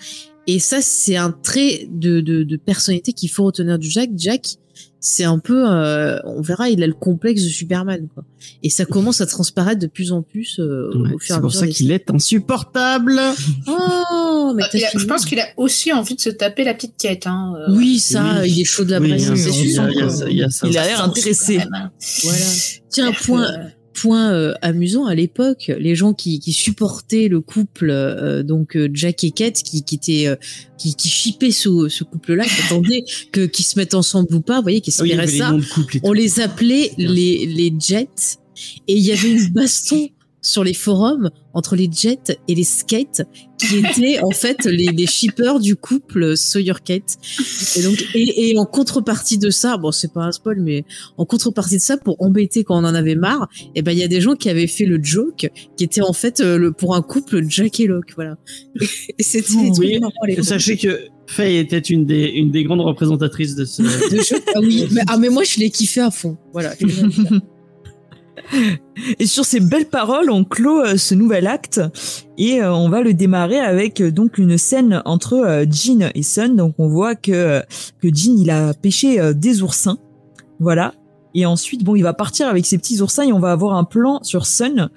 Et 0.48 0.60
ça, 0.60 0.82
c'est 0.82 1.18
un 1.18 1.32
trait 1.32 1.88
de, 1.92 2.22
de, 2.22 2.44
de 2.44 2.56
personnalité 2.58 3.12
qu'il 3.14 3.30
faut 3.30 3.44
retenir 3.46 3.78
du 3.78 3.90
Jack. 3.90 4.10
Jack, 4.16 4.56
c'est 5.00 5.26
un 5.26 5.40
peu, 5.40 5.70
euh, 5.70 6.18
on 6.24 6.42
verra, 6.42 6.70
il 6.70 6.82
a 6.84 6.88
le 6.88 6.94
complexe 6.94 7.44
de 7.44 7.50
Superman, 7.50 8.08
quoi. 8.14 8.24
Et 8.64 8.70
ça 8.70 8.86
commence 8.86 9.20
à 9.22 9.26
transparaître 9.26 9.80
de 9.80 9.88
plus 9.88 10.12
en 10.12 10.22
plus 10.22 10.60
euh, 10.60 10.90
Ouais, 10.96 11.14
au 11.14 11.20
fur 11.20 11.22
et 11.22 11.28
c'est 11.28 11.34
à 11.34 11.40
pour 11.40 11.46
mesure. 11.50 11.60
ça 11.60 11.66
des- 11.66 11.72
qu'il 11.74 11.92
est 11.92 12.10
insupportable. 12.12 13.20
Oh, 13.68 14.54
mais 14.56 14.64
Euh, 14.64 14.68
a- 14.86 14.98
je 14.98 15.06
pense 15.06 15.26
qu'il 15.26 15.40
a 15.40 15.48
aussi 15.58 15.92
envie 15.92 16.16
de 16.16 16.22
se 16.22 16.30
taper 16.30 16.64
la 16.64 16.74
petite 16.74 16.94
quête. 16.98 17.28
Hein, 17.28 17.54
euh, 17.68 17.76
Oui, 17.76 18.00
ça, 18.00 18.38
Oui. 18.42 18.52
il 18.52 18.62
est 18.62 18.66
chaud 18.66 18.86
de 18.86 18.92
la 18.92 19.00
Oui, 19.02 19.10
braise, 19.10 19.34
c'est 19.36 19.50
il 19.50 19.72
sûr. 19.74 19.84
a- 19.84 19.92
il 19.92 20.42
ça- 20.50 20.50
ça. 20.50 20.68
L'air 20.70 20.98
ça 20.98 21.04
intéressé. 21.04 21.58
Voilà. 21.58 21.92
Tiens, 22.90 23.12
point, 23.12 23.46
que- 23.48 23.77
point 24.00 24.32
euh, 24.32 24.54
amusant 24.62 25.06
à 25.06 25.16
l'époque, 25.16 25.72
les 25.80 25.96
gens 25.96 26.14
qui, 26.14 26.40
qui 26.40 26.54
supportaient 26.54 27.28
le 27.28 27.42
couple 27.42 27.90
euh, 27.90 28.44
donc 28.44 28.76
euh, 28.76 28.90
Jack 28.94 29.24
et 29.24 29.32
Kate, 29.32 29.56
qui, 29.64 29.84
qui 29.84 29.96
étaient 29.96 30.38
qui, 30.78 30.96
qui 30.96 31.10
shippaient 31.10 31.52
ce, 31.52 31.90
ce 31.90 32.04
couple-là, 32.04 32.46
qui 32.46 32.62
attendaient 32.66 33.04
que 33.32 33.46
qu'ils 33.46 33.66
se 33.66 33.78
mettent 33.80 33.96
ensemble 33.96 34.34
ou 34.36 34.42
pas, 34.42 34.58
vous 34.58 34.64
voyez, 34.64 34.82
qui 34.82 34.94
Ah 34.98 35.04
espéraient 35.04 35.28
ça. 35.28 35.56
On 36.04 36.14
les 36.14 36.40
appelait 36.40 36.92
les 36.98 37.46
les 37.46 37.74
Jets, 37.80 38.38
et 38.88 38.96
il 38.96 39.04
y 39.04 39.12
avait 39.12 39.32
une 39.32 39.50
baston 39.50 40.10
sur 40.42 40.64
les 40.64 40.74
forums 40.74 41.30
entre 41.54 41.76
les 41.76 41.90
Jets 41.92 42.38
et 42.48 42.56
les 42.56 42.64
Skates, 42.64 43.24
qui 43.58 43.78
étaient 43.80 44.20
en 44.22 44.32
fait 44.32 44.66
les, 44.66 44.88
les 44.88 45.08
shippers 45.08 45.60
du 45.60 45.76
couple 45.76 46.38
Sawyer 46.38 46.74
Kate. 46.84 47.18
Et 47.76 47.84
donc, 47.84 48.04
et, 48.14 48.52
et 48.52 48.58
en 48.58 48.66
contrepartie 48.66 49.38
de 49.38 49.50
ça, 49.50 49.78
bon, 49.78 49.92
c'est 49.92 50.14
pas 50.14 50.24
un 50.24 50.32
spoil, 50.32 50.60
mais 50.60 50.86
en 51.18 51.26
contrepartie 51.26 51.78
de 51.78 51.82
ça, 51.82 51.98
pour 51.98 52.22
embêter 52.22 52.64
quand 52.64 52.76
on 52.76 52.86
en 52.86 52.96
avait 52.96 53.16
marre, 53.16 53.48
et 53.76 53.82
ben, 53.82 53.92
il 53.92 53.98
y 53.98 54.04
a 54.04 54.08
des 54.08 54.22
gens 54.22 54.36
qui 54.36 54.50
avaient 54.50 54.68
fait 54.68 54.86
le 54.86 55.02
joke, 55.02 55.50
qui 55.76 55.84
était 55.84 56.02
en 56.02 56.14
fait 56.14 56.40
euh, 56.40 56.58
le, 56.58 56.72
pour 56.72 56.96
un 56.96 57.02
couple 57.02 57.44
Jack 57.48 57.80
et 57.80 57.88
Locke, 57.88 58.14
voilà. 58.16 58.38
Et 59.18 59.24
c'était 59.24 59.52
Oui, 59.52 60.00
l'époque. 60.26 60.44
Sachez 60.44 60.78
que 60.78 61.08
Faye 61.28 61.58
était 61.58 61.80
une 61.80 62.06
des, 62.06 62.26
une 62.26 62.52
des 62.52 62.64
grandes 62.64 62.82
représentatrices 62.82 63.56
de 63.56 63.66
ce. 63.66 63.82
De. 64.08 64.40
Ah 64.56 64.60
oui, 64.62 64.88
mais, 64.92 65.02
ah, 65.08 65.18
mais 65.18 65.30
moi, 65.30 65.44
je 65.44 65.60
l'ai 65.60 65.70
kiffé 65.70 66.02
à 66.02 66.12
fond. 66.12 66.38
Voilà. 66.54 66.74
Et 69.20 69.26
sur 69.26 69.46
ces 69.46 69.60
belles 69.60 69.88
paroles, 69.90 70.30
on 70.30 70.44
clôt 70.44 70.82
euh, 70.82 70.98
ce 70.98 71.14
nouvel 71.16 71.48
acte 71.48 71.82
et 72.38 72.62
euh, 72.62 72.74
on 72.74 72.90
va 72.90 73.02
le 73.02 73.14
démarrer 73.14 73.60
avec 73.60 74.02
euh, 74.02 74.12
donc 74.12 74.38
une 74.38 74.58
scène 74.58 75.02
entre 75.06 75.66
Jean 75.70 76.10
et 76.16 76.24
Sun. 76.24 76.56
Donc 76.56 76.76
on 76.78 76.88
voit 76.88 77.16
que 77.16 77.62
que 78.02 78.08
Jean 78.14 78.38
il 78.38 78.50
a 78.50 78.74
pêché 78.74 79.34
des 79.34 79.62
oursins, 79.62 79.98
voilà. 80.60 80.94
Et 81.36 81.46
ensuite 81.46 81.84
bon 81.84 81.96
il 81.96 82.04
va 82.04 82.14
partir 82.14 82.48
avec 82.48 82.66
ses 82.66 82.78
petits 82.78 83.02
oursins 83.02 83.24
et 83.24 83.34
on 83.34 83.40
va 83.40 83.52
avoir 83.52 83.76
un 83.76 83.84
plan 83.84 84.20
sur 84.24 84.46
Sun 84.46 84.90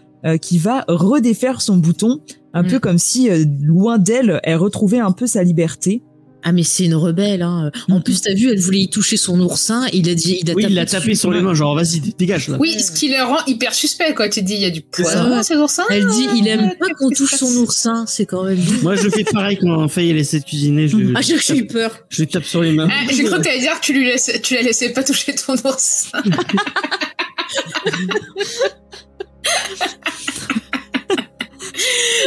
qui 0.42 0.58
va 0.58 0.84
redéfaire 0.86 1.60
son 1.62 1.76
bouton, 1.78 2.20
un 2.52 2.62
Mm. 2.62 2.66
peu 2.68 2.78
comme 2.78 2.98
si 2.98 3.28
loin 3.62 3.98
d'elle 3.98 4.40
elle 4.44 4.56
retrouvait 4.56 4.98
un 4.98 5.12
peu 5.12 5.26
sa 5.26 5.42
liberté. 5.42 6.02
Ah, 6.42 6.52
mais 6.52 6.62
c'est 6.62 6.84
une 6.84 6.94
rebelle, 6.94 7.42
hein. 7.42 7.70
En 7.90 8.00
plus, 8.00 8.22
t'as 8.22 8.32
vu, 8.34 8.50
elle 8.50 8.58
voulait 8.60 8.80
y 8.80 8.88
toucher 8.88 9.16
son 9.16 9.38
oursin, 9.40 9.86
il 9.92 10.08
a 10.08 10.14
dit, 10.14 10.38
il 10.40 10.50
a 10.50 10.54
Oui, 10.54 10.64
il 10.68 10.74
l'a 10.74 10.84
dessus. 10.84 10.96
tapé 10.98 11.14
sur 11.14 11.30
les 11.30 11.40
mains, 11.42 11.54
genre 11.54 11.74
vas-y, 11.74 12.00
dégage 12.18 12.48
là. 12.48 12.56
Oui, 12.58 12.80
ce 12.80 12.90
qui 12.92 13.08
le 13.08 13.22
rend 13.22 13.44
hyper 13.46 13.74
suspect, 13.74 14.14
quoi. 14.14 14.28
Tu 14.28 14.42
dis, 14.42 14.54
il 14.54 14.60
y 14.60 14.64
a 14.64 14.70
du 14.70 14.82
dans 14.98 15.42
ces 15.42 15.56
oursins. 15.56 15.84
Elle 15.90 16.06
dit, 16.08 16.26
il 16.36 16.48
aime 16.48 16.70
pas 16.78 16.86
qu'est-ce 16.86 16.98
qu'on 16.98 17.10
touche 17.10 17.34
son 17.34 17.54
oursin, 17.56 18.04
c'est 18.06 18.26
quand 18.26 18.44
même. 18.44 18.58
Moi, 18.82 18.96
je 18.96 19.08
fais 19.10 19.24
pareil 19.24 19.58
quand 19.60 19.86
Faye 19.88 20.10
essaie 20.10 20.40
de 20.40 20.44
cuisiner. 20.44 20.88
Je, 20.88 20.96
Ah, 21.14 21.20
j'ai 21.20 21.56
eu 21.56 21.66
peur. 21.66 21.90
je 22.08 22.22
lui 22.22 22.28
tape 22.28 22.44
sur 22.44 22.62
les 22.62 22.72
mains. 22.72 22.88
Ah, 22.90 23.04
J'ai 23.10 23.24
cru 23.24 23.36
que 23.38 23.42
t'allais 23.44 23.60
dire 23.60 23.78
que 23.80 23.84
tu 23.84 23.92
lui 23.92 24.06
laissais, 24.06 24.40
tu 24.40 24.54
la 24.54 24.62
laissais 24.62 24.90
pas 24.90 25.02
toucher 25.02 25.34
ton 25.34 25.54
oursin. 25.54 26.22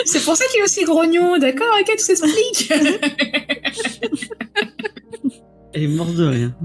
C'est 0.06 0.24
pour 0.24 0.36
ça 0.36 0.46
qu'il 0.52 0.60
est 0.60 0.64
aussi 0.64 0.84
grognon, 0.84 1.38
d'accord 1.38 1.68
Ok, 1.82 1.92
tout 1.98 2.04
s'explique. 2.04 2.72
Elle 5.76 5.84
est 5.84 5.88
morte 5.88 6.14
de 6.16 6.26
rien. 6.26 6.56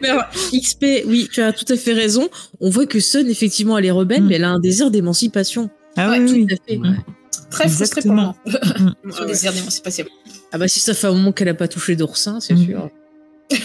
Mais 0.00 0.08
alors, 0.08 0.24
XP, 0.52 1.04
oui, 1.06 1.28
tu 1.30 1.42
as 1.42 1.52
tout 1.52 1.70
à 1.70 1.76
fait 1.76 1.92
raison. 1.92 2.28
On 2.60 2.70
voit 2.70 2.86
que 2.86 2.98
Sun, 2.98 3.28
effectivement, 3.28 3.76
elle 3.76 3.84
est 3.86 3.90
rebelle, 3.90 4.22
Mm. 4.22 4.26
mais 4.28 4.34
elle 4.36 4.44
a 4.44 4.50
un 4.50 4.60
désir 4.60 4.90
d'émancipation. 4.90 5.68
Ah 5.96 6.08
Ouais, 6.10 6.20
oui, 6.20 6.30
oui. 6.32 6.46
Tout 6.46 6.54
à 6.54 6.66
fait. 6.66 6.78
Ouais. 6.78 6.88
Très 7.50 7.68
frustré 7.68 8.00
pour 8.00 8.12
moi. 8.12 8.34
Mm. 8.46 9.10
Son 9.12 9.24
désir 9.26 9.52
d'émancipation. 9.52 10.06
Ah 10.52 10.58
bah 10.58 10.68
si 10.68 10.80
ça 10.80 10.94
fait 10.94 11.06
un 11.06 11.12
moment 11.12 11.32
qu'elle 11.32 11.48
a 11.48 11.54
pas 11.54 11.68
touché 11.68 11.96
d'oursin, 11.96 12.40
c'est 12.40 12.54
Mm. 12.54 12.64
sûr. 12.66 12.88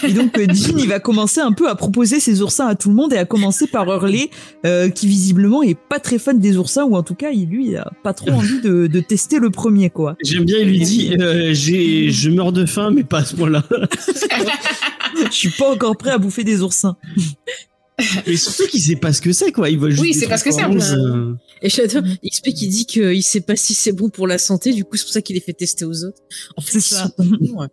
Et 0.02 0.12
donc 0.12 0.36
euh, 0.38 0.46
Jean, 0.52 0.76
il 0.78 0.88
va 0.88 0.98
commencer 1.00 1.40
un 1.40 1.52
peu 1.52 1.68
à 1.68 1.74
proposer 1.74 2.18
ses 2.20 2.42
oursins 2.42 2.66
à 2.66 2.74
tout 2.74 2.88
le 2.88 2.94
monde 2.94 3.12
et 3.12 3.18
à 3.18 3.24
commencer 3.24 3.66
par 3.66 3.86
Hurley, 3.86 4.30
euh, 4.64 4.88
qui 4.88 5.06
visiblement 5.06 5.62
est 5.62 5.76
pas 5.78 6.00
très 6.00 6.18
fan 6.18 6.38
des 6.40 6.56
oursins 6.56 6.84
ou 6.84 6.96
en 6.96 7.02
tout 7.02 7.14
cas, 7.14 7.30
il 7.30 7.46
lui 7.48 7.76
a 7.76 7.90
pas 8.02 8.12
trop 8.12 8.30
envie 8.32 8.60
de, 8.60 8.86
de 8.86 9.00
tester 9.00 9.38
le 9.38 9.50
premier 9.50 9.90
quoi. 9.90 10.16
J'aime 10.24 10.44
bien, 10.44 10.58
il 10.58 10.68
lui 10.68 10.80
dit 10.80 11.14
euh, 11.20 11.54
j'ai, 11.54 12.10
je 12.10 12.30
meurs 12.30 12.52
de 12.52 12.66
faim, 12.66 12.90
mais 12.92 13.04
pas 13.04 13.18
à 13.18 13.24
ce 13.24 13.36
point-là. 13.36 13.64
Je 15.30 15.32
suis 15.32 15.50
pas 15.50 15.70
encore 15.72 15.96
prêt 15.96 16.10
à 16.10 16.18
bouffer 16.18 16.44
des 16.44 16.60
oursins. 16.62 16.96
Mais 18.26 18.36
surtout 18.36 18.66
qu'il 18.66 18.80
sait 18.82 18.96
pas 18.96 19.12
ce 19.14 19.22
que 19.22 19.32
c'est, 19.32 19.50
quoi. 19.52 19.70
Il 19.70 19.78
voit 19.78 19.88
juste 19.88 20.02
Oui, 20.02 20.12
c'est 20.12 20.26
pas 20.28 20.36
ce 20.36 20.44
que 20.44 20.50
c'est, 20.52 20.62
oranges, 20.62 20.76
en 20.92 20.94
plus. 20.94 20.94
euh, 20.94 21.34
Et 21.62 21.70
j'adore. 21.70 22.02
XP 22.22 22.48
qui 22.52 22.68
dit 22.68 22.84
qu'il 22.84 23.22
sait 23.22 23.40
pas 23.40 23.56
si 23.56 23.72
c'est 23.72 23.92
bon 23.92 24.10
pour 24.10 24.26
la 24.26 24.36
santé, 24.36 24.72
du 24.74 24.84
coup 24.84 24.96
c'est 24.96 25.04
pour 25.04 25.12
ça 25.12 25.22
qu'il 25.22 25.34
les 25.34 25.40
fait 25.40 25.54
tester 25.54 25.86
aux 25.86 26.04
autres. 26.04 26.18
En 26.56 26.60
fait, 26.60 26.80
C'est 26.80 26.94
ça. 26.94 27.10
sont. 27.16 27.68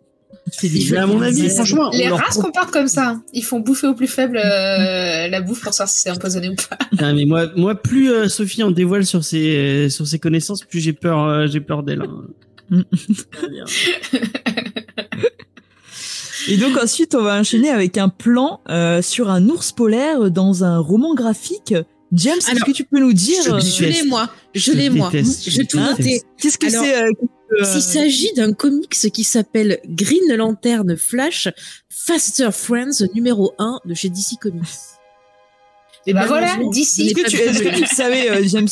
Mais 0.62 0.96
à 0.96 1.06
mon 1.06 1.22
avis, 1.22 1.48
franchement, 1.50 1.90
Les 1.92 2.08
leur 2.08 2.18
races 2.18 2.36
comportent 2.36 2.70
comme 2.70 2.88
ça. 2.88 3.16
Ils 3.32 3.42
font 3.44 3.60
bouffer 3.60 3.86
au 3.86 3.94
plus 3.94 4.06
faible 4.08 4.36
euh, 4.36 5.28
la 5.28 5.40
bouffe 5.40 5.62
pour 5.62 5.72
savoir 5.72 5.88
si 5.88 6.02
c'est 6.02 6.10
empoisonné 6.10 6.50
ou 6.50 6.54
pas. 6.54 6.76
Ah, 6.98 7.12
mais 7.14 7.24
moi, 7.24 7.46
moi, 7.56 7.74
plus 7.74 8.10
euh, 8.10 8.28
Sophie 8.28 8.62
en 8.62 8.70
dévoile 8.70 9.06
sur 9.06 9.24
ses, 9.24 9.88
sur 9.90 10.06
ses 10.06 10.18
connaissances, 10.18 10.62
plus 10.64 10.80
j'ai 10.80 10.92
peur, 10.92 11.24
euh, 11.24 11.46
j'ai 11.46 11.60
peur 11.60 11.82
d'elle. 11.82 12.02
hein. 12.02 12.26
Et 16.48 16.56
donc 16.58 16.76
ensuite, 16.76 17.14
on 17.14 17.22
va 17.22 17.38
enchaîner 17.40 17.70
avec 17.70 17.96
un 17.96 18.10
plan 18.10 18.60
euh, 18.68 19.00
sur 19.00 19.30
un 19.30 19.48
ours 19.48 19.72
polaire 19.72 20.30
dans 20.30 20.62
un 20.62 20.78
roman 20.78 21.14
graphique. 21.14 21.74
James, 22.12 22.36
est-ce 22.36 22.64
que 22.64 22.70
tu 22.70 22.84
peux 22.84 23.00
nous 23.00 23.14
dire 23.14 23.42
je 23.42 23.84
l'ai 23.84 24.04
moi, 24.04 24.28
je 24.54 24.72
l'ai 24.72 24.90
moi. 24.90 25.10
Je 25.10 25.56
vais 25.56 25.64
tout 25.64 25.78
noter. 25.80 26.20
qu'est-ce 26.40 26.58
que 26.58 26.68
c'est 26.68 26.94
euh, 27.60 27.64
euh, 27.64 27.72
Il 27.74 27.82
s'agit 27.82 28.32
d'un 28.34 28.52
comics 28.52 28.90
qui 28.90 29.24
s'appelle 29.24 29.78
Green 29.86 30.36
Lantern 30.36 30.96
Flash 30.96 31.48
Faster 31.88 32.50
Friends 32.52 33.04
numéro 33.14 33.54
1 33.58 33.80
de 33.84 33.94
chez 33.94 34.08
DC 34.08 34.38
Comics. 34.40 34.68
Et 36.06 36.12
bah 36.12 36.26
voilà, 36.26 36.46
malheureusement, 36.48 36.70
d'ici. 36.70 37.08
je 37.08 37.14
n'ai 37.14 37.20
Est-ce 37.22 37.58
que, 37.60 37.68
tu, 37.68 37.74
que 37.74 37.80
le 37.80 37.86
savais, 37.86 38.30
euh, 38.30 38.42
James? 38.44 38.68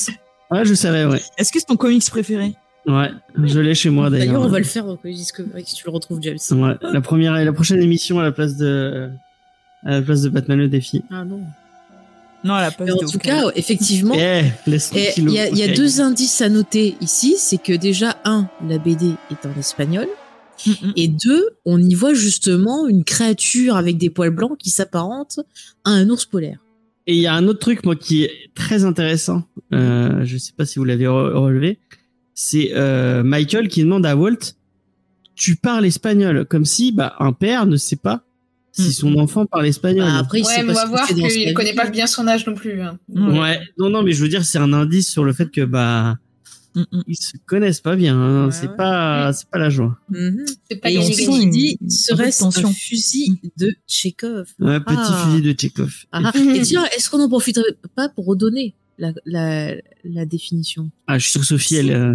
Ouais, 0.51 0.65
je 0.65 0.75
savais, 0.75 1.07
ouais. 1.07 1.21
Est-ce 1.39 1.51
que 1.51 1.59
c'est 1.59 1.67
ton 1.67 1.77
comics 1.77 2.05
préféré? 2.11 2.55
Ouais, 2.87 3.11
je 3.43 3.61
l'ai 3.61 3.75
chez 3.75 3.91
moi 3.91 4.11
d'ailleurs. 4.11 4.27
D'ailleurs, 4.27 4.43
on 4.43 4.49
va 4.49 4.59
le 4.59 4.65
faire 4.65 4.85
Discovery 5.05 5.65
si 5.65 5.77
tu 5.77 5.85
le 5.87 5.93
retrouves, 5.93 6.19
James. 6.21 6.39
Ouais, 6.51 6.75
la 6.83 7.01
première 7.01 7.37
et 7.37 7.45
la 7.45 7.53
prochaine 7.53 7.81
émission 7.81 8.19
à 8.19 8.23
la 8.23 8.33
place 8.33 8.57
de, 8.57 9.09
à 9.85 9.93
la 9.93 10.03
place 10.03 10.23
de 10.23 10.29
Batman 10.29 10.59
le 10.59 10.69
défi. 10.69 11.03
Ah 11.11 11.25
non. 11.25 11.43
Non, 12.45 12.55
la 12.55 12.71
place 12.71 12.89
Mais 12.89 12.93
en 12.93 12.99
tout 12.99 13.17
aucun. 13.17 13.19
cas, 13.19 13.51
effectivement, 13.55 14.15
Eh, 14.17 14.45
tranquille. 14.67 15.25
il 15.29 15.31
y 15.31 15.39
a, 15.39 15.49
y 15.51 15.63
a 15.63 15.75
deux 15.75 16.01
indices 16.01 16.41
à 16.41 16.49
noter 16.49 16.97
ici, 17.01 17.37
c'est 17.39 17.59
que 17.59 17.73
déjà, 17.73 18.17
un, 18.25 18.49
la 18.69 18.79
BD 18.79 19.13
est 19.31 19.47
en 19.47 19.59
espagnol, 19.59 20.09
Mm, 20.67 20.93
et 20.95 21.09
deux, 21.09 21.49
on 21.65 21.83
y 21.83 21.95
voit 21.95 22.15
justement 22.15 22.87
une 22.87 23.03
créature 23.05 23.75
avec 23.75 23.97
des 23.99 24.11
poils 24.11 24.31
blancs 24.31 24.57
qui 24.59 24.71
s'apparente 24.71 25.41
à 25.85 25.91
un 25.91 26.09
ours 26.09 26.25
polaire. 26.27 26.59
Et 27.09 27.17
il 27.17 27.21
y 27.21 27.27
a 27.27 27.35
un 27.35 27.49
autre 27.49 27.59
truc, 27.59 27.85
moi, 27.85 27.97
qui 27.97 28.23
est 28.25 28.31
très 28.55 28.85
intéressant. 28.85 29.43
Euh, 29.73 30.21
je 30.25 30.37
sais 30.37 30.53
pas 30.57 30.65
si 30.65 30.79
vous 30.79 30.85
l'avez 30.85 31.07
re- 31.07 31.33
relevé. 31.33 31.79
C'est 32.35 32.71
euh, 32.75 33.25
Michael 33.25 33.67
qui 33.69 33.81
demande 33.83 34.07
à 34.07 34.15
Walt, 34.15 34.39
tu 35.35 35.57
parles 35.57 35.85
espagnol, 35.87 36.45
comme 36.45 36.65
si 36.67 36.93
bah, 36.93 37.15
un 37.19 37.33
père 37.33 37.67
ne 37.67 37.77
sait 37.77 37.97
pas 37.97 38.23
si 38.73 38.89
Hmm. 38.89 38.93
son 38.93 39.17
enfant 39.19 39.47
parle 39.47 39.67
espagnol. 39.67 40.07
Bah, 40.07 40.19
après, 40.19 40.39
il 40.41 40.45
Ouais, 40.47 40.55
sait 40.55 40.63
mais 40.63 40.73
pas 40.73 40.81
on 40.81 40.85
va 40.85 40.87
voir 40.87 41.07
qu'il 41.07 41.55
connaît 41.55 41.75
pas 41.75 41.89
bien 41.91 42.07
son 42.07 42.27
âge 42.27 42.47
non 42.47 42.55
plus. 42.55 42.81
hein. 42.81 42.99
ouais. 43.15 43.61
non, 43.79 43.91
non, 43.91 44.03
mais 44.03 44.13
je 44.13 44.23
veux 44.23 44.29
dire, 44.29 44.45
c'est 44.45 44.59
un 44.59 44.73
indice 44.73 45.11
sur 45.11 45.25
le 45.25 45.33
fait 45.33 45.51
que 45.51 45.63
bah 45.65 46.17
Mm, 46.75 46.85
mm. 46.91 47.03
ils 47.07 47.17
se 47.17 47.33
connaissent 47.45 47.83
pas 47.83 47.97
bien. 47.97 48.17
hein. 48.19 48.47
Ouais, 48.47 48.51
c'est 48.53 48.67
ouais. 48.67 48.77
pas, 48.77 49.31
c'est 49.35 49.47
pas 49.51 49.59
la 49.59 49.69
joie. 49.69 49.99
Mhm. 50.09 50.47
C'est 50.71 50.77
pas 50.81 50.91
Et 50.91 50.97
on 50.97 51.03
il 51.07 51.51
dit, 51.51 51.77
serait-ce 51.87 52.45
un 52.65 52.73
fusil 52.73 53.39
de 53.59 53.75
Chekhov 53.87 54.47
Ouais, 54.59 54.81
petit 54.81 54.95
Ah. 54.97 55.25
fusil 55.27 55.43
de 55.43 55.53
Tchekhov. 55.53 55.95
Ah, 56.13 56.23
ah. 56.25 56.39
Et 56.57 56.63
tiens, 56.63 56.87
est-ce 56.97 57.11
qu'on 57.11 57.21
en 57.23 57.29
profiterait 57.29 57.77
pas 57.95 58.09
pour 58.09 58.25
redonner 58.25 58.75
la, 58.97 59.13
la, 59.27 59.75
la 60.03 60.25
définition? 60.25 60.91
Ah, 61.07 61.19
je 61.19 61.25
suis 61.25 61.33
sûr 61.33 61.41
que 61.43 61.47
Sophie, 61.47 61.77
elle, 61.77 61.91
euh, 61.91 62.15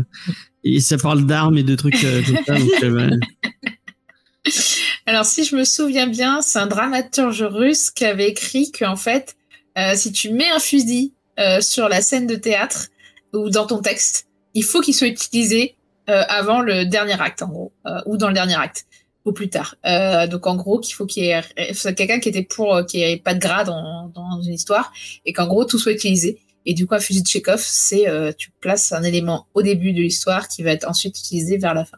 et 0.64 0.80
ça 0.80 0.98
parle 0.98 1.28
d'armes 1.28 1.60
et 1.60 1.64
de 1.64 1.76
trucs 1.76 2.04
euh, 2.04 2.24
comme 2.24 2.38
ça. 2.48 2.58
donc, 2.60 2.72
euh, 2.84 3.10
ouais. 3.10 3.10
Alors, 5.06 5.26
si 5.26 5.44
je 5.44 5.56
me 5.56 5.64
souviens 5.64 6.08
bien, 6.08 6.42
c'est 6.42 6.60
un 6.60 6.68
dramaturge 6.68 7.44
russe 7.44 7.92
qui 7.92 8.06
avait 8.06 8.30
écrit 8.30 8.72
qu'en 8.72 8.96
fait, 8.96 9.36
euh, 9.78 9.94
si 9.96 10.12
tu 10.12 10.32
mets 10.32 10.50
un 10.50 10.60
fusil 10.60 11.14
euh, 11.40 11.62
sur 11.62 11.90
la 11.90 12.02
scène 12.02 12.28
de 12.28 12.36
théâtre 12.36 12.88
ou 13.34 13.50
dans 13.50 13.66
ton 13.66 13.82
texte, 13.82 14.28
il 14.54 14.64
faut 14.64 14.82
qu'il 14.82 14.96
soit 14.96 15.08
utilisé 15.08 15.76
euh, 16.10 16.24
avant 16.30 16.62
le 16.62 16.86
dernier 16.86 17.20
acte, 17.22 17.42
en 17.42 17.48
gros, 17.48 17.74
euh, 17.86 18.00
ou 18.06 18.18
dans 18.18 18.30
le 18.30 18.34
dernier 18.34 18.56
acte, 18.56 18.86
ou 19.26 19.34
plus 19.34 19.50
tard. 19.50 19.76
Euh, 19.86 20.26
donc, 20.26 20.48
en 20.48 20.56
gros, 20.56 20.80
qu'il 20.80 20.96
faut 20.96 21.06
qu'il 21.06 21.26
y 21.26 21.30
ait 21.30 21.44
quelqu'un 21.96 22.20
qui 22.20 22.30
était 22.30 22.44
pour 22.44 22.74
euh, 22.74 22.84
qu'il 22.84 23.02
n'y 23.02 23.12
ait 23.12 23.18
pas 23.18 23.34
de 23.34 23.40
grade 23.40 23.68
dans, 23.68 24.42
une 24.42 24.54
histoire 24.54 24.94
et 25.26 25.34
qu'en 25.34 25.48
gros 25.48 25.66
tout 25.66 25.78
soit 25.78 25.92
utilisé. 25.92 26.40
Et 26.66 26.74
du 26.74 26.88
coup, 26.88 26.96
un 26.96 27.00
fusil 27.00 27.22
de 27.24 27.28
Chekhov, 27.28 27.62
c'est 27.62 28.06
tu 28.38 28.52
places 28.60 28.92
un 28.92 29.02
élément 29.02 29.48
au 29.54 29.62
début 29.62 29.94
de 29.94 30.02
l'histoire 30.02 30.50
qui 30.50 30.64
va 30.64 30.72
être 30.72 30.88
ensuite 30.88 31.18
utilisé 31.18 31.58
vers 31.58 31.74
la 31.74 31.86
fin. 31.86 31.98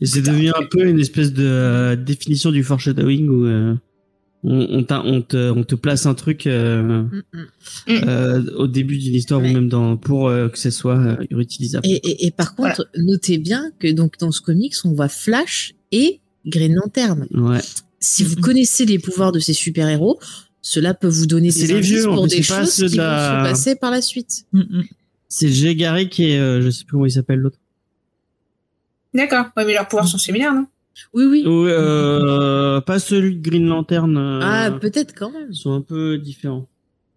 Et 0.00 0.06
c'est 0.06 0.22
devenu 0.22 0.48
un 0.50 0.64
peu 0.70 0.86
une 0.86 1.00
espèce 1.00 1.32
de 1.32 1.44
euh, 1.44 1.96
définition 1.96 2.50
du 2.50 2.62
foreshadowing 2.64 3.28
où 3.28 3.46
euh, 3.46 3.74
on, 4.42 4.66
on, 4.70 4.82
t'a- 4.82 5.02
on 5.04 5.22
te, 5.22 5.50
on 5.50 5.62
te 5.64 5.74
place 5.74 6.04
un 6.06 6.14
truc 6.14 6.46
euh, 6.46 6.82
Mm, 7.02 7.22
mm. 7.32 7.90
euh, 8.08 8.42
au 8.56 8.66
début 8.66 8.98
d'une 8.98 9.14
histoire 9.14 9.40
Ouais. 9.40 9.50
ou 9.50 9.54
même 9.54 9.68
dans 9.68 9.96
pour 9.96 10.28
euh, 10.28 10.48
que 10.48 10.58
ce 10.58 10.70
soit 10.70 10.98
euh, 10.98 11.16
réutilisable. 11.30 11.86
Et, 11.86 11.92
et, 11.94 12.26
et 12.26 12.30
par 12.30 12.54
contre, 12.54 12.88
notez 12.98 13.38
bien 13.38 13.70
que 13.78 13.90
donc 13.90 14.18
dans 14.18 14.32
ce 14.32 14.40
comics, 14.40 14.74
on 14.84 14.92
voit 14.92 15.08
Flash 15.08 15.74
et 15.92 16.20
Green 16.44 16.74
Lantern. 16.74 17.26
Ouais. 17.32 17.60
Si 18.00 18.22
vous 18.24 18.36
connaissez 18.36 18.84
les 18.84 18.98
pouvoirs 18.98 19.32
de 19.32 19.38
ces 19.38 19.54
super-héros, 19.54 20.18
cela 20.60 20.92
peut 20.92 21.08
vous 21.08 21.26
donner 21.26 21.50
C'est 21.50 21.66
des 21.66 21.72
les 21.74 21.78
indices 21.78 21.90
vieux, 21.92 22.08
en 22.10 22.14
pour 22.16 22.24
plus, 22.24 22.36
des 22.36 22.42
c'est 22.42 22.52
pas 22.54 22.60
choses 22.60 22.70
ceux 22.72 22.84
de 22.86 22.90
qui 22.90 22.96
vont 22.98 23.02
la- 23.04 23.44
se 23.44 23.48
passer 23.50 23.76
par 23.76 23.90
la 23.90 24.02
suite. 24.02 24.44
Mm, 24.52 24.58
mm. 24.60 24.82
C'est 25.28 25.48
Jay 25.48 25.74
Garrick 25.74 26.20
et 26.20 26.38
euh, 26.38 26.60
je 26.60 26.68
sais 26.70 26.84
plus 26.84 26.92
comment 26.92 27.06
il 27.06 27.10
s'appelle 27.12 27.38
l'autre. 27.38 27.58
D'accord. 29.14 29.46
Ouais, 29.56 29.64
mais 29.64 29.74
leurs 29.74 29.86
pouvoirs 29.88 30.08
sont 30.08 30.18
similaires, 30.18 30.52
non? 30.54 30.66
Oui, 31.12 31.24
oui. 31.24 31.44
Euh, 31.46 32.80
pas 32.80 32.98
celui 32.98 33.36
de 33.36 33.42
Green 33.42 33.66
Lantern. 33.66 34.16
euh, 34.16 34.40
Ah, 34.42 34.70
peut-être 34.80 35.14
quand 35.16 35.30
même. 35.30 35.48
ils 35.50 35.56
sont 35.56 35.72
un 35.72 35.80
peu 35.80 36.18
différents. 36.18 36.68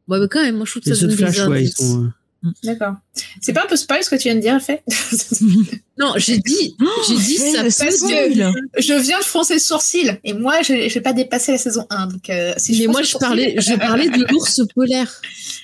Ouais, 0.08 0.20
mais 0.20 0.28
quand 0.28 0.42
même, 0.42 0.56
moi 0.56 0.66
je 0.66 0.72
trouve 0.72 0.84
que 0.84 0.94
ça 0.94 1.02
donne 1.02 1.10
des 1.12 1.18
Flash, 1.18 1.38
ouais, 1.40 1.44
ils 1.44 1.66
indices. 1.66 1.76
sont. 1.78 2.04
euh, 2.46 2.50
D'accord. 2.64 2.94
C'est 3.42 3.52
pas 3.54 3.64
un 3.64 3.68
peu 3.68 3.76
spoil 3.76 4.04
ce 4.04 4.10
que 4.10 4.16
tu 4.16 4.24
viens 4.24 4.36
de 4.36 4.40
dire, 4.42 4.54
en 4.54 4.60
fait 4.60 4.84
Non, 6.00 6.14
j'ai 6.18 6.38
dit, 6.38 6.76
j'ai 7.08 7.16
dit 7.16 7.36
ça 7.38 7.62
parce 7.64 7.76
spoil. 7.96 8.32
Je 8.78 8.94
viens 9.02 9.20
de 9.20 9.24
froncer 9.24 9.56
le 9.56 9.60
sourcil 9.60 10.20
et 10.24 10.34
moi, 10.34 10.62
je 10.62 10.88
j'ai 10.88 11.02
pas 11.02 11.14
dépassé 11.14 11.52
la 11.54 11.58
saison 11.58 11.86
1. 11.90 12.08
Donc, 12.08 12.30
euh, 12.30 12.54
si 12.58 12.80
Mais 12.80 12.88
moi 12.88 13.02
je 13.02 13.08
sourcil- 13.10 13.20
parlais, 13.20 13.56
je 13.60 13.74
parlais 13.76 14.10
de 14.10 14.24
l'ours 14.32 14.62
polaire 14.74 15.12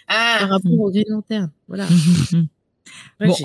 par 0.08 0.18
Ah, 0.42 0.46
rapport 0.48 0.72
au 0.80 0.90
Green 0.92 1.06
Lantern. 1.10 1.50
Voilà. 1.68 1.88
Ouais, 3.20 3.28
bon, 3.28 3.36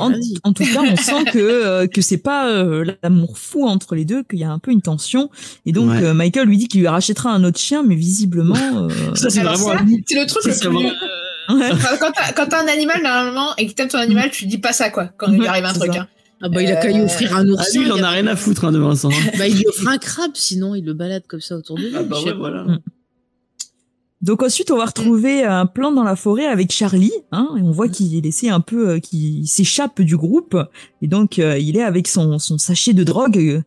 en, 0.44 0.52
tout 0.52 0.64
cas, 0.64 0.80
on 0.80 0.96
sent 0.96 1.24
que 1.32 1.38
euh, 1.38 1.86
que 1.86 2.00
c'est 2.00 2.18
pas 2.18 2.48
euh, 2.50 2.84
l'amour 3.02 3.38
fou 3.38 3.66
entre 3.66 3.94
les 3.94 4.04
deux, 4.04 4.22
qu'il 4.24 4.38
y 4.38 4.44
a 4.44 4.50
un 4.50 4.58
peu 4.58 4.70
une 4.70 4.82
tension. 4.82 5.30
Et 5.66 5.72
donc 5.72 5.90
Ouais. 5.90 6.02
euh, 6.02 6.14
Michael 6.14 6.46
lui 6.48 6.56
dit 6.56 6.68
qu'il 6.68 6.80
lui 6.80 6.88
rachètera 6.88 7.30
un 7.30 7.44
autre 7.44 7.58
chien, 7.58 7.82
mais 7.82 7.94
visiblement. 7.94 8.54
euh, 8.56 8.88
Ça, 9.14 9.30
c'est 9.30 9.42
vraiment. 9.42 9.72
le 9.74 10.26
truc 10.26 10.42
ça, 10.42 10.50
le 10.50 10.70
plus... 10.70 10.78
vraiment- 10.78 10.88
ouais. 11.60 11.70
Enfin, 11.72 11.96
quand 12.00 12.12
t'as 12.12 12.32
quand 12.32 12.46
t'as 12.46 12.62
un 12.62 12.68
animal, 12.68 13.02
normalement, 13.02 13.54
et 13.56 13.66
que 13.66 13.72
t'aimes 13.72 13.88
ton 13.88 13.98
animal, 13.98 14.30
tu 14.30 14.46
dis 14.46 14.58
pas 14.58 14.72
ça, 14.72 14.90
quoi, 14.90 15.06
quand 15.16 15.30
il 15.32 15.38
lui 15.38 15.46
arrive 15.46 15.64
un 15.64 15.72
truc. 15.72 15.94
Hein. 15.96 16.06
Ah 16.40 16.48
bah 16.48 16.62
il 16.62 16.70
a 16.70 16.76
qu'à 16.76 16.88
lui 16.88 17.00
Euh, 17.00 17.04
offrir 17.06 17.34
un 17.36 17.44
Ah, 17.48 17.50
ours. 17.52 17.74
lui, 17.74 17.84
il 17.86 17.92
en 17.92 18.00
a 18.02 18.10
rien 18.10 18.26
à 18.28 18.36
foutre 18.36 18.64
hein, 18.64 18.70
de 18.72 18.78
Vincent. 18.78 19.10
hein. 19.10 19.30
Bah 19.38 19.48
il 19.48 19.56
lui 19.56 19.64
offre 19.66 19.88
un 19.88 19.98
crabe, 19.98 20.30
sinon 20.34 20.74
il 20.76 20.84
le 20.84 20.92
balade 20.94 21.24
comme 21.26 21.40
ça 21.40 21.56
autour 21.56 21.76
de 21.76 21.82
lui. 21.82 21.90
Ah 21.96 22.02
bah 22.04 22.18
ouais, 22.24 22.32
voilà. 22.32 22.64
Donc 24.20 24.42
ensuite, 24.42 24.70
on 24.72 24.76
va 24.76 24.86
retrouver 24.86 25.44
un 25.44 25.66
plan 25.66 25.92
dans 25.92 26.02
la 26.02 26.16
forêt 26.16 26.46
avec 26.46 26.72
Charlie, 26.72 27.12
hein, 27.30 27.50
et 27.56 27.62
on 27.62 27.70
voit 27.70 27.88
qu'il 27.88 28.26
essaie 28.26 28.48
un 28.48 28.60
peu, 28.60 28.88
euh, 28.88 28.98
qu'il 28.98 29.46
s'échappe 29.46 30.00
du 30.02 30.16
groupe, 30.16 30.56
et 31.02 31.06
donc 31.06 31.38
euh, 31.38 31.56
il 31.58 31.76
est 31.76 31.82
avec 31.82 32.08
son, 32.08 32.38
son 32.40 32.58
sachet 32.58 32.94
de 32.94 33.04
drogue 33.04 33.38
euh, 33.38 33.62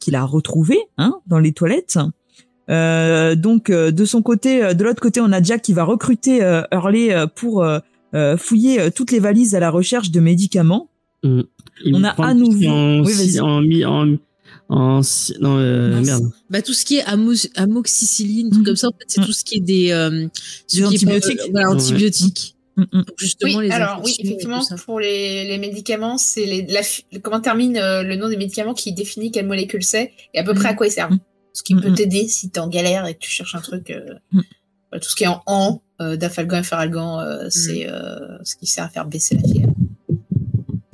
qu'il 0.00 0.14
a 0.14 0.24
retrouvé, 0.24 0.78
hein, 0.96 1.16
dans 1.26 1.38
les 1.38 1.52
toilettes. 1.52 1.98
Euh, 2.70 3.34
donc 3.34 3.68
euh, 3.68 3.90
de 3.90 4.04
son 4.06 4.22
côté, 4.22 4.64
euh, 4.64 4.72
de 4.72 4.82
l'autre 4.84 5.02
côté, 5.02 5.20
on 5.20 5.30
a 5.30 5.42
Jack 5.42 5.60
qui 5.62 5.74
va 5.74 5.84
recruter 5.84 6.42
euh, 6.42 6.62
Hurley 6.72 7.12
euh, 7.12 7.26
pour 7.26 7.64
fouiller 8.38 8.80
euh, 8.80 8.90
toutes 8.94 9.10
les 9.10 9.20
valises 9.20 9.54
à 9.54 9.60
la 9.60 9.70
recherche 9.70 10.10
de 10.10 10.20
médicaments. 10.20 10.88
Mm. 11.22 11.40
On 11.92 12.04
a 12.04 12.10
à 12.10 12.34
nouveau- 12.34 12.62
est 12.62 13.40
En, 13.40 13.60
Oui, 13.60 13.84
en, 13.84 14.16
en, 14.74 15.02
si- 15.02 15.34
non, 15.40 15.58
euh, 15.58 16.00
merde. 16.00 16.30
Bah 16.50 16.62
tout 16.62 16.72
ce 16.72 16.84
qui 16.84 16.96
est 16.96 17.04
amo- 17.04 17.48
amoxicilline, 17.56 18.50
tout 18.50 18.58
Mhm. 18.60 18.64
comme 18.64 18.76
ça, 18.76 18.88
en 18.88 18.92
fait, 18.92 19.04
c'est 19.06 19.20
Mhm. 19.20 19.26
tout 19.26 19.32
ce 19.32 19.44
qui 19.44 19.56
est 19.56 19.60
des, 19.60 19.90
euh, 19.92 20.26
Des 20.72 20.80
est 20.80 20.84
antibiotiques. 20.84 21.40
voilà, 21.50 21.68
Ouais. 21.70 21.74
antibiotiques. 21.76 22.56
Pour 22.74 22.86
justement 23.18 23.58
Oui, 23.58 23.66
les 23.66 23.70
alors 23.70 24.00
oui, 24.02 24.14
effectivement, 24.18 24.62
pour 24.86 24.98
les, 24.98 25.44
les 25.46 25.58
médicaments, 25.58 26.16
c'est 26.16 26.46
les, 26.46 26.62
la, 26.66 26.82
fi- 26.82 27.04
comment 27.22 27.40
termine 27.40 27.76
euh, 27.76 28.02
le 28.02 28.16
nom 28.16 28.28
des 28.30 28.38
médicaments 28.38 28.72
qui 28.72 28.92
définit 28.94 29.30
quelle 29.30 29.46
molécule 29.46 29.82
c'est 29.84 30.12
et 30.32 30.38
à 30.38 30.42
peu 30.42 30.54
près 30.54 30.68
à 30.70 30.74
quoi 30.74 30.86
ils 30.86 30.90
servent. 30.90 31.12
Mhm. 31.12 31.18
Ce 31.52 31.62
qui 31.62 31.74
Mhm. 31.74 31.82
peut 31.82 31.92
t'aider 31.92 32.26
si 32.28 32.48
t'es 32.48 32.60
en 32.60 32.68
galère 32.68 33.04
et 33.06 33.12
que 33.14 33.18
tu 33.18 33.30
cherches 33.30 33.54
un 33.54 33.60
truc. 33.60 33.90
euh, 33.90 34.00
Mhm. 34.32 34.42
voilà, 34.90 35.00
tout 35.02 35.10
ce 35.10 35.16
qui 35.16 35.24
est 35.24 35.28
en 35.28 35.42
an, 35.46 35.82
euh, 36.00 36.16
dafalgan 36.16 36.60
et 36.60 36.62
faralgan, 36.62 37.20
euh, 37.20 37.46
c'est 37.50 37.86
euh, 37.90 38.16
ce 38.42 38.56
qui 38.56 38.66
sert 38.66 38.84
à 38.84 38.88
faire 38.88 39.04
baisser 39.06 39.34
la 39.36 39.42
fièvre. 39.42 39.74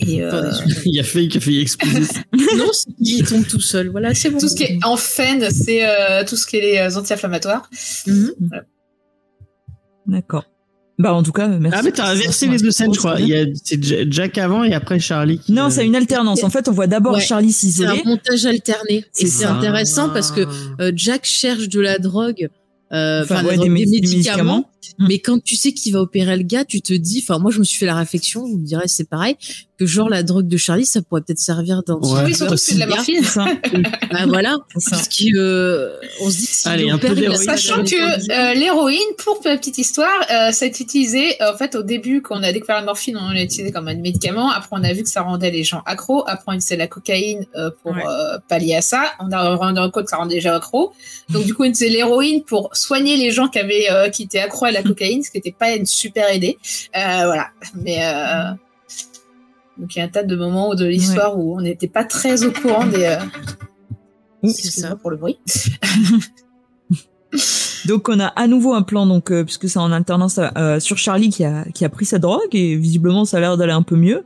Et 0.08 0.22
euh. 0.22 0.50
Il 0.86 0.98
a 1.00 1.04
failli, 1.04 1.28
qu'il 1.28 1.40
a 1.40 1.44
failli 1.44 1.60
exploser. 1.60 2.00
non, 2.56 2.66
c'est 2.72 2.92
qu'il 3.02 3.24
tombe 3.26 3.46
tout 3.46 3.60
seul. 3.60 3.88
Voilà, 3.90 4.14
c'est 4.14 4.30
bon. 4.30 4.38
tout 4.38 4.48
ce 4.48 4.54
qui 4.54 4.64
est 4.64 4.78
en 4.84 4.96
fen, 4.96 5.48
c'est 5.50 5.86
euh, 5.86 6.24
tout 6.24 6.36
ce 6.36 6.46
qui 6.46 6.56
est 6.56 6.60
les 6.60 6.78
euh, 6.78 6.98
anti-inflammatoires. 6.98 7.68
Mhm. 8.06 8.32
D'accord. 10.06 10.44
Bah 10.98 11.14
en 11.14 11.22
tout 11.22 11.30
cas, 11.32 11.46
merci. 11.46 11.78
Ah, 11.78 11.82
mais 11.84 11.92
t'as 11.92 12.08
inversé 12.10 12.48
les 12.48 12.56
deux 12.58 12.72
scènes, 12.72 12.92
je 12.92 12.98
crois. 12.98 13.20
Il 13.20 13.28
y 13.28 13.36
a, 13.36 13.44
c'est 13.62 13.80
Ja- 13.84 14.04
Jack 14.10 14.36
avant 14.36 14.64
et 14.64 14.74
après 14.74 14.98
Charlie. 14.98 15.38
qui, 15.38 15.52
Non, 15.52 15.66
euh, 15.66 15.70
c'est 15.70 15.86
une 15.86 15.94
alternance. 15.94 16.42
En 16.42 16.50
fait, 16.50 16.66
on 16.68 16.72
voit 16.72 16.88
d'abord 16.88 17.14
Ouais. 17.14 17.20
Charlie 17.20 17.52
C'est 17.52 17.66
s'isoler. 17.68 18.02
un 18.04 18.08
montage 18.08 18.44
alterné. 18.46 19.04
C'est 19.12 19.24
Et 19.24 19.26
c'est 19.28 19.44
intéressant 19.44 20.08
parce 20.08 20.32
que 20.32 20.40
euh, 20.80 20.90
Jack 20.96 21.24
cherche 21.24 21.68
de 21.68 21.78
la 21.80 21.98
drogue, 22.00 22.48
euh, 22.92 23.22
Enfin, 23.22 23.36
enfin 23.36 23.44
ouais, 23.44 23.50
la 23.50 23.56
drogue, 23.58 23.68
des 23.68 23.84
des, 23.84 23.86
mé- 23.86 24.00
des 24.00 24.00
médicaments. 24.08 24.16
médicaments. 24.16 24.70
Mm. 24.98 25.06
Mais 25.08 25.18
quand 25.18 25.42
tu 25.42 25.56
sais 25.56 25.72
qu'il 25.72 25.92
va 25.92 26.00
opérer 26.00 26.36
le 26.36 26.42
gars, 26.44 26.64
tu 26.64 26.80
te 26.80 26.92
dis, 26.94 27.24
enfin 27.26 27.38
moi 27.38 27.50
je 27.50 27.58
me 27.58 27.64
suis 27.64 27.76
fait 27.78 27.86
la 27.86 27.96
réflexion, 27.96 28.42
vous 28.46 28.58
me 28.58 28.64
direz 28.64 28.86
c'est 28.86 29.08
pareil, 29.08 29.36
que 29.78 29.86
genre 29.86 30.08
la 30.08 30.22
drogue 30.22 30.48
de 30.48 30.56
Charlie, 30.56 30.86
ça 30.86 31.02
pourrait 31.02 31.20
peut-être 31.20 31.38
servir 31.38 31.82
dans. 31.86 32.00
Ouais. 32.00 32.22
oui, 32.24 32.34
surtout 32.34 32.54
que 32.54 32.58
c'est 32.60 32.74
de 32.74 32.80
la 32.80 32.86
morphine. 32.86 33.22
C'est 33.22 33.28
ça. 33.30 33.46
Bah 34.10 34.26
voilà, 34.26 34.56
C'est 34.74 34.80
ça. 34.80 34.90
parce 34.96 35.08
que 35.08 35.36
euh, 35.36 35.96
on 36.20 36.30
se 36.30 36.36
dit 36.36 36.46
que 36.46 36.52
si 36.52 36.68
Allez, 36.68 36.90
un 36.90 36.98
peu 36.98 37.08
a 37.08 37.34
Sachant 37.36 37.84
que 37.84 37.94
euh, 38.32 38.54
l'héroïne, 38.54 38.98
pour 39.18 39.40
la 39.44 39.56
petite 39.56 39.78
histoire, 39.78 40.08
euh, 40.32 40.50
ça 40.50 40.64
a 40.64 40.68
été 40.68 40.82
utilisé 40.82 41.36
en 41.40 41.56
fait 41.56 41.74
au 41.76 41.82
début 41.82 42.22
quand 42.22 42.38
on 42.38 42.42
a 42.42 42.52
découvert 42.52 42.76
la 42.76 42.84
morphine, 42.84 43.16
on 43.16 43.30
l'a 43.30 43.42
utilisé 43.42 43.70
comme 43.72 43.86
un 43.88 43.94
médicament. 43.94 44.50
Après, 44.50 44.70
on 44.72 44.82
a 44.82 44.92
vu 44.92 45.02
que 45.04 45.08
ça 45.08 45.22
rendait 45.22 45.50
les 45.50 45.62
gens 45.64 45.82
accros. 45.86 46.24
Après, 46.26 46.44
on 46.48 46.52
utilisait 46.52 46.76
la 46.76 46.88
cocaïne 46.88 47.46
euh, 47.56 47.70
pour 47.82 47.92
Ouais. 47.92 48.02
euh, 48.06 48.38
pallier 48.48 48.74
à 48.76 48.82
ça. 48.82 49.12
On 49.20 49.30
a 49.32 49.54
rendu 49.54 49.78
compte 49.92 50.04
que 50.04 50.10
ça 50.10 50.16
rendait 50.16 50.34
les 50.36 50.40
gens 50.40 50.54
accros. 50.54 50.92
Donc 51.30 51.44
du 51.44 51.54
coup, 51.54 51.62
on 51.62 51.66
utilisait 51.66 51.88
l'héroïne 51.94 52.42
pour 52.42 52.70
soigner 52.74 53.16
les 53.16 53.30
gens 53.30 53.48
qui 53.48 53.58
avaient 53.58 53.90
euh, 53.90 54.08
qui 54.08 54.24
étaient 54.24 54.40
accros 54.40 54.66
à 54.66 54.72
la 54.72 54.77
cocaïne, 54.82 55.22
ce 55.22 55.30
qui 55.30 55.38
n'était 55.38 55.52
pas 55.58 55.74
une 55.74 55.86
super 55.86 56.32
idée. 56.34 56.58
Euh, 56.96 57.24
voilà. 57.26 57.48
Mais 57.74 57.98
euh, 58.02 58.50
donc 59.78 59.94
il 59.94 59.98
y 59.98 60.02
a 60.02 60.04
un 60.04 60.08
tas 60.08 60.22
de 60.24 60.36
moments 60.36 60.74
de 60.74 60.86
l'histoire 60.86 61.38
où 61.38 61.56
on 61.56 61.60
n'était 61.60 61.88
pas 61.88 62.04
très 62.04 62.44
au 62.44 62.52
courant 62.52 62.86
des. 62.86 63.04
Euh... 63.04 63.18
Ouh, 64.42 64.50
c'est 64.50 64.70
ça. 64.70 64.96
pour 64.96 65.10
le 65.10 65.16
bruit. 65.16 65.38
Donc 67.86 68.08
on 68.08 68.18
a 68.20 68.26
à 68.26 68.46
nouveau 68.46 68.72
un 68.74 68.82
plan 68.82 69.06
donc 69.06 69.32
puisque 69.44 69.68
c'est 69.68 69.78
en 69.78 69.92
alternance 69.92 70.40
sur 70.80 70.98
Charlie 70.98 71.28
qui 71.30 71.44
a 71.44 71.64
qui 71.74 71.84
a 71.84 71.88
pris 71.88 72.04
sa 72.06 72.18
drogue 72.18 72.48
et 72.52 72.74
visiblement 72.76 73.24
ça 73.24 73.36
a 73.36 73.40
l'air 73.40 73.56
d'aller 73.56 73.72
un 73.72 73.82
peu 73.82 73.96
mieux. 73.96 74.24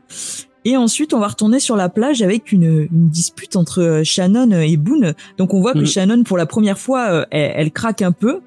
Et 0.65 0.77
ensuite 0.77 1.13
on 1.13 1.19
va 1.19 1.29
retourner 1.29 1.59
sur 1.59 1.77
la 1.77 1.89
plage 1.89 2.23
avec 2.23 2.53
une, 2.53 2.89
une 2.93 3.09
dispute 3.09 3.57
entre 3.57 4.03
Shannon 4.05 4.51
et 4.53 4.77
Boone. 4.77 5.15
Donc 5.37 5.53
on 5.53 5.61
voit 5.61 5.73
que 5.75 5.81
Mhm. 5.81 5.87
Shannon 5.87 6.23
pour 6.25 6.39
la 6.39 6.47
première 6.47 6.79
fois 6.79 7.27
elle, 7.31 7.53
elle 7.57 7.71
craque 7.73 8.03
un 8.03 8.13
peu. 8.13 8.41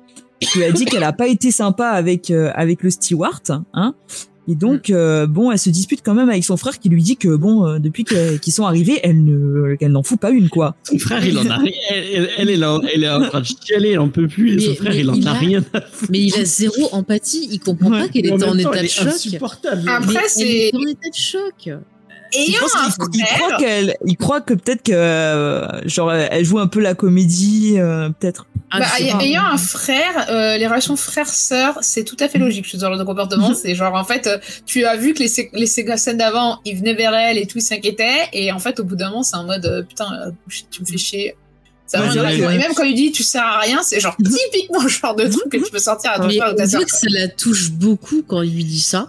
Elle 0.56 0.64
a 0.64 0.72
dit 0.72 0.86
qu'elle 0.86 1.04
a 1.04 1.14
pas 1.14 1.28
été 1.28 1.52
sympa 1.52 1.88
avec 1.90 2.30
euh, 2.32 2.52
avec 2.56 2.84
le 2.84 2.90
steward, 2.90 3.64
hein. 3.74 3.94
Et 4.48 4.54
donc 4.54 4.92
euh, 4.92 5.26
bon, 5.26 5.52
elle 5.52 5.58
se 5.58 5.72
dispute 5.72 6.02
quand 6.06 6.14
même 6.14 6.30
avec 6.30 6.44
son 6.44 6.56
frère 6.56 6.78
qui 6.78 6.88
lui 6.90 7.02
dit 7.02 7.18
que 7.18 7.36
bon 7.36 7.66
euh, 7.66 7.80
depuis 7.80 8.04
qu'ils 8.04 8.54
sont 8.54 8.66
arrivés, 8.66 9.00
elle 9.02 9.24
ne 9.24 9.74
qu'elle 9.76 9.92
n'en 9.92 10.04
fout 10.04 10.20
pas 10.20 10.30
une 10.30 10.50
quoi. 10.50 10.76
Son 10.84 11.00
frère, 11.00 11.26
il 11.26 11.36
en 11.40 11.50
a 11.50 11.58
rien. 11.58 11.72
Elle, 12.38 12.52
est 12.52 12.56
là, 12.56 12.80
elle 12.94 13.04
est 13.06 13.10
en 13.10 13.22
train 13.28 13.42
de 13.42 13.46
chialer, 13.46 13.92
elle 13.94 14.00
en 14.00 14.10
peut 14.10 14.28
plus. 14.28 14.52
Et 14.54 14.56
Mais- 14.58 14.62
son 14.62 14.76
frère, 14.76 14.96
il 14.96 15.10
en 15.10 15.14
il 15.16 15.28
a, 15.28 15.32
a- 15.32 15.34
rien 15.34 15.64
à 15.74 15.82
foutre. 15.82 16.12
Mais 16.12 16.20
il 16.22 16.36
a 16.36 16.46
zéro 16.46 16.90
empathie, 16.92 17.48
il 17.52 17.60
comprend 17.60 17.90
Ouais. 17.90 18.02
pas 18.02 18.08
qu'elle 18.08 18.28
était 18.28 18.44
en 18.44 18.56
état 18.56 18.70
elle 18.74 18.80
de 18.82 18.86
est 18.86 18.88
choc. 18.88 19.08
insupportable. 19.08 19.90
Après, 19.90 20.28
c'est- 20.28 20.70
en 20.76 20.82
état 20.86 21.10
de 21.10 21.16
choc. 21.16 21.70
Il, 22.38 22.50
Ayant 22.50 22.60
pense 22.60 22.72
il 23.14 23.22
frère, 23.24 23.38
croit 23.38 23.58
qu'elle, 23.58 23.96
il 24.06 24.18
croit 24.18 24.42
que 24.42 24.54
peut-être 24.54 24.84
que 24.84 24.92
euh, 24.94 25.88
genre 25.88 26.12
elle 26.14 26.44
joue 26.46 26.60
un 26.60 26.68
peu 26.68 26.80
la 26.80 26.94
comédie, 26.96 27.76
euh, 27.78 28.10
peut-être. 28.20 28.46
Ah, 28.72 28.80
Bah, 28.80 28.86
je 28.98 29.04
ayant 29.24 29.46
un 29.46 29.58
frère, 29.58 30.28
euh, 30.30 30.58
les 30.58 30.66
relations 30.68 30.96
frère-sœur, 30.96 31.78
c'est 31.82 32.04
tout 32.04 32.18
à 32.20 32.28
fait 32.28 32.40
logique 32.40 32.66
ce 32.66 32.78
genre 32.78 32.98
de 32.98 33.04
comportement. 33.04 33.50
Mhm. 33.50 33.56
C'est 33.56 33.76
genre, 33.76 33.94
en 33.94 34.04
fait, 34.04 34.28
tu 34.66 34.84
as 34.86 34.98
vu 34.98 35.14
que 35.14 35.20
les, 35.20 35.28
sé- 35.28 35.50
les 35.54 35.68
scènes 35.68 36.18
d'avant, 36.18 36.60
ils 36.66 36.76
venaient 36.76 36.96
vers 36.96 37.14
elle 37.14 37.38
et 37.38 37.46
tout, 37.46 37.60
ils 37.60 37.62
s'inquiétaient. 37.62 38.28
Et 38.34 38.52
en 38.52 38.60
fait, 38.60 38.80
au 38.80 38.84
bout 38.84 38.96
d'un 38.96 39.10
moment, 39.10 39.24
c'est 39.24 39.36
en 39.38 39.44
mode, 39.46 39.86
putain, 39.88 40.08
euh, 40.28 40.32
tu 40.72 40.82
me 40.82 40.86
fais 40.86 40.98
chier. 40.98 41.36
Ça 41.88 42.02
Ouais, 42.02 42.08
vrai 42.18 42.36
Et 42.56 42.58
même 42.58 42.74
quand 42.76 42.84
il 42.84 42.96
dit 42.96 43.12
tu 43.12 43.22
sers 43.24 43.44
à 43.44 43.60
rien, 43.60 43.82
c'est 43.84 44.00
genre 44.00 44.18
typiquement 44.18 44.82
le 44.82 44.90
genre 44.90 45.16
de 45.16 45.28
truc 45.28 45.50
que 45.52 45.58
tu 45.58 45.72
peux 45.72 45.78
sortir 45.78 46.12
à 46.14 46.18
ton 46.18 46.26
Mais 46.26 46.38
frère 46.38 46.50
ou 46.50 46.54
on 46.54 46.56
ta 46.56 46.68
sœur. 46.68 46.82
ça 46.88 47.08
la 47.12 47.28
touche 47.28 47.70
beaucoup 47.70 48.24
quand 48.28 48.42
il 48.42 48.56
lui 48.56 48.64
dit 48.64 48.80
ça. 48.82 49.08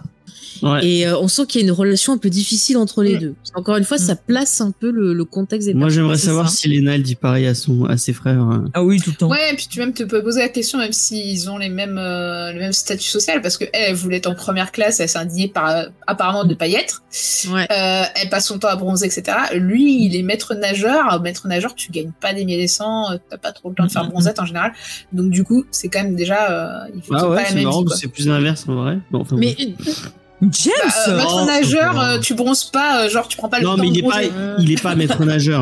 Ouais. 0.63 0.85
Et 0.85 1.07
euh, 1.07 1.17
on 1.19 1.27
sent 1.27 1.45
qu'il 1.47 1.61
y 1.61 1.63
a 1.63 1.67
une 1.67 1.71
relation 1.73 2.13
un 2.13 2.17
peu 2.17 2.29
difficile 2.29 2.77
entre 2.77 3.03
les 3.03 3.15
Mm. 3.15 3.19
deux. 3.19 3.35
Encore 3.55 3.77
une 3.77 3.83
fois, 3.83 3.97
ça 3.97 4.15
place 4.15 4.61
un 4.61 4.71
peu 4.71 4.91
le, 4.91 5.13
le 5.13 5.25
contexte 5.25 5.67
des 5.67 5.73
Moi, 5.73 5.89
j'aimerais 5.89 6.17
savoir 6.17 6.49
ça. 6.49 6.55
si 6.57 6.67
Lena, 6.69 6.95
elle 6.95 7.03
dit 7.03 7.15
pareil 7.15 7.47
à, 7.47 7.55
son, 7.55 7.85
à 7.85 7.97
ses 7.97 8.13
frères. 8.13 8.39
hein. 8.41 8.65
Ah 8.73 8.83
oui, 8.83 8.99
tout 9.01 9.11
le 9.11 9.15
temps. 9.15 9.29
Ouais, 9.29 9.51
et 9.51 9.55
puis 9.55 9.67
tu 9.69 9.79
même 9.79 9.93
te 9.93 10.03
peux 10.03 10.21
poser 10.23 10.41
la 10.41 10.49
question, 10.49 10.77
même 10.79 10.93
s'ils 10.93 11.49
ont 11.49 11.57
les 11.57 11.69
mêmes, 11.69 11.97
euh, 11.97 12.51
le 12.53 12.59
même 12.59 12.73
statut 12.73 13.07
social, 13.09 13.41
parce 13.41 13.57
que 13.57 13.65
elle, 13.73 13.89
elle 13.89 13.95
voulait 13.95 14.17
être 14.17 14.27
en 14.27 14.35
première 14.35 14.71
classe, 14.71 14.99
elle 14.99 15.09
s'est 15.09 15.17
indignée 15.19 15.47
par, 15.47 15.85
apparemment 16.07 16.43
de 16.45 16.53
pas 16.53 16.67
y 16.67 16.75
être. 16.75 17.03
Ouais. 17.49 17.67
Euh, 17.71 18.03
elle 18.15 18.29
passe 18.29 18.47
son 18.47 18.59
temps 18.59 18.67
à 18.69 18.75
bronzer, 18.75 19.05
etc. 19.05 19.37
Lui, 19.55 20.05
il 20.05 20.15
est 20.15 20.23
maître 20.23 20.53
nageur. 20.55 21.21
Maître 21.21 21.47
nageur, 21.47 21.75
tu 21.75 21.91
gagnes 21.91 22.11
pas 22.19 22.33
des 22.33 22.45
milliers 22.45 22.57
des 22.61 22.67
cents, 22.67 23.11
euh, 23.11 23.17
t'as 23.29 23.37
pas 23.37 23.51
trop 23.51 23.69
le 23.69 23.75
temps 23.75 23.85
de 23.85 23.91
faire 23.91 24.03
Mhm. 24.03 24.09
bronzette 24.11 24.39
en 24.39 24.45
général. 24.45 24.73
Donc 25.13 25.29
du 25.31 25.43
coup, 25.43 25.65
c'est 25.71 25.87
quand 25.89 26.03
même 26.03 26.15
déjà, 26.15 26.51
euh, 26.51 26.89
il 26.95 27.01
faut 27.01 27.13
Ah 27.15 27.19
pas 27.21 27.29
ouais, 27.29 27.43
la 27.43 27.49
c'est 27.49 27.61
marrant, 27.63 27.83
c'est 27.89 28.07
plus 28.07 28.27
l'inverse 28.27 28.65
en 28.67 28.75
vrai. 28.75 28.99
Bon, 29.11 29.21
enfin, 29.21 29.35
Mais 29.37 29.55
bon. 29.59 29.73
James. 30.41 30.73
Euh, 31.07 31.17
maître 31.17 31.39
Oh, 31.41 31.45
nageur, 31.45 31.99
euh, 31.99 32.19
tu 32.19 32.33
bronzes 32.35 32.65
pas, 32.65 33.05
euh, 33.05 33.09
genre 33.09 33.27
tu 33.27 33.37
prends 33.37 33.49
pas 33.49 33.57
le 33.59 33.65
non, 33.65 33.75
temps 33.75 33.81
mais 33.83 33.89
de 33.89 33.95
il 33.95 33.99
est 33.99 34.07
pas, 34.09 34.23
il 34.59 34.71
est 34.71 34.81
pas 34.81 34.95
maître 34.95 35.23
nageur. 35.25 35.61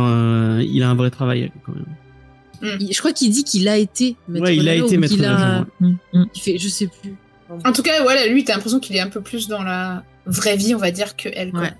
Il 0.61 0.83
a 0.83 0.89
un 0.89 0.95
vrai 0.95 1.09
travail 1.11 1.51
quand 1.65 1.73
même. 1.73 2.77
il- 2.81 2.93
je 2.93 2.99
crois 2.99 3.13
qu'il 3.13 3.29
dit 3.31 3.43
qu'il 3.43 3.67
a 3.69 3.77
été 3.77 4.15
maître 4.27 4.45
Ouais, 4.45 4.55
il 4.55 4.61
a 4.67 4.71
nageur 4.73 4.85
été 4.87 4.97
ou 4.97 4.99
maître 4.99 5.13
qu'il 5.15 5.25
a- 5.25 5.29
nageur. 5.33 5.65
ouais. 5.81 5.87
Mm, 5.87 5.97
mm. 6.19 6.25
Il 6.35 6.41
fait, 6.41 6.57
je 6.57 6.67
sais 6.67 6.87
plus. 6.87 7.15
En 7.63 7.71
tout 7.71 7.83
cas, 7.83 8.01
voilà, 8.01 8.25
lui, 8.27 8.43
t'as 8.43 8.53
l'impression 8.53 8.79
qu'il 8.79 8.95
est 8.95 8.99
un 9.01 9.09
peu 9.09 9.21
plus 9.21 9.47
dans 9.47 9.61
la 9.63 10.03
vraie 10.25 10.57
vie, 10.57 10.73
on 10.75 10.79
va 10.79 10.91
dire, 10.91 11.15
que 11.15 11.29
elle. 11.33 11.51
quoi. 11.51 11.61
Ouais. 11.61 11.73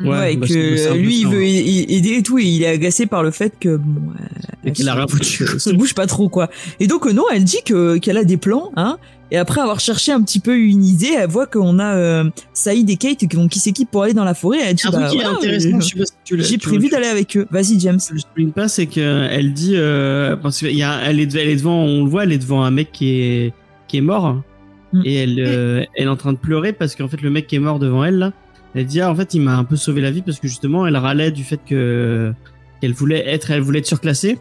Ouais, 0.00 0.34
et 0.34 0.36
bah, 0.36 0.46
que 0.46 0.94
lui, 0.96 1.20
il 1.20 1.26
veut 1.26 1.38
ouais. 1.40 1.46
a- 1.88 1.92
aider 1.96 2.14
et 2.18 2.22
tout, 2.22 2.38
et 2.38 2.44
il 2.44 2.62
est 2.62 2.68
agacé 2.68 3.06
par 3.06 3.22
le 3.24 3.30
fait 3.32 3.54
que 3.58 3.76
bon, 3.76 4.12
euh, 4.12 4.24
Et 4.64 4.72
qu'elle 4.72 4.88
a 4.88 4.94
rien 4.94 5.06
foutu. 5.08 5.44
se, 5.58 5.70
bouge 5.70 5.94
pas 5.94 6.06
trop 6.06 6.28
quoi. 6.28 6.48
Et 6.78 6.86
donc 6.86 7.06
euh, 7.06 7.12
non, 7.12 7.24
elle 7.32 7.42
dit 7.44 7.58
que 7.64 7.98
qu'elle 7.98 8.16
a 8.16 8.24
des 8.24 8.36
plans, 8.36 8.70
hein. 8.76 8.98
Et 9.30 9.36
après 9.36 9.60
avoir 9.60 9.78
cherché 9.80 10.10
un 10.10 10.22
petit 10.22 10.40
peu 10.40 10.56
une 10.56 10.84
idée, 10.84 11.10
elle 11.18 11.28
voit 11.28 11.46
qu'on 11.46 11.78
a 11.80 11.96
euh, 11.96 12.24
Saïd 12.54 12.88
et 12.88 12.96
Kate 12.96 13.18
qui, 13.18 13.28
qui 13.28 13.58
s'équipent 13.58 13.90
pour 13.90 14.04
aller 14.04 14.14
dans 14.14 14.24
la 14.24 14.32
forêt. 14.34 14.58
Elle 14.64 14.74
dit 14.76 14.86
Un 14.86 14.90
truc 14.90 15.02
bah, 15.02 15.08
qui 15.10 15.16
est 15.18 15.20
voilà, 15.22 15.36
intéressant, 15.36 15.68
euh, 15.68 15.80
je 15.80 15.86
sais 15.86 15.98
pas 15.98 16.06
si 16.06 16.12
tu 16.24 16.36
l'as- 16.36 16.44
j'ai 16.44 16.58
tu- 16.58 16.68
prévu 16.68 16.88
d'aller 16.88 17.08
avec 17.08 17.36
eux. 17.36 17.46
Vas-y 17.50 17.78
James. 17.80 17.98
je 18.00 18.20
souligne 18.20 18.52
pas, 18.52 18.68
c'est 18.68 18.86
que 18.86 19.26
elle 19.30 19.52
dit 19.52 19.72
euh, 19.74 20.36
parce 20.36 20.58
qu'il 20.60 20.76
y 20.76 20.82
a, 20.82 21.00
elle 21.04 21.18
est, 21.20 21.34
elle 21.34 21.48
est 21.48 21.56
devant, 21.56 21.82
on 21.82 22.04
le 22.04 22.08
voit, 22.10 22.22
elle 22.24 22.32
est 22.32 22.38
devant 22.38 22.62
un 22.62 22.70
mec 22.70 22.90
qui 22.92 23.10
est 23.20 23.52
qui 23.88 23.96
est 23.98 24.02
mort 24.02 24.40
Mm. 24.90 25.02
et 25.04 25.14
elle, 25.16 25.38
euh, 25.46 25.84
elle 25.96 26.04
est 26.06 26.08
en 26.08 26.16
train 26.16 26.32
de 26.32 26.38
pleurer 26.38 26.72
parce 26.72 26.94
qu'en 26.94 27.08
fait 27.08 27.20
le 27.20 27.28
mec 27.28 27.46
qui 27.46 27.56
est 27.56 27.58
mort 27.58 27.78
devant 27.78 28.04
elle 28.06 28.14
là, 28.16 28.32
elle 28.74 28.86
dit 28.86 29.00
ah 29.00 29.10
en 29.10 29.14
fait 29.14 29.34
il 29.34 29.40
m'a 29.40 29.56
un 29.56 29.64
peu 29.64 29.76
sauvé 29.76 30.00
la 30.00 30.10
vie 30.10 30.22
parce 30.22 30.38
que 30.40 30.48
justement 30.48 30.86
elle 30.86 30.96
râlait 30.96 31.30
du 31.30 31.44
fait 31.44 31.60
que 31.66 32.32
qu'elle 32.80 32.92
voulait 32.92 33.26
être, 33.26 33.50
elle 33.50 33.60
voulait 33.60 33.80
être 33.80 33.86
surclassée 33.86 34.38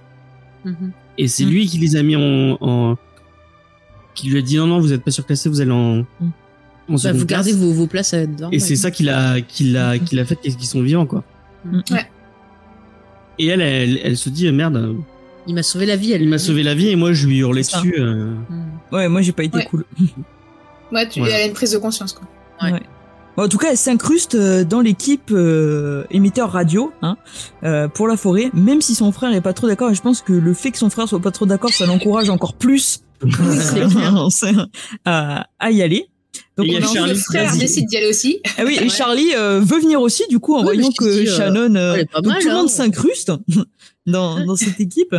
Mhm. 0.66 0.92
et 1.18 1.28
c'est 1.28 1.46
Mm. 1.46 1.50
lui 1.50 1.66
qui 1.68 1.78
les 1.78 1.96
a 1.96 2.04
mis 2.04 2.16
en, 2.16 2.58
en 2.62 2.98
qui 4.16 4.30
lui 4.30 4.40
a 4.40 4.42
dit 4.42 4.58
non 4.58 4.68
non 4.68 4.80
vous 4.80 4.94
êtes 4.94 5.04
pas 5.04 5.12
surclassé 5.12 5.50
vous 5.50 5.62
allez 5.62 5.72
en, 5.72 6.00
en 6.00 6.06
Bah, 6.90 7.12
vous 7.14 7.26
gardez 7.26 7.54
vos, 7.54 7.72
vos 7.72 7.88
places 7.88 8.14
dedans. 8.14 8.50
et 8.52 8.60
c'est 8.60 8.76
ça 8.76 8.92
qui 8.92 9.04
l'a 9.04 9.42
qui 9.42 9.66
l'a 9.66 9.98
qui 10.00 10.16
l'a 10.16 10.26
fait 10.26 10.36
qu'ils 10.38 10.54
sont 10.66 10.82
vivants 10.82 11.06
quoi. 11.06 11.24
Ouais. 11.92 12.06
et 13.40 13.48
elle 13.48 13.62
elle, 13.62 14.00
elle 14.04 14.18
se 14.18 14.30
dit 14.30 14.52
merde 14.52 14.96
Il 15.48 15.56
m'a 15.56 15.64
sauvé 15.64 15.86
la 15.86 15.96
vie. 15.96 16.12
Elle 16.12 16.24
il 16.24 16.30
m'a 16.30 16.38
sauvé 16.40 16.64
la 16.64 16.74
vie 16.76 16.90
et 16.90 16.96
moi 16.96 17.14
je 17.14 17.28
lui 17.28 17.38
hurlais 17.40 17.62
dessus 17.62 17.96
euh. 18.00 18.34
Mhm. 18.50 18.66
Ouais, 18.92 19.08
moi 19.10 19.22
j'ai 19.22 19.32
pas 19.32 19.44
été 19.44 19.58
Ouais. 19.60 19.66
cool. 19.66 19.86
Ouais, 20.92 21.08
tu, 21.10 21.22
Ouais. 21.22 21.30
elle 21.32 21.42
a 21.42 21.46
une 21.46 21.54
prise 21.54 21.72
de 21.74 21.78
conscience, 21.78 22.14
quoi. 22.14 22.26
Ouais. 22.62 22.80
Bon, 23.38 23.44
en 23.44 23.48
tout 23.48 23.58
cas, 23.60 23.70
elle 23.72 23.78
s'incruste 23.78 24.34
euh, 24.36 24.64
dans 24.64 24.82
l'équipe 24.82 25.30
euh, 25.32 26.04
émetteur 26.10 26.52
radio 26.52 26.92
hein, 27.04 27.18
euh, 27.64 27.88
pour 27.88 28.08
la 28.08 28.18
forêt, 28.18 28.50
même 28.54 28.82
si 28.82 28.96
son 28.96 29.12
frère 29.12 29.32
est 29.34 29.42
pas 29.42 29.54
trop 29.54 29.68
d'accord. 29.68 29.92
Et 29.92 29.96
je 29.96 30.02
pense 30.02 30.22
que 30.22 30.34
le 30.34 30.54
fait 30.56 30.72
que 30.72 30.78
son 30.80 30.90
frère 30.90 31.08
soit 31.08 31.20
pas 31.22 31.32
trop 31.32 31.46
d'accord, 31.46 31.70
ça 31.72 31.86
l'encourage 31.86 32.30
encore 32.30 32.56
plus 32.56 33.02
à, 35.06 35.48
à 35.60 35.72
y 35.72 35.82
aller. 35.82 36.08
Donc 36.56 36.68
Et 36.68 36.78
on 36.78 36.84
a 36.84 36.94
Charlie 36.94 37.14
le 37.14 37.20
frère 37.20 37.50
vas-y. 37.52 37.60
décide 37.60 37.88
d'y 37.88 37.98
aller 37.98 38.10
aussi. 38.10 38.40
Ah 38.58 38.64
oui, 38.66 38.76
et 38.80 38.84
Ouais. 38.84 38.90
Charlie 38.90 39.34
euh, 39.36 39.60
veut 39.64 39.80
venir 39.80 40.02
aussi, 40.02 40.24
du 40.30 40.40
coup, 40.40 40.56
en 40.56 40.60
Oui, 40.60 40.64
voyant 40.78 40.90
que 40.98 41.06
dis, 41.24 41.28
euh, 41.30 41.38
Shannon, 41.38 41.76
euh, 41.76 42.04
donc 42.16 42.26
mal, 42.26 42.42
tout 42.42 42.48
le 42.48 42.54
hein. 42.54 42.58
monde 42.58 42.70
s'incruste 42.70 43.32
dans, 44.08 44.44
dans 44.46 44.56
cette 44.56 44.80
équipe, 44.80 45.16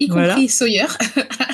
Y 0.00 0.08
Voilà. 0.08 0.34
compris 0.34 0.48
Sawyer. 0.48 0.86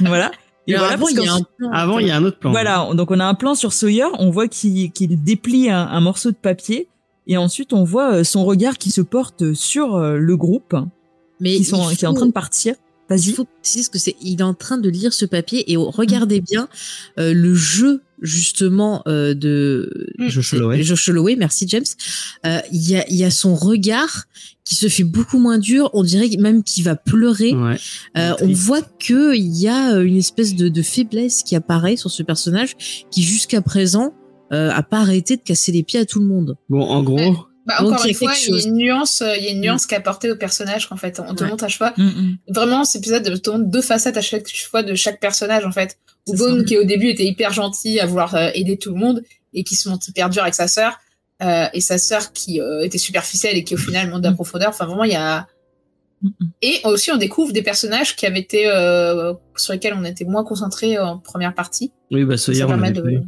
voilà. 0.03 0.31
Et 0.67 0.75
voilà, 0.75 0.95
avant, 0.95 1.09
il 1.09 1.17
y 1.17 1.27
a 1.27 1.35
un 1.35 1.41
plan. 1.41 1.71
Avant, 1.73 1.99
il 1.99 2.07
y 2.07 2.11
a 2.11 2.17
un 2.17 2.25
autre 2.25 2.39
plan. 2.39 2.51
Voilà, 2.51 2.89
donc 2.95 3.11
on 3.11 3.19
a 3.19 3.25
un 3.25 3.35
plan 3.35 3.55
sur 3.55 3.73
Sawyer, 3.73 4.07
on 4.19 4.31
voit 4.31 4.49
qu'il 4.49 4.93
déplie 5.23 5.71
un, 5.71 5.87
un 5.89 6.01
morceau 6.01 6.31
de 6.31 6.37
papier, 6.37 6.89
et 7.27 7.37
ensuite 7.37 7.73
on 7.73 7.85
voit 7.85 8.15
euh, 8.15 8.25
son 8.25 8.45
regard 8.45 8.79
qui 8.79 8.91
se 8.91 9.01
porte 9.01 9.55
sur 9.55 9.97
euh, 9.97 10.17
le 10.17 10.37
groupe 10.37 10.75
Mais 11.41 11.57
qui, 11.57 11.65
sont, 11.65 11.89
qui 11.89 12.05
est 12.05 12.09
en 12.09 12.15
train 12.15 12.27
de 12.27 12.33
partir. 12.33 12.75
Il 13.17 13.21
Vas-y. 13.21 13.33
faut 13.33 13.45
préciser 13.45 13.85
ce 13.85 13.91
que 13.91 13.99
c'est. 13.99 14.17
Il 14.23 14.41
est 14.41 14.43
en 14.45 14.55
train 14.55 14.79
de 14.79 14.89
lire 14.89 15.13
ce 15.13 15.25
papier 15.25 15.71
et 15.73 15.77
regardez 15.77 16.41
bien 16.41 16.69
euh, 17.19 17.33
le 17.35 17.55
jeu 17.55 18.03
justement 18.21 19.03
euh, 19.09 19.35
de 19.35 20.13
Josh 20.19 20.55
Holloway. 20.55 20.83
Josh 20.83 21.09
Holloway, 21.09 21.37
merci 21.37 21.67
James. 21.69 21.85
Euh, 22.47 22.61
Il 22.73 22.89
y, 22.89 22.97
a, 22.97 23.05
il 23.09 23.17
y 23.17 23.25
a 23.25 23.31
son 23.31 23.55
regard 23.55 24.25
qui 24.65 24.77
se 24.77 24.89
fait 24.89 25.03
beaucoup 25.05 25.39
moins 25.39 25.59
dur. 25.59 25.91
On 25.93 26.05
dirait 26.05 26.29
même 26.39 26.63
qu'il 26.63 26.85
va 26.85 26.95
pleurer. 26.95 27.53
Ouais. 27.55 27.77
Euh, 28.17 28.35
on 28.41 28.53
voit 28.53 28.83
que 28.83 29.35
il 29.35 29.57
y 29.57 29.69
a 29.69 29.97
une 29.99 30.17
espèce 30.17 30.55
de, 30.55 30.69
de 30.69 30.83
faiblesse 30.83 31.43
qui 31.43 31.57
apparaît 31.57 31.97
sur 31.97 32.11
ce 32.11 32.23
personnage 32.23 32.77
qui 33.11 33.23
jusqu'à 33.23 33.61
présent 33.61 34.15
euh, 34.53 34.71
a 34.71 34.83
pas 34.83 35.01
arrêté 35.01 35.37
de 35.37 35.43
casser 35.43 35.73
les 35.73 35.83
pieds 35.83 35.99
à 35.99 36.05
tout 36.05 36.21
le 36.21 36.27
monde. 36.27 36.57
Bon, 36.69 36.83
en 36.83 37.03
gros, 37.03 37.37
Bah, 37.67 37.77
encore 37.81 38.05
une 38.05 38.15
fois, 38.15 38.33
il 38.35 38.51
y 38.51 38.61
a 38.61 38.63
une 38.67 38.75
nuance, 38.75 39.23
euh, 39.23 39.37
il 39.37 39.45
y 39.45 39.49
a 39.49 39.51
une 39.53 39.61
nuance 39.61 39.87
qui 39.87 39.95
est 39.95 39.99
apportée 39.99 40.31
au 40.31 40.37
personnage, 40.37 40.89
en 40.91 40.97
fait. 40.97 41.21
On 41.27 41.35
te 41.35 41.45
montre 41.45 41.65
à 41.65 41.69
chaque 41.69 41.79
fois. 41.79 41.93
Mm, 41.97 42.09
mm. 42.09 42.39
Vraiment, 42.49 42.85
cet 42.85 43.03
épisode 43.03 43.41
te 43.41 43.51
montre 43.51 43.67
deux 43.67 43.83
facettes 43.83 44.17
à 44.17 44.21
chaque 44.21 44.49
fois 44.49 44.83
de 44.83 44.95
chaque 44.95 45.21
personnage, 45.21 45.65
en 45.65 45.73
fait. 45.73 45.99
Bone, 46.27 46.65
qui 46.65 46.77
au 46.77 46.85
début 46.85 47.09
était 47.09 47.25
hyper 47.25 47.53
gentil 47.53 48.01
à 48.01 48.07
vouloir 48.07 48.35
euh, 48.35 48.51
aider 48.55 48.79
tout 48.79 48.91
le 48.91 48.97
monde, 48.97 49.23
et 49.55 49.65
qui 49.65 49.77
se 49.77 49.89
montre 49.89 50.09
hyper 50.09 50.31
dur 50.31 50.43
avec 50.43 50.55
sa 50.55 50.67
sœur, 50.67 50.99
euh, 51.43 51.67
et 51.73 51.81
sa 51.81 51.99
sœur 51.99 52.33
qui 52.33 52.61
euh, 52.61 52.85
était 52.85 52.99
superficielle 52.99 53.57
et 53.57 53.65
qui 53.65 53.75
au 53.75 53.79
final 53.79 54.11
monte 54.11 54.21
de 54.21 54.27
la 54.27 54.33
Mm. 54.33 54.37
profondeur. 54.37 54.69
Enfin, 54.69 54.87
vraiment, 54.87 55.05
il 55.05 55.13
y 55.13 55.17
a. 55.17 55.47
Mm, 56.23 56.29
mm. 56.29 56.47
Et 56.63 56.81
aussi, 56.85 57.11
on 57.11 57.17
découvre 57.17 57.53
des 57.53 57.63
personnages 57.63 58.17
qui 58.17 58.27
avaient 58.27 58.41
été 58.41 58.69
euh, 58.69 59.35
sur 59.57 59.73
lesquels 59.73 59.95
on 59.95 60.05
était 60.05 60.25
moins 60.25 60.45
concentré 60.45 60.99
en 60.99 61.19
première 61.19 61.55
partie. 61.55 61.93
oui, 62.11 62.25
bah, 62.25 62.37
Sawyer, 62.37 62.61
ça 62.61 62.67
permet 62.67 62.93
de... 62.93 63.23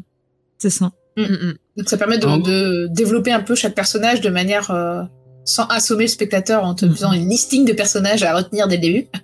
C'est 0.59 0.71
ça. 0.71 0.93
Mm, 1.17 1.23
mm. 1.23 1.55
Donc 1.77 1.89
ça 1.89 1.97
permet 1.97 2.19
de, 2.19 2.27
En- 2.27 2.39
de 2.39 2.89
développer 2.93 3.33
un 3.33 3.41
peu 3.41 3.55
chaque 3.55 3.75
personnage 3.75 4.21
de 4.21 4.31
manière 4.31 4.71
euh, 4.71 5.03
sans 5.45 5.65
assommer 5.67 6.05
le 6.05 6.09
spectateur 6.09 6.65
en 6.65 6.75
te 6.75 6.89
faisant 6.89 7.13
une 7.13 7.29
listing 7.29 7.65
de 7.65 7.73
personnages 7.73 8.23
à 8.23 8.35
retenir 8.35 8.67
dès 8.69 8.77
le 8.77 8.83
début. 8.83 9.07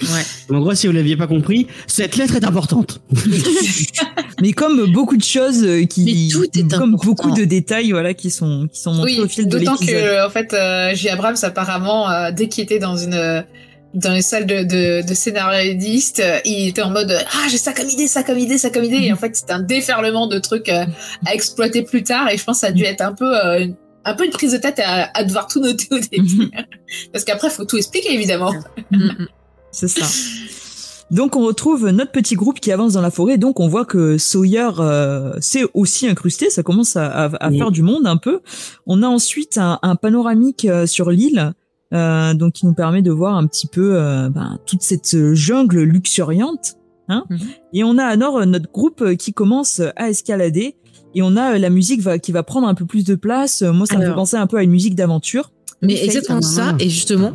Ouais. 0.00 0.22
Mais 0.48 0.56
En 0.56 0.60
gros, 0.60 0.74
si 0.76 0.86
vous 0.86 0.92
l'aviez 0.92 1.16
pas 1.16 1.26
compris, 1.26 1.66
cette 1.88 2.14
lettre 2.16 2.36
est 2.36 2.44
importante. 2.44 3.00
Mais 4.40 4.52
comme 4.52 4.92
beaucoup 4.92 5.16
de 5.16 5.24
choses 5.24 5.64
euh, 5.64 5.86
qui, 5.86 6.04
Mais 6.04 6.32
tout 6.32 6.44
est 6.56 6.70
comme 6.70 6.94
important. 6.94 7.10
beaucoup 7.10 7.30
de 7.32 7.44
détails, 7.44 7.90
voilà, 7.90 8.14
qui 8.14 8.30
sont 8.30 8.68
qui 8.72 8.80
sont 8.80 8.92
montrés 8.94 9.14
Oui, 9.16 9.20
au 9.20 9.26
fil 9.26 9.48
de 9.48 9.58
d'autant 9.58 9.72
l'épisode. 9.72 9.94
que 10.00 10.26
en 10.26 10.30
fait, 10.30 10.52
euh, 10.54 10.94
J. 10.94 11.08
Abrams 11.08 11.36
apparemment 11.42 12.08
euh, 12.10 12.30
dès 12.30 12.48
qu'il 12.48 12.62
était 12.62 12.78
dans 12.78 12.96
une 12.96 13.14
euh, 13.14 13.42
dans 13.98 14.12
les 14.12 14.22
salles 14.22 14.46
de, 14.46 14.62
de, 14.62 15.06
de 15.06 15.14
scénaristes, 15.14 16.20
euh, 16.20 16.38
il 16.44 16.68
était 16.68 16.82
en 16.82 16.90
mode 16.90 17.10
euh, 17.10 17.18
ah 17.32 17.46
j'ai 17.50 17.58
ça 17.58 17.72
comme 17.72 17.88
idée, 17.88 18.06
ça 18.08 18.22
comme 18.22 18.38
idée, 18.38 18.58
ça 18.58 18.70
comme 18.70 18.84
idée. 18.84 18.98
Et 19.06 19.12
en 19.12 19.16
fait, 19.16 19.34
c'était 19.36 19.52
un 19.52 19.60
déferlement 19.62 20.26
de 20.26 20.38
trucs 20.38 20.68
euh, 20.68 20.84
à 21.26 21.34
exploiter 21.34 21.82
plus 21.82 22.02
tard. 22.02 22.28
Et 22.30 22.36
je 22.38 22.44
pense 22.44 22.56
que 22.56 22.60
ça 22.60 22.66
a 22.68 22.72
dû 22.72 22.84
être 22.84 23.00
un 23.02 23.12
peu 23.12 23.36
euh, 23.36 23.60
une- 23.60 23.76
un 24.04 24.14
peu 24.14 24.24
une 24.24 24.30
prise 24.30 24.52
de 24.52 24.56
tête 24.58 24.78
à, 24.78 25.10
à 25.12 25.22
devoir 25.24 25.48
tout 25.48 25.60
noter 25.60 25.88
au 25.90 25.98
début, 25.98 26.50
parce 27.12 27.24
qu'après 27.24 27.50
faut 27.50 27.64
tout 27.66 27.76
expliquer 27.76 28.14
évidemment. 28.14 28.54
Mm, 28.90 28.96
mm. 29.04 29.26
C'est 29.70 29.88
ça. 29.88 30.06
Donc 31.10 31.36
on 31.36 31.44
retrouve 31.44 31.88
notre 31.90 32.12
petit 32.12 32.34
groupe 32.34 32.60
qui 32.60 32.70
avance 32.72 32.92
dans 32.94 33.00
la 33.02 33.10
forêt. 33.10 33.36
Donc 33.38 33.60
on 33.60 33.68
voit 33.68 33.84
que 33.84 34.16
Sawyer 34.18 34.68
euh, 34.78 35.32
s'est 35.40 35.64
aussi 35.74 36.06
incrusté. 36.06 36.48
Ça 36.50 36.62
commence 36.62 36.96
à, 36.96 37.06
à- 37.06 37.24
à 37.46 37.50
Oui. 37.50 37.58
faire 37.58 37.70
du 37.70 37.82
monde 37.82 38.06
un 38.06 38.16
peu. 38.18 38.40
On 38.86 39.02
a 39.02 39.06
ensuite 39.08 39.58
un, 39.58 39.78
un 39.82 39.96
panoramique 39.96 40.66
sur 40.86 41.10
l'île, 41.10 41.52
euh, 41.94 42.34
donc 42.34 42.54
qui 42.54 42.66
nous 42.66 42.74
permet 42.74 43.02
de 43.02 43.10
voir 43.10 43.36
un 43.36 43.46
petit 43.46 43.66
peu 43.66 43.96
euh, 43.96 44.28
ben, 44.28 44.58
toute 44.66 44.82
cette 44.82 45.34
jungle 45.34 45.82
luxuriante. 45.82 46.76
Hein 47.08 47.24
Mhm. 47.30 47.38
Et 47.72 47.84
on 47.84 47.96
a 47.96 48.04
alors 48.04 48.38
euh, 48.38 48.44
notre 48.44 48.70
groupe 48.70 49.16
qui 49.16 49.32
commence 49.32 49.80
à 49.96 50.10
escalader. 50.10 50.76
Et 51.14 51.22
on 51.22 51.36
a 51.36 51.56
la 51.58 51.70
musique 51.70 52.02
va, 52.02 52.18
qui 52.18 52.32
va 52.32 52.42
prendre 52.42 52.68
un 52.68 52.74
peu 52.74 52.84
plus 52.84 53.04
de 53.04 53.14
place. 53.14 53.62
Moi, 53.62 53.86
ça 53.86 53.96
me 53.96 54.04
fait 54.04 54.14
penser 54.14 54.36
un 54.36 54.46
peu 54.46 54.58
à 54.58 54.62
une 54.62 54.70
musique 54.70 54.94
d'aventure. 54.94 55.50
Mais 55.80 56.04
exactement 56.04 56.42
ça, 56.42 56.70
ah, 56.72 56.76
et 56.80 56.90
justement, 56.90 57.32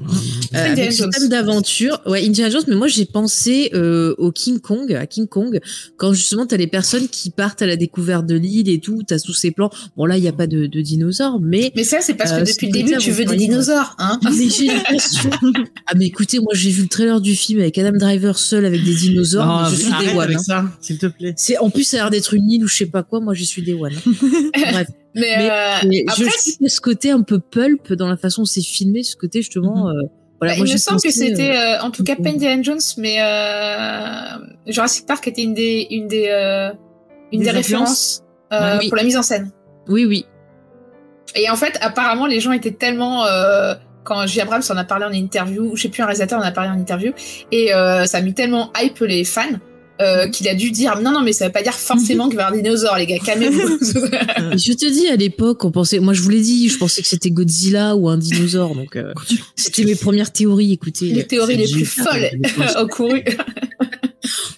euh, 0.54 0.58
Indiana 0.58 0.82
avec 0.82 0.92
ce 0.92 0.98
Jones. 1.04 1.12
thème 1.12 1.30
d'aventure, 1.30 2.02
ouais, 2.06 2.26
Indiana 2.28 2.50
Jones, 2.50 2.64
mais 2.68 2.76
moi 2.76 2.88
j'ai 2.88 3.06
pensé 3.06 3.70
euh, 3.74 4.16
au 4.18 4.34
King 4.34 4.60
Kong, 4.60 4.92
à 4.94 5.06
King 5.08 5.28
Kong, 5.28 5.62
quand 5.96 6.12
justement 6.14 6.46
t'as 6.46 6.58
les 6.58 6.68
personnes 6.68 7.08
qui 7.08 7.30
partent 7.30 7.62
à 7.62 7.68
la 7.68 7.78
découverte 7.78 8.26
de 8.26 8.36
l'île 8.36 8.68
et 8.68 8.80
tout, 8.80 9.02
t'as 9.08 9.18
tous 9.20 9.34
ces 9.34 9.52
plans. 9.52 9.70
Bon 9.96 10.06
là, 10.06 10.18
il 10.18 10.24
y 10.24 10.28
a 10.28 10.34
pas 10.34 10.48
de, 10.48 10.66
de 10.66 10.82
dinosaures, 10.82 11.40
mais 11.42 11.72
Mais 11.76 11.86
ça, 11.86 12.00
c'est 12.02 12.16
parce 12.16 12.32
Euh, 12.34 12.40
que 12.40 12.46
c'est 12.46 12.54
depuis 12.54 12.68
le 12.68 12.74
début, 12.74 12.98
tu 12.98 13.12
veux 13.12 13.24
des 13.24 13.38
dinosaures, 13.38 13.96
hein. 13.98 14.20
mais 14.24 14.50
j'ai 14.50 14.68
l'impression. 14.68 15.30
ah 15.88 15.94
mais 15.96 16.08
écoutez, 16.08 16.40
moi 16.40 16.52
j'ai 16.54 16.70
vu 16.72 16.82
le 16.84 16.90
trailer 16.90 17.22
du 17.22 17.36
film 17.36 17.62
avec 17.62 17.78
Adam 17.78 17.98
Driver 17.98 18.38
seul 18.38 18.66
avec 18.66 18.84
des 18.84 18.94
dinosaures, 18.94 19.70
mais 19.72 19.78
je 19.78 19.82
suis 19.82 20.06
des 20.06 20.12
one. 20.12 20.22
avec 20.22 20.38
hein. 20.38 20.44
ça, 20.46 20.66
s'il 20.82 20.98
te 20.98 21.06
plaît. 21.06 21.34
C'est 21.38 21.58
en 21.60 21.70
plus 21.70 21.86
ça 21.86 21.98
a 21.98 22.00
l'air 22.02 22.10
d'être 22.10 22.34
une 22.34 22.50
île 22.52 22.66
ou 22.66 22.68
je 22.68 22.76
sais 22.76 22.86
pas 22.88 23.04
quoi, 23.04 23.22
moi 23.22 23.34
je 23.34 23.44
suis 23.46 23.62
des 23.62 23.74
one. 23.74 23.94
Bref, 24.54 24.88
Mais, 25.16 25.36
Mais- 25.38 25.50
euh, 25.52 25.88
mais 25.88 26.04
après, 26.08 26.24
je 26.62 26.68
ce 26.68 26.82
côté 26.82 27.12
un 27.12 27.22
peu 27.22 27.40
pulp 27.40 27.94
dans 27.94 28.08
la 28.10 28.18
façon 28.18 28.42
dont 28.42 28.46
c'est 28.46 28.62
filmé, 28.64 29.04
ce 29.04 29.16
côté 29.16 29.42
justement. 29.42 29.90
euh, 29.90 29.94
voilà, 30.40 30.54
Bah, 30.54 30.58
moi, 30.58 30.68
il 30.68 30.74
me 30.74 30.78
semble 30.78 31.00
que 31.02 31.12
c'était, 31.12 31.52
euh, 31.56 31.76
euh, 31.78 31.82
en 31.82 31.92
tout 31.92 32.04
cas, 32.04 32.16
pas 32.16 32.30
Indiana 32.30 32.62
Jones, 32.62 32.80
mais 32.98 33.18
Jurassic 34.68 35.06
Park 35.06 35.28
était 35.28 35.44
une 35.44 35.54
des, 35.54 35.88
une 35.92 36.08
des, 36.08 36.72
une 37.32 37.42
Des 37.42 37.52
références 37.52 38.24
Oui. 38.52 38.88
pour 38.90 38.98
la 38.98 39.04
mise 39.04 39.18
en 39.18 39.24
scène. 39.24 39.52
Oui, 39.88 40.06
oui. 40.06 40.26
Et 41.36 41.50
en 41.50 41.56
fait, 41.56 41.78
apparemment, 41.82 42.26
les 42.28 42.40
gens 42.40 42.52
étaient 42.52 42.72
tellement 42.72 43.26
quand 44.04 44.26
J. 44.28 44.42
Abrams 44.42 44.62
en 44.70 44.76
a 44.78 44.84
parlé 44.84 45.06
en 45.06 45.14
interview, 45.14 45.64
ou 45.72 45.76
je 45.78 45.84
sais 45.84 45.90
plus 45.90 46.02
un 46.02 46.06
réalisateur 46.08 46.40
en 46.40 46.44
a 46.44 46.52
parlé 46.52 46.70
en 46.70 46.80
interview, 46.80 47.14
et 47.52 47.68
ça 47.70 48.18
a 48.18 48.22
mis 48.22 48.34
tellement 48.34 48.72
hype 48.78 49.00
les 49.00 49.24
fans. 49.24 49.44
Euh, 50.02 50.28
qu'il 50.28 50.48
a 50.48 50.56
dû 50.56 50.72
dire 50.72 51.00
non 51.02 51.12
non 51.12 51.22
mais 51.22 51.34
ça 51.34 51.46
veut 51.46 51.52
pas 51.52 51.62
dire 51.62 51.74
forcément 51.76 52.28
qu'il 52.30 52.36
va 52.38 52.44
y 52.44 52.46
avoir 52.46 52.56
des 52.58 52.64
dinosaures 52.64 52.98
les 52.98 53.06
gars 53.06 53.20
calmez-vous 53.20 53.78
je 54.58 54.74
te 54.74 54.92
dis, 54.92 55.08
à 55.08 55.16
l'époque, 55.16 55.64
on 55.66 55.72
pensait, 55.72 56.00
moi 56.00 56.14
je 56.14 56.22
vous 56.22 56.30
l'ai 56.30 56.42
dit, 56.42 56.70
je 56.70 56.78
pensais 56.78 57.02
que 57.02 57.08
c'était 57.08 57.30
Godzilla 57.32 57.96
ou 57.96 58.10
un 58.10 58.18
dinosaure, 58.18 58.76
donc 58.76 58.96
euh, 58.96 59.14
c'était 59.56 59.84
mes 59.84 59.96
premières 59.96 60.32
théories. 60.32 60.74
Écoutez, 60.74 61.06
les 61.06 61.26
théories 61.26 61.58
les 61.58 61.70
plus 61.70 61.86
folles 61.86 62.30
au 62.82 62.88
couru 62.88 63.24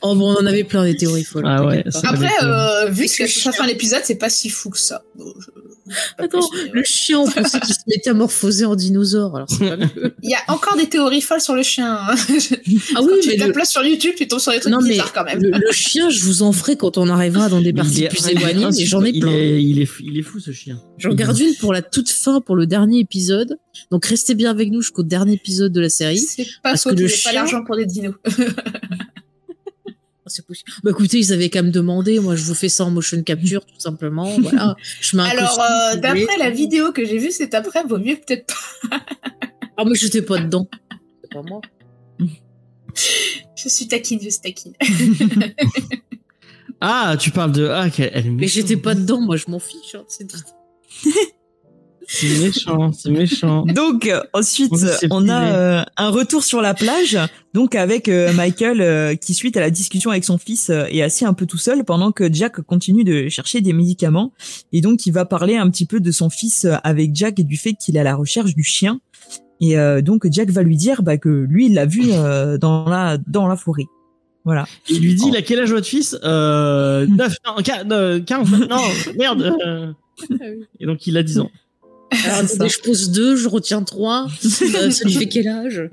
oh 0.02 0.16
bon, 0.16 0.34
on 0.36 0.42
en 0.42 0.46
avait 0.46 0.64
plein 0.64 0.84
des 0.86 0.96
théories 0.96 1.24
folles. 1.24 1.46
Ah 1.48 1.66
ouais, 1.66 1.84
après 2.04 2.30
euh, 2.44 2.90
vu 2.90 3.06
que 3.08 3.24
que 3.24 3.28
ça 3.28 3.52
fin 3.52 3.66
l'épisode 3.68 4.02
c'est 4.04 4.16
pas 4.16 4.30
si 4.30 4.50
fou 4.50 4.70
que 4.70 4.80
ça 4.80 5.04
Bon, 5.16 5.34
je- 5.40 5.75
Attends, 6.18 6.50
le 6.74 6.84
chien, 6.84 7.20
on 7.20 7.30
pensait 7.30 7.60
qu'il 7.60 7.74
se 7.74 7.80
métamorphosait 7.88 8.66
en 8.66 8.76
dinosaure. 8.76 9.36
Alors 9.36 9.48
pas. 9.60 9.86
Il 10.24 10.30
y 10.30 10.34
a 10.34 10.40
encore 10.54 10.76
des 10.78 10.88
théories 10.88 11.22
folles 11.22 11.42
sur 11.42 11.56
le 11.56 11.64
chien. 11.64 11.98
hein. 12.10 12.16
Ah 12.96 13.02
oui, 13.04 13.12
tu 13.22 13.30
mais 13.30 13.38
tapes 13.38 13.48
le, 13.50 13.60
là 13.60 13.66
sur 13.66 13.84
YouTube, 13.84 14.14
tu 14.18 14.28
tombes 14.28 14.40
sur 14.40 14.52
des 14.52 14.60
trucs 14.60 14.72
non, 14.74 14.80
mais 14.82 14.92
bizarres 14.92 15.14
quand 15.14 15.24
même. 15.24 15.42
le, 15.42 15.50
le 15.52 15.72
chien, 15.72 16.10
je 16.10 16.22
vous 16.24 16.42
en 16.44 16.52
ferai 16.52 16.76
quand 16.76 16.98
on 16.98 17.08
arrivera 17.10 17.50
dans 17.50 17.62
des 17.62 17.74
parties 17.74 18.08
plus 18.08 18.20
il 18.26 18.30
est 18.30 18.32
éloignées, 18.34 18.66
mais 18.76 18.86
j'en 18.86 19.04
ai 19.06 19.10
il 19.10 19.20
plein. 19.20 19.32
est, 19.32 19.64
il, 19.64 19.80
est, 19.82 19.86
fou- 19.86 20.04
il 20.06 20.18
est 20.18 20.24
fou 20.24 20.40
ce 20.40 20.52
chien. 20.52 20.80
J'en 20.98 21.14
garde 21.14 21.38
une 21.40 21.54
pour 21.56 21.74
la 21.74 21.82
toute 21.82 22.10
fin, 22.10 22.42
pour 22.42 22.56
le 22.56 22.66
dernier 22.66 23.00
épisode. 23.00 23.58
Donc 23.92 24.06
restez 24.06 24.36
bien 24.36 24.50
avec 24.52 24.72
nous 24.72 24.82
jusqu'au 24.82 25.04
dernier 25.04 25.34
épisode 25.34 25.72
de 25.72 25.82
la 25.82 25.90
série. 25.90 26.20
C'est 26.20 26.44
pas 26.64 26.72
Parce 26.72 26.84
que 26.86 26.90
le 26.90 27.02
aient 27.02 27.08
pas 27.10 27.10
chien- 27.16 27.34
l'argent 27.34 27.64
pour 27.64 27.76
des 27.76 27.86
dinos. 27.86 28.16
Oh, 30.26 30.30
c'est 30.30 30.46
possible. 30.46 30.72
Bah 30.84 30.90
écoutez, 30.92 31.20
ils 31.20 31.32
avaient 31.34 31.50
qu'à 31.50 31.62
me 31.62 31.70
demander. 31.70 32.20
Moi, 32.20 32.36
je 32.36 32.44
vous 32.46 32.56
fais 32.56 32.68
ça 32.70 32.84
en 32.86 32.90
motion 32.92 33.22
capture, 33.24 33.64
tout 33.66 33.80
simplement. 33.80 34.26
Voilà. 34.40 34.76
Je 35.02 35.16
mets 35.18 35.24
un 35.24 35.26
Alors, 35.28 35.60
euh, 35.60 35.96
d'après 35.98 36.38
la 36.40 36.50
vidéo 36.50 36.92
que 36.92 37.06
j'ai 37.06 37.18
vue 37.20 37.32
cet 37.32 37.54
après, 37.54 37.84
vaut 37.84 38.00
mieux 38.00 38.16
peut-être 38.16 38.48
pas. 38.90 39.00
Ah, 39.78 39.84
mais 39.86 39.94
j'étais 39.96 40.22
pas 40.24 40.40
dedans. 40.40 40.68
C'est 41.22 41.32
pas 41.32 41.42
moi. 41.44 41.62
Je 43.58 43.70
suis 43.70 43.88
taquine, 43.88 44.20
je 44.22 44.30
suis 44.30 44.42
taquine. 44.42 44.74
Ah, 46.82 47.16
tu 47.20 47.32
parles 47.32 47.52
de. 47.54 47.68
Ah, 47.68 47.90
qu'elle- 47.90 48.12
elle 48.14 48.32
Mais 48.32 48.48
j'étais 48.48 48.76
pas 48.78 48.96
dedans. 48.96 49.22
Moi, 49.22 49.38
je 49.38 49.46
m'en 49.48 49.60
fiche. 49.60 49.96
hein, 49.96 50.04
c'est 52.08 52.40
méchant, 52.40 52.92
c'est 52.92 53.12
méchant. 53.12 53.66
Donc 53.66 54.08
euh, 54.08 54.22
ensuite, 54.34 54.72
on 55.12 55.28
a 55.30 55.46
euh, 55.52 55.84
un 55.98 56.10
retour 56.10 56.44
sur 56.44 56.62
la 56.62 56.74
plage, 56.74 57.18
donc 57.54 57.76
avec 57.76 58.10
euh, 58.10 58.32
Michael 58.34 58.82
euh, 58.82 59.16
qui 59.16 59.34
suite 59.34 59.58
à 59.58 59.60
la 59.60 59.70
discussion 59.70 60.12
avec 60.12 60.24
son 60.24 60.38
fils 60.38 60.70
euh, 60.70 60.86
est 60.90 61.02
assis 61.02 61.26
un 61.26 61.34
peu 61.34 61.46
tout 61.46 61.58
seul 61.58 61.84
pendant 61.84 62.12
que 62.12 62.32
Jack 62.32 62.62
continue 62.62 63.04
de 63.04 63.30
chercher 63.30 63.62
des 63.62 63.74
médicaments 63.74 64.32
et 64.72 64.82
donc 64.82 65.06
il 65.06 65.12
va 65.12 65.26
parler 65.26 65.56
un 65.56 65.70
petit 65.70 65.86
peu 65.86 66.00
de 66.00 66.12
son 66.12 66.30
fils 66.30 66.66
euh, 66.66 66.76
avec 66.84 67.16
Jack 67.16 67.40
et 67.40 67.44
du 67.44 67.58
fait 67.58 67.74
qu'il 67.74 67.96
est 67.98 68.00
à 68.00 68.04
la 68.04 68.16
recherche 68.16 68.56
du 68.56 68.64
chien 68.64 69.00
et 69.62 69.78
euh, 69.78 70.02
donc 70.02 70.28
Jack 70.32 70.50
va 70.50 70.64
lui 70.64 70.76
dire 70.78 71.02
bah, 71.02 71.18
que 71.18 71.30
lui 71.30 71.68
il 71.68 71.74
l'a 71.74 71.86
vu 71.86 72.04
euh, 72.12 72.58
dans 72.58 72.88
la 72.90 73.18
dans 73.28 73.48
la 73.48 73.56
forêt. 73.56 73.86
Voilà. 74.44 74.68
Il 74.90 75.00
lui 75.02 75.16
dit, 75.16 75.24
il 75.30 75.36
a 75.36 75.42
quel 75.42 75.60
âge 75.60 75.72
votre 75.72 75.88
fils? 75.88 76.16
Euh, 76.24 77.08
9, 77.10 77.38
non, 77.48 77.64
15, 77.64 77.88
non, 78.70 78.78
merde. 79.18 79.56
euh. 79.66 79.92
Et 80.80 80.86
donc 80.86 81.08
il 81.08 81.18
a 81.18 81.24
10 81.24 81.40
ans. 81.40 81.50
Alors, 82.12 82.24
C'est 82.24 82.54
attendez, 82.56 82.70
ça. 82.70 82.78
je 82.78 82.80
pose 82.88 83.12
deux, 83.12 83.36
je 83.36 83.48
retiens 83.50 83.84
trois. 83.84 84.28
Euh, 84.76 84.90
ça 84.92 85.06
lui 85.06 85.14
fait 85.14 85.28
quel 85.28 85.48
âge? 85.48 85.90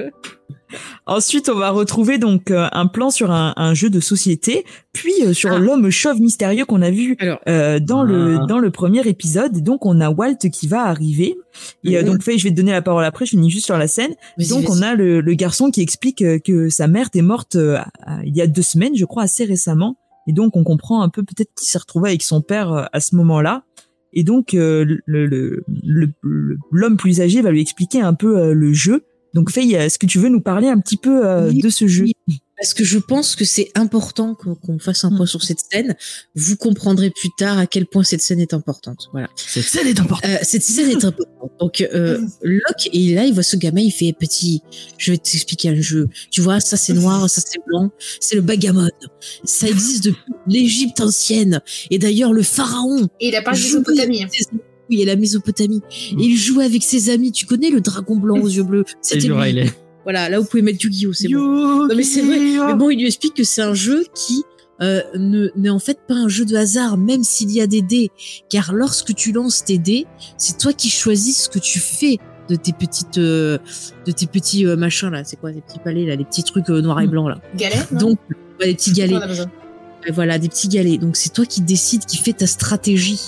Ensuite, 1.07 1.51
on 1.51 1.59
va 1.59 1.69
retrouver 1.71 2.17
donc 2.17 2.51
euh, 2.51 2.67
un 2.73 2.87
plan 2.87 3.11
sur 3.11 3.31
un, 3.31 3.53
un 3.57 3.75
jeu 3.75 3.91
de 3.91 4.01
société, 4.01 4.65
puis 4.95 5.13
euh, 5.23 5.35
sur 5.35 5.53
Ah. 5.53 5.59
l'homme 5.59 5.91
chauve 5.91 6.19
mystérieux 6.21 6.65
qu'on 6.65 6.81
a 6.81 6.91
vu 6.91 7.17
Alors, 7.21 7.39
euh, 7.49 7.79
dans 7.79 8.03
le 8.03 8.39
Ah. 8.41 8.47
dans 8.47 8.59
le 8.59 8.71
premier 8.71 9.07
épisode. 9.07 9.55
Et 9.59 9.61
donc 9.61 9.85
on 9.85 10.01
a 10.01 10.09
Walt 10.11 10.37
qui 10.51 10.69
va 10.69 10.85
arriver. 10.85 11.37
Et 11.85 11.99
euh, 11.99 12.03
donc 12.03 12.23
Faye, 12.23 12.39
je 12.39 12.45
vais 12.45 12.51
te 12.51 12.57
donner 12.57 12.73
la 12.73 12.81
parole 12.83 13.05
après. 13.05 13.27
Je 13.27 13.31
finis 13.31 13.51
juste 13.51 13.67
sur 13.67 13.77
la 13.77 13.87
scène. 13.89 14.15
Donc 14.49 14.71
on 14.71 14.81
a 14.81 14.95
le, 14.95 15.21
le 15.21 15.35
garçon 15.35 15.71
qui 15.71 15.83
explique 15.83 16.23
euh, 16.23 16.39
que 16.39 16.71
sa 16.71 16.87
mère 16.89 17.09
est 17.15 17.21
morte 17.23 17.57
euh, 17.57 17.79
il 18.25 18.35
y 18.35 18.41
a 18.41 18.47
deux 18.47 18.63
semaines, 18.63 18.97
je 18.97 19.05
crois, 19.05 19.25
assez 19.25 19.45
récemment. 19.45 19.97
Et 20.27 20.33
donc 20.33 20.57
on 20.57 20.65
comprend 20.65 21.03
un 21.03 21.09
peu 21.11 21.23
peut-être 21.23 21.51
qu'il 21.59 21.67
s'est 21.69 21.79
retrouvé 21.79 22.11
avec 22.11 22.23
son 22.23 22.41
père 22.41 22.73
euh, 22.73 22.85
à 22.95 23.01
ce 23.01 23.15
moment-là. 23.17 23.65
Et 24.13 24.25
donc 24.25 24.55
euh, 24.55 24.85
le 25.07 25.27
le- 25.27 25.63
le- 26.23 26.59
l'homme 26.71 26.97
plus 26.97 27.21
âgé 27.21 27.41
va 27.43 27.51
lui 27.51 27.61
expliquer 27.61 28.01
un 28.01 28.15
peu 28.15 28.39
euh, 28.39 28.53
le 28.55 28.73
jeu. 28.73 29.03
Donc 29.35 29.51
Faye, 29.51 29.75
est-ce 29.75 29.99
que 29.99 30.07
tu 30.07 30.19
veux 30.19 30.29
nous 30.29 30.41
parler 30.41 30.69
un 30.69 30.79
petit 30.79 30.97
peu 30.97 31.27
euh, 31.27 31.49
Oui, 31.49 31.61
de 31.61 31.71
ce 31.71 31.87
jeu? 31.87 32.07
Parce 32.57 32.75
que 32.75 32.85
je 32.85 32.99
pense 32.99 33.35
que 33.35 33.45
c'est 33.45 33.73
important 33.75 34.35
qu'on 34.35 34.55
qu'on 34.55 34.79
fasse 34.79 35.05
un 35.05 35.11
point 35.11 35.27
sur 35.27 35.43
cette 35.43 35.59
scène. 35.73 35.97
Vous 36.37 36.57
comprendrez 36.57 37.11
plus 37.11 37.31
tard 37.37 37.59
à 37.59 37.67
quel 37.67 37.87
point 37.87 38.05
cette 38.05 38.23
scène 38.23 38.39
est 38.39 38.55
importante. 38.55 39.09
Voilà. 39.11 39.29
Cette 39.35 39.65
scène 39.65 39.89
est 39.89 39.99
importante. 39.99 40.31
Euh, 40.31 40.39
cette 40.43 40.63
scène 40.63 40.91
est 40.91 41.05
importante. 41.05 41.51
Donc, 41.59 41.81
euh, 41.81 42.21
Locke, 42.43 42.89
et 42.93 43.15
là, 43.15 43.25
il 43.25 43.35
voit 43.35 43.43
ce 43.43 43.57
gamin, 43.57 43.81
il 43.81 43.91
fait 43.91 44.13
petit, 44.13 44.63
je 44.97 45.11
vais 45.11 45.19
t'expliquer 45.19 45.71
un 45.71 45.81
jeu. 45.81 46.09
Tu 46.31 46.41
vois, 46.41 46.61
ça 46.61 46.77
c'est 46.77 46.93
noir, 46.93 47.29
ça 47.29 47.41
c'est 47.45 47.59
blanc, 47.67 47.91
c'est 48.21 48.37
le 48.37 48.43
bagamon. 48.43 48.89
Ça 49.45 49.67
existe 49.67 50.05
depuis 50.05 50.33
l'Égypte 50.47 51.01
ancienne. 51.01 51.61
Et 51.91 51.99
d'ailleurs, 51.99 52.33
le 52.33 52.43
pharaon. 52.43 53.09
Et 53.19 53.29
il 53.29 53.35
a 53.35 53.43
parlé 53.43 53.61
de 53.61 53.65
Mésopotamie. 53.65 54.27
Amis. 54.93 54.99
Oui, 54.99 55.03
et 55.03 55.05
la 55.05 55.17
Mésopotamie. 55.17 55.83
Et 55.91 56.25
il 56.25 56.37
joue 56.37 56.61
avec 56.61 56.83
ses 56.83 57.11
amis. 57.11 57.33
Tu 57.33 57.47
connais 57.47 57.71
le 57.71 57.81
dragon 57.81 58.17
blanc 58.17 58.39
aux 58.39 58.49
yeux 58.49 58.63
bleus? 58.63 58.85
C'est 59.01 59.15
C'était 59.15 59.29
lui. 59.29 59.35
Riley. 59.35 59.73
Voilà, 60.05 60.29
là, 60.29 60.39
vous 60.41 60.47
pouvez 60.47 60.63
mettre 60.63 60.85
Yu-Gi-Oh! 60.85 61.13
C'est 61.13 61.29
bon. 61.29 61.87
Non, 61.87 61.95
mais 61.95 62.03
c'est 62.03 62.23
vrai. 62.23 62.39
Mais 62.39 62.75
bon, 62.75 62.91
il 62.91 62.99
lui 62.99 63.07
explique 63.07 63.35
que 63.35 63.45
c'est 63.45 63.63
un 63.63 63.75
jeu 63.75 64.05
qui 64.15 64.43
euh, 64.81 65.01
ne 65.15 65.49
n'est 65.57 65.71
en 65.71 65.79
fait 65.79 66.01
pas 66.09 66.15
un 66.15 66.29
jeu 66.29 66.45
de 66.45 66.57
hasard, 66.57 66.99
même 66.99 67.23
s'il 67.23 67.51
y 67.53 67.61
a 67.61 67.67
des 67.67 67.83
dés. 67.83 68.11
Car 68.51 68.73
lorsque 68.73 69.15
tu 69.15 69.33
lances 69.33 69.65
tes 69.65 69.79
dés, 69.79 70.07
c'est 70.37 70.59
toi 70.59 70.73
qui 70.73 70.91
choisis 70.91 71.45
ce 71.45 71.49
que 71.49 71.61
tu 71.61 71.79
fais 71.79 72.19
de 72.49 72.57
tes 72.57 72.73
petites, 72.73 73.19
euh, 73.19 73.59
de 74.07 74.13
tes 74.13 74.27
petits 74.27 74.67
euh, 74.67 74.77
machins 74.77 75.11
là. 75.11 75.23
C'est 75.25 75.37
quoi, 75.37 75.53
les 75.53 75.61
petits 75.61 75.79
palais 75.79 76.05
là, 76.05 76.17
les 76.17 76.25
petits 76.25 76.43
trucs 76.43 76.69
euh, 76.69 76.83
noirs 76.83 77.01
et 77.01 77.07
blancs 77.07 77.29
là? 77.29 77.41
Non? 77.93 77.99
Donc, 77.99 78.19
ouais, 78.61 78.67
les 78.67 78.75
petits 78.75 78.93
galets. 78.93 79.15
A 79.15 80.13
voilà, 80.13 80.41
des 80.41 80.49
petits 80.49 80.67
galets. 80.67 80.99
Donc 80.99 81.17
c'est 81.17 81.33
toi 81.33 81.47
qui 81.47 81.61
décides, 81.61 82.05
qui 82.05 82.17
fait 82.17 82.33
ta 82.33 82.49
stratégie. 82.49 83.21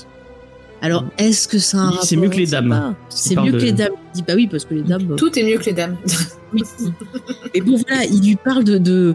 Alors, 0.85 1.05
est-ce 1.19 1.49
que 1.49 1.59
ça 1.59 1.79
a 1.79 1.85
un 1.87 1.93
c'est 2.03 2.17
mieux 2.17 2.29
que 2.29 2.37
les 2.37 2.47
dames. 2.47 2.69
pas. 2.69 2.95
C'est 3.09 3.37
mieux 3.37 3.53
de- 3.53 3.59
que 3.59 3.65
les 3.65 3.73
dames. 3.73 3.93
Il 4.15 4.19
dit 4.19 4.25
bah 4.27 4.35
oui, 4.37 4.47
parce 4.47 4.65
que 4.67 4.75
les 4.75 4.83
dames. 4.83 5.17
Tout 5.17 5.39
est 5.39 5.43
mieux 5.43 5.59
que 5.59 5.65
les 5.65 5.73
dames. 5.73 5.97
oui. 6.53 6.63
Et 7.55 7.61
bon 7.63 7.77
voilà, 7.87 8.05
il 8.05 8.21
lui 8.21 8.37
parle 8.37 8.65
de, 8.65 8.77
de 8.79 9.15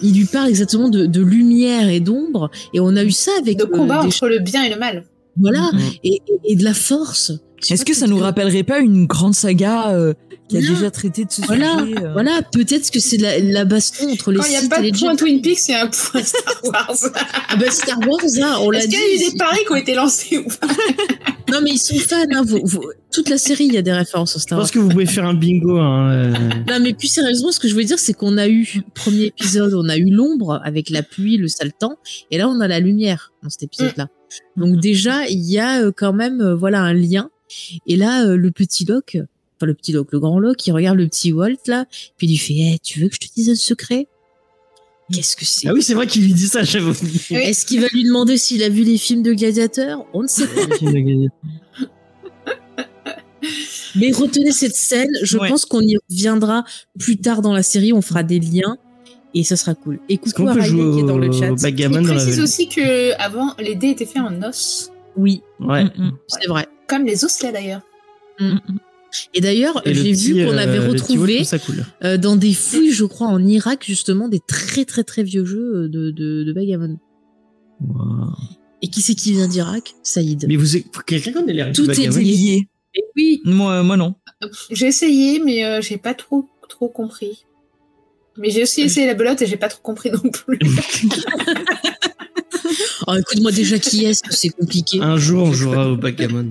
il 0.00 0.14
lui 0.16 0.26
parle 0.26 0.48
exactement 0.48 0.88
de, 0.88 1.06
de 1.06 1.20
lumière 1.22 1.88
et 1.88 2.00
d'ombre, 2.00 2.50
et 2.72 2.78
on 2.80 2.94
a 2.96 3.02
eu 3.02 3.10
ça 3.10 3.32
avec 3.40 3.58
De 3.58 3.64
euh, 3.64 3.66
combat 3.66 4.00
des- 4.02 4.06
entre 4.06 4.28
le 4.28 4.38
bien 4.38 4.62
et 4.62 4.70
le 4.70 4.78
mal. 4.78 5.04
voilà 5.36 5.70
Mm. 5.72 5.78
et, 6.04 6.08
et- 6.14 6.22
et 6.52 6.56
de 6.56 6.64
la 6.64 6.74
force. 6.74 7.32
Je 7.66 7.74
Est-ce 7.74 7.84
que 7.84 7.94
ça 7.94 8.06
nous 8.06 8.18
rappellerait 8.18 8.62
pas 8.62 8.78
une 8.78 9.06
grande 9.06 9.34
saga 9.34 9.90
euh, 9.90 10.14
qui 10.48 10.56
a 10.58 10.60
Non. 10.60 10.68
déjà 10.74 10.90
traité 10.92 11.24
de 11.24 11.30
ce 11.32 11.42
Voilà, 11.42 11.78
sujet 11.80 12.04
euh 12.04 12.12
voilà, 12.12 12.40
peut-être 12.52 12.90
que 12.90 13.00
c'est 13.00 13.16
la, 13.16 13.38
la 13.40 13.64
baston 13.64 14.08
entre 14.12 14.30
les 14.30 14.38
Quand 14.38 14.44
il 14.46 14.50
n'y 14.50 14.56
a 14.56 14.68
pas 14.68 14.80
de 14.80 14.96
point. 14.96 15.16
Twin 15.16 15.42
Peaks, 15.42 15.58
il 15.68 15.72
y 15.72 15.74
a 15.74 15.84
un 15.84 15.88
point 15.88 16.22
Star 16.22 16.54
Wars. 16.64 16.96
Ah 17.48 17.56
bah 17.56 17.70
Star 17.70 17.98
Wars, 18.06 18.20
hein, 18.42 18.58
on 18.62 18.70
l'a 18.70 18.78
Est-ce 18.78 18.88
dit. 18.88 18.96
qu'il 18.96 19.04
y 19.04 19.10
a 19.24 19.26
eu 19.28 19.30
des 19.32 19.36
paris 19.38 19.58
qui 19.66 19.72
ont 19.72 19.76
été 19.76 19.94
lancés 19.94 20.38
ou 20.38 20.44
pas 20.44 20.68
Non 21.52 21.60
mais 21.62 21.70
ils 21.70 21.78
sont 21.78 21.96
fans, 21.98 22.16
hein, 22.32 22.42
vous- 22.46 22.60
vous- 22.62 22.84
toute 23.10 23.28
la 23.30 23.38
série 23.38 23.64
il 23.64 23.72
y 23.74 23.78
a 23.78 23.82
des 23.82 23.92
références 23.92 24.36
à 24.36 24.38
Je 24.38 24.42
Star 24.42 24.58
Wars. 24.58 24.66
pense 24.66 24.70
que 24.70 24.78
vous 24.78 24.90
pouvez 24.90 25.06
faire 25.06 25.24
un 25.26 25.34
bingo. 25.34 25.78
Hein, 25.78 26.10
euh. 26.12 26.32
Non 26.68 26.78
mais 26.80 26.92
plus 26.92 27.08
sérieusement, 27.08 27.50
ce 27.52 27.58
que 27.58 27.66
je 27.68 27.74
veux 27.74 27.84
dire, 27.84 27.98
c'est 27.98 28.12
qu'on 28.14 28.36
a 28.38 28.46
eu 28.48 28.82
premier 28.94 29.24
épisode, 29.24 29.74
on 29.74 29.88
a 29.88 29.96
eu 29.96 30.10
l'ombre 30.10 30.60
avec 30.64 30.90
la 30.90 31.02
pluie, 31.02 31.38
le 31.38 31.48
sale 31.48 31.72
temps, 31.72 31.96
et 32.30 32.38
là 32.38 32.48
on 32.48 32.60
a 32.60 32.68
la 32.68 32.78
lumière 32.80 33.32
dans 33.42 33.50
cet 33.50 33.62
épisode-là. 33.64 34.08
Donc 34.56 34.78
déjà 34.78 35.26
il 35.28 35.40
y 35.40 35.58
a 35.58 35.80
euh, 35.82 35.90
quand 35.94 36.12
même 36.12 36.40
euh, 36.42 36.54
voilà 36.54 36.82
un 36.82 36.92
lien. 36.92 37.30
Et 37.86 37.96
là 37.96 38.24
euh, 38.26 38.36
le 38.36 38.50
petit 38.50 38.84
Locke, 38.84 39.16
enfin 39.56 39.66
le 39.66 39.74
petit 39.74 39.92
Locke, 39.92 40.12
le 40.12 40.20
grand 40.20 40.38
Locke, 40.38 40.66
il 40.66 40.72
regarde 40.72 40.98
le 40.98 41.06
petit 41.08 41.32
Walt 41.32 41.56
là, 41.66 41.86
puis 42.16 42.26
il 42.26 42.30
lui 42.30 42.36
fait 42.36 42.54
Eh, 42.54 42.78
tu 42.82 43.00
veux 43.00 43.08
que 43.08 43.14
je 43.20 43.26
te 43.28 43.34
dise 43.34 43.50
un 43.50 43.54
secret? 43.54 44.06
Qu'est-ce 45.12 45.36
que 45.36 45.46
c'est? 45.46 45.66
Ah 45.68 45.72
oui, 45.72 45.82
c'est 45.82 45.94
vrai 45.94 46.06
qu'il 46.06 46.22
lui 46.24 46.34
dit 46.34 46.48
ça, 46.48 46.62
j'avais 46.64 46.90
oublié. 46.90 47.18
Oui. 47.30 47.36
Est-ce 47.38 47.64
qu'il 47.64 47.80
va 47.80 47.86
lui 47.94 48.04
demander 48.04 48.36
s'il 48.36 48.62
a 48.62 48.68
vu 48.68 48.82
les 48.82 48.98
films 48.98 49.22
de 49.22 49.32
gladiateurs? 49.32 50.04
On 50.12 50.22
ne 50.22 50.28
sait 50.28 50.46
pas. 50.46 50.60
Mais 53.96 54.12
retenez 54.12 54.52
cette 54.52 54.74
scène. 54.74 55.08
Je 55.22 55.38
Ouais. 55.38 55.48
pense 55.48 55.64
qu'on 55.64 55.80
y 55.80 55.96
reviendra 56.10 56.64
plus 56.98 57.16
tard 57.16 57.40
dans 57.40 57.52
la 57.54 57.62
série. 57.62 57.92
On 57.92 58.02
fera 58.02 58.22
des 58.22 58.38
liens 58.38 58.76
et 59.34 59.44
ça 59.44 59.56
sera 59.56 59.74
cool. 59.74 59.98
Et 60.08 60.18
coucou 60.18 60.42
qu'on 60.42 60.46
à 60.48 60.54
peut 60.54 60.60
Riley 60.60 60.70
jouer 60.82 60.92
qui 60.94 61.00
est 61.00 61.06
dans 61.06 61.18
le 61.18 61.32
chat. 61.32 61.52
backgammon 61.52 62.00
la 62.02 62.14
précise 62.14 62.40
aussi 62.40 62.68
que 62.68 63.12
avant 63.20 63.54
les 63.58 63.74
dés 63.76 63.88
étaient 63.90 64.06
faits 64.06 64.22
en 64.22 64.42
os, 64.42 64.90
Oui, 65.16 65.42
Ouais. 65.60 65.84
Mm, 65.84 65.90
mm, 65.96 66.12
c'est 66.28 66.48
vrai. 66.48 66.66
Comme 66.88 67.04
les 67.04 67.24
osselets 67.24 67.52
d'ailleurs. 67.52 67.82
mm, 68.40 68.54
mm. 68.54 68.78
Et 69.34 69.40
d'ailleurs, 69.40 69.80
j'ai 69.86 70.12
vu 70.12 70.44
qu'on 70.44 70.52
euh, 70.52 70.58
avait 70.58 70.86
retrouvé 70.86 71.42
cool. 71.64 71.84
euh, 72.04 72.18
dans 72.18 72.36
des 72.36 72.52
fouilles, 72.52 72.92
je 72.92 73.04
crois, 73.04 73.28
en 73.28 73.42
Irak, 73.44 73.84
justement, 73.86 74.28
des 74.28 74.40
très 74.40 74.84
très 74.84 75.04
très 75.04 75.22
vieux 75.22 75.44
jeux 75.44 75.84
euh, 75.84 75.88
de, 75.88 76.10
de. 76.10 76.54
Wow. 77.80 78.32
Et 78.82 78.88
qui 78.88 79.00
c'est 79.02 79.14
qui 79.14 79.32
vient 79.32 79.48
d'Irak 79.48 79.94
Saïd. 80.02 80.44
Mais 80.48 80.56
vous, 80.56 80.66
quelqu'un 81.06 81.32
connaît 81.32 81.62
règles 81.62 81.74
Tout 81.76 81.90
est 81.90 82.06
lié. 82.08 82.22
lié. 82.22 82.68
Et 82.94 83.04
oui, 83.16 83.40
Moi, 83.44 83.82
moi 83.82 83.96
non. 83.96 84.14
J'ai 84.70 84.86
essayé, 84.86 85.40
mais 85.40 85.64
euh, 85.64 85.80
j'ai 85.80 85.96
pas 85.96 86.14
trop 86.14 86.46
trop 86.68 86.88
compris. 86.88 87.44
Mais 88.36 88.50
j'ai 88.50 88.62
aussi 88.62 88.82
essayé 88.82 89.06
la 89.06 89.14
belote 89.14 89.42
et 89.42 89.46
j'ai 89.46 89.56
pas 89.56 89.68
trop 89.68 89.82
compris 89.82 90.10
non 90.10 90.30
plus. 90.30 90.58
oh, 93.12 93.16
écoute-moi 93.18 93.52
déjà 93.52 93.78
qui 93.78 94.04
est-ce 94.04 94.22
que 94.22 94.34
c'est 94.34 94.50
compliqué. 94.50 95.00
Un 95.00 95.16
jour, 95.16 95.44
on 95.44 95.52
jouera 95.52 95.90
au 95.90 95.96
backgammon. 95.96 96.48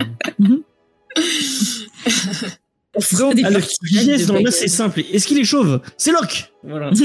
On 2.95 3.01
fera 3.01 3.34
des 3.34 3.43
Alors, 3.43 3.62
non, 3.62 3.97
là, 3.97 4.18
backgammon. 4.18 4.51
c'est 4.51 4.68
simple. 4.68 5.01
Est-ce 5.12 5.28
qu'il 5.28 5.38
est 5.38 5.43
chauve? 5.43 5.82
C'est 5.97 6.12
Locke 6.12 6.51
Voilà. 6.64 6.91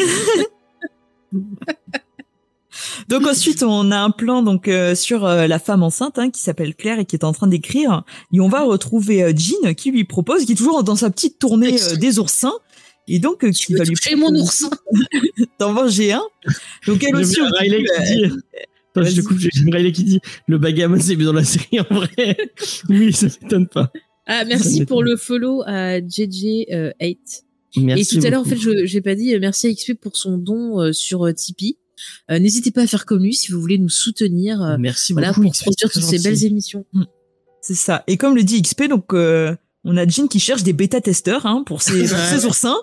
Donc 3.08 3.26
ensuite, 3.26 3.62
on 3.62 3.90
a 3.90 3.98
un 3.98 4.10
plan 4.10 4.42
donc 4.42 4.68
euh, 4.68 4.94
sur 4.94 5.26
euh, 5.26 5.46
la 5.46 5.58
femme 5.58 5.82
enceinte 5.82 6.18
hein, 6.18 6.30
qui 6.30 6.40
s'appelle 6.40 6.74
Claire 6.74 6.98
et 6.98 7.04
qui 7.04 7.16
est 7.16 7.24
en 7.24 7.32
train 7.32 7.46
d'écrire. 7.46 8.04
Et 8.32 8.40
on 8.40 8.48
va 8.48 8.62
retrouver 8.62 9.22
euh, 9.22 9.32
Jean 9.36 9.74
qui 9.74 9.90
lui 9.90 10.04
propose, 10.04 10.44
qui 10.44 10.52
est 10.52 10.56
toujours 10.56 10.82
dans 10.82 10.96
sa 10.96 11.10
petite 11.10 11.38
tournée 11.38 11.80
euh, 11.82 11.96
des 11.96 12.18
oursins. 12.18 12.54
Et 13.08 13.18
donc, 13.18 13.44
euh, 13.44 13.50
Tu 13.50 13.66
qui 13.66 13.74
va 13.74 13.84
lui 13.84 13.96
mon 14.16 14.34
oursin? 14.34 14.70
d'en 15.58 15.72
manger 15.72 16.12
un. 16.12 16.22
Donc 16.86 17.02
elle 17.04 17.16
aussi, 17.16 17.40
au 17.40 17.50
début, 17.60 17.84
qui 18.06 18.24
Attends, 18.94 19.04
je 19.08 19.20
te 19.20 19.26
coupe, 19.26 19.38
j'ai 19.38 19.50
Riley 19.70 19.92
qui 19.92 20.04
dit 20.04 20.20
le 20.48 20.58
bagamon 20.58 20.98
c'est 21.00 21.16
mieux 21.16 21.24
dans 21.24 21.32
la 21.32 21.44
série 21.44 21.80
en 21.80 21.94
vrai. 21.94 22.36
oui, 22.88 23.12
ça 23.12 23.26
m'étonne 23.42 23.66
pas. 23.68 23.90
Ah, 24.26 24.44
merci 24.44 24.84
pour 24.84 25.02
le 25.02 25.16
follow 25.16 25.62
à 25.66 26.00
JJ8. 26.00 27.16
Merci 27.78 28.16
Et 28.16 28.20
tout 28.20 28.26
à 28.26 28.30
l'heure, 28.30 28.42
en 28.42 28.44
fait, 28.44 28.56
je 28.58 28.84
j'ai 28.84 29.00
pas 29.00 29.14
dit 29.14 29.34
euh, 29.34 29.38
merci 29.40 29.66
à 29.66 29.72
XP 29.72 29.94
pour 29.94 30.16
son 30.16 30.36
don 30.36 30.80
euh, 30.80 30.92
sur 30.92 31.26
euh, 31.26 31.32
Tipeee. 31.32 31.78
Euh, 32.30 32.38
N'hésitez 32.38 32.70
pas 32.70 32.82
à 32.82 32.86
faire 32.86 33.06
comme 33.06 33.22
lui 33.22 33.32
si 33.34 33.50
vous 33.52 33.60
voulez 33.60 33.78
nous 33.78 33.88
soutenir. 33.88 34.62
euh, 34.62 34.76
Merci 34.78 35.12
voilà, 35.12 35.28
beaucoup. 35.28 35.42
pour 35.42 35.52
XP, 35.52 35.62
produire 35.64 35.90
toutes 35.90 36.02
ces 36.02 36.18
belles 36.18 36.44
émissions. 36.44 36.84
C'est 37.62 37.74
ça. 37.74 38.04
Et 38.08 38.16
comme 38.16 38.34
le 38.36 38.42
dit 38.42 38.60
XP, 38.60 38.88
donc 38.88 39.14
euh, 39.14 39.54
on 39.84 39.96
a 39.96 40.06
Jean 40.06 40.26
qui 40.28 40.38
cherche 40.40 40.62
des 40.64 40.72
bêta-testeurs 40.72 41.46
hein, 41.46 41.62
pour 41.64 41.80
ses, 41.82 42.00
pour 42.08 42.18
ses 42.18 42.44
oursins. 42.44 42.76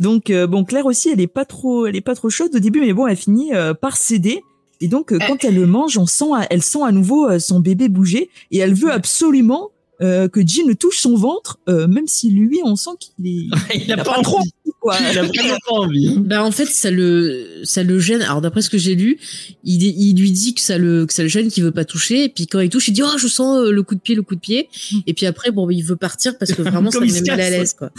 Donc 0.00 0.28
euh, 0.30 0.46
bon, 0.46 0.64
Claire 0.64 0.86
aussi, 0.86 1.08
elle 1.08 1.20
est 1.20 1.26
pas 1.26 1.44
trop, 1.46 1.86
elle 1.86 1.96
est 1.96 2.00
pas 2.02 2.14
trop 2.14 2.28
chaude 2.30 2.54
au 2.54 2.58
début, 2.58 2.80
mais 2.80 2.92
bon, 2.92 3.06
elle 3.06 3.16
finit 3.16 3.54
euh, 3.54 3.72
par 3.74 3.96
céder. 3.96 4.42
Et 4.84 4.88
donc 4.88 5.12
euh, 5.12 5.18
quand 5.26 5.42
elle 5.44 5.54
le 5.54 5.66
mange, 5.66 5.96
on 5.96 6.06
sent, 6.06 6.26
elle 6.50 6.62
sent 6.62 6.82
à 6.84 6.92
nouveau 6.92 7.26
euh, 7.26 7.38
son 7.38 7.58
bébé 7.60 7.88
bouger 7.88 8.28
et 8.50 8.58
elle 8.58 8.74
veut 8.74 8.92
absolument 8.92 9.70
euh, 10.02 10.26
que 10.28 10.40
Jean 10.46 10.74
touche 10.74 10.98
son 10.98 11.16
ventre, 11.16 11.58
euh, 11.68 11.86
même 11.86 12.08
si 12.08 12.28
lui, 12.28 12.58
on 12.64 12.74
sent 12.76 12.90
qu'il 12.98 13.26
est, 13.26 13.46
Il 13.86 13.92
a 13.92 13.94
a 13.94 14.04
pas 14.04 14.14
pas 14.16 14.22
trop 14.22 14.38
envie. 14.38 14.50
quoi. 14.80 14.96
Il 15.12 15.18
a 15.18 15.22
vraiment 15.32 15.56
pas 15.66 15.72
envie. 15.72 16.08
hein. 16.08 16.22
Bah 16.26 16.44
en 16.44 16.50
fait 16.50 16.66
ça 16.66 16.90
le 16.90 17.60
ça 17.62 17.82
le 17.84 17.98
gêne. 18.00 18.20
Alors 18.20 18.40
d'après 18.42 18.60
ce 18.60 18.68
que 18.68 18.76
j'ai 18.76 18.94
lu, 18.96 19.18
il, 19.62 19.82
il 19.84 20.18
lui 20.20 20.32
dit 20.32 20.52
que 20.52 20.60
ça 20.60 20.76
le 20.78 21.06
que 21.06 21.14
ça 21.14 21.22
le 21.22 21.28
gêne, 21.28 21.48
qu'il 21.48 21.62
veut 21.62 21.70
pas 21.70 21.84
toucher. 21.86 22.24
Et 22.24 22.28
puis 22.28 22.46
quand 22.48 22.60
il 22.60 22.68
touche, 22.70 22.88
il 22.88 22.92
dit 22.92 23.02
oh 23.02 23.16
je 23.16 23.28
sens 23.28 23.56
euh, 23.58 23.70
le 23.70 23.82
coup 23.84 23.94
de 23.94 24.00
pied, 24.00 24.14
le 24.16 24.22
coup 24.22 24.34
de 24.34 24.40
pied. 24.40 24.68
Et 25.06 25.14
puis 25.14 25.26
après 25.26 25.52
bon 25.52 25.70
il 25.70 25.82
veut 25.82 25.96
partir 25.96 26.36
parce 26.38 26.52
que 26.52 26.60
vraiment 26.70 26.90
ça 26.90 26.98
le 27.00 27.06
il 27.06 27.12
met 27.14 27.22
mal 27.22 27.40
à 27.40 27.50
l'aise 27.50 27.72
quoi. 27.72 27.90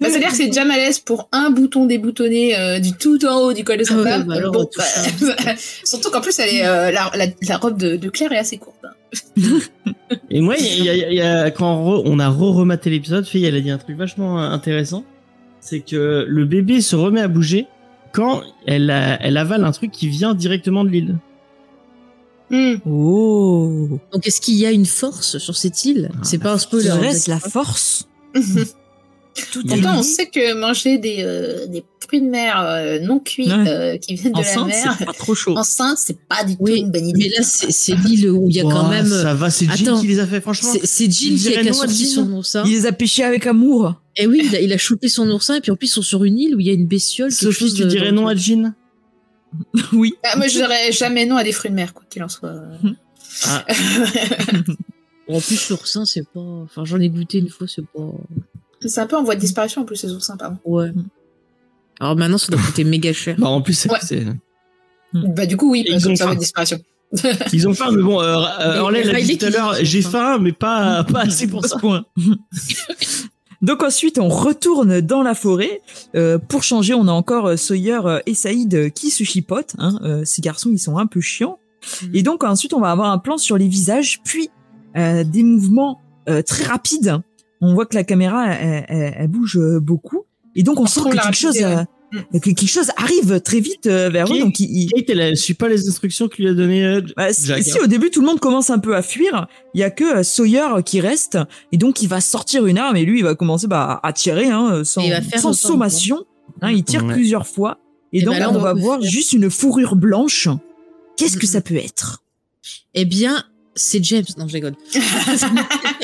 Bah, 0.00 0.08
C'est-à-dire 0.10 0.28
que 0.28 0.36
c'est 0.36 0.46
déjà 0.48 0.64
malaise 0.66 0.98
pour 0.98 1.28
un 1.32 1.50
bouton 1.50 1.86
déboutonné 1.86 2.56
euh, 2.58 2.78
du 2.78 2.92
tout 2.92 3.24
en 3.24 3.38
haut 3.40 3.52
du 3.54 3.64
col 3.64 3.78
de 3.78 3.84
sa 3.84 3.94
Ah 3.94 3.96
ouais, 3.98 4.10
femme. 4.10 4.24
bah 4.24 4.40
Bon, 4.52 4.64
tout 4.66 4.80
bah, 5.26 5.52
surtout 5.84 6.10
qu'en 6.10 6.20
plus, 6.20 6.38
elle 6.38 6.54
est, 6.54 6.66
euh, 6.66 6.90
la, 6.90 7.10
la, 7.14 7.26
la 7.48 7.56
robe 7.56 7.78
de, 7.78 7.96
de 7.96 8.08
Claire 8.10 8.30
est 8.32 8.38
assez 8.38 8.58
courte. 8.58 8.76
hein. 8.84 8.90
Et 10.30 10.40
moi, 10.42 10.54
il 10.58 10.84
y 10.84 10.90
a, 10.90 10.94
il 10.94 11.14
y 11.14 11.20
a- 11.22 11.50
quand 11.50 11.74
on, 11.76 11.98
re- 11.98 12.02
on 12.04 12.18
a 12.18 12.28
re-rematé 12.28 12.90
l'épisode, 12.90 13.26
Faye, 13.26 13.44
elle 13.46 13.56
a 13.56 13.60
dit 13.60 13.70
un 13.70 13.78
truc 13.78 13.96
vachement 13.96 14.38
euh, 14.40 14.50
intéressant. 14.50 15.04
C'est 15.60 15.80
que 15.80 16.26
le 16.28 16.44
bébé 16.44 16.80
se 16.82 16.94
remet 16.94 17.20
à 17.22 17.28
bouger 17.28 17.66
quand 18.12 18.42
elle, 18.66 18.90
a- 18.90 19.18
elle 19.22 19.36
avale 19.38 19.64
un 19.64 19.72
truc 19.72 19.90
qui 19.92 20.08
vient 20.08 20.34
directement 20.34 20.84
de 20.84 20.90
l'île. 20.90 21.16
Hmm. 22.50 22.74
Oh, 22.88 23.98
Donc 24.12 24.26
est-ce 24.26 24.40
qu'il 24.40 24.54
y 24.54 24.66
a 24.66 24.70
une 24.70 24.86
force 24.86 25.38
sur 25.38 25.56
cette 25.56 25.84
île? 25.84 26.10
Ah, 26.14 26.18
C'est 26.22 26.38
pas 26.38 26.52
un 26.52 26.58
spoiler. 26.58 26.90
reste 26.90 27.28
la 27.28 27.40
force. 27.40 28.06
Tout 29.52 29.62
Pourtant, 29.66 29.98
on 29.98 30.02
sait 30.02 30.26
que 30.26 30.54
manger 30.54 30.98
des, 30.98 31.18
euh, 31.20 31.66
des 31.66 31.84
fruits 32.00 32.20
de 32.22 32.26
mer 32.26 32.60
euh, 32.60 32.98
non 33.00 33.18
cuits 33.18 33.48
Ouais. 33.48 33.68
euh, 33.68 33.98
qui 33.98 34.14
viennent 34.14 34.32
de 34.32 34.38
Enceinte, 34.38 34.68
la 34.70 34.76
mer, 34.84 34.94
c'est 34.98 35.04
pas 35.04 35.12
trop 35.12 35.34
chaud. 35.34 35.56
enceinte, 35.56 35.98
c'est 35.98 36.18
pas 36.28 36.44
du 36.44 36.56
tout 36.56 36.62
Oui, 36.62 36.78
une 36.78 36.90
bonne 36.90 37.06
idée. 37.08 37.28
Mais 37.30 37.36
là 37.36 37.42
c'est 37.42 37.70
c'est 37.70 37.94
l'île 37.94 38.30
où 38.30 38.48
il 38.48 38.56
y 38.56 38.60
a 38.60 38.62
quand 38.62 38.88
même. 38.88 39.06
Ça 39.06 39.34
va, 39.34 39.50
c'est 39.50 39.66
Jean 39.66 39.72
Attends. 39.94 40.00
qui 40.00 40.06
les 40.06 40.20
a 40.20 40.26
fait, 40.26 40.40
franchement. 40.40 40.70
C'est 40.72 40.86
c'est 40.86 41.10
Jill 41.10 41.38
qui 41.38 41.68
a, 41.68 41.72
sorti 41.72 42.04
Jean. 42.04 42.24
son 42.24 42.32
oursin. 42.32 42.62
Il 42.66 42.72
les 42.72 42.86
a 42.86 42.92
pêchés 42.92 43.24
avec 43.24 43.46
amour. 43.46 43.94
Et 44.16 44.26
oui, 44.26 44.40
il 44.44 44.56
a, 44.56 44.60
il 44.60 44.72
a 44.72 44.78
chopé 44.78 45.08
son 45.08 45.28
oursin 45.30 45.56
et 45.56 45.60
puis 45.60 45.70
en 45.70 45.76
plus 45.76 45.86
ils 45.88 45.90
sont 45.90 46.02
sur 46.02 46.24
une 46.24 46.38
île 46.38 46.56
où 46.56 46.60
il 46.60 46.66
y 46.66 46.70
a 46.70 46.72
une 46.72 46.86
bestiole. 46.86 47.28
quelque 47.30 47.40
Sophie, 47.42 47.58
chose 47.58 47.74
tu 47.74 47.82
de- 47.84 47.88
dirais 47.88 48.12
non 48.12 48.26
à 48.26 48.34
Jean 48.34 48.72
oui. 49.92 50.12
Ah, 50.24 50.36
moi, 50.36 50.48
je 50.48 50.54
dirais 50.54 50.92
jamais 50.92 51.24
non 51.26 51.36
à 51.36 51.44
des 51.44 51.52
fruits 51.52 51.70
de 51.70 51.76
mer, 51.76 51.94
quoi 51.94 52.04
qu'il 52.10 52.22
en 52.22 52.28
soit. 52.28 52.54
ah, 53.44 53.64
En 55.28 55.40
plus 55.40 55.70
l'oursin 55.70 56.04
c'est 56.04 56.22
pas. 56.28 56.40
Enfin 56.40 56.84
j'en 56.84 57.00
ai 57.00 57.08
goûté 57.08 57.38
une 57.38 57.48
fois, 57.48 57.66
c'est 57.66 57.84
pas. 57.84 58.12
C'est 58.80 59.00
un 59.00 59.06
peu 59.06 59.16
en 59.16 59.22
voie 59.22 59.34
de 59.34 59.40
disparition 59.40 59.82
en 59.82 59.84
plus, 59.84 59.96
ces 59.96 60.12
oursins, 60.12 60.36
pardon. 60.36 60.58
Ouais. 60.64 60.90
Alors 62.00 62.16
maintenant 62.16 62.38
ça 62.38 62.52
doit 62.52 62.60
coûter 62.60 62.84
méga 62.84 63.12
cher. 63.12 63.36
bah, 63.38 63.48
en 63.48 63.62
plus, 63.62 63.74
c'est- 63.74 63.90
Ouais. 63.90 63.98
c'est- 64.02 64.24
Bah, 65.14 65.46
du 65.46 65.56
coup, 65.56 65.70
oui, 65.72 65.84
Ils 65.86 65.92
parce 65.92 66.06
ont 66.06 66.10
que 66.10 66.16
ça 66.16 66.34
de 66.34 66.38
disparition. 66.38 66.78
ils 67.52 67.68
ont 67.68 67.72
faim, 67.72 67.90
mais 67.92 68.02
bon, 68.02 68.20
euh, 68.20 68.36
euh, 68.60 68.90
et 68.90 69.04
l'a 69.04 69.20
dit 69.20 69.38
tout 69.38 69.46
à 69.46 69.48
qui 69.48 69.54
l'heure, 69.56 69.74
j'ai 69.80 70.02
faim, 70.02 70.38
mais 70.40 70.52
pas, 70.52 71.04
pas 71.10 71.20
assez 71.20 71.46
pour 71.46 71.64
ce 71.64 71.76
point. 71.78 72.04
Donc 73.62 73.82
ensuite, 73.82 74.18
on 74.18 74.28
retourne 74.28 75.00
dans 75.00 75.22
la 75.22 75.34
forêt. 75.34 75.80
Euh, 76.14 76.36
pour 76.38 76.62
changer, 76.62 76.92
on 76.94 77.08
a 77.08 77.12
encore 77.12 77.46
euh, 77.46 77.56
Sawyer 77.56 78.00
et 78.26 78.34
Saïd 78.34 78.74
euh, 78.74 78.88
qui 78.90 79.10
se 79.10 79.24
chipotent. 79.24 79.74
Hein. 79.78 79.98
Euh, 80.02 80.22
ces 80.24 80.42
garçons, 80.42 80.68
ils 80.70 80.78
sont 80.78 80.98
un 80.98 81.06
peu 81.06 81.20
chiants. 81.20 81.58
Mhm. 82.02 82.10
Et 82.14 82.22
donc 82.22 82.44
ensuite, 82.44 82.74
on 82.74 82.80
va 82.80 82.90
avoir 82.90 83.10
un 83.12 83.18
plan 83.18 83.38
sur 83.38 83.56
les 83.56 83.68
visages, 83.68 84.20
puis 84.24 84.50
euh, 84.96 85.24
des 85.24 85.42
mouvements 85.44 86.00
euh, 86.28 86.42
très 86.42 86.64
rapides. 86.64 87.18
On 87.60 87.74
voit 87.74 87.86
que 87.86 87.94
la 87.94 88.04
caméra, 88.04 88.48
elle, 88.52 88.84
elle- 88.88 89.14
elle 89.18 89.28
bouge 89.28 89.56
euh, 89.58 89.80
beaucoup. 89.80 90.24
Et 90.54 90.62
donc 90.62 90.78
on, 90.80 90.84
On 90.84 90.86
sent 90.86 91.00
que 91.10 91.16
quelque 91.16 91.34
chose, 91.36 91.56
euh, 91.62 91.76
ouais. 92.32 92.40
que 92.40 92.50
quelque 92.50 92.66
chose 92.66 92.90
arrive 92.96 93.40
très 93.40 93.60
vite 93.60 93.86
euh, 93.86 94.08
vers 94.10 94.26
eux. 94.26 94.32
Qui- 94.34 94.40
Donc 94.40 94.60
il- 94.60 94.82
il- 94.84 94.90
Kate, 94.92 95.04
elle, 95.10 95.20
elle 95.20 95.36
suit 95.36 95.54
pas 95.54 95.68
les 95.68 95.88
instructions 95.88 96.28
que 96.28 96.36
lui 96.36 96.48
a 96.48 96.54
donné 96.54 96.84
euh, 96.84 97.00
bah, 97.16 97.32
si, 97.32 97.46
Jack. 97.46 97.62
si, 97.62 97.78
au 97.80 97.86
début 97.86 98.10
tout 98.10 98.20
le 98.20 98.26
monde 98.26 98.40
commence 98.40 98.70
un 98.70 98.78
peu 98.78 98.94
à 98.96 99.02
fuir, 99.02 99.48
il 99.74 99.80
y 99.80 99.84
a 99.84 99.90
que 99.90 100.22
Sawyer 100.22 100.66
qui 100.84 101.00
reste 101.00 101.38
et 101.72 101.76
donc 101.78 102.02
il 102.02 102.08
va 102.08 102.20
sortir 102.20 102.64
une 102.66 102.78
arme 102.78 102.96
et 102.96 103.04
lui 103.04 103.18
il 103.20 103.24
va 103.24 103.34
commencer 103.34 103.66
bah, 103.66 104.00
à 104.02 104.12
tirer 104.12 104.46
hein, 104.48 104.82
sans, 104.84 105.02
Et 105.02 105.06
il 105.06 105.10
va 105.10 105.20
faire 105.22 105.40
sans 105.40 105.52
sommation. 105.52 106.24
Hein, 106.62 106.70
il 106.70 106.84
tire 106.84 107.04
Ouais. 107.04 107.12
plusieurs 107.12 107.46
fois 107.46 107.78
et, 108.14 108.20
Et 108.20 108.22
donc 108.22 108.34
bah 108.34 108.40
là, 108.40 108.50
on, 108.50 108.56
on 108.56 108.60
va 108.60 108.72
voir 108.72 109.00
faire- 109.00 109.10
juste 109.10 109.32
une 109.34 109.50
fourrure 109.50 109.94
blanche. 109.96 110.48
Qu'est-ce 111.18 111.36
que 111.36 111.46
ça 111.46 111.60
peut 111.60 111.76
être? 111.76 112.22
Eh 112.94 113.04
bien, 113.04 113.44
c'est 113.76 114.02
James. 114.04 114.24
Non, 114.38 114.48
je 114.48 114.54
rigole. 114.54 114.74
c'est 114.90 115.44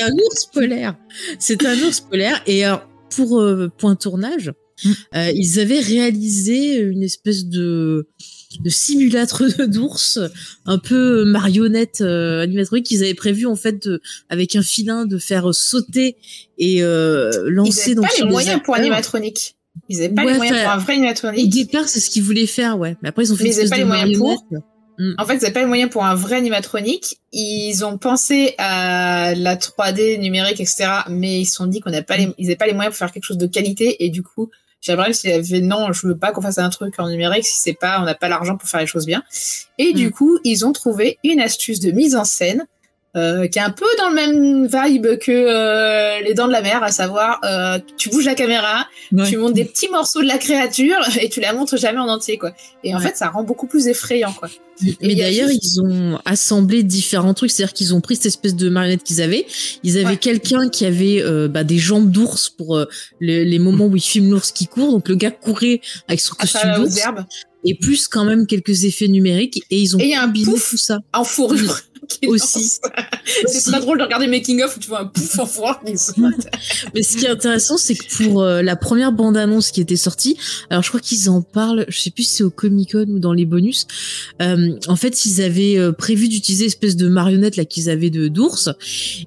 un 0.01 0.11
ours 0.13 0.45
polaire. 0.53 0.95
C'est 1.39 1.65
un 1.65 1.77
ours 1.79 1.99
polaire. 1.99 2.41
Et 2.47 2.63
alors, 2.63 2.87
pour 3.09 3.41
euh, 3.41 3.69
point 3.77 3.95
tournage, 3.95 4.51
Mm. 4.83 4.91
euh, 5.15 5.31
ils 5.35 5.59
avaient 5.59 5.79
réalisé 5.79 6.77
une 6.79 7.03
espèce 7.03 7.45
de, 7.45 8.07
de 8.59 8.69
simulacre 8.71 9.43
d'ours, 9.67 10.17
un 10.65 10.79
peu 10.79 11.25
marionnette 11.25 12.01
euh, 12.01 12.41
animatronique. 12.41 12.89
Ils 12.89 13.03
avaient 13.03 13.13
prévu 13.13 13.45
en 13.45 13.55
fait 13.55 13.87
de, 13.87 14.01
avec 14.29 14.55
un 14.55 14.63
filin 14.63 15.05
de 15.05 15.19
faire 15.19 15.53
sauter 15.53 16.17
et 16.57 16.81
euh, 16.83 17.29
Ils 17.47 17.51
lancer 17.53 17.81
n'avaient 17.91 17.95
donc 17.95 18.05
pas 18.05 18.11
les 18.17 18.23
des 18.23 18.29
moyens 18.29 18.61
pour 18.63 18.73
animatronique. 18.75 19.55
Ils 19.89 19.97
n'avaient 19.97 20.09
pas 20.15 20.23
Ouais, 20.25 20.31
les 20.31 20.37
moyens 20.37 20.59
pour 20.63 20.71
un 20.71 20.77
vrai 20.77 20.93
Au 20.93 20.97
animatronique. 20.97 21.49
départ, 21.53 21.87
c'est 21.87 21.99
ce 21.99 22.09
qu'ils 22.09 22.23
voulaient 22.23 22.47
faire, 22.47 22.79
ouais. 22.79 22.97
Mais 23.03 23.09
après, 23.09 23.25
ils 23.25 23.31
ont 23.31 23.35
fait 23.35 23.43
Mais 23.43 23.49
une 23.51 23.55
ils 23.55 23.59
avaient 23.59 23.63
espèce 23.65 23.79
pas 23.89 24.03
de 24.03 24.09
les 24.09 24.17
moyens 24.17 24.17
pour. 24.49 24.63
Marionnette. 24.97 25.19
En 25.19 25.25
fait, 25.25 25.35
ils 25.35 25.41
n'avaient 25.41 25.53
pas 25.53 25.59
les 25.61 25.65
moyens 25.65 25.89
pour 25.91 26.05
un 26.05 26.15
vrai 26.15 26.35
animatronique. 26.37 27.17
Ils 27.31 27.83
ont 27.85 27.97
pensé 27.97 28.55
à 28.57 29.33
la 29.35 29.55
3D 29.55 30.19
numérique, 30.19 30.59
etc. 30.59 30.85
Mais 31.09 31.39
ils 31.41 31.45
se 31.45 31.55
sont 31.55 31.65
dit 31.67 31.79
qu'on 31.79 31.91
n'a 31.91 32.01
pas 32.03 32.17
les, 32.17 32.33
ils 32.37 32.43
n'avaient 32.45 32.55
pas 32.55 32.67
les 32.67 32.73
moyens 32.73 32.93
pour 32.93 32.99
faire 32.99 33.11
quelque 33.11 33.23
chose 33.25 33.37
de 33.37 33.47
qualité. 33.47 34.03
Et 34.05 34.09
du 34.09 34.23
coup, 34.23 34.49
Gabriel 34.85 35.15
s'il 35.15 35.31
avait 35.31 35.61
non, 35.61 35.93
je 35.93 36.07
veux 36.07 36.17
pas 36.17 36.31
qu'on 36.31 36.41
fasse 36.41 36.57
un 36.57 36.69
truc 36.69 36.95
en 36.99 37.09
numérique 37.09 37.45
si 37.45 37.57
c'est 37.57 37.73
pas, 37.73 38.01
on 38.01 38.03
n'a 38.05 38.15
pas 38.15 38.27
l'argent 38.27 38.57
pour 38.57 38.67
faire 38.67 38.81
les 38.81 38.87
choses 38.87 39.05
bien. 39.05 39.23
Et 39.77 39.93
du 39.93 40.07
Mm. 40.07 40.11
coup, 40.11 40.39
ils 40.43 40.65
ont 40.65 40.73
trouvé 40.73 41.19
une 41.23 41.39
astuce 41.39 41.79
de 41.79 41.91
mise 41.91 42.15
en 42.17 42.25
scène 42.25 42.65
euh, 43.15 43.47
qui 43.47 43.59
est 43.59 43.61
un 43.61 43.69
peu 43.69 43.85
dans 43.99 44.09
le 44.09 44.15
même 44.15 44.65
vibe 44.65 45.17
que 45.19 45.31
euh, 45.31 46.19
les 46.21 46.33
Dents 46.33 46.47
de 46.47 46.51
la 46.51 46.61
Mer, 46.61 46.81
à 46.83 46.91
savoir, 46.91 47.39
euh, 47.43 47.77
tu 47.97 48.09
bouges 48.09 48.25
la 48.25 48.35
caméra, 48.35 48.87
Ouais. 49.11 49.29
tu 49.29 49.37
montes 49.37 49.53
des 49.53 49.65
petits 49.65 49.87
morceaux 49.89 50.21
de 50.21 50.27
la 50.27 50.37
créature 50.37 50.97
et 51.21 51.29
tu 51.29 51.39
la 51.39 51.53
montres 51.53 51.77
jamais 51.77 51.99
en 51.99 52.07
entier, 52.07 52.37
quoi. 52.37 52.53
Et 52.83 52.93
en 52.95 52.97
Ouais. 52.99 53.05
fait, 53.07 53.17
ça 53.17 53.29
rend 53.29 53.43
beaucoup 53.43 53.67
plus 53.67 53.87
effrayant, 53.87 54.33
quoi. 54.33 54.49
Mais 55.01 55.13
d'ailleurs, 55.13 55.49
ils 55.51 55.81
ont 55.81 56.19
assemblé 56.25 56.81
différents 56.81 57.35
trucs, 57.35 57.51
c'est-à-dire 57.51 57.73
qu'ils 57.73 57.93
ont 57.93 58.01
pris 58.01 58.15
cette 58.15 58.25
espèce 58.25 58.55
de 58.55 58.69
marionnette 58.69 59.03
qu'ils 59.03 59.21
avaient. 59.21 59.45
Ils 59.83 59.97
avaient 59.99 60.07
Ouais. 60.07 60.17
quelqu'un 60.17 60.67
qui 60.69 60.83
avait 60.85 61.21
euh, 61.21 61.47
bah, 61.47 61.63
des 61.63 61.77
jambes 61.77 62.09
d'ours 62.09 62.49
pour 62.49 62.77
euh, 62.77 62.85
le- 63.19 63.43
les 63.43 63.59
moments 63.59 63.85
où 63.85 63.95
ils 63.95 64.01
filment 64.01 64.31
l'ours 64.31 64.51
qui 64.51 64.65
court. 64.65 64.91
Donc 64.91 65.07
le 65.09 65.15
gars 65.15 65.29
courait 65.29 65.79
avec 66.07 66.19
son 66.19 66.33
costume 66.33 66.71
aux 66.77 66.79
d'ours 66.79 66.99
et 67.65 67.75
plus 67.75 68.07
quand 68.07 68.25
même 68.25 68.47
quelques 68.47 68.83
effets 68.85 69.07
numériques. 69.07 69.61
Et 69.69 69.77
ils 69.77 69.95
ont 69.95 69.99
Et 69.99 70.07
y 70.07 70.15
a 70.15 70.23
un 70.23 70.27
pouf 70.29 70.71
tout 70.71 70.77
ça. 70.77 70.99
en 71.13 71.23
fourrure. 71.23 71.79
Aussi. 72.27 72.79
c'est 73.47 73.61
très 73.71 73.79
drôle 73.79 73.97
de 73.97 74.03
regarder 74.03 74.27
making 74.27 74.61
of 74.63 74.75
où 74.75 74.79
tu 74.79 74.87
vois 74.89 75.01
un 75.01 75.05
pouf 75.05 75.39
en 75.39 75.45
saute. 75.45 75.77
Mais 76.93 77.03
ce 77.03 77.17
qui 77.17 77.25
est 77.25 77.29
intéressant, 77.29 77.77
c'est 77.77 77.95
que 77.95 78.23
pour 78.23 78.41
euh, 78.41 78.61
la 78.61 78.75
première 78.75 79.11
bande-annonce 79.11 79.71
qui 79.71 79.81
était 79.81 79.95
sortie, 79.95 80.37
alors 80.69 80.83
je 80.83 80.89
crois 80.89 80.99
qu'ils 80.99 81.29
en 81.29 81.41
parlent, 81.41 81.85
je 81.87 81.99
sais 81.99 82.11
plus 82.11 82.23
si 82.23 82.35
c'est 82.35 82.43
au 82.43 82.49
Comic 82.49 82.93
Con 82.93 83.05
ou 83.09 83.19
dans 83.19 83.33
les 83.33 83.45
bonus. 83.45 83.87
euh, 84.41 84.77
en 84.87 84.95
fait, 84.95 85.25
ils 85.25 85.41
avaient 85.41 85.77
euh, 85.77 85.91
prévu 85.91 86.27
d'utiliser 86.27 86.65
espèce 86.65 86.95
de 86.95 87.07
marionnette 87.07 87.55
là 87.55 87.65
qu'ils 87.65 87.89
avaient 87.89 88.09
de 88.09 88.27
d'ours. 88.27 88.69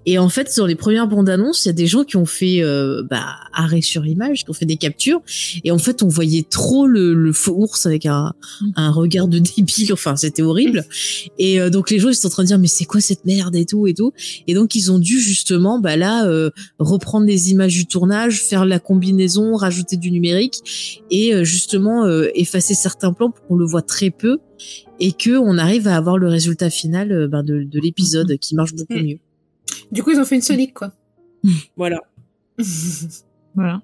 Et 0.04 0.18
en 0.18 0.28
fait, 0.28 0.52
dans 0.56 0.66
les 0.66 0.74
premières 0.74 1.06
bandes-annonces, 1.06 1.64
il 1.64 1.68
y 1.68 1.70
a 1.70 1.74
des 1.74 1.86
gens 1.86 2.04
qui 2.04 2.16
ont 2.16 2.26
fait 2.26 2.62
bah, 3.10 3.24
arrêt 3.52 3.82
sur 3.82 4.06
image, 4.06 4.44
qui 4.44 4.50
ont 4.50 4.54
fait 4.54 4.66
des 4.66 4.76
captures. 4.76 5.20
Et 5.64 5.70
en 5.70 5.78
fait, 5.78 6.02
on 6.02 6.08
voyait 6.08 6.46
trop 6.48 6.86
le, 6.86 7.14
le 7.14 7.32
faux 7.32 7.54
ours 7.56 7.86
avec 7.86 8.06
un, 8.06 8.32
un 8.76 8.90
regard 8.90 9.28
de 9.28 9.38
débile. 9.38 9.92
Enfin, 9.92 10.16
c'était 10.16 10.42
horrible. 10.42 10.84
Et 11.38 11.58
donc 11.70 11.90
les 11.90 11.98
gens 11.98 12.08
ils 12.08 12.14
sont 12.14 12.26
en 12.28 12.30
train 12.30 12.42
de 12.42 12.48
dire 12.48 12.58
mais 12.66 12.68
c'est 12.68 12.84
quoi 12.84 13.00
cette 13.00 13.24
merde 13.24 13.54
et 13.54 13.64
tout 13.64 13.86
et 13.86 13.94
tout. 13.94 14.10
Et 14.48 14.54
donc 14.54 14.74
ils 14.74 14.90
ont 14.90 14.98
dû 14.98 15.20
justement 15.20 15.78
bah 15.78 15.96
là 15.96 16.26
euh, 16.26 16.50
reprendre 16.80 17.24
les 17.26 17.52
images 17.52 17.74
du 17.74 17.86
tournage, 17.86 18.42
faire 18.42 18.64
la 18.66 18.80
combinaison, 18.80 19.54
rajouter 19.54 19.96
du 19.96 20.10
numérique 20.10 21.04
et 21.12 21.32
euh, 21.32 21.44
justement 21.44 22.04
euh, 22.06 22.28
effacer 22.34 22.74
certains 22.74 23.12
plans 23.12 23.30
pour 23.30 23.46
qu'on 23.46 23.54
le 23.54 23.64
voit 23.64 23.82
très 23.82 24.10
peu 24.10 24.38
et 24.98 25.12
que 25.12 25.38
on 25.38 25.58
arrive 25.58 25.86
à 25.86 25.96
avoir 25.96 26.18
le 26.18 26.26
résultat 26.26 26.68
final 26.70 27.12
euh, 27.12 27.28
ben, 27.28 27.44
de, 27.44 27.62
de 27.62 27.80
l'épisode 27.80 28.36
qui 28.38 28.56
marche 28.56 28.74
beaucoup 28.74 28.94
Mm. 28.94 29.06
mieux. 29.06 29.18
Du 29.92 30.02
coup, 30.02 30.10
ils 30.10 30.18
ont 30.18 30.24
fait 30.24 30.34
une 30.34 30.42
Sonic, 30.42 30.74
quoi. 30.74 30.92
Voilà. 31.76 32.00
Voilà. 33.54 33.80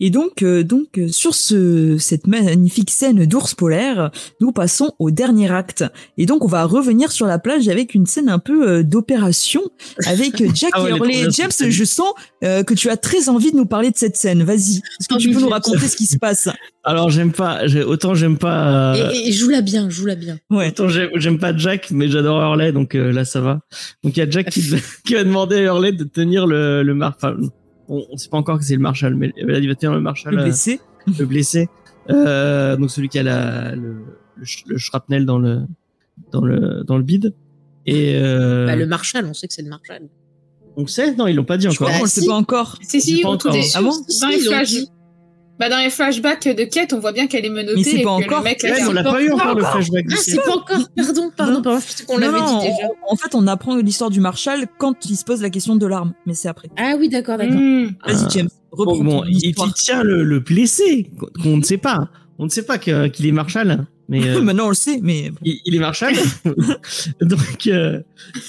Et 0.00 0.10
donc, 0.10 0.42
euh, 0.42 0.62
donc 0.64 0.98
euh, 0.98 1.08
sur 1.08 1.34
ce, 1.34 1.96
cette 1.98 2.26
magnifique 2.26 2.90
scène 2.90 3.26
d'ours 3.26 3.54
polaire, 3.54 4.10
nous 4.40 4.52
passons 4.52 4.92
au 4.98 5.10
dernier 5.10 5.50
acte. 5.50 5.84
Et 6.16 6.26
donc, 6.26 6.44
on 6.44 6.48
va 6.48 6.64
revenir 6.64 7.10
sur 7.12 7.26
la 7.26 7.38
plage 7.38 7.68
avec 7.68 7.94
une 7.94 8.06
scène 8.06 8.28
un 8.28 8.38
peu 8.38 8.68
euh, 8.68 8.82
d'opération 8.82 9.62
avec 10.06 10.42
Jack 10.54 10.70
Ah 10.74 10.82
ouais, 10.82 10.96
et 10.96 11.00
bien, 11.00 11.28
James, 11.30 11.50
je 11.70 11.84
sens 11.84 12.12
euh, 12.44 12.62
que 12.62 12.74
tu 12.74 12.90
as 12.90 12.96
très 12.96 13.28
envie 13.28 13.50
de 13.52 13.56
nous 13.56 13.66
parler 13.66 13.90
de 13.90 13.96
cette 13.96 14.16
scène. 14.16 14.42
Vas-y, 14.44 14.76
est-ce 15.00 15.08
que 15.08 15.14
Oh, 15.14 15.18
tu 15.18 15.30
peux 15.30 15.40
nous 15.40 15.48
raconter 15.48 15.88
ce 15.88 15.96
qui 15.96 16.06
se 16.06 16.18
passe? 16.18 16.48
Alors 16.84 17.10
j'aime 17.10 17.32
pas, 17.32 17.66
j'ai- 17.66 17.82
autant 17.82 18.14
j'aime 18.14 18.38
pas, 18.38 18.94
euh, 18.94 19.10
Et, 19.12 19.28
et 19.28 19.32
joue-la 19.32 19.60
bien, 19.60 19.90
joue-la 19.90 20.14
bien. 20.14 20.38
Ouais. 20.48 20.68
autant 20.68 20.88
j'aime 20.88 21.38
pas 21.38 21.54
Jack, 21.56 21.90
mais 21.90 22.08
j'adore 22.08 22.40
Hurley, 22.40 22.72
donc 22.72 22.94
euh, 22.94 23.12
là 23.12 23.24
ça 23.24 23.40
va. 23.40 23.60
Donc 24.04 24.16
il 24.16 24.20
y 24.20 24.22
a 24.22 24.30
Jack 24.30 24.48
qui, 24.50 24.62
qui 25.04 25.14
va 25.14 25.24
demander 25.24 25.56
à 25.56 25.62
Hurley 25.64 25.92
de 25.92 26.04
tenir 26.04 26.46
le, 26.46 26.82
le 26.82 26.94
mar... 26.94 27.14
Enfin, 27.16 27.36
on, 27.88 28.04
on 28.10 28.16
sait 28.16 28.28
pas 28.28 28.36
encore 28.38 28.58
que 28.58 28.64
c'est 28.64 28.74
le 28.74 28.80
Marshal, 28.80 29.14
mais 29.14 29.32
euh, 29.42 29.58
il 29.58 29.68
va 29.68 29.74
tenir 29.74 29.92
le 29.94 30.00
Marshal, 30.00 30.34
Le 30.34 30.40
euh, 30.40 30.44
blessé. 30.44 30.80
le 31.18 31.24
blessé. 31.26 31.68
Euh, 32.10 32.76
donc 32.76 32.90
celui 32.90 33.08
qui 33.08 33.18
a 33.18 33.22
la, 33.22 33.74
le, 33.74 33.96
le, 34.66 34.78
shrapnel 34.78 35.26
dans 35.26 35.38
le, 35.38 35.62
dans 36.32 36.40
le, 36.42 36.82
dans 36.84 36.96
le 36.96 37.02
bide. 37.02 37.34
Et 37.86 38.14
euh, 38.16 38.66
Bah, 38.66 38.76
le 38.76 38.86
Marshall, 38.86 39.24
on 39.26 39.34
sait 39.34 39.48
que 39.48 39.54
c'est 39.54 39.62
le 39.62 39.68
Marshal. 39.70 40.02
on 40.76 40.86
sait 40.86 41.14
Non, 41.14 41.26
ils 41.26 41.34
l'ont 41.36 41.44
pas 41.44 41.56
dit 41.56 41.64
Je 41.64 41.68
encore. 41.70 41.88
crois 41.88 41.98
qu'on 41.98 42.04
le 42.04 42.10
sait 42.10 42.26
pas 42.26 42.34
encore. 42.34 42.78
Si, 42.82 43.00
si, 43.00 43.16
C'est 43.16 43.22
pas 43.22 43.28
encore. 43.30 43.52
début, 43.52 43.66
Ah 43.74 43.82
bon 43.82 43.92
Si. 44.08 44.88
Bah, 45.58 45.68
dans 45.68 45.78
les 45.78 45.90
flashbacks 45.90 46.46
de 46.48 46.64
Kate, 46.64 46.92
on 46.92 47.00
voit 47.00 47.12
bien 47.12 47.26
qu'elle 47.26 47.44
est 47.44 47.50
menottée 47.50 47.74
Mais 47.76 47.82
c'est 47.84 47.96
et 47.98 48.02
pas 48.02 48.18
que 48.18 48.24
encore. 48.24 48.38
le 48.38 48.44
mec 48.44 48.60
Ouais, 48.62 48.72
on 48.88 48.92
l'a 48.92 49.02
pas 49.02 49.12
pas 49.12 49.22
eu 49.22 49.30
encore 49.32 49.54
le 49.54 49.64
flashback. 49.64 50.06
Ah, 50.10 50.14
c'est 50.16 50.36
pas 50.36 50.54
encore. 50.56 50.78
Pardon, 50.96 51.30
pardon, 51.36 51.62
pardon. 51.62 51.80
Non, 52.08 52.18
l'avait 52.18 52.38
dit 52.40 52.58
déjà. 52.70 52.88
en- 53.10 53.16
fait, 53.16 53.34
on 53.34 53.46
apprend 53.46 53.76
l'histoire 53.76 54.10
du 54.10 54.20
Marshal 54.20 54.66
quand 54.78 55.04
il 55.10 55.16
se 55.16 55.24
pose 55.24 55.42
la 55.42 55.50
question 55.50 55.76
de 55.76 55.86
l'arme, 55.86 56.12
mais 56.26 56.34
c'est 56.34 56.48
après. 56.48 56.68
Ah 56.76 56.94
oui, 56.98 57.08
d'accord, 57.08 57.38
d'accord. 57.38 57.56
Vas-y. 57.56 58.30
James, 58.30 58.48
reprends 58.70 58.96
Bon, 58.96 59.04
bon, 59.04 59.20
ton 59.22 59.26
il, 59.28 59.44
il 59.46 59.72
tient 59.74 60.02
le, 60.02 60.22
le 60.22 60.40
blessé, 60.40 61.10
qu'on 61.42 61.56
ne 61.56 61.62
sait 61.62 61.78
pas. 61.78 62.08
On 62.38 62.44
ne 62.44 62.50
sait 62.50 62.64
pas 62.64 62.78
que- 62.78 63.08
qu'il 63.08 63.26
est 63.26 63.32
Marshal, 63.32 63.86
mais 64.08 64.22
euh, 64.28 64.40
Maintenant, 64.40 64.66
on 64.66 64.68
le 64.68 64.74
sait, 64.74 65.00
mais 65.02 65.32
il, 65.44 65.58
il 65.64 65.74
est 65.74 65.78
Marshal. 65.80 66.14
Donc, 67.20 67.66
euh, 67.66 68.00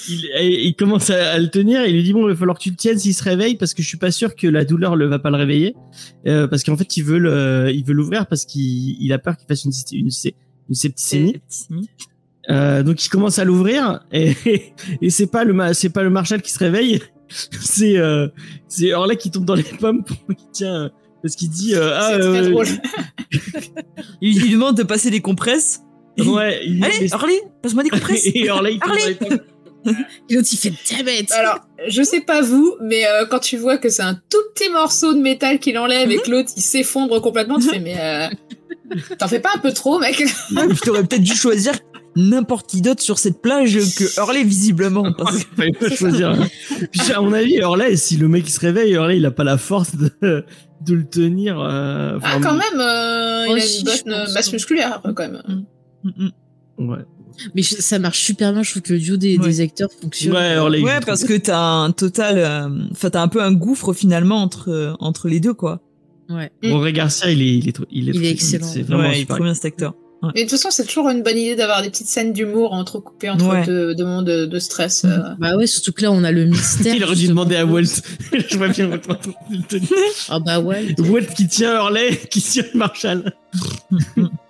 il, 0.08 0.26
il 0.68 0.76
commence 0.76 1.10
à, 1.10 1.32
à 1.32 1.40
le 1.40 1.50
tenir 1.50 1.82
et 1.82 1.90
il 1.90 1.96
lui 1.96 2.04
dit 2.04 2.14
bon, 2.14 2.28
il 2.28 2.32
va 2.34 2.36
falloir 2.38 2.58
que 2.58 2.64
tu 2.64 2.70
le 2.70 2.76
tiennes 2.76 3.00
s'il 3.00 3.14
se 3.14 3.24
réveille 3.24 3.56
parce 3.56 3.74
que 3.74 3.82
je 3.82 3.88
suis 3.88 3.98
pas 3.98 4.12
sûr 4.12 4.36
que 4.36 4.48
la 4.48 4.64
douleur 4.66 4.96
ne 4.96 5.06
va 5.06 5.20
pas 5.20 5.30
le 5.32 5.38
réveiller, 5.38 5.76
Euh, 6.28 6.48
parce 6.48 6.64
qu'en 6.64 6.78
fait, 6.78 6.98
il 6.98 7.04
veut 7.04 7.18
le, 7.20 7.72
il 7.74 7.84
veut 7.84 7.94
l'ouvrir 7.94 8.28
parce 8.28 8.46
qu'il 8.46 8.96
il 9.02 9.12
a 9.14 9.18
peur 9.20 9.36
qu'il 9.38 9.48
fasse 9.48 9.66
une, 9.66 9.72
une, 9.94 10.10
une 10.70 10.76
septicémie. 10.76 11.42
Euh, 12.50 12.82
donc 12.84 13.04
il 13.06 13.10
commence 13.10 13.38
à 13.38 13.44
l'ouvrir 13.46 14.00
et, 14.12 14.34
et 15.02 15.10
c'est 15.10 15.28
pas 15.28 15.44
le 15.44 15.74
c'est 15.74 15.90
pas 15.90 16.02
le 16.04 16.10
Marshal 16.10 16.42
qui 16.42 16.52
se 16.52 16.58
réveille, 16.60 17.00
c'est 17.28 17.98
euh, 17.98 18.28
c'est 18.68 18.88
Hurley 18.88 19.18
qui 19.18 19.30
tombe 19.30 19.46
dans 19.46 19.54
les 19.56 19.62
pommes 19.64 20.04
pour 20.04 20.18
qui 20.36 20.46
tient 20.52 20.90
parce 21.22 21.36
qu'il 21.36 21.50
dit 21.50 21.76
euh, 21.76 21.94
ah 21.96 22.12
C'est 22.14 22.20
très 22.20 22.48
euh, 22.48 22.50
drôle. 22.50 22.68
Il 24.22 24.42
lui 24.42 24.52
demande 24.52 24.78
de 24.78 24.84
passer 24.84 25.10
des 25.10 25.22
compresses. 25.22 25.82
ouais 26.18 26.62
il, 26.66 26.84
Allez, 26.84 27.14
Harley, 27.14 27.42
passe-moi 27.62 27.84
des 27.84 27.90
compresses. 27.92 28.26
et 28.26 28.46
Hurley 28.46 28.76
il. 28.76 29.40
Et 29.86 29.96
l'autre, 30.36 30.50
il 30.52 30.58
fait 30.58 30.74
damn 30.90 31.08
it. 31.08 31.32
Alors, 31.32 31.60
je 31.88 32.04
sais 32.04 32.22
pas 32.22 32.42
vous, 32.42 32.76
mais 32.82 33.06
euh, 33.06 33.26
quand 33.26 33.40
tu 33.40 33.58
vois 33.58 33.78
que 33.78 33.90
c'est 33.90 34.02
un 34.02 34.16
tout 34.16 34.38
petit 34.54 34.70
morceau 34.70 35.14
de 35.14 35.20
métal 35.20 35.60
qu'il 35.60 35.78
enlève 35.78 36.12
et 36.12 36.18
que 36.18 36.30
l'autre 36.30 36.52
il 36.56 36.62
s'effondre 36.62 37.22
complètement, 37.22 37.60
tu 37.60 37.70
fais 37.70 37.80
mais 37.80 37.96
euh, 37.98 38.28
t'en 39.18 39.28
fais 39.28 39.40
pas 39.40 39.52
un 39.56 39.60
peu 39.60 39.72
trop, 39.72 40.00
mec 40.00 40.22
Je 40.52 40.82
t'aurais 40.82 41.04
peut-être 41.04 41.24
dû 41.24 41.36
choisir 41.36 41.74
n'importe 42.16 42.70
qui 42.70 42.82
d'autre 42.82 43.02
sur 43.02 43.20
cette 43.20 43.42
plage 43.42 43.76
que 43.96 44.20
Hurley, 44.20 44.44
visiblement. 44.44 45.14
Parce 45.14 45.46
que... 45.46 45.80
Pas 45.80 45.96
choisir. 45.96 46.36
Puis 46.92 47.12
à 47.14 47.22
mon 47.22 47.32
avis 47.32 47.56
Hurley 47.58 47.96
si 47.96 48.18
le 48.18 48.28
mec 48.28 48.44
il 48.48 48.52
se 48.52 48.60
réveille 48.60 48.94
Hurley 48.94 49.18
il 49.18 49.26
a 49.26 49.32
pas 49.32 49.44
la 49.44 49.58
force 49.58 49.96
de 49.96 50.44
de 50.86 50.94
le 50.94 51.06
tenir. 51.08 51.60
euh, 51.60 52.18
Ah, 52.24 52.38
quand 52.42 52.54
même, 52.54 52.80
euh, 52.80 53.46
il 53.50 53.90
a 53.90 53.96
une 53.98 54.04
bonne 54.26 54.34
masse 54.34 54.52
musculaire 54.54 55.02
quand 55.04 55.30
même. 55.30 55.42
Mm, 56.04 56.10
mm. 56.80 56.90
Ouais. 56.90 57.06
Mais 57.56 57.62
je- 57.62 57.76
ça 57.76 58.00
marche 58.00 58.20
super 58.20 58.52
bien. 58.54 58.64
Je 58.64 58.72
trouve 58.72 58.82
que 58.82 58.94
le 58.94 59.00
duo 59.00 59.16
des, 59.18 59.38
Ouais. 59.38 59.46
des 59.46 59.62
acteurs 59.62 59.90
fonctionne. 59.92 60.34
Ouais, 60.36 60.56
Hurley. 60.56 60.80
il 60.80 60.86
Ouais, 60.86 61.00
parce 61.06 61.24
que 61.24 61.38
t'as 61.38 61.60
un 61.60 61.92
total, 61.92 62.38
euh, 62.38 62.70
enfin 62.92 63.10
t'as 63.10 63.22
un 63.22 63.28
peu 63.30 63.42
un 63.42 63.54
gouffre 63.54 63.94
finalement 63.94 64.42
entre 64.42 64.70
euh, 64.70 64.94
entre 65.00 65.28
les 65.30 65.40
deux 65.40 65.54
quoi. 65.54 65.82
Ouais. 66.30 66.52
Bon, 66.64 66.80
Ray 66.80 66.94
Garcia, 66.94 67.32
il 67.32 67.42
est, 67.42 67.58
il 67.58 67.70
est, 67.70 67.78
il 67.92 68.10
est, 68.10 68.12
Il 68.14 68.26
est 68.26 68.32
excellent. 68.32 68.68
C'est 68.68 68.84
vraiment 68.84 69.04
ouais, 69.04 69.10
il 69.12 69.16
est 69.16 69.20
super. 69.22 69.36
trop 69.38 69.46
bien 69.46 69.54
cet 69.54 69.66
acteur. 69.66 69.94
Et 70.36 70.44
de 70.44 70.50
toute 70.50 70.60
façon, 70.60 70.70
c'est 70.72 70.86
toujours 70.86 71.10
une 71.10 71.24
bonne 71.24 71.38
idée 71.38 71.56
d'avoir 71.56 71.82
des 71.82 71.90
petites 71.90 72.08
scènes 72.08 72.34
d'humour 72.34 72.74
entrecoupées 72.74 73.30
entre 73.30 73.48
Ouais. 73.48 73.66
deux, 73.66 73.96
deux 73.96 74.04
mondes 74.06 74.26
de, 74.26 74.46
de 74.46 74.60
stress. 74.60 75.06
euh. 75.06 75.18
Bah 75.40 75.56
ouais, 75.56 75.66
surtout 75.66 75.94
que 75.94 76.02
là, 76.02 76.12
on 76.12 76.24
a 76.26 76.32
le 76.32 76.44
mystère. 76.46 76.94
Il 76.98 77.04
aurait 77.06 77.16
dû 77.16 77.28
demander 77.30 77.56
à 77.56 77.66
Walt. 77.66 77.84
Je 78.50 78.58
vois 78.58 78.68
bien 78.68 78.90
Walt. 78.90 79.00
le 79.50 79.62
tenir. 79.64 79.90
Ah 80.28 80.40
bah 80.40 80.60
ouais. 80.60 80.94
Walt 81.00 81.28
qui 81.38 81.48
tient 81.48 81.74
Hurley, 81.76 82.18
qui 82.30 82.42
tient 82.42 82.66
Marshall. 82.74 83.32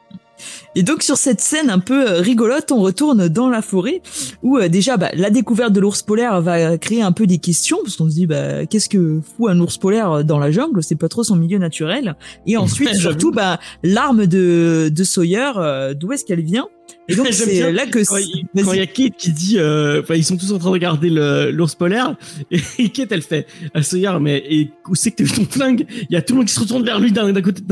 Et 0.75 0.83
donc 0.83 1.03
sur 1.03 1.17
cette 1.17 1.41
scène 1.41 1.69
un 1.69 1.79
peu 1.79 2.09
euh, 2.09 2.21
rigolote, 2.21 2.71
on 2.71 2.79
retourne 2.79 3.27
dans 3.27 3.49
la 3.49 3.61
forêt 3.61 4.01
où 4.43 4.57
euh, 4.57 4.69
déjà 4.69 4.97
bah, 4.97 5.09
la 5.15 5.29
découverte 5.29 5.73
de 5.73 5.79
l'ours 5.79 6.03
polaire 6.03 6.41
va 6.41 6.77
créer 6.77 7.01
un 7.01 7.11
peu 7.11 7.25
des 7.25 7.39
questions 7.39 7.79
parce 7.83 7.95
qu'on 7.95 8.09
se 8.09 8.15
dit 8.15 8.27
bah 8.27 8.65
qu'est-ce 8.65 8.89
que 8.89 9.19
fout 9.21 9.49
un 9.49 9.59
ours 9.59 9.77
polaire 9.77 10.23
dans 10.23 10.39
la 10.39 10.51
jungle, 10.51 10.83
c'est 10.83 10.95
pas 10.95 11.09
trop 11.09 11.23
son 11.23 11.35
milieu 11.35 11.57
naturel. 11.57 12.15
Et 12.45 12.57
ensuite 12.57 12.93
surtout 12.95 13.31
bah 13.31 13.59
l'arme 13.83 14.27
de 14.27 14.91
de 14.93 15.03
Sawyer, 15.03 15.51
euh, 15.57 15.93
d'où 15.93 16.11
est-ce 16.11 16.25
qu'elle 16.25 16.43
vient? 16.43 16.67
Et 17.07 17.15
donc 17.15 17.27
c'est 17.31 17.71
là 17.71 17.85
que 17.85 17.99
Quand 18.05 18.73
il 18.73 18.79
y 18.79 18.81
a 18.81 18.87
Kate 18.87 19.15
qui 19.17 19.31
dit, 19.31 19.55
euh, 19.57 20.01
ils 20.15 20.25
sont 20.25 20.37
tous 20.37 20.51
en 20.51 20.59
train 20.59 20.69
de 20.69 20.73
regarder 20.73 21.09
l'ours 21.51 21.75
polaire, 21.75 22.15
et 22.51 22.89
Kate, 22.89 23.11
elle 23.11 23.21
fait, 23.21 23.47
à 23.73 23.81
Sawyer, 23.83 24.17
mais 24.21 24.43
et 24.49 24.71
où 24.87 24.95
c'est 24.95 25.11
que 25.11 25.17
t'as 25.17 25.23
vu 25.23 25.31
ton 25.31 25.45
flingue? 25.45 25.85
Il 26.09 26.13
y 26.13 26.15
a 26.15 26.21
tout 26.21 26.33
le 26.33 26.39
monde 26.39 26.47
qui 26.47 26.53
se 26.53 26.59
retourne 26.59 26.83
vers 26.83 26.99
lui 26.99 27.11
d'un 27.11 27.31
d'un 27.31 27.41
côté. 27.41 27.63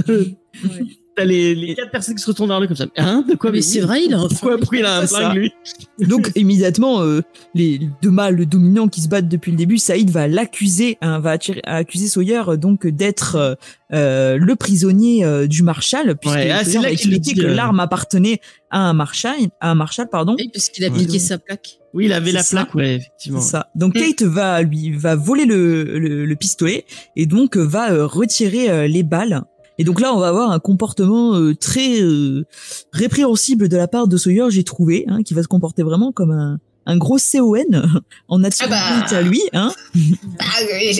T'as 1.17 1.25
les, 1.25 1.55
les 1.55 1.73
quatre 1.75 1.89
personnes 1.91 2.13
qui 2.15 2.21
se 2.21 2.27
retournent 2.27 2.49
vers 2.49 2.59
lui 2.59 2.67
comme 2.67 2.77
ça. 2.77 2.85
Hein 2.95 3.25
De 3.27 3.33
quoi 3.35 3.51
Mais 3.51 3.61
c'est 3.61 3.79
vrai, 3.81 4.03
il 4.05 4.13
a 4.13 4.19
un 4.19 4.27
Pourquoi, 4.27 4.57
pourquoi 4.59 4.77
il 4.77 4.85
a 4.85 4.99
un 4.99 5.07
flingue, 5.07 5.35
lui 5.35 5.51
Donc 6.07 6.31
immédiatement, 6.35 7.01
euh, 7.01 7.21
les 7.55 7.79
deux 8.03 8.11
mâles 8.11 8.45
dominants 8.45 8.87
qui 8.87 9.01
se 9.01 9.07
battent 9.09 9.27
depuis 9.27 9.49
le 9.51 9.57
début, 9.57 9.79
Saïd 9.79 10.09
va 10.11 10.27
l'accuser, 10.27 10.97
hein, 11.01 11.19
va 11.19 11.31
attirer- 11.31 11.61
accuser 11.63 12.07
Sawyer 12.07 12.43
euh, 12.49 12.55
donc 12.57 12.85
d'être 12.85 13.35
euh, 13.35 13.55
euh, 13.93 14.37
le 14.37 14.55
prisonnier 14.55 15.25
euh, 15.25 15.47
du 15.47 15.63
Marshal, 15.63 16.15
puisque 16.17 16.35
Ouais, 16.35 16.51
ah, 16.51 16.63
c'est 16.63 16.79
là 16.79 16.93
qu'il 16.93 17.19
dit, 17.19 17.33
que 17.33 17.41
euh. 17.41 17.53
l'arme 17.55 17.79
appartenait 17.79 18.39
à 18.69 18.81
un 18.87 18.93
Marshal, 18.93 19.35
à 19.59 19.71
un 19.71 19.75
Marshal 19.75 20.07
pardon. 20.09 20.35
Oui, 20.37 20.49
parce 20.53 20.69
qu'il 20.69 20.85
a 20.85 20.89
Ouais. 20.89 20.97
piqué 20.99 21.17
sa 21.19 21.37
plaque. 21.39 21.79
Oui, 21.93 22.05
il 22.05 22.13
avait 22.13 22.31
la 22.31 22.43
ça. 22.43 22.57
plaque, 22.57 22.75
ouais, 22.75 22.95
effectivement. 22.97 23.41
C'est 23.41 23.51
ça. 23.51 23.69
Donc 23.73 23.95
Mm. 23.95 23.99
Kate 23.99 24.23
va 24.23 24.61
lui 24.61 24.91
va 24.91 25.15
voler 25.15 25.45
le, 25.45 25.97
le, 25.97 26.25
le 26.25 26.35
pistolet 26.35 26.85
et 27.15 27.25
donc 27.25 27.57
va 27.57 27.91
euh, 27.91 28.05
retirer 28.05 28.69
euh, 28.69 28.87
les 28.87 29.01
balles. 29.03 29.41
Et 29.77 29.83
donc 29.83 29.99
là, 29.99 30.13
on 30.13 30.19
va 30.19 30.27
avoir 30.27 30.51
un 30.51 30.59
comportement 30.59 31.35
euh, 31.35 31.55
très 31.55 32.01
euh, 32.01 32.45
répréhensible 32.91 33.69
de 33.69 33.77
la 33.77 33.87
part 33.87 34.07
de 34.07 34.17
Sawyer, 34.17 34.49
j'ai 34.49 34.63
trouvé, 34.63 35.05
hein, 35.07 35.23
qui 35.23 35.33
va 35.33 35.43
se 35.43 35.47
comporter 35.47 35.83
vraiment 35.83 36.11
comme 36.11 36.31
un, 36.31 36.59
un 36.87 36.97
gros 36.97 37.17
CON 37.17 37.63
en 38.29 38.43
attirant 38.43 38.69
Ah 38.73 39.03
bah. 39.09 39.17
À 39.17 39.21
lui. 39.21 39.41
Hein. 39.53 39.71
Ah, 40.39 40.45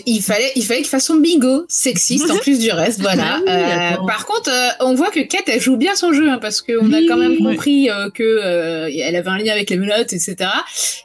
il 0.06 0.22
fallait, 0.22 0.52
il 0.56 0.64
fallait 0.64 0.82
qu'il 0.82 0.90
fasse 0.90 1.06
son 1.06 1.16
bingo 1.16 1.66
sexiste 1.70 2.30
en 2.30 2.38
plus 2.38 2.60
du 2.60 2.70
reste, 2.72 3.00
voilà. 3.02 3.40
Ah 3.48 3.96
oui, 3.98 4.04
Euh, 4.04 4.06
par 4.08 4.26
contre, 4.26 4.50
euh, 4.52 4.70
on 4.86 4.94
voit 4.96 5.10
que 5.12 5.22
Kate 5.22 5.44
elle 5.48 5.62
joue 5.62 5.78
bien 5.78 5.96
son 5.96 6.14
jeu 6.14 6.30
hein, 6.30 6.38
parce 6.42 6.62
qu'on 6.62 6.92
a 6.94 7.00
quand 7.08 7.18
même 7.18 7.38
compris 7.38 7.90
euh, 7.90 8.10
que 8.10 8.24
euh, 8.24 8.90
elle 8.94 9.16
avait 9.16 9.30
un 9.30 9.38
lien 9.38 9.52
avec 9.54 9.70
les 9.70 9.78
menottes, 9.78 10.14
etc. 10.14 10.36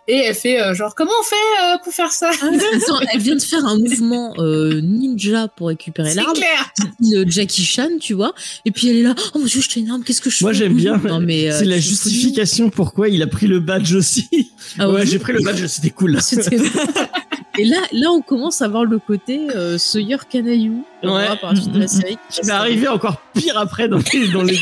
Et 0.08 0.16
elle 0.16 0.34
fait 0.34 0.60
euh, 0.60 0.74
genre 0.74 0.94
comment 0.94 1.12
on 1.20 1.24
fait 1.24 1.64
euh, 1.64 1.76
pour 1.84 1.92
faire 1.92 2.10
ça? 2.12 2.30
Attends, 2.30 3.00
elle 3.12 3.20
vient 3.20 3.36
de 3.36 3.42
faire 3.42 3.64
un 3.64 3.78
mouvement 3.78 4.34
euh, 4.38 4.80
ninja 4.82 5.48
pour 5.56 5.68
récupérer 5.68 6.10
C'est 6.10 6.16
l'arme. 6.16 6.32
clair. 6.34 6.72
Le 7.00 7.28
Jackie 7.30 7.64
Chan, 7.64 7.88
tu 8.00 8.14
vois. 8.14 8.34
Et 8.64 8.70
puis 8.72 8.88
elle 8.88 8.96
est 8.96 9.02
là. 9.02 9.14
Oh 9.34 9.38
mon 9.38 9.44
dieu, 9.46 9.60
je 9.60 9.68
t'ai 9.68 9.80
une 9.80 9.90
arme. 9.90 10.02
Qu'est-ce 10.04 10.20
que 10.20 10.30
je 10.30 10.42
Moi, 10.42 10.52
fais? 10.52 10.58
j'aime 10.58 10.74
bien. 10.74 11.00
Non, 11.04 11.20
mais, 11.20 11.50
euh, 11.50 11.56
c'est 11.58 11.64
la 11.64 11.78
justification 11.78 12.70
pourquoi 12.70 13.08
il 13.08 13.22
a 13.22 13.26
pris 13.26 13.46
le 13.46 13.60
badge 13.60 13.94
aussi. 13.94 14.28
Ah 14.78 14.88
ouais, 14.90 15.00
oui. 15.02 15.06
j'ai 15.06 15.18
pris 15.18 15.32
le 15.32 15.40
badge, 15.40 15.64
c'était 15.66 15.90
cool. 15.90 16.20
C'était- 16.20 16.58
Et 17.58 17.64
là, 17.64 17.78
là, 17.92 18.10
on 18.10 18.22
commence 18.22 18.62
à 18.62 18.68
voir 18.68 18.84
le 18.84 18.98
côté 18.98 19.48
euh, 19.54 19.76
Sawyer 19.78 20.16
canaillou. 20.30 20.84
Ouais. 21.02 21.26
par 21.40 21.52
la 21.52 21.60
suite 21.60 21.72
de 21.72 21.80
la 21.80 21.88
série. 21.88 22.16
Qui 22.30 22.40
va 22.46 22.58
arriver 22.60 22.88
encore 22.88 23.20
pire 23.34 23.58
après 23.58 23.88
dans 23.88 23.98
les, 24.12 24.28
dans 24.32 24.42
les 24.42 24.58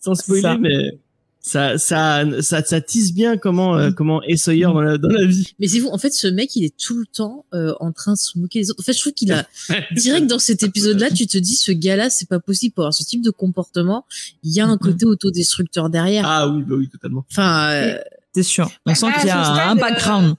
sans 0.00 0.14
spoiler, 0.14 0.40
Ça. 0.42 0.56
mais 0.58 0.98
ça, 1.40 1.76
ça, 1.76 2.24
ça, 2.40 2.62
ça 2.64 2.80
tisse 2.80 3.12
bien 3.12 3.36
comment, 3.36 3.76
euh, 3.76 3.90
comment 3.90 4.22
est 4.22 4.36
Sawyer 4.36 4.64
dans 4.64 4.80
la, 4.80 4.96
dans 4.96 5.10
la 5.10 5.26
vie. 5.26 5.52
Mais 5.58 5.68
c'est 5.68 5.78
vous, 5.78 5.88
en 5.88 5.98
fait, 5.98 6.10
ce 6.14 6.26
mec, 6.26 6.56
il 6.56 6.64
est 6.64 6.74
tout 6.74 6.96
le 6.98 7.04
temps 7.04 7.44
euh, 7.52 7.74
en 7.80 7.92
train 7.92 8.12
de 8.14 8.18
se 8.18 8.38
moquer 8.38 8.60
des 8.60 8.70
autres. 8.70 8.80
En 8.80 8.82
fait, 8.82 8.94
je 8.94 9.00
trouve 9.00 9.12
qu'il 9.12 9.30
a 9.32 9.46
direct 9.92 10.26
dans 10.26 10.38
cet 10.38 10.62
épisode-là, 10.62 11.10
tu 11.10 11.26
te 11.26 11.36
dis, 11.36 11.54
ce 11.56 11.70
gars-là, 11.72 12.08
c'est 12.08 12.28
pas 12.30 12.40
possible 12.40 12.72
pour 12.74 12.84
avoir 12.84 12.94
ce 12.94 13.04
type 13.04 13.20
de 13.22 13.30
comportement. 13.30 14.06
Il 14.42 14.52
y 14.54 14.60
a 14.60 14.66
un 14.66 14.72
Mhm. 14.76 14.78
côté 14.78 15.04
autodestructeur 15.04 15.90
derrière. 15.90 16.24
Ah 16.26 16.48
oui, 16.48 16.62
bah 16.66 16.76
oui, 16.78 16.88
totalement. 16.88 17.26
Enfin, 17.30 17.70
euh, 17.72 17.98
C'est 18.34 18.42
sûr. 18.42 18.70
On 18.86 18.90
Bah, 18.90 18.94
sent 18.94 19.06
qu'il 19.20 19.28
y 19.28 19.30
a 19.30 19.40
un, 19.40 19.44
stade, 19.44 19.68
un 19.68 19.74
background. 19.76 20.34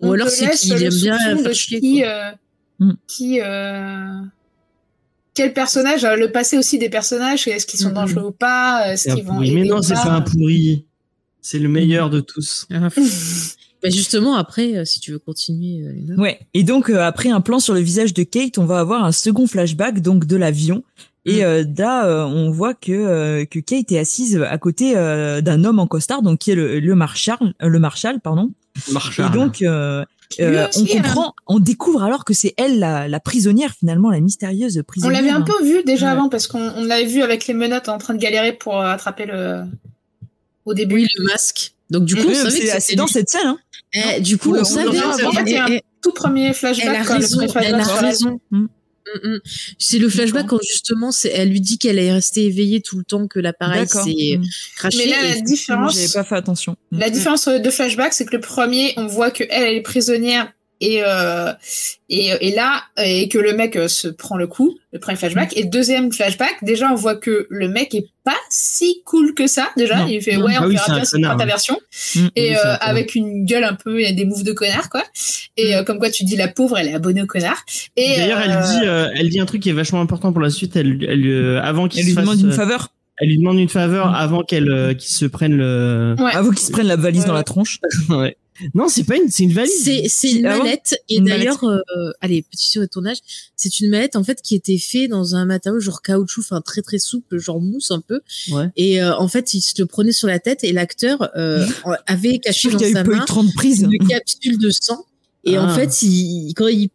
ou 0.00 0.08
On 0.08 0.12
alors 0.12 0.28
c'est 0.28 0.50
qu'il 0.50 0.82
aime 0.82 0.94
bien 0.94 1.18
faire 1.38 1.54
chier, 1.54 1.80
qui, 1.80 2.00
quoi. 2.00 2.08
euh, 2.08 2.30
Mm. 2.80 2.92
qui 3.08 3.40
euh, 3.40 4.20
quel 5.34 5.52
personnage, 5.52 6.04
euh, 6.04 6.14
le 6.16 6.30
passé 6.30 6.56
aussi 6.58 6.78
des 6.78 6.88
personnages, 6.88 7.46
est-ce 7.48 7.66
qu'ils 7.66 7.80
sont 7.80 7.90
dangereux 7.90 8.26
ou 8.26 8.30
pas, 8.32 8.92
est-ce 8.92 9.12
qu'ils 9.14 9.24
vont. 9.24 9.40
Mais 9.40 9.64
non, 9.64 9.78
ou 9.78 9.82
c'est 9.82 9.94
pas 9.94 10.10
un 10.12 10.20
pourri. 10.20 10.84
C'est 11.40 11.58
le 11.58 11.68
meilleur 11.68 12.10
de 12.10 12.20
tous. 12.20 12.66
Ah, 12.72 12.88
Bah 13.80 13.90
justement, 13.90 14.34
après, 14.34 14.74
euh, 14.76 14.84
si 14.84 14.98
tu 14.98 15.12
veux 15.12 15.20
continuer, 15.20 15.84
euh, 15.86 15.92
Léna. 15.92 16.16
Ouais. 16.16 16.40
Et 16.52 16.64
donc 16.64 16.90
euh, 16.90 17.00
après 17.00 17.28
un 17.30 17.40
plan 17.40 17.60
sur 17.60 17.74
le 17.74 17.80
visage 17.80 18.12
de 18.12 18.24
Kate, 18.24 18.58
on 18.58 18.64
va 18.64 18.80
avoir 18.80 19.04
un 19.04 19.12
second 19.12 19.46
flashback 19.46 20.00
donc 20.02 20.24
de 20.26 20.34
l'avion. 20.36 20.82
Et 21.28 21.40
Mm. 21.42 21.44
euh, 21.46 21.64
là, 21.78 22.06
euh, 22.06 22.24
on 22.24 22.50
voit 22.50 22.74
que 22.74 22.90
euh, 22.92 23.44
que 23.44 23.58
Kate 23.58 23.92
est 23.92 23.98
assise 23.98 24.40
à 24.48 24.58
côté 24.58 24.96
euh, 24.96 25.40
d'un 25.40 25.64
homme 25.64 25.78
en 25.78 25.86
costard, 25.86 26.22
donc 26.22 26.38
qui 26.38 26.50
est 26.50 26.54
le, 26.54 26.80
le 26.80 26.94
marshal, 26.94 27.38
euh, 27.62 27.68
le 27.68 27.78
marshal, 27.78 28.20
pardon. 28.20 28.50
Marshall. 28.92 29.26
Et 29.26 29.30
donc 29.36 29.62
euh, 29.62 30.04
euh, 30.40 30.66
on 30.76 30.82
hein. 30.82 30.86
comprend, 30.92 31.34
on 31.46 31.58
découvre 31.58 32.02
alors 32.02 32.24
que 32.24 32.32
c'est 32.34 32.54
elle 32.56 32.78
la, 32.78 33.08
la 33.08 33.18
prisonnière 33.20 33.72
finalement, 33.78 34.10
la 34.10 34.20
mystérieuse 34.20 34.78
On 34.78 34.82
prisonnière. 34.84 35.20
l'avait 35.20 35.30
un 35.32 35.40
peu 35.42 35.64
vu 35.64 35.82
déjà 35.84 36.06
Ouais. 36.06 36.12
avant 36.12 36.28
parce 36.28 36.46
qu'on 36.46 36.60
on 36.76 36.84
l'avait 36.84 37.06
vu 37.06 37.22
avec 37.22 37.46
les 37.46 37.54
menottes 37.54 37.88
en 37.88 37.98
train 37.98 38.14
de 38.14 38.20
galérer 38.20 38.52
pour 38.52 38.80
attraper 38.80 39.26
le. 39.26 39.62
Au 40.64 40.74
début. 40.74 40.96
Oui, 40.96 41.06
le 41.16 41.24
masque. 41.24 41.72
Donc 41.90 42.04
du 42.04 42.14
coup, 42.14 42.28
Oui, 42.28 42.36
on 42.44 42.50
c'est 42.50 42.94
dans 42.96 43.06
lui. 43.06 43.12
cette 43.12 43.28
scène. 43.30 43.46
Hein. 43.46 43.58
Eh, 43.94 44.20
du 44.20 44.36
coup, 44.36 44.50
On 44.54 44.58
on, 44.58 44.60
on 44.60 44.64
savait. 44.64 44.84
le 44.84 44.90
voit, 44.90 45.28
en 45.28 45.32
fait, 45.32 45.42
il 45.46 45.52
y 45.52 45.56
a 45.56 45.64
un 45.64 45.68
Eh, 45.70 45.82
tout 46.02 46.12
premier 46.12 46.52
flashback. 46.52 46.86
elle 46.88 46.96
a 46.96 47.02
raison, 47.02 47.40
elle 47.56 47.74
a. 47.74 47.78
Mm, 49.24 49.28
mm. 49.28 49.40
C'est 49.78 49.98
le 49.98 50.08
flashback 50.08 50.46
quand 50.46 50.58
justement, 50.62 51.10
elle 51.32 51.50
lui 51.50 51.60
dit 51.60 51.78
qu'elle 51.78 51.98
est 51.98 52.12
restée 52.12 52.46
éveillée 52.46 52.80
tout 52.80 52.98
le 52.98 53.04
temps 53.04 53.26
que 53.26 53.38
l'appareil 53.38 53.86
s'est 53.86 54.36
Mm. 54.38 54.44
craché. 54.76 54.98
Mais 54.98 55.06
là, 55.10 55.16
la 55.34 55.40
différence, 55.40 55.94
J'avais 55.94 56.12
pas 56.12 56.24
fait 56.24 56.34
attention. 56.36 56.76
La 56.92 57.10
différence 57.10 57.48
de 57.48 57.70
flashback, 57.70 58.12
c'est 58.12 58.24
que 58.26 58.36
le 58.36 58.40
premier, 58.40 58.92
on 58.96 59.06
voit 59.06 59.30
que 59.30 59.44
elle, 59.50 59.64
elle 59.64 59.74
est 59.76 59.82
prisonnière 59.82 60.52
et 60.80 61.02
euh, 61.04 61.52
et, 62.08 62.30
et 62.40 62.54
là 62.54 62.82
et 63.02 63.28
que 63.28 63.38
le 63.38 63.52
mec 63.52 63.76
euh, 63.76 63.88
se 63.88 64.08
prend 64.08 64.36
le 64.36 64.46
coup, 64.46 64.76
le 64.92 64.98
premier 64.98 65.16
flashback. 65.16 65.56
Et 65.56 65.62
le 65.64 65.68
deuxième 65.68 66.12
flashback, 66.12 66.56
déjà, 66.62 66.90
on 66.90 66.94
voit 66.94 67.16
que 67.16 67.46
le 67.50 67.68
mec 67.68 67.94
est 67.94 68.06
pas 68.24 68.36
si 68.50 69.02
cool 69.04 69.34
que 69.34 69.46
ça. 69.46 69.70
Déjà, 69.76 69.96
Non. 69.98 70.06
il 70.08 70.20
fait 70.22 70.36
Non. 70.36 70.46
ouais, 70.46 70.54
Ah 70.56 70.62
on 70.62 70.66
oui, 70.68 70.74
verra 70.74 70.94
bien 70.94 71.04
si 71.04 71.20
ta 71.20 71.32
hein. 71.32 71.46
version. 71.46 71.78
Mm. 72.16 72.26
Et 72.36 72.50
Oui, 72.50 72.56
euh, 72.56 72.72
un 72.74 72.76
avec 72.80 73.14
une 73.14 73.44
gueule 73.44 73.64
un 73.64 73.74
peu, 73.74 74.00
il 74.00 74.04
y 74.04 74.08
a 74.08 74.12
des 74.12 74.24
moves 74.24 74.44
de 74.44 74.52
connard 74.52 74.88
quoi. 74.90 75.02
Et 75.56 75.74
euh, 75.74 75.82
comme 75.84 75.98
quoi 75.98 76.10
tu 76.10 76.24
dis 76.24 76.36
la 76.36 76.48
pauvre, 76.48 76.78
elle 76.78 76.88
est 76.88 76.94
abonnée 76.94 77.22
au 77.22 77.26
connard. 77.26 77.64
Et 77.96 78.16
D'ailleurs, 78.16 78.40
elle 78.40 78.50
euh, 78.52 78.62
dit, 78.62 78.86
euh, 78.86 79.08
elle 79.16 79.28
dit 79.28 79.40
un 79.40 79.46
truc 79.46 79.62
qui 79.62 79.70
est 79.70 79.72
vachement 79.72 80.00
important 80.00 80.32
pour 80.32 80.40
la 80.42 80.50
suite. 80.50 80.76
Elle, 80.76 81.04
elle 81.08 81.26
euh, 81.26 81.60
avant 81.62 81.88
qu'il 81.88 82.02
se 82.02 82.06
lui 82.06 82.14
fasse, 82.14 82.24
demande 82.24 82.40
une 82.40 82.52
faveur 82.52 82.88
elle 83.20 83.30
lui 83.30 83.38
demande 83.38 83.58
une 83.58 83.68
faveur 83.68 84.10
Mm. 84.10 84.14
avant 84.14 84.42
qu'elle, 84.44 84.70
euh, 84.70 84.94
qu'il 84.94 85.10
se 85.10 85.24
prenne 85.26 85.56
le. 85.56 86.14
Ouais. 86.20 86.30
avant 86.34 86.50
qu'il 86.50 86.60
se 86.64 86.70
prenne 86.70 86.86
la 86.86 86.94
valise 86.94 87.22
Ouais. 87.22 87.26
dans 87.26 87.34
la 87.34 87.42
tronche. 87.42 87.80
Ouais. 88.10 88.36
Non, 88.74 88.88
c'est 88.88 89.04
pas 89.04 89.16
une, 89.16 89.28
c'est 89.30 89.44
une 89.44 89.52
valise. 89.52 89.72
C'est, 89.84 90.04
c'est 90.08 90.30
une 90.32 90.46
Ah 90.46 90.56
bon 90.58 90.64
mallette. 90.64 91.00
Et 91.08 91.16
Une 91.18 91.24
d'ailleurs, 91.24 91.62
euh, 91.64 92.10
allez, 92.20 92.42
petit 92.42 92.68
sur 92.68 92.88
tournage, 92.88 93.18
c'est 93.56 93.80
une 93.80 93.90
mallette 93.90 94.16
en 94.16 94.24
fait 94.24 94.40
qui 94.42 94.54
était 94.54 94.78
faite 94.78 95.10
dans 95.10 95.34
un 95.34 95.44
matériau 95.44 95.80
genre 95.80 96.02
caoutchouc, 96.02 96.40
enfin 96.42 96.60
très 96.60 96.82
très 96.82 96.98
souple, 96.98 97.38
genre 97.38 97.60
mousse 97.60 97.90
un 97.90 98.00
peu. 98.00 98.20
Ouais. 98.50 98.66
Et 98.76 99.02
euh, 99.02 99.16
en 99.16 99.28
fait, 99.28 99.54
il 99.54 99.60
se 99.60 99.74
le 99.78 99.86
prenait 99.86 100.12
sur 100.12 100.28
la 100.28 100.38
tête 100.38 100.64
et 100.64 100.72
l'acteur 100.72 101.30
euh, 101.36 101.66
avait 102.06 102.38
caché 102.38 102.70
dans 102.70 102.78
sa 102.78 103.04
main 103.04 103.24
30 103.24 103.54
prises. 103.54 103.82
une 103.90 104.06
capsule 104.08 104.58
de 104.58 104.70
sang. 104.70 105.04
Et 105.44 105.58
en 105.58 105.68
Ah. 105.68 105.74
fait, 105.74 106.02
il, 106.02 106.52
quand 106.54 106.66
il 106.68 106.90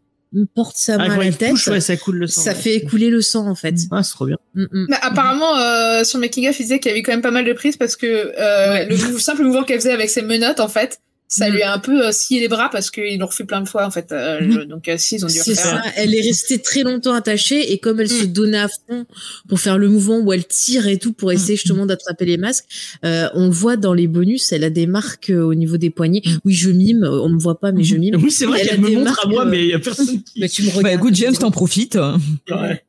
porte 0.56 0.76
sa 0.78 0.96
Ah, 0.96 1.08
main 1.08 1.20
à 1.20 1.24
la 1.24 1.32
tête, 1.32 1.52
touche, 1.52 1.68
ouais, 1.68 1.80
ça 1.80 1.96
coule 1.96 2.18
le 2.18 2.28
sang. 2.28 2.42
ça 2.42 2.52
ouais. 2.54 2.56
fait 2.60 2.82
couler 2.82 3.10
le 3.12 3.22
sang 3.22 3.48
en 3.48 3.54
fait. 3.56 3.76
Ah, 3.92 4.02
c'est 4.04 4.14
trop 4.14 4.26
bien. 4.26 4.38
Mm, 4.56 4.64
mm. 4.72 4.88
Bah, 4.90 4.98
apparemment, 5.02 5.58
euh, 5.58 6.04
sur 6.04 6.18
le 6.18 6.22
making 6.26 6.50
of, 6.50 6.60
il 6.60 6.64
disait 6.64 6.80
qu'il 6.80 6.90
y 6.90 6.92
avait 6.94 7.04
quand 7.04 7.12
même 7.12 7.22
pas 7.22 7.30
mal 7.32 7.46
de 7.46 7.54
prises 7.54 7.78
parce 7.78 7.96
que 7.96 8.06
euh, 8.08 8.86
le 8.86 9.20
simple 9.20 9.44
mouvement 9.44 9.64
qu'elle 9.64 9.80
faisait 9.80 9.92
avec 9.92 10.10
ses 10.10 10.24
menottes, 10.24 10.60
en 10.60 10.68
fait, 10.68 11.00
ça 11.28 11.50
Mm. 11.50 11.54
lui 11.54 11.62
a 11.64 11.74
un 11.74 11.80
peu 11.80 12.08
euh, 12.08 12.12
scié 12.12 12.40
les 12.40 12.48
bras 12.48 12.70
parce 12.72 12.92
qu'ils 12.92 13.18
l'ont 13.20 13.26
refait 13.28 13.44
plein 13.44 13.62
de 13.62 13.68
fois, 13.68 13.86
en 13.86 13.92
fait. 13.92 14.12
euh, 14.12 14.40
le- 14.40 14.66
donc, 14.66 14.88
euh, 14.88 14.96
si, 14.98 15.16
ils 15.16 15.24
ont 15.26 15.28
dû 15.28 15.34
C'est 15.34 15.52
refaire. 15.52 15.84
ça. 15.84 15.92
Elle 15.96 16.14
est 16.14 16.22
restée 16.22 16.60
très 16.62 16.84
longtemps 16.84 17.14
attachée 17.14 17.72
et 17.74 17.78
comme 17.80 18.00
elle 18.00 18.10
se 18.10 18.26
donnait 18.26 18.60
à 18.60 18.68
fond 18.68 19.06
pour 19.50 19.60
faire 19.60 19.78
le 19.78 19.90
mouvement 19.90 20.20
où 20.20 20.32
elle 20.32 20.46
tire 20.46 20.88
et 20.88 20.98
tout 20.98 21.12
pour 21.14 21.32
essayer 21.32 21.56
justement 21.56 21.86
d'attraper 21.86 22.26
les 22.26 22.38
masques, 22.38 22.66
euh, 23.04 23.30
on 23.34 23.46
le 23.48 23.52
voit 23.52 23.78
dans 23.78 23.94
les 23.94 24.08
bonus. 24.08 24.52
Elle 24.52 24.64
a 24.64 24.70
des 24.70 24.86
marques 24.88 25.30
euh, 25.32 25.42
au 25.42 25.56
niveau 25.56 25.78
des 25.78 25.90
poignets. 25.90 26.22
Mm. 26.26 26.38
Oui, 26.46 26.54
je 26.54 26.70
mime. 26.70 27.04
On 27.04 27.30
me 27.30 27.40
voit 27.40 27.60
pas, 27.60 27.72
mais 27.72 27.84
je 27.84 27.96
mime. 27.96 28.16
Oui, 28.24 28.32
c'est 28.32 28.46
vrai 28.46 28.62
qu'elle 28.66 28.80
me 28.82 28.88
des 28.90 28.96
montre 28.96 29.06
marques, 29.12 29.26
à 29.26 29.28
moi, 29.28 29.46
euh, 29.46 29.50
mais 29.50 29.62
il 29.64 29.70
y 29.70 29.74
a 29.74 29.80
personne 29.80 30.22
qui. 30.24 30.40
Mais 30.40 30.50
tu 30.50 30.62
me 30.64 30.68
Bah 30.68 30.74
regardes. 30.78 30.96
écoute, 30.96 31.16
James, 31.16 31.36
t'en 31.36 31.52
profites. 31.52 31.96
Ouais. 32.50 32.84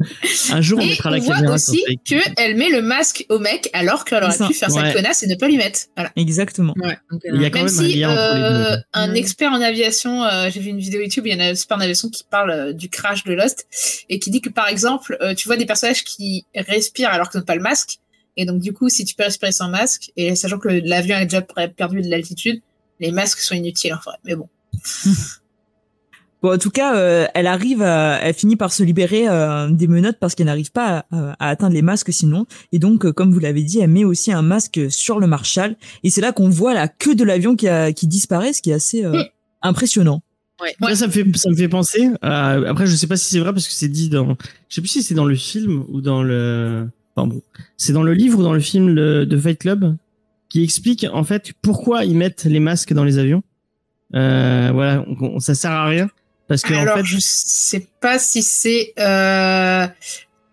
Un 0.50 0.60
jour, 0.60 0.78
on 0.78 0.82
Et 0.82 0.88
mettra 0.90 1.10
on 1.10 1.12
la 1.12 1.18
voit 1.20 1.34
caméra. 1.36 1.54
aussi 1.54 1.84
qu'elle 2.04 2.56
met 2.56 2.70
le 2.70 2.82
masque 2.82 3.26
au 3.28 3.38
mec 3.38 3.68
alors 3.72 4.04
qu'elle 4.04 4.24
aurait 4.24 4.36
pu 4.48 4.54
faire 4.54 4.70
sa 4.70 4.92
connasse 4.92 5.22
et 5.22 5.26
ne 5.26 5.34
pas 5.34 5.46
lui 5.46 5.56
mettre. 5.56 5.80
Voilà. 5.96 6.10
Exactement. 6.16 6.74
Ouais, 6.80 6.96
donc, 7.10 7.20
Il 7.24 7.40
y 7.40 7.44
a 7.44 7.48
euh, 7.48 7.50
quand 7.50 7.58
Même 7.60 7.68
si 7.68 8.04
euh, 8.04 8.76
un 8.92 9.10
Ouais. 9.12 9.18
expert 9.18 9.52
en 9.52 9.60
aviation, 9.60 10.24
euh, 10.24 10.48
j'ai 10.50 10.60
vu 10.60 10.70
une 10.70 10.78
vidéo 10.78 11.00
YouTube, 11.02 11.26
il 11.26 11.36
y 11.36 11.40
a 11.40 11.44
un 11.44 11.50
expert 11.50 11.76
en 11.76 11.80
aviation 11.80 12.08
qui 12.08 12.24
parle 12.30 12.50
euh, 12.50 12.72
du 12.72 12.88
crash 12.88 13.24
de 13.24 13.32
Lost 13.34 13.66
et 14.08 14.18
qui 14.18 14.30
dit 14.30 14.40
que 14.40 14.48
par 14.50 14.68
exemple, 14.68 15.16
euh, 15.20 15.34
tu 15.34 15.46
vois 15.48 15.56
des 15.56 15.66
personnages 15.66 16.04
qui 16.04 16.46
respirent 16.54 17.10
alors 17.10 17.28
qu'ils 17.30 17.40
n'ont 17.40 17.46
pas 17.46 17.54
le 17.56 17.62
masque. 17.62 17.98
Et 18.36 18.46
donc 18.46 18.60
du 18.60 18.72
coup, 18.72 18.88
si 18.88 19.04
tu 19.04 19.14
peux 19.14 19.24
respirer 19.24 19.52
sans 19.52 19.68
masque, 19.68 20.12
et 20.16 20.34
sachant 20.36 20.58
que 20.58 20.68
l'avion 20.68 21.16
a 21.16 21.24
déjà 21.24 21.42
perdu 21.42 22.00
de 22.00 22.08
l'altitude, 22.08 22.62
les 23.00 23.10
masques 23.12 23.40
sont 23.40 23.54
inutiles 23.54 23.92
en 23.92 23.98
vrai. 23.98 24.16
Mais 24.24 24.34
bon. 24.34 24.48
Bon, 26.42 26.54
en 26.54 26.58
tout 26.58 26.70
cas, 26.70 26.96
euh, 26.96 27.26
elle 27.34 27.46
arrive, 27.46 27.82
à, 27.82 28.18
elle 28.22 28.32
finit 28.34 28.56
par 28.56 28.72
se 28.72 28.82
libérer 28.82 29.28
euh, 29.28 29.68
des 29.70 29.86
menottes 29.86 30.16
parce 30.18 30.34
qu'elle 30.34 30.46
n'arrive 30.46 30.72
pas 30.72 31.04
à, 31.10 31.32
à 31.38 31.48
atteindre 31.50 31.74
les 31.74 31.82
masques 31.82 32.12
sinon. 32.12 32.46
Et 32.72 32.78
donc, 32.78 33.04
euh, 33.04 33.12
comme 33.12 33.30
vous 33.32 33.40
l'avez 33.40 33.62
dit, 33.62 33.78
elle 33.80 33.90
met 33.90 34.04
aussi 34.04 34.32
un 34.32 34.42
masque 34.42 34.80
sur 34.90 35.20
le 35.20 35.26
Marshall. 35.26 35.76
Et 36.02 36.08
c'est 36.10 36.20
là 36.22 36.32
qu'on 36.32 36.48
voit 36.48 36.72
la 36.72 36.88
queue 36.88 37.14
de 37.14 37.24
l'avion 37.24 37.56
qui, 37.56 37.68
a, 37.68 37.92
qui 37.92 38.06
disparaît, 38.06 38.52
ce 38.54 38.62
qui 38.62 38.70
est 38.70 38.74
assez 38.74 39.04
euh, 39.04 39.12
Mm. 39.12 39.24
impressionnant. 39.62 40.22
ouais. 40.62 40.74
Ça, 40.80 40.96
ça 40.96 41.06
me 41.08 41.12
fait, 41.12 41.24
ça 41.36 41.50
me 41.50 41.56
fait 41.56 41.68
penser. 41.68 42.08
à- 42.22 42.52
après, 42.68 42.86
je 42.86 42.96
sais 42.96 43.06
pas 43.06 43.16
si 43.16 43.26
c'est 43.28 43.38
vrai 43.40 43.52
parce 43.52 43.66
que 43.68 43.74
c'est 43.74 43.88
dit 43.88 44.08
dans. 44.08 44.36
Je 44.68 44.74
sais 44.74 44.80
plus 44.80 44.88
si 44.88 45.02
c'est 45.02 45.14
dans 45.14 45.26
le 45.26 45.34
film 45.36 45.84
ou 45.88 46.00
dans 46.00 46.22
le. 46.22 46.88
Enfin 47.16 47.26
bon, 47.26 47.42
c'est 47.76 47.92
dans 47.92 48.02
le 48.02 48.14
livre 48.14 48.38
ou 48.38 48.42
dans 48.42 48.54
le 48.54 48.60
film 48.60 48.88
le- 48.88 49.26
de 49.26 49.36
Fight 49.36 49.58
Club 49.58 49.96
qui 50.48 50.62
explique 50.64 51.06
en 51.12 51.22
fait 51.24 51.52
pourquoi 51.60 52.04
ils 52.06 52.16
mettent 52.16 52.44
les 52.44 52.60
masques 52.60 52.92
dans 52.94 53.04
les 53.04 53.18
avions. 53.18 53.42
Euh, 54.14 54.70
voilà, 54.72 55.04
on- 55.06 55.34
on- 55.36 55.40
ça 55.40 55.54
sert 55.54 55.70
à 55.70 55.86
rien 55.86 56.08
parce 56.50 56.62
que 56.62 56.74
Alors 56.74 56.96
en 56.96 56.98
fait, 56.98 57.04
je 57.04 57.18
sais 57.20 57.86
pas 58.00 58.18
si 58.18 58.42
c'est 58.42 58.92
euh, 58.98 59.86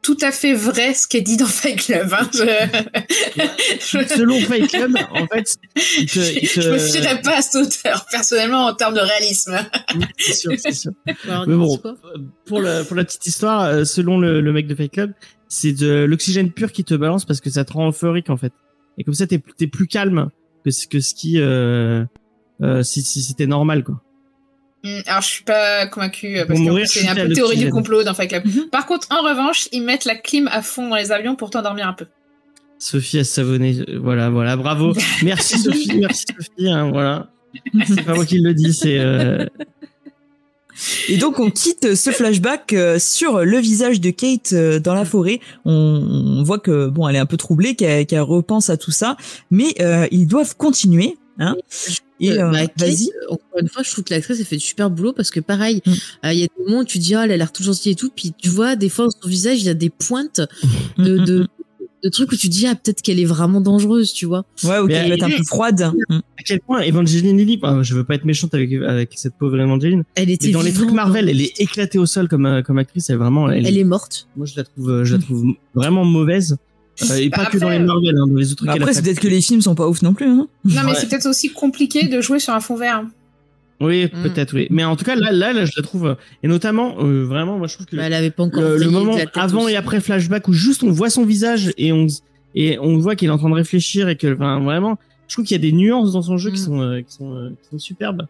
tout 0.04 0.18
à 0.22 0.32
fait 0.32 0.54
vrai 0.54 0.94
ce 0.94 1.08
qui 1.08 1.18
est 1.18 1.22
dit 1.22 1.38
dans 1.38 1.48
Fight 1.48 1.76
Club. 1.84 2.14
Hein. 2.14 2.30
Je... 2.32 4.06
selon 4.16 4.40
Fight 4.42 4.70
Club, 4.70 4.96
en 5.10 5.26
fait, 5.26 5.56
il 5.98 6.06
te, 6.06 6.20
il 6.20 6.48
te- 6.48 6.62
je 6.62 6.70
me 6.70 6.78
fierais 6.78 7.20
pas 7.22 7.40
à 7.40 7.42
cette 7.42 7.56
hauteur, 7.56 8.06
personnellement, 8.12 8.68
en 8.68 8.76
termes 8.76 8.94
de 8.94 9.00
réalisme. 9.00 9.58
Oui, 9.96 10.06
c'est 10.20 10.34
sûr, 10.34 10.52
c'est 10.60 10.72
sûr. 10.72 10.92
alors, 11.28 11.48
Mais 11.48 11.56
bon, 11.56 11.82
pour 12.46 12.62
la, 12.62 12.84
pour 12.84 12.96
la 12.96 13.04
petite 13.04 13.26
histoire, 13.26 13.64
euh, 13.64 13.84
selon 13.84 14.20
le, 14.20 14.40
le 14.40 14.54
mec 14.54 14.68
de 14.68 14.76
Fight 14.76 14.92
Club, 14.92 15.14
c'est 15.48 15.74
de 15.74 16.04
l'oxygène 16.04 16.52
pur 16.52 16.72
qui 16.72 16.84
te 16.84 16.94
balance 16.94 17.26
parce 17.26 17.42
que 17.42 17.50
ça 17.50 17.66
te 17.66 17.74
rend 17.74 17.90
euphorique 17.90 18.30
en 18.30 18.38
fait. 18.38 18.54
Et 19.00 19.04
comme 19.04 19.16
ça, 19.16 19.26
t'es 19.26 19.42
es 19.62 19.68
plus 19.68 19.88
calme 19.88 20.30
que 20.64 20.70
ce 20.70 20.86
que 20.86 21.00
ce 21.00 21.16
qui 21.16 21.40
euh, 21.42 22.06
euh, 22.62 22.84
si, 22.84 23.02
si 23.02 23.24
c'était 23.24 23.48
normal 23.48 23.84
quoi. 23.84 24.00
Hmm, 24.84 25.00
Alors, 25.08 25.22
je 25.22 25.28
suis 25.28 25.44
pas 25.44 25.88
convaincue, 25.88 26.38
euh, 26.38 26.46
parce 26.46 26.60
que 26.60 26.86
c'est 26.86 27.08
un 27.08 27.16
peu 27.16 27.30
théorie 27.34 27.58
du 27.58 27.70
complot 27.70 28.04
dans 28.04 28.14
Fight 28.14 28.30
Club. 28.30 28.46
Mhm. 28.46 28.70
Par 28.72 28.86
contre, 28.86 29.08
en 29.10 29.24
revanche, 29.24 29.68
ils 29.72 29.82
mettent 29.82 30.06
la 30.06 30.16
clim 30.16 30.48
à 30.52 30.62
fond 30.62 30.90
dans 30.90 30.96
les 30.96 31.12
avions 31.12 31.36
pour 31.36 31.50
t'endormir 31.50 31.88
un 31.88 31.94
peu. 31.94 32.06
Sophie 32.80 33.20
a 33.20 33.24
savonné, 33.24 33.80
euh, 33.90 34.00
voilà, 34.00 34.30
voilà, 34.30 34.56
bravo. 34.56 34.94
Merci 35.24 35.58
Sophie, 35.58 35.98
merci 35.98 36.26
Sophie, 36.38 36.70
hein, 36.70 36.92
voilà. 36.92 37.32
C'est 37.88 38.04
pas 38.04 38.14
moi 38.14 38.24
qui 38.24 38.38
le 38.38 38.54
dis, 38.54 38.72
c'est 38.72 39.00
euh, 39.00 39.48
Et 41.10 41.18
donc, 41.18 41.40
on 41.40 41.50
quitte 41.50 41.96
ce 41.96 42.12
flashback 42.12 42.76
sur 43.00 43.44
le 43.44 43.58
visage 43.58 44.00
de 44.00 44.12
Kate 44.12 44.54
dans 44.84 44.94
la 44.94 45.06
forêt. 45.06 45.40
On, 45.66 46.44
voit 46.44 46.60
que 46.60 46.88
bon, 46.88 47.08
elle 47.08 47.16
est 47.16 47.20
un 47.20 47.26
peu 47.26 47.38
troublée, 47.38 47.74
qu'elle 47.76 48.22
repense 48.22 48.70
à 48.70 48.78
tout 48.78 48.92
ça, 48.92 49.18
mais 49.50 49.74
euh, 49.82 50.06
ils 50.12 50.28
doivent 50.28 50.56
continuer. 50.56 51.18
Hein 51.40 51.56
et 52.20 52.32
Euh, 52.32 52.48
euh, 52.48 52.52
bah, 52.52 52.60
vas-y. 52.78 53.10
euh, 53.10 53.34
encore 53.34 53.60
une 53.62 53.68
fois, 53.70 53.84
je 53.84 53.92
trouve 53.92 54.04
que 54.04 54.14
l'actrice, 54.14 54.40
elle 54.40 54.46
fait 54.46 54.58
du 54.58 54.66
super 54.66 54.90
boulot 54.90 55.14
parce 55.14 55.30
que 55.32 55.40
pareil, 55.40 55.82
Mm. 55.86 55.92
euh, 56.26 56.34
il 56.34 56.40
y 56.40 56.44
a 56.44 56.48
des 56.48 56.64
moments 56.66 56.80
où 56.82 56.86
tu 56.86 56.98
dis, 56.98 57.14
ah, 57.16 57.26
elle 57.26 57.32
a 57.32 57.38
l'air 57.38 57.52
tout 57.52 57.64
gentille 57.64 57.92
et 57.92 57.96
tout, 57.96 58.10
puis 58.16 58.34
tu 58.38 58.50
vois, 58.50 58.76
des 58.76 58.90
fois, 58.90 59.10
sur 59.12 59.22
son 59.24 59.30
visage, 59.30 59.60
il 59.62 59.66
y 59.66 59.70
a 59.70 59.74
des 59.76 59.90
pointes 59.92 60.42
de, 60.98 61.18
de, 61.20 61.48
de 62.04 62.10
trucs 62.10 62.32
où 62.32 62.36
tu 62.36 62.48
dis, 62.50 62.66
ah, 62.66 62.74
peut-être 62.76 63.02
qu'elle 63.04 63.20
est 63.20 63.26
vraiment 63.26 63.62
dangereuse, 63.62 64.14
tu 64.14 64.26
vois. 64.26 64.46
Ouais, 64.64 64.78
ok, 64.80 64.88
Mais 64.88 64.94
elle 64.96 65.10
va 65.10 65.16
être 65.16 65.24
un 65.24 65.30
peu 65.30 65.44
froide. 65.44 65.92
Mm. 66.10 66.16
à 66.16 66.44
quel 66.44 66.60
point 66.62 66.80
Evangeline 66.82 67.38
Lilly, 67.38 67.60
enfin, 67.62 67.84
je 67.84 67.94
veux 67.94 68.04
pas 68.04 68.16
être 68.16 68.26
méchante 68.26 68.54
avec 68.56 68.72
avec 68.74 69.12
cette 69.16 69.36
pauvre 69.36 69.60
Evangeline, 69.60 70.04
Elle 70.16 70.30
était 70.32 70.48
mais 70.48 70.54
dans 70.54 70.62
les 70.64 70.74
trucs 70.74 70.92
Marvel, 70.92 71.26
hein. 71.26 71.32
elle 71.32 71.42
est 71.42 71.60
éclatée 71.60 72.00
au 72.00 72.06
sol 72.08 72.28
comme 72.28 72.64
comme 72.66 72.78
actrice, 72.80 73.10
elle 73.12 73.16
est 73.16 73.20
vraiment 73.20 73.50
elle, 73.52 73.66
Elle 73.68 73.78
est 73.78 73.84
morte. 73.84 74.28
moi 74.36 74.46
je 74.48 74.54
la 74.56 74.64
trouve 74.64 75.04
je 75.04 75.16
la 75.16 75.22
trouve 75.22 75.46
vraiment 75.76 76.04
mauvaise 76.06 76.58
et 77.20 77.30
Bah, 77.30 77.38
pas 77.38 77.46
que 77.46 77.58
dans 77.58 77.68
après, 77.68 77.80
les 77.80 77.86
Marvel 77.86 78.16
hein, 78.18 78.28
dans 78.28 78.36
les 78.36 78.52
autres 78.52 78.68
a 78.68 78.74
Après, 78.74 78.94
c'est 78.94 79.02
peut-être 79.04 79.20
que 79.20 79.28
les 79.28 79.42
films 79.42 79.62
sont 79.62 79.76
pas 79.76 79.88
ouf 79.88 80.02
non 80.02 80.14
plus. 80.14 80.26
Hein 80.28 80.48
Non, 80.66 80.82
mais 80.84 80.92
Ouais. 80.92 80.96
c'est 80.96 81.08
peut-être 81.10 81.28
aussi 81.28 81.52
compliqué 81.52 82.08
de 82.08 82.22
jouer 82.22 82.40
sur 82.40 82.54
un 82.54 82.60
fond 82.60 82.76
vert. 82.76 83.04
Oui, 83.80 84.06
Mm. 84.06 84.24
peut-être 84.24 84.54
oui. 84.56 84.68
Mais 84.72 84.84
en 84.84 84.96
tout 84.96 85.06
cas 85.06 85.16
là 85.16 85.32
là, 85.32 85.54
là 85.54 85.66
je 85.66 85.72
la 85.78 85.84
trouve 85.84 86.08
euh, 86.08 86.16
et 86.42 86.48
notamment 86.48 86.96
euh, 87.00 87.26
vraiment 87.26 87.60
moi 87.60 87.68
je 87.68 87.76
trouve 87.76 87.86
que 87.86 87.96
Bah, 87.96 88.04
elle 88.06 88.14
avait 88.14 88.32
pas 88.32 88.42
encore 88.44 88.64
le, 88.64 88.90
moment 88.90 89.16
avant 89.36 89.66
aussi. 89.66 89.74
et 89.74 89.76
après 89.76 90.02
flashback 90.02 90.48
où 90.48 90.54
juste 90.54 90.82
on 90.84 90.90
voit 90.90 91.12
son 91.12 91.26
visage 91.26 91.72
et 91.78 91.92
on 91.94 92.08
et 92.56 92.80
on 92.80 92.98
voit 92.98 93.16
qu'il 93.16 93.28
est 93.28 93.32
en 93.32 93.38
train 93.38 93.50
de 93.52 93.54
réfléchir 93.54 94.10
et 94.10 94.16
que 94.16 94.34
enfin 94.34 94.60
vraiment 94.62 94.98
je 95.28 95.36
trouve 95.36 95.46
qu'il 95.46 95.54
y 95.56 95.60
a 95.60 95.62
des 95.62 95.74
nuances 95.74 96.14
dans 96.14 96.24
son 96.24 96.38
jeu 96.38 96.50
qui 96.50 96.60
Mm. 96.60 96.66
sont 96.66 96.82
euh, 96.82 97.02
qui 97.02 97.14
sont 97.14 97.36
euh, 97.36 97.50
qui 97.62 97.70
sont 97.70 97.78
superbes 97.78 98.24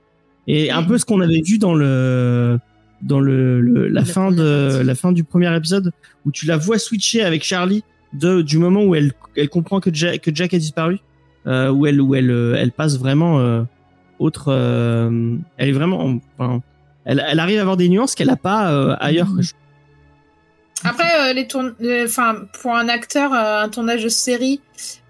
et 0.47 0.69
un 0.69 0.83
peu 0.83 0.97
ce 0.97 1.05
qu'on 1.05 1.21
avait 1.21 1.41
vu 1.41 1.59
dans 1.59 1.73
le 1.75 2.59
dans 3.01 3.21
le, 3.21 3.61
le- 3.61 3.87
la 3.87 4.01
La 4.01 4.05
fin 4.05 4.31
de 4.33 4.69
partie. 4.71 4.85
la 4.85 4.95
fin 4.95 5.11
du 5.13 5.23
premier 5.23 5.55
épisode 5.55 5.93
où 6.25 6.31
tu 6.33 6.45
la 6.45 6.57
vois 6.57 6.77
switcher 6.77 7.21
avec 7.21 7.45
Charlie 7.45 7.85
de 8.13 8.41
du 8.41 8.57
moment 8.57 8.83
où 8.83 8.95
elle 8.95 9.11
elle 9.35 9.49
comprend 9.49 9.79
que 9.79 9.93
Jack, 9.93 10.21
que 10.21 10.31
Jack 10.33 10.53
a 10.53 10.57
disparu 10.57 10.99
euh, 11.45 11.69
où 11.69 11.85
elle 11.85 11.99
où 12.01 12.15
elle 12.15 12.31
euh, 12.31 12.55
elle 12.57 12.71
passe 12.71 12.97
vraiment 12.97 13.39
euh, 13.39 13.63
autre. 14.19 14.45
euh, 14.49 15.35
elle 15.57 15.69
est 15.69 15.73
vraiment. 15.73 16.19
Enfin, 16.37 16.61
elle, 17.05 17.23
elle 17.27 17.39
arrive 17.39 17.57
à 17.59 17.61
avoir 17.61 17.77
des 17.77 17.87
nuances 17.89 18.15
qu'elle 18.15 18.29
a 18.29 18.35
pas 18.35 18.93
ailleurs. 18.95 19.27
Je- 19.39 19.53
Après, 20.83 21.33
les 21.33 21.47
tourn... 21.47 21.73
enfin, 22.05 22.45
pour 22.61 22.75
un 22.75 22.87
acteur, 22.89 23.33
un 23.33 23.67
tournage 23.69 24.03
de 24.03 24.09
série, 24.09 24.61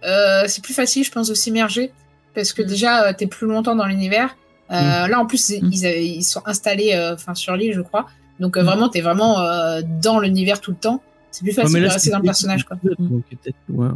c'est 0.01 0.63
plus 0.63 0.73
facile, 0.73 1.03
je 1.03 1.11
pense, 1.11 1.27
de 1.27 1.33
s'immerger. 1.33 1.91
Parce 2.35 2.53
que 2.53 2.61
Mm. 2.61 2.65
déjà, 2.67 3.03
euh, 3.07 3.13
t'es 3.17 3.27
plus 3.27 3.47
longtemps 3.47 3.75
dans 3.75 3.85
l'univers. 3.85 4.35
Euh, 4.71 5.07
Là, 5.07 5.19
en 5.19 5.25
plus, 5.25 5.49
ils, 5.49 5.63
Mm. 5.65 5.69
ils, 5.73 5.85
avaient- 5.87 6.05
ils 6.05 6.23
sont 6.23 6.41
installés 6.45 6.93
enfin, 7.13 7.33
sur 7.35 7.55
l'île, 7.55 7.73
je 7.73 7.81
crois. 7.81 8.05
Donc, 8.39 8.57
Mm. 8.57 8.61
vraiment, 8.61 8.89
t'es 8.89 9.01
vraiment 9.01 9.39
euh, 9.39 9.81
dans 10.01 10.19
l'univers 10.19 10.61
tout 10.61 10.71
le 10.71 10.77
temps. 10.77 11.01
C'est 11.37 11.43
plus 11.43 11.53
facile 11.53 11.81
de 11.81 11.87
rester 11.87 12.09
dans 12.09 12.17
le 12.17 12.23
personnage, 12.23 12.63
quoi. 12.65 12.77
Donc, 12.99 13.23
peut-être, 13.29 13.55
ouais, 13.69 13.89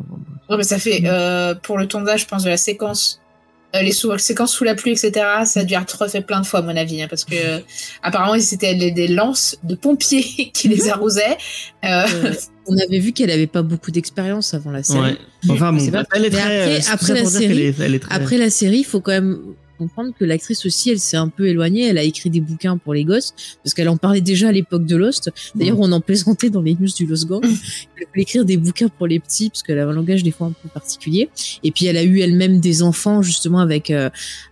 mais 0.58 0.64
ça 0.64 0.78
fait, 0.78 1.02
euh, 1.06 1.56
pour 1.56 1.78
le 1.78 1.88
tournage, 1.88 2.22
je 2.22 2.28
pense, 2.28 2.44
de 2.44 2.50
la 2.50 2.58
séquence, 2.58 3.20
euh, 3.76 3.82
les 3.82 3.92
sous- 3.94 4.18
séquences 4.18 4.52
sous 4.52 4.64
la 4.66 4.76
pluie, 4.76 4.92
etc., 4.92 5.12
ça 5.46 5.62
a 5.62 5.64
dû 5.64 5.74
être 5.74 6.02
refait 6.02 6.22
plein 6.22 6.42
de 6.42 6.46
fois, 6.46 6.60
à 6.60 6.62
mon 6.62 6.76
avis, 6.76 7.02
hein, 7.02 7.08
parce 7.10 7.24
que, 7.26 7.34
euh, 7.36 7.60
apparemment, 8.04 8.40
c'était 8.40 8.76
des, 8.76 9.08
lances 9.08 9.58
de 9.64 9.76
pompiers 9.76 10.24
qui 10.54 10.68
les 10.68 10.90
arrosaient. 10.90 11.38
On 12.68 12.78
avait 12.78 13.00
vu 13.00 13.12
qu'elle 13.12 13.32
avait 13.32 13.48
pas 13.48 13.64
beaucoup 13.64 13.92
d'expérience 13.92 14.54
avant 14.54 14.72
la 14.72 14.84
série. 14.84 15.00
Ouais. 15.00 15.18
Enfin 15.50 15.74
bon, 15.74 15.80
C'est 15.80 15.92
pas- 15.92 16.04
elle 16.14 16.26
est 16.26 16.30
mais 16.30 16.38
très. 16.38 16.76
après- 16.78 16.92
après 16.92 17.14
la 17.16 17.26
série- 17.26 17.62
est- 17.68 17.80
elle 17.80 17.96
est 17.96 18.00
très- 18.00 18.14
Après 18.16 18.38
la 18.38 18.50
série, 18.52 18.78
il 18.80 18.84
faut 18.86 19.02
quand 19.02 19.12
même 19.14 19.40
comprendre 19.82 20.12
que 20.18 20.26
l'actrice 20.26 20.66
aussi, 20.66 20.92
elle 20.92 21.00
s'est 21.00 21.18
un 21.18 21.28
peu 21.30 21.48
éloignée. 21.48 21.88
Elle 21.88 21.98
a 21.98 22.04
écrit 22.04 22.30
des 22.30 22.42
bouquins 22.42 22.78
pour 22.78 22.94
les 22.94 23.04
gosses 23.04 23.34
parce 23.64 23.74
qu'elle 23.74 23.90
en 23.90 23.98
parlait 23.98 24.22
déjà 24.22 24.50
à 24.50 24.52
l'époque 24.52 24.86
de 24.86 24.96
Lost. 24.96 25.32
D'ailleurs, 25.56 25.80
on 25.80 25.92
en 25.92 26.02
plaisantait 26.02 26.50
dans 26.50 26.62
les 26.62 26.76
news 26.76 26.88
du 26.96 27.06
Lost 27.08 27.28
Gang. 27.28 27.42
Elle 27.98 28.08
voulait 28.14 28.22
écrire 28.24 28.46
des 28.46 28.58
bouquins 28.58 28.90
pour 28.90 29.08
les 29.08 29.20
petits 29.20 29.50
parce 29.50 29.64
qu'elle 29.64 29.80
avait 29.80 29.92
un 29.92 29.96
langage 29.96 30.24
des 30.24 30.32
fois 30.32 30.48
un 30.48 30.52
peu 30.52 30.70
particulier. 30.70 31.30
Et 31.64 31.72
puis, 31.72 31.86
elle 31.86 31.98
a 31.98 32.04
eu 32.04 32.20
elle-même 32.20 32.60
des 32.60 32.82
enfants 32.84 33.22
justement 33.22 33.60
avec. 33.60 33.90
euh, 33.92 34.10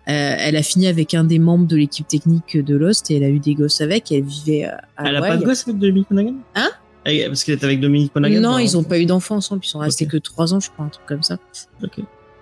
euh, 0.07 0.35
elle 0.39 0.55
a 0.55 0.63
fini 0.63 0.87
avec 0.87 1.13
un 1.13 1.23
des 1.23 1.39
membres 1.39 1.67
de 1.67 1.75
l'équipe 1.75 2.07
technique 2.07 2.57
de 2.57 2.75
Lost 2.75 3.09
et 3.11 3.15
elle 3.17 3.23
a 3.23 3.29
eu 3.29 3.39
des 3.39 3.53
gosses 3.55 3.81
avec. 3.81 4.11
Elle 4.11 4.23
vivait 4.23 4.65
euh, 4.65 4.71
à 4.97 5.09
Elle 5.09 5.15
a 5.15 5.21
pas 5.21 5.37
de 5.37 5.45
gosse 5.45 5.67
avec 5.67 5.79
Dominique 5.79 6.09
Monaghan? 6.11 6.35
Hein? 6.55 6.69
Eh, 7.05 7.25
Parce 7.27 7.43
qu'elle 7.43 7.55
est 7.55 7.63
avec 7.63 7.79
Dominique 7.79 8.13
Monaghan. 8.15 8.39
Non, 8.41 8.57
ils 8.57 8.75
ont 8.77 8.83
pas 8.83 8.99
eu 8.99 9.05
d'enfants 9.05 9.37
ensemble. 9.37 9.61
Ils 9.63 9.69
sont 9.69 9.79
restés 9.79 10.05
Ok. 10.05 10.11
que 10.11 10.17
trois 10.17 10.53
ans, 10.53 10.59
je 10.59 10.69
crois, 10.69 10.85
un 10.85 10.89
truc 10.89 11.05
comme 11.07 11.23
ça. 11.23 11.37
Ok. 11.83 11.99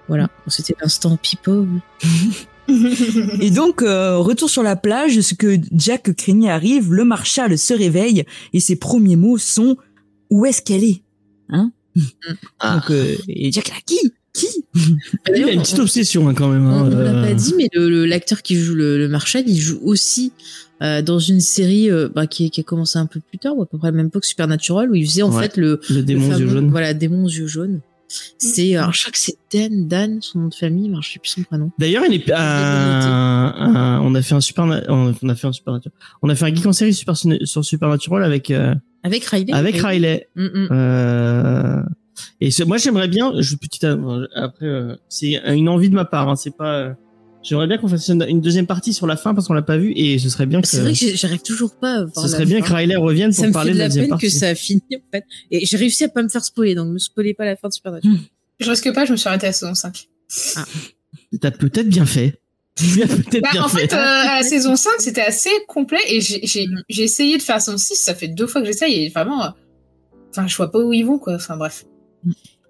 Voilà. 0.08 0.30
C'était 0.48 0.76
l'instant 0.82 1.18
people. 1.18 1.68
Et 3.42 3.50
donc, 3.52 3.82
euh, 3.82 4.18
retour 4.18 4.50
sur 4.50 4.64
la 4.64 4.76
plage, 4.76 5.20
ce 5.22 5.34
que 5.34 5.58
Jack 5.72 6.14
craignait 6.16 6.50
arrive, 6.50 6.94
le 6.94 7.04
Marshal 7.06 7.58
se 7.58 7.74
réveille 7.74 8.24
et 8.54 8.60
ses 8.60 8.76
premiers 8.76 9.16
mots 9.16 9.38
sont 9.38 9.78
«Où 10.30 10.46
est-ce 10.46 10.62
qu'elle 10.62 10.84
est, 10.84 11.02
Hein 11.50 11.72
Ah. 12.60 12.76
Donc, 12.76 12.92
euh, 12.92 13.16
et 13.28 13.52
Jack 13.52 13.70
là, 13.70 13.76
qui? 13.86 13.98
Qui? 14.34 14.48
Il 15.36 15.44
a 15.46 15.52
une 15.52 15.62
petite 15.62 15.80
obsession 15.80 16.28
hein, 16.28 16.34
quand 16.36 16.50
même. 16.50 16.68
On 16.68 16.70
hein, 16.70 16.90
ne 16.90 17.02
l'a 17.04 17.12
euh, 17.12 17.28
pas 17.28 17.34
dit, 17.34 17.56
mais 17.58 17.70
l'acteur 17.74 18.42
qui 18.44 18.56
joue 18.56 18.76
le, 18.76 18.98
le 19.00 19.08
Marshal, 19.08 19.44
il 19.48 19.58
joue 19.60 19.80
aussi 19.84 20.32
euh, 20.84 21.02
dans 21.02 21.18
une 21.18 21.40
série 21.40 21.90
euh, 21.90 22.08
bah, 22.14 22.28
qui, 22.28 22.52
qui 22.52 22.60
a 22.60 22.64
commencé 22.64 23.00
un 23.00 23.08
peu 23.08 23.20
plus 23.20 23.40
tard, 23.40 23.58
ou 23.58 23.64
à 23.64 23.66
peu 23.66 23.80
près 23.80 23.88
à 23.88 23.92
la 23.92 23.98
même 23.98 24.08
époque, 24.08 24.26
Supernatural, 24.26 24.92
où 24.92 24.96
il 24.96 25.08
faisait 25.08 25.24
en 25.24 25.34
Ouais. 25.36 25.44
fait 25.44 25.58
le, 25.58 25.80
Le 25.90 25.96
le 25.96 26.04
démon 26.04 26.28
aux 26.36 26.38
yeux 26.38 26.48
jaunes. 26.48 26.70
Voilà, 26.70 26.94
démon 26.94 27.26
aux 27.26 27.30
yeux 27.30 27.48
jaunes. 27.48 27.80
C'est, 28.38 28.76
alors, 28.76 28.94
je 28.94 29.02
crois 29.02 29.12
que 29.12 29.18
c'est 29.18 29.36
Dan, 29.54 29.88
Dan, 29.88 30.22
son 30.22 30.40
nom 30.40 30.48
de 30.48 30.54
famille, 30.54 30.90
mais 30.90 30.98
je 31.02 31.12
sais 31.14 31.20
plus 31.20 31.30
son 31.30 31.44
prénom. 31.44 31.72
D'ailleurs, 31.78 32.04
il 32.10 32.14
est 32.16 32.32
un- 32.32 32.38
un- 33.58 34.00
on 34.02 34.16
a 34.16 34.22
fait 34.22 34.36
un 34.36 34.40
super, 34.42 34.64
on 34.88 35.30
a 35.30 35.36
fait 35.36 35.48
un 35.48 35.52
supernatural. 35.54 35.94
On 36.22 36.30
a 36.30 36.36
fait 36.36 36.46
un 36.46 36.56
geek 36.56 36.66
en 36.66 36.74
série 36.74 36.94
super, 36.94 37.16
sur 37.18 37.66
Supernatural 37.66 38.24
avec 38.24 38.50
euh, 38.52 38.74
Avec 39.04 39.26
Riley. 39.26 39.54
avec 39.54 39.76
Riley. 39.82 40.28
Mm, 40.36 40.44
mm. 40.46 40.68
Euh, 40.72 41.82
et 42.42 42.52
ce- 42.52 42.64
moi, 42.64 42.78
j'aimerais 42.78 43.08
bien. 43.08 43.34
Je 43.40 43.56
petite 43.56 43.84
après, 43.84 44.66
euh, 44.66 44.96
c'est 45.10 45.34
une 45.56 45.70
envie 45.70 45.90
de 45.90 45.96
ma 45.96 46.06
part. 46.06 46.30
Hein, 46.30 46.36
c'est 46.36 46.56
pas. 46.56 46.96
Euh, 47.48 47.50
J'aimerais 47.50 47.68
bien 47.68 47.78
qu'on 47.78 47.88
fasse 47.88 48.08
une, 48.10 48.26
une 48.28 48.42
deuxième 48.42 48.68
partie 48.68 48.94
sur 48.94 49.08
la 49.08 49.18
fin 49.18 49.34
parce 49.34 49.48
qu'on 49.48 49.54
l'a 49.54 49.62
pas 49.62 49.78
vu 49.78 49.94
et 49.96 50.20
ce 50.20 50.30
serait 50.30 50.46
bien 50.46 50.62
que. 50.62 50.68
C'est 50.68 50.82
vrai 50.82 50.94
que 50.94 51.16
j'arrive 51.16 51.42
toujours 51.42 51.76
pas 51.76 51.94
à 51.96 52.04
voir 52.06 52.16
ce 52.16 52.22
la 52.24 52.28
serait 52.30 52.46
bien 52.46 52.60
fin. 52.62 52.68
que 52.68 52.74
Riley 52.74 52.96
revienne 52.96 53.30
pour 53.34 53.42
ça 53.44 53.48
me 53.48 53.54
parler 53.54 53.72
fait 53.72 53.74
de 53.74 53.78
de 53.78 53.80
la 53.80 53.86
la 53.86 53.90
deuxième 53.90 54.04
peine 54.06 54.10
partie. 54.12 54.26
que 54.28 54.32
ça 54.34 54.48
a 54.50 54.56
fini 54.56 54.82
en 54.94 55.12
fait. 55.12 55.24
Et 55.52 55.66
j'ai 55.66 55.78
réussi 55.78 56.04
à 56.04 56.10
pas 56.10 56.24
me 56.24 56.30
faire 56.30 56.44
spoiler, 56.44 56.76
donc 56.76 56.90
me 56.94 56.98
spoilez 57.00 57.34
pas 57.34 57.46
la 57.46 57.56
fin 57.56 57.68
de 57.70 57.74
Supernatural. 57.74 58.18
je 58.60 58.70
risque 58.70 58.94
pas, 58.94 59.06
je 59.06 59.12
me 59.12 59.18
suis 59.18 59.28
arrêtée 59.28 59.46
à 59.48 59.50
la 59.50 59.54
saison 59.54 59.74
5. 59.76 60.08
T'as 61.42 61.52
peut-être 61.52 61.90
bien 61.90 62.06
fait. 62.06 62.40
Tu 62.78 63.02
as 63.02 63.08
peut-être 63.08 63.42
Bah, 63.42 63.50
bien 63.54 63.64
en 63.64 63.70
fait, 63.70 63.88
fait. 63.90 63.94
euh, 63.96 63.98
à 63.98 64.36
la 64.38 64.44
saison 64.44 64.76
5, 64.76 64.92
c'était 65.00 65.22
assez 65.22 65.50
complet 65.68 65.98
et 66.10 66.22
j'ai- 66.22 66.68
essayé 66.90 67.38
de 67.38 67.42
faire 67.42 67.56
la 67.56 67.60
saison 67.60 67.78
6, 67.80 67.96
ça 67.96 68.14
fait 68.14 68.28
deux 68.28 68.46
fois 68.46 68.62
que 68.62 68.68
j'essaye 68.68 69.06
et 69.06 69.10
vraiment, 69.10 69.44
euh, 69.46 69.50
enfin, 70.30 70.46
je 70.46 70.56
vois 70.56 70.70
pas 70.72 70.78
où 70.80 70.94
ils 70.94 71.04
vont, 71.04 71.18
quoi. 71.18 71.34
Enfin, 71.36 71.58
bref. 71.58 71.86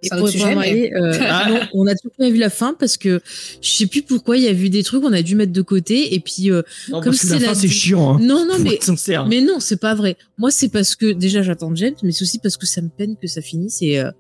Et 0.03 0.07
C'est 0.09 0.13
un 0.13 0.17
pour 0.17 0.25
autre 0.25 0.33
sujet, 0.33 0.43
répondre 0.45 0.61
à 0.61 0.65
mais- 0.65 0.71
Riley, 0.73 0.93
euh, 1.01 1.17
ah 1.21 1.49
non, 1.49 1.59
on 1.73 1.87
a 1.87 1.95
toujours 1.95 2.15
pas 2.17 2.29
vu 2.29 2.37
la 2.37 2.49
fin 2.51 2.75
parce 2.77 2.97
que 2.97 3.19
je 3.61 3.69
sais 3.69 3.87
plus 3.87 4.03
pourquoi 4.03 4.37
il 4.37 4.43
y 4.43 4.47
a 4.47 4.53
vu 4.53 4.69
des 4.69 4.83
trucs 4.83 5.03
on 5.03 5.11
a 5.11 5.21
dû 5.23 5.35
mettre 5.35 5.51
de 5.53 5.61
côté 5.63 6.13
et 6.13 6.19
puis 6.19 6.51
euh, 6.51 6.61
Non, 6.89 7.01
comme 7.01 7.13
parce 7.13 7.17
c'est 7.17 7.33
la 7.33 7.39
la 7.39 7.47
fin, 7.47 7.53
c'est 7.55 7.67
chiant. 7.67 8.15
Hein. 8.15 8.19
non 8.21 8.45
non 8.45 8.55
Faut 8.57 8.63
mais 8.63 8.77
sincère. 8.79 9.25
mais 9.27 9.41
non 9.41 9.59
c'est 9.59 9.79
pas 9.81 9.95
vrai. 9.95 10.15
Moi 10.37 10.51
c'est 10.51 10.69
parce 10.69 10.95
que 10.95 11.11
déjà 11.13 11.41
j'attends 11.41 11.73
James 11.73 11.95
mais 12.03 12.11
c'est 12.11 12.21
aussi 12.23 12.37
parce 12.39 12.57
que 12.57 12.67
ça 12.67 12.81
me 12.81 12.89
peine 12.89 13.15
que 13.19 13.27
ça 13.27 13.41
finisse 13.41 13.81
et 13.81 13.99
euh, 13.99 14.11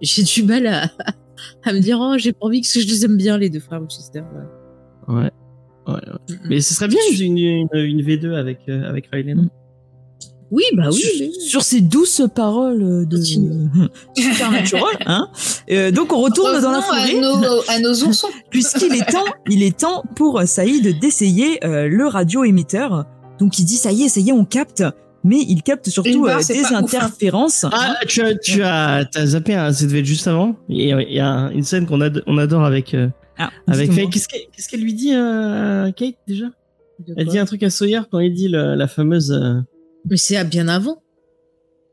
j'ai 0.00 0.22
du 0.22 0.42
mal 0.44 0.66
à, 0.66 0.90
à 1.64 1.72
me 1.74 1.80
dire 1.80 1.98
oh 2.00 2.14
j'ai 2.16 2.32
pas 2.32 2.46
envie 2.46 2.62
que 2.62 2.68
je 2.68 2.78
les 2.86 3.04
aime 3.04 3.16
bien 3.18 3.36
les 3.36 3.50
deux 3.50 3.60
frères 3.60 3.80
Winchester. 3.82 4.22
Ouais. 5.08 5.14
Ouais, 5.86 5.94
ouais. 5.94 6.36
Mais 6.48 6.60
ce 6.60 6.72
serait 6.74 6.88
bien 6.88 6.98
une, 7.18 7.36
une, 7.38 7.68
une 7.72 8.02
V2 8.02 8.34
avec, 8.34 8.58
euh, 8.68 8.82
avec 8.88 9.08
Riley, 9.12 9.34
non? 9.34 9.48
Oui 10.50 10.62
bah 10.74 10.84
oui. 10.90 10.98
sur, 10.98 11.10
mais- 11.20 11.30
sur 11.40 11.62
ces 11.62 11.80
douces 11.80 12.22
paroles 12.34 13.06
de 13.06 13.16
Continue. 13.16 13.68
Supernatural, 14.16 14.96
hein 15.06 15.28
euh, 15.70 15.90
Donc, 15.90 16.12
on 16.12 16.20
retourne 16.20 16.60
dans 16.62 16.70
la 16.70 16.80
forêt. 16.80 17.10
À 17.16 17.20
nos, 17.20 17.60
à 17.68 17.78
nos 17.80 17.94
oursons. 18.06 18.28
puisqu'il 18.50 18.94
est 18.94 19.10
temps, 19.10 19.24
il 19.50 19.62
est 19.62 19.78
temps 19.78 20.02
pour 20.16 20.40
Saïd 20.46 20.98
d'essayer 21.00 21.64
euh, 21.66 21.88
le 21.88 22.06
radio-émetteur. 22.06 23.04
Donc 23.38 23.58
il 23.58 23.64
dit 23.64 23.76
ça 23.76 23.92
y 23.92 24.02
est, 24.04 24.08
ça 24.08 24.20
y 24.20 24.30
est, 24.30 24.32
on 24.32 24.44
capte, 24.44 24.82
mais 25.22 25.38
il 25.48 25.62
capte 25.62 25.88
surtout 25.90 26.22
barre, 26.24 26.38
euh, 26.38 26.42
des 26.52 26.60
ouf, 26.60 26.72
hein. 26.72 26.76
interférences. 26.78 27.64
Ah, 27.70 27.96
tu 28.08 28.20
as, 28.22 28.34
tu 28.34 28.62
as, 28.62 29.04
t'as 29.04 29.26
zappé, 29.26 29.54
hein, 29.54 29.72
ça 29.72 29.84
devait 29.86 30.00
être 30.00 30.06
juste 30.06 30.26
avant. 30.26 30.56
Il 30.68 30.80
y 30.82 31.20
a 31.20 31.50
une 31.54 31.62
scène 31.62 31.86
qu'on 31.86 32.00
ad- 32.00 32.22
on 32.26 32.36
adore 32.38 32.64
avec, 32.64 32.94
euh, 32.94 33.08
Ah, 33.38 33.50
avec. 33.68 33.90
Qu'est-ce 34.10 34.68
qu'elle, 34.68 34.80
lui 34.80 34.94
dit, 34.94 35.14
euh, 35.14 35.92
Kate, 35.92 36.14
déjà? 36.26 36.46
De 37.06 37.14
Elle 37.16 37.26
dit 37.28 37.38
un 37.38 37.44
truc 37.44 37.62
à 37.62 37.70
Sawyer 37.70 38.00
quand 38.10 38.18
il 38.18 38.32
dit 38.34 38.48
le- 38.48 38.74
la 38.74 38.88
fameuse, 38.88 39.30
euh, 39.30 39.60
Mais 40.10 40.16
c'est 40.16 40.36
à 40.36 40.44
bien 40.44 40.68
avant. 40.68 41.02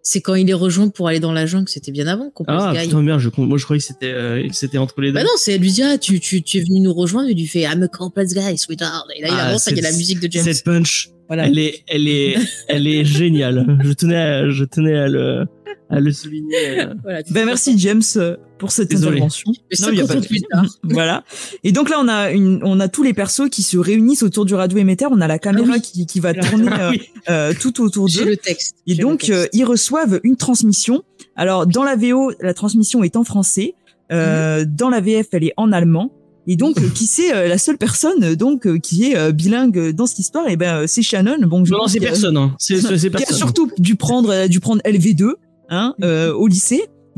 C'est 0.08 0.22
quand 0.22 0.36
il 0.36 0.48
est 0.48 0.54
rejoint 0.54 0.90
pour 0.90 1.08
aller 1.08 1.20
dans 1.20 1.32
la 1.32 1.48
jungle, 1.48 1.68
c'était 1.68 1.92
bien 1.92 2.06
avant 2.06 2.30
qu'on 2.30 2.44
ah, 2.48 2.74
putain, 2.80 3.02
merde, 3.02 3.20
je, 3.20 3.30
moi, 3.38 3.58
je 3.58 3.64
croyais 3.64 3.80
que 3.80 3.86
c'était, 3.88 4.14
euh, 4.14 4.48
c'était 4.52 4.78
entre 4.78 5.02
les 5.02 5.08
deux. 5.08 5.16
Bah 5.16 5.24
non, 5.24 5.32
c'est 5.36 5.54
elle 5.54 5.62
lui 5.62 5.72
dit 5.72 5.82
ah 5.82 5.98
tu, 5.98 6.20
tu, 6.20 6.44
tu 6.44 6.58
es 6.58 6.62
venu 6.62 6.80
nous 6.80 6.94
rejoindre, 6.94 7.28
il 7.28 7.36
lui 7.36 7.48
fait 7.48 7.62
I'm 7.62 7.82
a 7.82 7.88
complex 7.88 8.36
guy, 8.36 8.56
sweetheart. 8.56 9.08
Et 9.16 9.22
là 9.24 9.30
il 9.30 9.34
Ah, 9.34 9.48
avance, 9.48 9.66
il 9.66 9.78
y 9.78 9.80
a 9.80 9.82
la 9.82 9.92
musique 9.98 10.20
de 10.20 10.32
James. 10.32 10.44
Cette 10.44 10.64
punch, 10.64 11.10
Voilà. 11.28 11.48
elle 11.48 11.58
est, 11.60 11.84
elle 11.88 12.08
est, 12.08 12.36
elle 12.68 12.88
est 12.88 13.04
géniale. 13.06 13.80
Je 13.84 13.94
tenais 13.94 14.16
à, 14.16 14.50
je 14.50 14.64
tenais 14.64 14.96
à 14.98 15.08
le, 15.08 15.46
à 15.90 16.00
le 16.00 16.12
souligner. 16.12 16.80
euh. 16.82 16.94
Voilà, 17.04 17.22
Ben 17.32 17.46
merci 17.46 17.78
James 17.80 18.02
euh, 18.18 18.38
pour 18.60 18.72
cette 18.72 18.90
Désolé. 18.90 19.14
intervention. 19.18 19.52
Mais 19.72 19.78
Non, 19.82 19.88
il 19.92 19.98
y 19.98 20.02
a 20.02 20.06
50 20.08 20.16
pas 20.16 20.22
de- 20.22 20.28
plus 20.28 20.42
tard. 20.52 20.66
voilà. 20.84 21.24
Et 21.64 21.72
donc 21.72 21.90
là, 21.90 21.98
on 22.00 22.08
a 22.08 22.32
une, 22.32 22.60
on 22.64 22.80
a 22.80 22.88
tous 22.88 23.04
les 23.04 23.14
persos 23.14 23.50
qui 23.50 23.62
se 23.64 23.78
réunissent 23.78 24.24
autour 24.24 24.46
du 24.46 24.54
radio 24.56 24.78
émetteur. 24.78 25.12
On 25.12 25.22
a 25.22 25.28
la 25.28 25.40
caméra 25.40 25.66
Ah 25.72 25.74
oui. 25.76 25.82
qui, 25.82 26.06
qui 26.06 26.20
va 26.20 26.34
tourner 26.34 26.68
Ah 26.72 26.88
euh, 26.88 26.92
oui. 26.92 27.02
euh, 27.30 27.54
tout 27.60 27.82
autour 27.84 28.08
d'eux. 28.08 28.26
le 28.26 28.38
texte. 28.38 28.76
Et 28.88 28.96
donc, 28.96 29.20
texte. 29.22 29.34
euh, 29.34 29.48
ils 29.54 29.66
reçoivent 29.66 30.20
une 30.24 30.36
transmission. 30.38 31.04
Alors, 31.36 31.66
dans 31.68 31.84
la 31.84 31.96
VO, 31.96 32.32
la 32.40 32.54
transmission 32.54 33.04
est 33.04 33.16
en 33.16 33.24
français. 33.24 33.74
Euh, 34.12 34.60
Mhm. 34.64 34.76
Dans 34.76 34.90
la 34.92 35.02
VF, 35.02 35.28
elle 35.32 35.44
est 35.46 35.54
en 35.58 35.72
allemand. 35.72 36.12
Et 36.48 36.56
donc, 36.58 36.78
euh, 36.78 36.90
qui 36.94 37.08
c'est 37.08 37.34
euh, 37.34 37.48
la 37.48 37.58
seule 37.58 37.78
personne 37.78 38.24
euh, 38.24 38.36
donc 38.36 38.68
euh, 38.68 38.78
qui 38.78 39.12
est 39.12 39.18
euh, 39.18 39.32
bilingue 39.32 39.92
dans 39.94 40.06
cette 40.06 40.20
histoire? 40.20 40.48
Et 40.48 40.58
ben, 40.58 40.82
euh, 40.82 40.88
c'est 40.88 41.02
Shannon. 41.02 41.38
Bon, 41.48 41.66
je 41.66 41.72
Non, 41.74 41.88
c'est 41.88 42.00
personne, 42.00 42.38
hein. 42.38 42.56
C'est, 42.60 42.80
c'est 42.82 42.98
c'est 42.98 43.10
Qui 43.10 43.16
a 43.16 43.20
personne. 43.20 43.38
surtout 43.38 43.70
dû 43.80 43.96
prendre, 43.96 44.48
dû 44.48 44.60
prendre 44.60 44.82
LV2 44.84 45.32
hein, 45.70 45.96
euh, 46.04 46.32
au 46.36 46.48
lycée. 46.48 46.84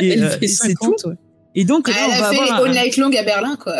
et 0.00 0.20
euh, 0.20 0.30
et 0.40 0.48
c'est 0.48 0.68
50, 0.68 0.94
tout. 0.98 1.08
ouais. 1.08 1.14
Et 1.54 1.64
donc 1.64 1.88
là, 1.88 1.94
Elle 1.98 2.04
on 2.06 2.08
va 2.20 2.26
a 2.28 2.30
fait 2.32 2.38
avoir, 2.40 2.62
All 2.64 2.70
un- 2.70 2.82
Night 2.84 2.96
Long 2.96 3.10
à 3.16 3.22
Berlin, 3.22 3.56
quoi. 3.60 3.74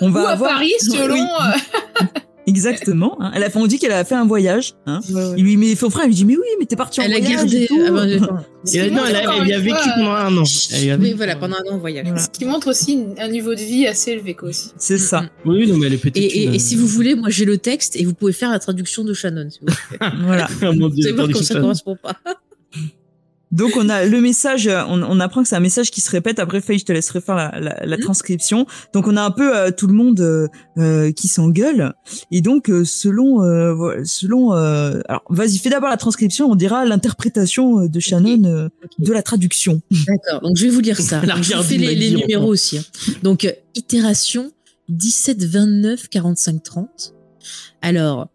on 0.00 0.08
Ou 0.08 0.12
va 0.12 0.28
à 0.28 0.32
avoir 0.32 0.50
Paris, 0.54 0.72
selon. 0.80 1.14
Oui. 1.14 2.06
Euh, 2.46 2.50
exactement. 2.50 3.16
hein. 3.20 3.32
Elle 3.34 3.42
a 3.44 3.50
fait, 3.50 3.58
on 3.58 3.66
dit 3.66 3.78
qu'elle 3.78 3.92
a 3.92 4.04
fait 4.04 4.14
un 4.14 4.26
voyage. 4.26 4.74
Hein. 4.86 5.00
Ouais, 5.10 5.14
ouais. 5.14 5.34
Il 5.36 5.44
lui 5.44 5.56
met 5.56 5.74
son 5.74 5.90
frère, 5.90 6.04
il 6.04 6.08
lui 6.08 6.14
dit 6.14 6.24
mais 6.24 6.36
oui, 6.36 6.46
mais 6.58 6.66
t'es 6.66 6.76
parti 6.76 7.00
en 7.00 7.04
Elle 7.04 7.14
a 7.14 7.18
voyage. 7.18 7.36
gardé. 7.36 7.62
et 7.62 7.66
tout. 7.66 7.80
ah 7.86 7.90
ben, 7.90 8.22
attends. 8.22 8.38
Et 8.72 8.78
là, 8.78 8.90
non, 8.90 9.02
elle, 9.06 9.16
a- 9.16 9.36
elle 9.42 9.48
y 9.48 9.52
a 9.52 9.58
vécu 9.58 9.76
fois, 9.76 9.92
pendant 9.96 10.10
un 10.12 10.36
an. 10.38 10.44
Elle 10.72 10.90
a 10.90 10.96
Oui, 10.96 11.12
voilà, 11.14 11.36
pendant- 11.36 11.56
un 11.56 11.70
an 11.72 11.74
en 11.74 11.78
voyage. 11.78 12.06
Voilà. 12.06 12.22
Ce 12.22 12.30
qui 12.30 12.44
montre 12.46 12.68
aussi 12.70 13.04
un 13.18 13.28
niveau 13.28 13.54
de 13.54 13.60
vie 13.60 13.86
assez 13.86 14.12
élevé, 14.12 14.34
quoi, 14.34 14.48
aussi. 14.48 14.70
C'est 14.78 14.96
ça. 14.98 15.22
Mm, 15.22 15.28
Oui, 15.50 15.66
non, 15.70 15.76
mais 15.78 15.86
elle 15.88 15.94
est 15.94 15.98
peut-être. 15.98 16.16
Et, 16.16 16.24
et, 16.24 16.44
une- 16.46 16.54
et 16.54 16.58
si 16.58 16.74
vous 16.76 16.86
voulez, 16.86 17.14
moi 17.14 17.28
j'ai 17.30 17.44
le 17.44 17.58
texte 17.58 17.94
et 17.96 18.04
vous 18.04 18.14
pouvez 18.14 18.32
faire 18.32 18.50
la 18.50 18.58
traduction 18.58 19.04
de 19.04 19.12
Shannon. 19.12 19.48
Si 19.50 19.58
vous 19.60 19.66
voulez. 19.68 20.12
Voilà. 20.24 20.48
Ah, 20.62 20.70
Vous 20.70 20.78
voir 20.78 20.90
attendez, 20.90 21.32
comme 21.34 21.42
ça 21.42 21.60
correspond 21.60 21.96
pas. 22.02 22.14
Donc 23.54 23.72
on 23.76 23.88
a 23.88 24.04
le 24.04 24.20
message, 24.20 24.68
on, 24.68 25.02
on 25.02 25.20
apprend 25.20 25.42
que 25.42 25.48
c'est 25.48 25.56
un 25.56 25.60
message 25.60 25.90
qui 25.90 26.00
se 26.00 26.10
répète. 26.10 26.38
Après 26.38 26.60
Faye, 26.60 26.78
je 26.78 26.84
te 26.84 26.92
laisserai 26.92 27.20
faire 27.20 27.36
la, 27.36 27.58
la, 27.60 27.86
la 27.86 27.96
Mhm. 27.96 28.02
transcription. 28.02 28.66
Donc 28.92 29.06
on 29.06 29.16
a 29.16 29.22
un 29.22 29.30
peu 29.30 29.56
euh, 29.56 29.70
tout 29.70 29.86
le 29.86 29.94
monde 29.94 30.20
euh, 30.20 30.48
euh, 30.78 31.12
qui 31.12 31.28
s'engueule. 31.28 31.94
Et 32.30 32.40
donc 32.42 32.68
euh, 32.68 32.84
selon, 32.84 33.42
euh, 33.44 34.02
selon, 34.04 34.52
euh, 34.54 35.00
alors 35.08 35.22
vas-y, 35.30 35.58
fais 35.58 35.70
d'abord 35.70 35.88
la 35.90 35.96
transcription. 35.96 36.50
On 36.50 36.56
dira 36.56 36.84
l'interprétation 36.84 37.86
de 37.86 38.00
Shannon 38.00 38.44
euh, 38.44 38.68
de 38.98 39.12
la 39.12 39.22
traduction. 39.22 39.80
D'accord, 40.06 40.40
donc 40.42 40.56
je 40.56 40.64
vais 40.64 40.70
vous 40.70 40.80
lire 40.80 41.00
ça. 41.00 41.22
Je 41.42 41.54
fais 41.62 41.76
les, 41.76 41.94
les 41.94 42.10
numéros 42.10 42.48
aussi. 42.48 42.78
hein. 42.78 42.82
Donc, 43.22 43.46
itération, 43.74 44.50
17 44.88 45.44
29 45.44 46.08
45 46.08 46.62
30. 46.62 47.14
Alors, 47.82 48.28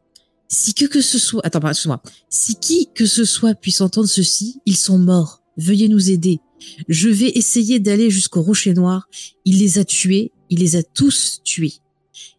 si 0.50 0.74
que 0.74 0.86
que 0.86 1.00
ce 1.00 1.20
soit, 1.20 1.42
attends, 1.46 1.66
excuse-moi, 1.68 2.02
si 2.30 2.56
qui 2.56 2.90
que 2.94 3.06
ce 3.06 3.24
soit 3.24 3.54
puisse 3.54 3.82
entendre 3.82 4.08
ceci, 4.10 4.60
ils 4.66 4.76
sont 4.76 4.98
morts. 4.98 5.44
Veuillez 5.58 5.90
nous 5.90 6.10
aider. 6.10 6.40
Je 6.88 7.10
vais 7.10 7.30
essayer 7.30 7.80
d'aller 7.80 8.10
jusqu'au 8.10 8.42
rocher 8.42 8.74
noir. 8.74 9.08
Il 9.46 9.60
les 9.60 9.78
a 9.78 9.86
tués. 9.86 10.32
Il 10.50 10.60
les 10.60 10.76
a 10.76 10.84
tous 10.84 11.42
tués. 11.44 11.74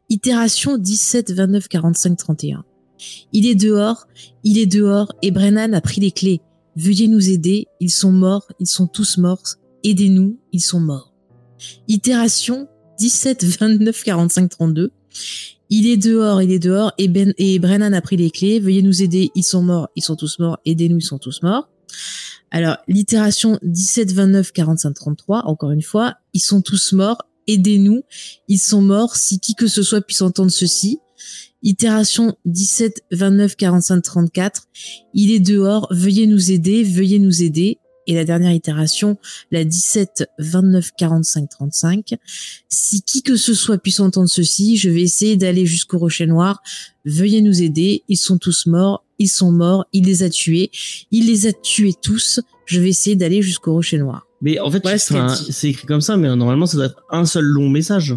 Itération 0.09 0.77
17 0.77 1.33
29 1.33 1.69
45 1.69 2.17
31. 2.17 2.65
Il 3.33 3.47
est 3.47 3.55
dehors. 3.55 4.09
Il 4.43 4.59
est 4.59 4.67
dehors 4.67 5.13
et 5.23 5.31
Brennan 5.31 5.75
a 5.75 5.81
pris 5.81 6.01
les 6.01 6.11
clés. 6.11 6.41
Veuillez 6.77 7.09
nous 7.09 7.31
aider. 7.31 7.67
Ils 7.79 7.91
sont 7.91 8.13
morts. 8.13 8.51
Ils 8.59 8.67
sont 8.67 8.87
tous 8.87 9.19
morts. 9.19 9.57
Aidez-nous. 9.85 10.39
Ils 10.53 10.63
sont 10.63 10.81
morts. 10.81 11.15
Itération 11.89 12.69
17 12.99 13.45
29 13.45 14.03
45 14.03 14.51
32. 14.51 14.91
Il 15.71 15.87
est 15.87 15.97
dehors, 15.97 16.43
il 16.43 16.51
est 16.51 16.59
dehors, 16.59 16.93
et, 16.99 17.07
ben, 17.07 17.33
et 17.39 17.59
Brennan 17.61 17.95
a 17.95 18.01
pris 18.01 18.17
les 18.17 18.31
clés. 18.31 18.59
Veuillez 18.59 18.83
nous 18.83 19.03
aider, 19.03 19.31
ils 19.37 19.45
sont 19.45 19.63
morts, 19.63 19.89
ils 19.95 20.03
sont 20.03 20.17
tous 20.17 20.41
morts, 20.41 20.59
aidez-nous, 20.67 20.99
ils 20.99 21.03
sont 21.03 21.19
tous 21.19 21.43
morts. 21.43 21.69
Alors, 22.51 22.77
l'itération 22.89 23.59
17, 23.63 24.13
29, 24.13 24.53
45, 24.53 24.93
33, 24.93 25.47
encore 25.47 25.71
une 25.71 25.83
fois, 25.83 26.17
ils 26.35 26.41
sont 26.41 26.61
tous 26.61 26.93
morts, 26.93 27.23
aidez-nous, 27.47 28.03
ils 28.49 28.59
sont 28.59 28.83
morts, 28.83 29.15
si 29.15 29.39
qui 29.39 29.55
que 29.55 29.69
ce 29.69 29.83
soit 29.83 30.01
puisse 30.01 30.23
entendre 30.23 30.51
ceci. 30.51 30.99
Itération 31.63 32.37
17, 32.47 33.05
29, 33.13 33.55
45, 33.55 34.01
34, 34.01 34.63
il 35.15 35.31
est 35.31 35.41
dehors, 35.41 35.87
veuillez 35.91 36.27
nous 36.27 36.51
aider, 36.51 36.83
veuillez 36.83 37.19
nous 37.19 37.43
aider, 37.43 37.79
et 38.11 38.15
la 38.15 38.25
dernière 38.25 38.51
itération, 38.51 39.17
la 39.53 39.63
17 39.65 40.25
29 40.41 40.91
45 40.99 41.49
35. 41.49 42.15
Si 42.69 43.03
qui 43.03 43.23
que 43.23 43.37
ce 43.37 43.55
soit 43.55 43.79
puisse 43.79 44.01
entendre 44.01 44.29
ceci, 44.29 44.77
je 44.77 44.91
vais 44.91 45.03
essayer 45.03 45.37
d'aller 45.37 45.65
jusqu'au 45.65 45.99
rocher 45.99 46.27
noir. 46.27 46.61
Veuillez 47.05 47.41
nous 47.41 47.63
aider. 47.63 48.03
Ils 48.09 48.17
sont 48.17 48.37
tous 48.37 48.67
morts. 48.67 49.05
Ils 49.21 49.29
sont 49.29 49.53
morts. 49.53 49.87
Il 49.93 50.07
les 50.07 50.25
a 50.25 50.29
tués. 50.31 50.73
Il 51.13 51.27
les 51.29 51.47
a 51.47 51.53
tués 51.53 51.95
tous. 52.03 52.41
Je 52.67 52.81
vais 52.81 52.89
essayer 52.89 53.15
d'aller 53.15 53.43
jusqu'au 53.43 53.75
rocher 53.75 53.99
noir. 53.99 54.27
Mais 54.43 54.59
en 54.59 54.71
fait, 54.73 54.83
c'est 55.51 55.69
écrit 55.69 55.87
comme 55.87 56.01
ça, 56.01 56.17
mais 56.17 56.35
normalement, 56.35 56.67
ça 56.67 56.77
doit 56.79 56.87
être 56.87 57.03
un 57.11 57.27
seul 57.27 57.45
long 57.45 57.69
message. 57.69 58.17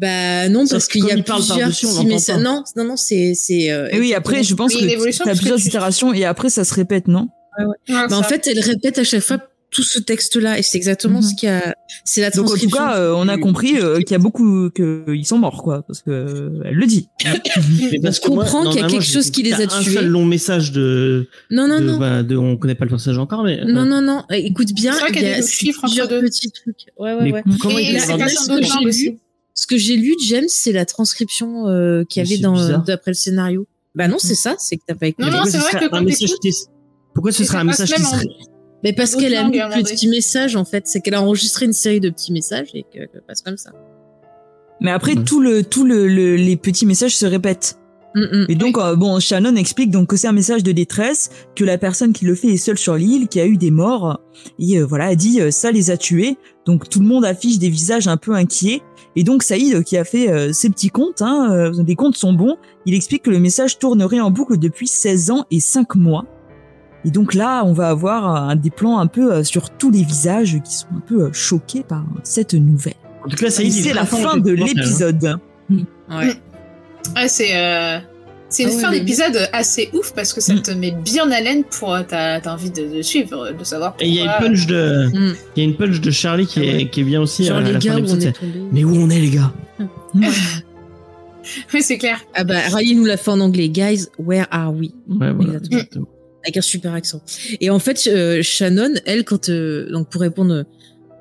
Bah 0.00 0.48
non, 0.48 0.66
Parce 0.66 0.88
qu'il 0.88 1.04
y 1.04 1.12
a 1.12 1.22
plusieurs 1.22 1.70
petits 1.70 2.06
messages. 2.06 2.42
Non, 2.42 2.64
non, 2.76 2.84
non, 2.84 2.96
c'est 2.96 3.34
c'est. 3.34 3.70
euh, 3.70 3.88
Et 3.92 3.98
oui, 4.00 4.14
après, 4.14 4.42
je 4.42 4.54
pense 4.54 4.74
que 4.74 5.24
t'as 5.24 5.34
plusieurs 5.36 5.64
itérations 5.64 6.12
et 6.12 6.24
après 6.24 6.50
ça 6.50 6.64
se 6.64 6.74
répète, 6.74 7.06
non? 7.08 7.28
Ouais, 7.58 7.64
Bah, 7.88 8.18
en 8.18 8.22
fait, 8.22 8.46
elle 8.46 8.60
répète 8.60 8.98
à 8.98 9.04
chaque 9.04 9.22
fois 9.22 9.38
tout 9.70 9.82
ce 9.82 9.98
texte-là, 9.98 10.58
et 10.58 10.62
c'est 10.62 10.78
exactement 10.78 11.18
Mhm. 11.20 11.22
ce 11.26 11.34
qu'il 11.34 11.48
y 11.50 11.52
a. 11.52 11.74
C'est 12.04 12.22
la 12.22 12.30
Donc 12.30 12.46
en 12.46 12.48
tout 12.48 12.48
transcription. 12.56 12.78
cas, 12.78 12.96
euh, 12.96 13.12
on 13.14 13.28
a 13.28 13.36
compris 13.36 13.78
euh, 13.78 13.98
qu'il 13.98 14.12
y 14.12 14.14
a 14.14 14.18
beaucoup 14.18 14.70
qu'ils 14.70 15.26
sont 15.26 15.36
morts, 15.38 15.62
quoi, 15.62 15.82
parce 15.86 16.00
que 16.00 16.10
euh, 16.10 16.62
elle 16.64 16.74
le 16.76 16.86
dit. 16.86 17.08
Mais 17.92 18.00
parce 18.00 18.18
On 18.24 18.28
comprend 18.30 18.70
qu'il 18.70 18.80
y 18.80 18.84
a 18.84 18.88
quelque 18.88 19.04
chose 19.04 19.30
qui 19.30 19.42
les 19.42 19.52
a 19.52 19.66
t'as 19.66 19.76
Un 19.76 19.82
tués. 19.82 19.92
seul 19.92 20.06
long 20.06 20.24
message 20.24 20.72
de, 20.72 21.28
Non, 21.50 21.68
non, 21.68 21.80
de, 21.80 21.84
non. 21.84 21.98
bah, 21.98 22.22
de- 22.22 22.36
on 22.36 22.56
connaît 22.56 22.76
pas 22.76 22.86
le 22.86 22.90
personnage 22.90 23.18
encore, 23.18 23.42
mais. 23.44 23.62
Non, 23.66 23.84
non, 23.84 24.00
non. 24.00 24.24
Écoute 24.30 24.72
bien, 24.72 24.94
C'est 24.94 25.00
vrai 25.00 25.12
qu'il 25.12 25.22
y 25.22 25.26
a 25.26 25.36
des 25.36 25.42
c'est 25.42 25.52
chiffres 25.52 25.80
plusieurs 25.82 26.08
deux. 26.08 26.22
petits 26.22 26.50
trucs. 26.50 26.86
Ouais, 26.98 27.12
ouais, 27.12 27.24
Mais 27.24 27.32
ouais. 27.34 27.42
comment 27.60 27.78
Et 27.78 27.90
il 27.92 28.00
séparation 28.00 28.40
ce 28.40 28.48
que 28.48 28.62
j'ai 28.62 29.06
lu, 29.10 29.18
Ce 29.52 29.66
que 29.66 29.76
j'ai 29.76 29.96
lu, 29.96 30.14
James, 30.28 30.44
c'est 30.48 30.72
la 30.72 30.86
transcription 30.86 31.64
qu'il 32.08 32.22
y 32.22 32.26
avait 32.26 32.36
c'est 32.36 32.40
dans 32.42 32.78
d'après 32.78 33.10
le 33.10 33.16
scénario. 33.16 33.66
Bah 33.94 34.08
non, 34.08 34.16
c'est 34.18 34.34
ça, 34.36 34.54
c'est 34.58 34.76
que 34.76 34.82
t'as 34.86 34.94
pas 34.94 35.08
écouté. 35.08 35.28
Non, 35.30 35.38
non, 35.38 35.44
c'est 35.44 35.52
ce 35.52 35.58
vrai 35.58 35.72
que 35.72 35.84
un 35.84 35.88
quand 35.88 36.04
Pourquoi 37.18 37.32
ce 37.32 37.42
serait 37.42 37.58
un 37.58 37.64
message 37.64 37.92
qui 37.92 38.02
serait. 38.02 38.26
Mais 38.84 38.92
parce 38.92 39.16
qu'elle 39.16 39.34
a 39.34 39.42
mis 39.48 39.58
moment 39.58 39.82
petits 39.82 40.06
messages 40.06 40.54
en 40.54 40.64
fait, 40.64 40.86
c'est 40.86 41.00
qu'elle 41.00 41.14
a 41.14 41.22
enregistré 41.22 41.66
une 41.66 41.72
série 41.72 41.98
de 41.98 42.10
petits 42.10 42.32
messages 42.32 42.68
et 42.74 42.84
que 42.84 43.06
que 43.06 43.18
passe 43.26 43.42
comme 43.42 43.56
ça. 43.56 43.70
Mais 44.80 44.92
après, 44.92 45.16
Ouais. 45.16 45.24
tout 45.24 45.40
le, 45.40 45.64
tout 45.64 45.84
le, 45.84 46.06
le- 46.06 46.36
les 46.36 46.56
petits 46.56 46.86
messages 46.86 47.16
se 47.16 47.26
répètent. 47.26 47.76
Mm, 48.14 48.20
mm. 48.20 48.46
Et 48.50 48.54
donc, 48.54 48.78
euh, 48.78 48.94
bon, 48.94 49.18
Shannon 49.18 49.56
explique 49.56 49.90
donc 49.90 50.06
que 50.10 50.16
c'est 50.16 50.28
un 50.28 50.32
message 50.32 50.62
de 50.62 50.70
détresse, 50.70 51.30
que 51.56 51.64
la 51.64 51.76
personne 51.76 52.12
qui 52.12 52.24
le 52.24 52.36
fait 52.36 52.46
est 52.48 52.56
seule 52.56 52.78
sur 52.78 52.94
l'île, 52.94 53.26
qui 53.26 53.40
a 53.40 53.46
eu 53.46 53.56
des 53.56 53.72
morts, 53.72 54.20
et 54.60 54.78
euh, 54.78 54.84
voilà, 54.86 55.10
elle 55.10 55.16
dit 55.16 55.40
euh, 55.40 55.50
ça 55.50 55.72
les 55.72 55.90
a 55.90 55.96
tués. 55.96 56.36
Donc 56.64 56.88
tout 56.88 57.00
le 57.00 57.06
monde 57.06 57.24
affiche 57.24 57.58
des 57.58 57.68
visages 57.70 58.06
un 58.06 58.16
peu 58.16 58.32
inquiets. 58.34 58.80
Et 59.16 59.24
donc 59.24 59.42
Saïd, 59.42 59.82
qui 59.82 59.96
a 59.96 60.04
fait 60.04 60.30
euh, 60.30 60.52
ses 60.52 60.70
petits 60.70 60.90
comptes, 60.90 61.20
hein, 61.22 61.50
euh, 61.52 61.72
les 61.84 61.96
comptes 61.96 62.16
sont 62.16 62.32
bons, 62.32 62.56
il 62.86 62.94
explique 62.94 63.24
que 63.24 63.30
le 63.30 63.40
message 63.40 63.80
tournerait 63.80 64.20
en 64.20 64.30
boucle 64.30 64.56
depuis 64.58 64.86
16 64.86 65.32
ans 65.32 65.44
et 65.50 65.58
5 65.58 65.96
mois. 65.96 66.24
Et 67.04 67.10
donc 67.10 67.34
là, 67.34 67.62
on 67.64 67.72
va 67.72 67.88
avoir 67.88 68.26
un 68.26 68.56
des 68.56 68.70
plans 68.70 68.98
un 68.98 69.06
peu 69.06 69.32
euh, 69.32 69.44
sur 69.44 69.70
tous 69.70 69.90
les 69.90 70.02
visages 70.02 70.58
qui 70.64 70.74
sont 70.74 70.86
un 70.96 71.00
peu 71.00 71.22
euh, 71.24 71.32
choqués 71.32 71.82
par 71.82 72.04
cette 72.24 72.54
nouvelle. 72.54 72.94
En 73.24 73.28
tout 73.28 73.36
cas, 73.36 73.50
ça 73.50 73.62
y 73.62 73.68
est, 73.68 73.70
c'est 73.70 73.94
la 73.94 74.04
fin 74.04 74.36
de 74.36 74.52
effectivement, 74.54 74.82
l'épisode. 74.82 75.38
Ouais. 75.70 76.34
Ouais, 77.16 77.28
c'est 77.28 77.56
euh, 77.56 77.98
c'est 78.48 78.62
une 78.64 78.70
Ah 78.70 78.74
ouais, 78.74 78.80
fin 78.80 78.90
d'épisode 78.92 79.48
assez 79.52 79.90
ouf 79.92 80.12
parce 80.12 80.32
que 80.32 80.40
ça 80.40 80.54
Mm. 80.54 80.62
te 80.62 80.70
met 80.72 80.90
bien 80.90 81.26
en 81.26 81.30
haleine 81.30 81.64
pour 81.64 81.94
euh, 81.94 82.02
t'as 82.06 82.40
t'as 82.40 82.52
envie 82.52 82.70
de, 82.70 82.96
de 82.96 83.02
suivre, 83.02 83.50
de 83.56 83.64
savoir. 83.64 83.94
Et 84.00 84.08
il 84.08 84.14
y 84.14 84.20
a 84.20 84.24
une 84.24 84.46
punch 84.46 84.66
de, 84.66 85.06
Mm. 85.12 85.34
il 85.56 85.62
y 85.62 85.66
a 85.66 85.68
une 85.70 85.76
punch 85.76 86.00
de 86.00 86.10
Charlie 86.10 86.46
qui 86.46 86.58
Ah 86.58 86.62
ouais. 86.62 86.82
est, 86.82 86.88
qui 86.88 87.00
est 87.00 87.04
bien 87.04 87.20
aussi 87.20 87.44
Genre 87.44 87.58
à 87.58 87.60
les 87.60 87.72
la 87.74 87.80
fin 87.80 87.88
gars 87.88 87.94
où 88.00 88.10
on 88.10 88.20
est 88.20 88.32
tombé. 88.32 88.52
Mais 88.72 88.84
où 88.84 88.94
on 88.96 89.08
est, 89.10 89.20
les 89.20 89.30
gars? 89.30 89.52
Oui, 91.72 91.82
c'est 91.82 91.96
clair. 91.98 92.20
Ah 92.34 92.44
bah 92.44 92.56
Riley 92.72 92.94
nous 92.94 93.04
l'a 93.06 93.16
fait 93.16 93.30
en 93.30 93.40
anglais, 93.40 93.68
guys, 93.70 94.06
where 94.18 94.46
are 94.50 94.72
we? 94.74 94.90
Ouais, 95.08 95.32
voilà. 95.32 95.54
Exactement. 95.54 96.06
Avec 96.44 96.56
un 96.56 96.62
super 96.62 96.94
accent. 96.94 97.22
Et 97.60 97.70
en 97.70 97.78
fait, 97.78 98.06
euh, 98.06 98.42
Shannon, 98.42 98.94
elle, 99.06 99.24
quand 99.24 99.48
euh, 99.48 99.90
donc 99.90 100.08
pour 100.08 100.20
répondre 100.20 100.54
euh, 100.54 100.62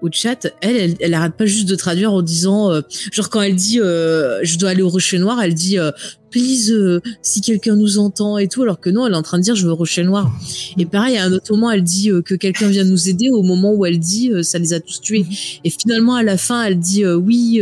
au 0.04 0.10
chat, 0.12 0.48
elle, 0.62 0.76
elle, 0.78 0.96
elle 1.00 1.14
arrête 1.16 1.34
pas 1.34 1.48
juste 1.48 1.68
de 1.68 1.76
traduire 1.76 2.14
en 2.14 2.22
disant, 2.22 2.72
euh, 2.72 2.82
genre 3.12 3.32
quand 3.32 3.42
elle 3.42 3.56
dit, 3.56 3.80
euh, 3.82 4.40
je 4.44 4.60
dois 4.60 4.70
aller 4.70 4.84
au 4.84 4.90
Rocher 4.90 5.18
Noir, 5.18 5.42
elle 5.42 5.56
dit, 5.56 5.80
euh, 5.80 5.90
please, 6.30 6.72
euh, 6.72 7.02
si 7.24 7.42
quelqu'un 7.42 7.76
nous 7.76 7.98
entend 7.98 8.38
et 8.38 8.48
tout, 8.48 8.62
alors 8.62 8.80
que 8.80 8.92
non, 8.92 9.08
elle 9.08 9.14
est 9.14 9.18
en 9.18 9.24
train 9.24 9.40
de 9.40 9.44
dire, 9.44 9.56
je 9.56 9.66
veux 9.66 9.72
au 9.72 9.76
Rocher 9.76 10.04
Noir. 10.04 10.32
Et 10.78 10.86
pareil, 10.86 11.18
à 11.18 11.24
un 11.24 11.34
autre 11.34 11.52
moment, 11.52 11.72
elle 11.72 11.82
dit 11.82 12.12
que 12.26 12.36
quelqu'un 12.36 12.68
vient 12.68 12.84
nous 12.84 13.10
aider. 13.10 13.30
Au 13.32 13.42
moment 13.42 13.74
où 13.74 13.88
elle 13.88 13.98
dit, 13.98 14.32
ça 14.44 14.60
les 14.60 14.74
a 14.74 14.80
tous 14.80 15.02
tués. 15.02 15.26
Et 15.64 15.72
finalement, 15.72 16.14
à 16.14 16.22
la 16.22 16.38
fin, 16.38 16.64
elle 16.64 16.78
dit, 16.78 17.04
oui, 17.04 17.62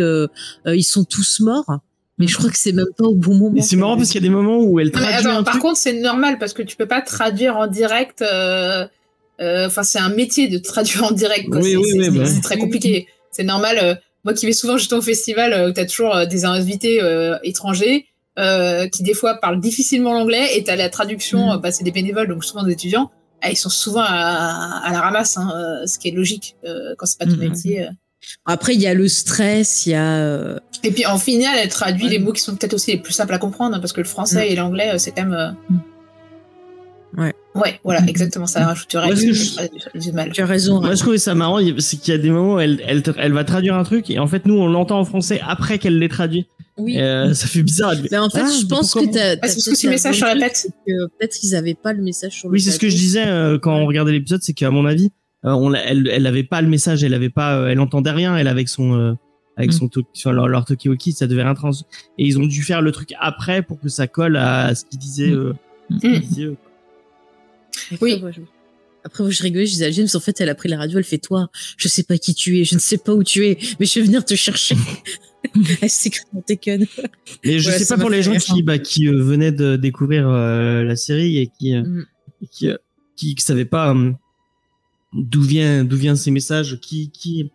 ils 0.65 0.83
sont 0.83 1.05
tous 1.05 1.39
morts. 1.39 1.79
Mais 2.17 2.27
je 2.27 2.37
crois 2.37 2.49
que 2.49 2.57
c'est 2.57 2.71
même 2.71 2.85
pas 2.97 3.05
au 3.05 3.15
bon 3.15 3.35
moment. 3.35 3.55
Et 3.57 3.61
c'est 3.61 3.75
marrant 3.75 3.97
parce 3.97 4.09
qu'il 4.09 4.21
y 4.21 4.25
a 4.25 4.27
des 4.29 4.33
moments 4.33 4.59
où 4.61 4.79
elle 4.79 4.91
traduit 4.91 5.13
attends, 5.13 5.37
un 5.39 5.43
par 5.43 5.53
truc. 5.55 5.61
contre, 5.63 5.77
c'est 5.77 5.99
normal 5.99 6.37
parce 6.39 6.53
que 6.53 6.61
tu 6.61 6.75
peux 6.77 6.87
pas 6.87 7.01
traduire 7.01 7.57
en 7.57 7.67
direct. 7.67 8.21
euh, 8.21 8.85
euh, 9.41 9.67
Enfin, 9.67 9.83
c'est 9.83 9.99
un 9.99 10.09
métier 10.09 10.47
de 10.47 10.57
traduire 10.57 11.03
en 11.03 11.11
direct. 11.11 11.49
quoi. 11.49 11.59
Oui, 11.59 11.71
C'est- 11.71 11.75
oui, 11.77 11.91
oui, 11.97 12.03
c'est- 12.05 12.11
bah 12.11 12.25
c'est 12.25 12.41
très 12.41 12.57
compliqué. 12.57 13.07
C'est 13.31 13.43
normal. 13.43 13.77
euh, 13.81 13.95
moi 14.23 14.33
qui 14.33 14.45
vais 14.45 14.53
souvent 14.53 14.77
justement 14.77 14.99
au 14.99 15.03
festival, 15.03 15.51
euh, 15.53 15.69
où 15.69 15.73
t'as 15.73 15.85
toujours 15.85 16.15
euh, 16.15 16.25
des 16.25 16.45
invités 16.45 16.99
euh, 17.03 17.37
étrangers 17.43 18.05
euh, 18.39 18.87
qui 18.87 19.03
des 19.03 19.13
fois 19.13 19.35
parlent 19.35 19.59
difficilement 19.59 20.13
l'anglais 20.13 20.57
et 20.57 20.63
t'as 20.63 20.75
la 20.77 20.89
traduction. 20.89 21.51
Euh, 21.51 21.57
bah, 21.57 21.71
c'est 21.71 21.83
des 21.83 21.91
bénévoles, 21.91 22.27
donc 22.29 22.43
souvent 22.45 22.63
des 22.63 22.71
étudiants. 22.73 23.11
Ah, 23.41 23.51
ils 23.51 23.57
sont 23.57 23.69
souvent 23.69 24.01
à, 24.03 24.81
à 24.83 24.91
la 24.91 25.01
ramasse, 25.01 25.37
hein, 25.37 25.51
euh, 25.55 25.85
ce 25.85 25.99
qui 25.99 26.07
est 26.07 26.11
logique 26.11 26.55
euh, 26.65 26.95
quand 26.97 27.05
c'est 27.05 27.19
pas 27.19 27.25
ton 27.25 27.33
Mhm. 27.33 27.49
métier. 27.49 27.83
euh. 27.83 27.89
Après, 28.45 28.73
il 28.73 28.81
y 28.81 28.87
a 28.87 28.93
le 28.95 29.07
stress, 29.07 29.85
il 29.85 29.91
y 29.91 29.93
a. 29.95 30.59
Et 30.85 30.91
puis 30.91 31.05
en 31.05 31.17
finale, 31.17 31.57
elle 31.61 31.69
traduit 31.69 32.05
Ouais. 32.05 32.11
les 32.11 32.19
mots 32.19 32.31
qui 32.33 32.41
sont 32.41 32.55
peut-être 32.55 32.73
aussi 32.75 32.91
les 32.91 32.97
plus 32.97 33.13
simples 33.13 33.33
à 33.33 33.37
comprendre, 33.37 33.75
hein, 33.75 33.79
parce 33.79 33.93
que 33.93 34.01
le 34.01 34.07
français 34.07 34.47
Mm. 34.47 34.51
et 34.51 34.55
l'anglais, 34.55 34.89
euh, 34.93 34.97
c'est 34.97 35.11
quand 35.11 35.23
même. 35.25 35.33
euh, 35.33 35.51
Ouais. 37.17 37.33
Ouais, 37.55 37.79
voilà, 37.85 38.01
Mm. 38.01 38.09
exactement. 38.09 38.45
Ça 38.45 38.65
rajoute 38.65 38.89
du, 38.89 38.97
Moi, 38.97 39.15
ce 39.15 39.21
que 39.25 39.33
je- 39.33 39.99
du, 39.99 39.99
du 40.07 40.11
mal. 40.11 40.31
Tu 40.33 40.41
as 40.41 40.45
raison. 40.45 40.81
Moi, 40.81 40.95
je 40.95 40.99
trouvais 40.99 41.17
ça 41.17 41.33
marrant, 41.33 41.59
c'est 41.79 41.97
qu'il 41.97 42.13
y 42.13 42.15
a 42.15 42.17
des 42.19 42.29
moments 42.29 42.55
où 42.55 42.59
elle, 42.59 42.81
elle, 42.85 43.31
va 43.33 43.43
traduire 43.45 43.75
un 43.75 43.83
truc 43.83 44.09
et 44.09 44.19
en 44.19 44.27
fait, 44.27 44.45
nous, 44.45 44.55
on 44.55 44.67
l'entend 44.67 44.99
en 44.99 45.05
français 45.05 45.39
après 45.47 45.79
qu'elle 45.79 45.97
l'ait 45.97 46.09
traduit. 46.09 46.47
Oui. 46.77 46.99
Euh, 46.99 47.33
ça 47.33 47.47
fait 47.47 47.63
bizarre. 47.63 47.93
Mais 48.11 48.17
en 48.17 48.29
fait, 48.29 48.41
Ah, 48.43 48.49
je 48.59 48.65
pense 48.65 48.93
que 48.93 49.05
t'as. 49.09 49.37
Ah, 49.41 49.47
c'est 49.47 49.63
parce 49.65 49.81
que 49.81 49.87
message 49.87 50.19
se 50.19 50.25
répète. 50.25 50.67
Peut-être 50.85 51.39
qu'ils 51.39 51.55
avaient 51.55 51.73
pas 51.73 51.93
le 51.93 52.01
message 52.03 52.33
sur 52.33 52.49
le 52.49 52.53
Oui, 52.55 52.59
c'est 52.61 52.71
ce 52.71 52.79
que 52.79 52.89
je 52.89 52.97
disais 52.97 53.25
euh, 53.25 53.57
quand 53.57 53.73
on 53.73 53.85
regardait 53.85 54.11
l'épisode, 54.11 54.41
c'est 54.43 54.51
qu'à 54.51 54.69
mon 54.71 54.85
avis, 54.85 55.09
euh, 55.45 55.51
on 55.51 55.69
l'a- 55.69 55.85
elle, 55.85 56.09
elle 56.11 56.27
avait 56.27 56.43
pas 56.43 56.61
le 56.61 56.67
message, 56.67 57.01
elle 57.05 57.13
avait 57.13 57.29
pas, 57.29 57.55
euh, 57.55 57.67
elle 57.69 57.79
entendait 57.79 58.11
rien, 58.11 58.35
elle 58.35 58.49
avec 58.49 58.67
son, 58.67 58.93
euh, 58.93 59.13
avec 59.57 59.69
Mm. 59.71 59.73
son 59.73 59.87
to- 59.89 60.03
sur 60.13 60.31
leur, 60.33 60.47
leur 60.47 60.65
Tokiwoki, 60.65 61.11
ça 61.13 61.27
devait 61.27 61.43
rien 61.43 61.53
trans. 61.55 61.71
Et 62.17 62.25
ils 62.25 62.37
ont 62.39 62.45
dû 62.45 62.61
faire 62.63 62.81
le 62.81 62.91
truc 62.91 63.13
après 63.19 63.61
pour 63.61 63.79
que 63.79 63.89
ça 63.89 64.07
colle 64.07 64.37
à 64.37 64.75
ce 64.75 64.85
qu'ils 64.85 64.99
disaient. 64.99 65.31
Mm. 65.31 65.33
euh, 65.35 65.53
Mm. 65.89 65.99
ce 65.99 66.07
qu'ils 66.07 66.19
disaient, 66.21 66.43
eux. 66.43 66.57
Après, 67.93 67.97
Oui. 68.01 68.23
Après, 69.03 69.23
moi, 69.23 69.29
je 69.31 69.43
rigolais, 69.43 69.67
je 69.67 69.71
disais 69.73 69.85
à 69.85 69.91
James, 69.91 70.07
en 70.15 70.19
fait, 70.19 70.41
elle 70.41 70.49
a 70.49 70.55
pris 70.55 70.67
la 70.67 70.77
radio, 70.79 70.97
elle 70.97 71.03
fait 71.03 71.19
toi, 71.19 71.51
je 71.77 71.87
sais 71.87 72.01
pas 72.01 72.17
qui 72.17 72.33
tu 72.33 72.59
es, 72.59 72.63
je 72.63 72.73
ne 72.73 72.79
sais 72.79 72.97
pas 72.97 73.13
où 73.13 73.23
tu 73.23 73.45
es, 73.45 73.59
mais 73.79 73.85
je 73.85 73.99
vais 73.99 74.05
venir 74.05 74.25
te 74.25 74.33
chercher. 74.33 74.75
elle 75.81 75.89
s'écrit 75.91 76.25
dans 76.33 76.41
Tekken. 76.41 76.87
Mais 77.43 77.59
je 77.59 77.69
Ouais, 77.69 77.77
sais 77.77 77.85
pas 77.95 78.01
pour 78.01 78.09
les 78.09 78.23
gens 78.23 78.35
qui, 78.35 78.63
bah, 78.63 78.79
qui 78.79 79.07
euh, 79.07 79.21
venaient 79.21 79.51
de 79.51 79.75
découvrir 79.75 80.27
euh, 80.27 80.81
la 80.83 80.95
série 80.95 81.37
et 81.37 81.47
qui, 81.59 81.75
euh, 81.75 81.83
Mm. 81.83 82.05
qui, 82.51 82.69
euh, 82.69 82.77
qui, 83.15 83.35
qui 83.35 83.43
savaient 83.43 83.63
pas 83.65 83.93
euh, 83.93 84.11
d'où 85.13 85.43
vient, 85.43 85.83
d'où 85.83 85.97
viennent 85.97 86.15
ces 86.15 86.31
messages, 86.31 86.79
qui, 86.81 87.11
qui, 87.11 87.51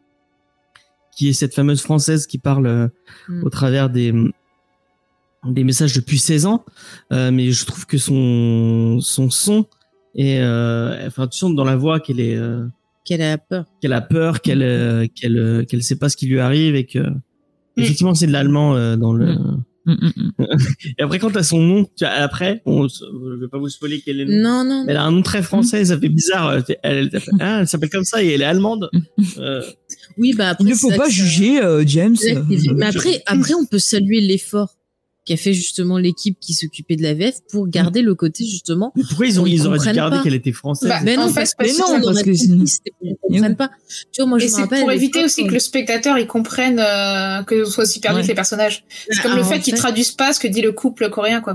qui 1.16 1.28
est 1.28 1.32
cette 1.32 1.54
fameuse 1.54 1.80
française 1.82 2.26
qui 2.26 2.38
parle 2.38 2.66
euh, 2.66 2.88
Mm. 3.28 3.44
au 3.44 3.50
travers 3.50 3.90
des, 3.90 4.12
des 5.44 5.64
messages 5.64 5.94
depuis 5.94 6.18
16 6.18 6.46
ans. 6.46 6.64
Euh, 7.12 7.30
mais 7.30 7.50
je 7.52 7.64
trouve 7.66 7.86
que 7.86 7.98
son, 7.98 8.98
son 9.00 9.30
son 9.30 9.66
et 10.14 10.40
euh, 10.40 11.06
enfin, 11.06 11.28
tu 11.28 11.38
sens 11.38 11.54
dans 11.54 11.64
la 11.64 11.76
voix 11.76 12.00
qu'elle 12.00 12.20
est, 12.20 12.36
euh, 12.36 12.66
Qu'elle 13.04 13.22
a 13.22 13.38
peur. 13.38 13.64
qu'elle 13.80 13.92
a 13.92 14.00
peur, 14.00 14.40
qu'elle, 14.40 14.62
euh, 14.62 15.06
qu'elle, 15.14 15.38
euh, 15.38 15.64
qu'elle 15.64 15.82
sait 15.82 15.96
pas 15.96 16.08
ce 16.08 16.16
qui 16.16 16.26
lui 16.26 16.40
arrive 16.40 16.74
et 16.76 16.86
que, 16.86 17.00
Mm. 17.76 17.82
Effectivement, 17.82 18.14
c'est 18.14 18.26
de 18.26 18.32
l'allemand 18.32 18.74
euh, 18.74 18.96
dans 18.96 19.12
le. 19.12 19.32
Mm, 19.36 19.62
mm, 19.86 20.12
mm. 20.16 20.32
Et 20.98 21.02
après, 21.02 21.20
quand 21.20 21.30
t'as 21.30 21.44
son 21.44 21.60
nom, 21.62 21.84
tu 21.84 22.04
vois, 22.04 22.08
après, 22.14 22.62
on, 22.66 22.88
je 22.88 23.40
vais 23.40 23.46
pas 23.48 23.58
vous 23.58 23.68
spoiler 23.68 24.02
quel 24.04 24.20
est 24.20 24.24
le 24.24 24.42
nom. 24.42 24.64
Non, 24.64 24.64
non. 24.64 24.84
Elle 24.88 24.96
a 24.96 25.04
un 25.04 25.12
nom 25.12 25.22
très 25.22 25.40
français, 25.40 25.84
ça 25.84 25.96
fait 25.98 26.08
bizarre. 26.08 26.52
Elle, 26.52 26.64
elle, 26.82 27.10
ah, 27.38 27.60
elle 27.60 27.68
s'appelle 27.68 27.88
comme 27.90 28.02
ça 28.04 28.24
et 28.24 28.32
elle 28.32 28.42
est 28.42 28.46
allemande. 28.46 28.90
Euh, 29.38 29.62
Oui, 30.18 30.34
bah 30.34 30.50
après. 30.50 30.64
Il 30.64 30.70
ne 30.70 30.74
faut 30.74 30.90
pas 30.90 31.06
que 31.06 31.12
juger 31.12 31.60
euh, 31.60 31.84
James. 31.86 32.16
Mais 32.22 32.34
euh, 32.34 32.80
après, 32.82 33.22
après, 33.26 33.54
on 33.54 33.64
peut 33.64 33.78
saluer 33.78 34.20
l'effort 34.20 34.76
qu'a 35.30 35.36
fait 35.36 35.54
justement 35.54 35.96
l'équipe 35.98 36.36
qui 36.40 36.54
s'occupait 36.54 36.96
de 36.96 37.02
la 37.02 37.14
VF 37.14 37.36
pour 37.50 37.68
garder 37.68 38.02
le 38.02 38.14
côté 38.14 38.44
justement. 38.44 38.92
mais 38.96 39.02
pourquoi 39.08 39.26
ils 39.26 39.40
ont, 39.40 39.46
Ils 39.46 39.54
ils 39.54 39.66
auraient 39.66 39.78
dû 39.78 39.92
garder 39.92 40.18
qu'elle 40.24 40.34
était 40.34 40.52
française 40.52 40.88
Bah, 40.88 40.98
Mais 41.04 41.16
en 41.16 41.22
non, 41.22 41.28
fait, 41.28 41.34
parce, 41.40 41.54
parce 41.54 41.70
que 41.72 41.78
non, 41.78 42.02
parce 42.02 42.22
pas. 43.56 43.70
Tu 44.12 44.20
vois, 44.22 44.26
moi 44.28 44.38
je 44.38 44.44
Et 44.44 44.48
me 44.48 44.54
c'est 44.54 44.60
rappelle. 44.62 44.80
pour 44.80 44.92
éviter 44.92 45.24
aussi 45.24 45.46
que 45.46 45.52
le 45.52 45.58
spectateur 45.58 46.18
il 46.18 46.26
comprenne 46.26 46.78
euh, 46.80 47.42
que 47.44 47.64
ce 47.64 47.70
soit 47.70 47.84
aussi 47.84 48.00
perdu 48.00 48.18
Ouais. 48.18 48.22
que 48.24 48.28
les 48.28 48.34
personnages. 48.34 48.84
C'est 49.08 49.22
comme 49.22 49.32
Ah, 49.34 49.36
le 49.36 49.44
fait 49.44 49.60
qu'ils 49.60 49.74
traduisent 49.74 50.10
pas 50.12 50.32
ce 50.32 50.40
que 50.40 50.48
dit 50.48 50.60
le 50.62 50.72
couple 50.72 51.08
coréen 51.10 51.40
quoi. 51.40 51.54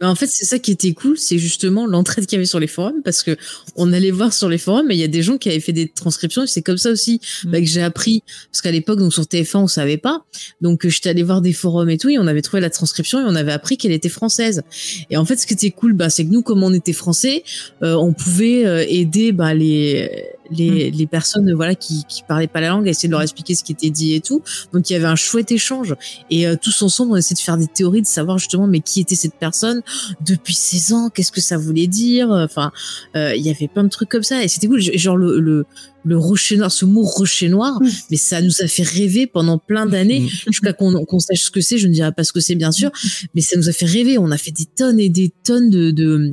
Bah, 0.00 0.08
en 0.08 0.14
fait, 0.14 0.26
c'est 0.26 0.44
ça 0.44 0.58
qui 0.58 0.72
était 0.72 0.92
cool, 0.92 1.16
c'est 1.18 1.38
justement 1.38 1.86
l'entraide 1.86 2.26
qu'il 2.26 2.36
y 2.36 2.40
avait 2.40 2.46
sur 2.46 2.58
les 2.60 2.66
forums, 2.66 3.02
parce 3.04 3.22
que 3.22 3.36
on 3.76 3.92
allait 3.92 4.10
voir 4.10 4.32
sur 4.32 4.48
les 4.48 4.58
forums, 4.58 4.90
et 4.90 4.94
il 4.94 5.00
y 5.00 5.04
a 5.04 5.08
des 5.08 5.22
gens 5.22 5.38
qui 5.38 5.48
avaient 5.48 5.60
fait 5.60 5.72
des 5.72 5.88
transcriptions, 5.88 6.42
et 6.42 6.46
c'est 6.46 6.62
comme 6.62 6.78
ça 6.78 6.90
aussi 6.90 7.20
Mm. 7.44 7.50
bah, 7.50 7.60
que 7.60 7.66
j'ai 7.66 7.82
appris, 7.82 8.22
parce 8.50 8.60
qu'à 8.62 8.70
l'époque, 8.72 8.98
donc 8.98 9.12
sur 9.12 9.22
TF1, 9.24 9.58
on 9.58 9.66
savait 9.68 9.96
pas, 9.98 10.24
donc 10.60 10.86
j'étais 10.88 11.10
allée 11.10 11.22
voir 11.22 11.40
des 11.40 11.52
forums 11.52 11.90
et 11.90 11.98
tout, 11.98 12.08
et 12.08 12.18
on 12.18 12.26
avait 12.26 12.42
trouvé 12.42 12.60
la 12.60 12.70
transcription, 12.70 12.87
et 12.98 13.14
on 13.14 13.34
avait 13.34 13.52
appris 13.52 13.76
qu'elle 13.76 13.92
était 13.92 14.08
française. 14.08 14.62
Et 15.10 15.16
en 15.16 15.24
fait, 15.24 15.36
ce 15.36 15.46
qui 15.46 15.54
était 15.54 15.70
cool, 15.70 15.92
bah, 15.92 16.10
c'est 16.10 16.24
que 16.24 16.30
nous, 16.30 16.42
comme 16.42 16.62
on 16.62 16.72
était 16.72 16.92
français, 16.92 17.44
euh, 17.82 17.94
on 17.94 18.12
pouvait 18.12 18.66
euh, 18.66 18.84
aider 18.88 19.32
bah, 19.32 19.54
les 19.54 20.10
les, 20.50 20.90
les 20.90 21.06
personnes 21.06 21.52
voilà 21.54 21.74
qui 21.74 22.04
qui 22.08 22.22
parlaient 22.22 22.46
pas 22.46 22.60
la 22.60 22.68
langue 22.68 22.86
à 22.86 22.90
essayer 22.90 23.08
de 23.08 23.12
leur 23.12 23.22
expliquer 23.22 23.54
ce 23.54 23.64
qui 23.64 23.72
était 23.72 23.90
dit 23.90 24.14
et 24.14 24.20
tout. 24.20 24.42
Donc 24.72 24.88
il 24.88 24.92
y 24.92 24.96
avait 24.96 25.06
un 25.06 25.16
chouette 25.16 25.52
échange. 25.52 25.94
Et 26.30 26.46
euh, 26.46 26.56
tous 26.60 26.82
ensemble 26.82 27.12
on 27.12 27.16
essayait 27.16 27.36
de 27.36 27.40
faire 27.40 27.56
des 27.56 27.66
théories 27.66 28.02
de 28.02 28.06
savoir 28.06 28.38
justement 28.38 28.66
mais 28.66 28.80
qui 28.80 29.00
était 29.00 29.14
cette 29.14 29.34
personne? 29.34 29.82
Depuis 30.24 30.54
16 30.54 30.92
ans, 30.92 31.10
qu'est-ce 31.10 31.32
que 31.32 31.40
ça 31.40 31.56
voulait 31.56 31.86
dire? 31.86 32.30
Enfin, 32.30 32.72
euh, 33.16 33.34
il 33.34 33.42
y 33.42 33.50
avait 33.50 33.68
plein 33.68 33.84
de 33.84 33.88
trucs 33.88 34.08
comme 34.08 34.22
ça. 34.22 34.42
Et 34.42 34.48
c'était 34.48 34.66
cool. 34.66 34.80
Genre 34.80 35.16
le 35.16 35.40
le 35.40 35.66
le 36.04 36.16
rocher 36.16 36.56
noir, 36.56 36.70
ce 36.72 36.84
mot 36.84 37.02
rocher 37.02 37.48
noir, 37.48 37.80
Mm. 37.80 37.88
mais 38.10 38.16
ça 38.16 38.40
nous 38.40 38.62
a 38.62 38.66
fait 38.66 38.82
rêver 38.82 39.26
pendant 39.26 39.58
plein 39.58 39.84
d'années 39.86 40.20
Mm. 40.20 40.28
jusqu'à 40.52 40.72
qu'on 40.72 41.04
qu'on 41.04 41.18
sache 41.18 41.42
ce 41.42 41.50
que 41.50 41.60
c'est. 41.60 41.78
Je 41.78 41.86
ne 41.88 41.92
dirais 41.92 42.12
pas 42.12 42.24
ce 42.24 42.32
que 42.32 42.40
c'est 42.40 42.54
bien 42.54 42.72
sûr, 42.72 42.90
mais 43.34 43.40
ça 43.40 43.56
nous 43.56 43.68
a 43.68 43.72
fait 43.72 43.86
rêver. 43.86 44.16
On 44.18 44.30
a 44.30 44.38
fait 44.38 44.52
des 44.52 44.64
tonnes 44.66 45.00
et 45.00 45.08
des 45.08 45.32
tonnes 45.44 45.70
de 45.70 45.90
de 45.90 46.32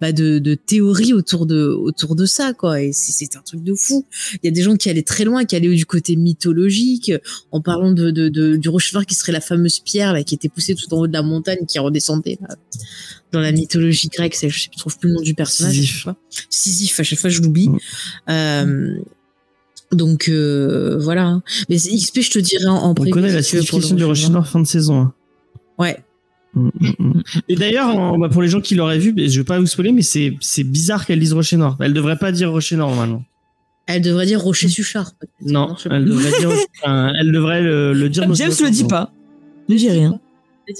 bah, 0.00 0.12
de, 0.12 0.38
de 0.38 0.54
théories 0.54 1.12
autour 1.14 1.46
de 1.46 1.68
autour 1.68 2.16
de 2.16 2.26
ça 2.26 2.52
quoi. 2.52 2.82
Et 2.82 2.92
c'est 2.92 3.12
c'est 3.12 3.36
un 3.36 3.40
truc 3.42 3.62
de 3.62 3.74
fou. 3.74 4.04
Il 4.34 4.40
y 4.46 4.48
a 4.48 4.50
des 4.50 4.62
gens 4.62 4.76
qui 4.76 4.90
allaient 4.90 5.02
très 5.02 5.24
loin, 5.24 5.44
qui 5.44 5.56
allaient 5.56 5.74
du 5.74 5.86
côté 5.86 6.16
mythologique, 6.16 7.12
en 7.52 7.60
parlant 7.60 7.92
de, 7.92 8.10
de, 8.10 8.28
de 8.28 8.56
du 8.56 8.68
rocher 8.68 8.94
noir 8.94 9.06
qui 9.06 9.14
serait 9.14 9.32
la 9.32 9.40
fameuse 9.40 9.78
pierre 9.80 10.12
là 10.12 10.22
qui 10.22 10.34
était 10.34 10.48
poussée 10.48 10.74
tout 10.74 10.92
en 10.92 10.98
haut 10.98 11.06
de 11.06 11.12
la 11.12 11.22
montagne 11.22 11.64
qui 11.66 11.78
redescendait 11.78 12.38
là, 12.42 12.56
dans 13.34 13.40
la 13.40 13.52
mythologie 13.52 14.08
grecque. 14.08 14.34
c'est- 14.34 14.48
Je 14.48 14.68
je 14.72 14.78
trouve 14.78 14.98
plus 14.98 15.08
le 15.10 15.14
nom 15.16 15.20
du 15.20 15.34
personnage. 15.34 15.74
Sisyphe. 15.74 15.90
à 15.90 15.94
chaque 15.94 16.02
fois. 16.02 16.16
Sisyphe. 16.48 17.00
À 17.00 17.02
chaque 17.02 17.18
fois 17.18 17.30
je 17.30 17.42
l'oublie. 17.42 17.68
Mm. 17.68 17.78
Euh, 18.30 18.94
donc 19.92 20.28
euh, 20.28 20.96
voilà. 20.98 21.40
Mais 21.68 21.76
XP, 21.76 22.20
je 22.22 22.30
te 22.30 22.38
dirais 22.38 22.66
en, 22.66 22.76
en 22.76 22.90
On 22.90 22.94
connaît 22.94 23.32
la 23.32 23.42
si 23.42 23.50
tu 23.50 23.56
veux, 23.58 23.62
pour 23.64 23.78
le 23.78 23.82
signification 23.84 23.96
du 23.96 24.04
rocher 24.04 24.28
noir 24.30 24.48
fin 24.48 24.60
de 24.60 24.66
saison. 24.66 25.00
hein. 25.00 25.14
Ouais. 25.78 25.98
Mm, 26.54 26.68
mm. 26.98 27.22
Et 27.48 27.56
d'ailleurs, 27.56 28.16
bah, 28.18 28.28
pour 28.28 28.40
les 28.42 28.48
gens 28.48 28.60
qui 28.60 28.74
l'auraient 28.76 28.98
vu, 28.98 29.12
je 29.16 29.40
vais 29.40 29.44
pas 29.44 29.58
vous 29.60 29.66
spoiler, 29.66 29.92
mais 29.92 30.02
c'est 30.02 30.32
bizarre 30.64 31.04
qu'elle 31.06 31.18
dise 31.20 31.32
rocher 31.32 31.56
noir. 31.56 31.76
Elle 31.80 31.92
devrait 31.94 32.16
pas 32.18 32.32
dire 32.32 32.50
rocher 32.50 32.76
noir 32.76 32.88
normalement. 32.90 33.24
Elle 33.86 34.00
devrait 34.00 34.24
dire 34.24 34.40
Rocher 34.40 34.68
Suchard. 34.68 35.12
peut-être. 35.18 35.32
Non, 35.52 35.76
elle 35.90 36.06
devrait 36.06 36.30
dire, 36.38 36.50
enfin, 36.82 37.12
elle 37.20 37.30
devrait 37.32 37.60
le, 37.60 37.92
le 37.92 38.08
dire. 38.08 38.22
James 38.34 38.50
une 38.58 38.64
le 38.64 38.70
dit 38.70 38.84
pas. 38.84 39.12
Ne 39.68 39.76
dis 39.76 39.90
rien. 39.90 40.18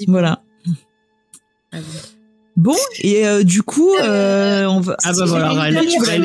Voilà. 0.08 0.42
Ah 1.72 1.78
bon. 1.80 1.82
Bon, 2.56 2.76
et 3.00 3.26
euh, 3.26 3.42
du 3.42 3.62
coup, 3.62 3.92
euh, 3.96 4.64
on 4.66 4.78
va. 4.80 4.96
Ah 5.02 5.12
bah 5.12 5.24
voilà, 5.24 5.52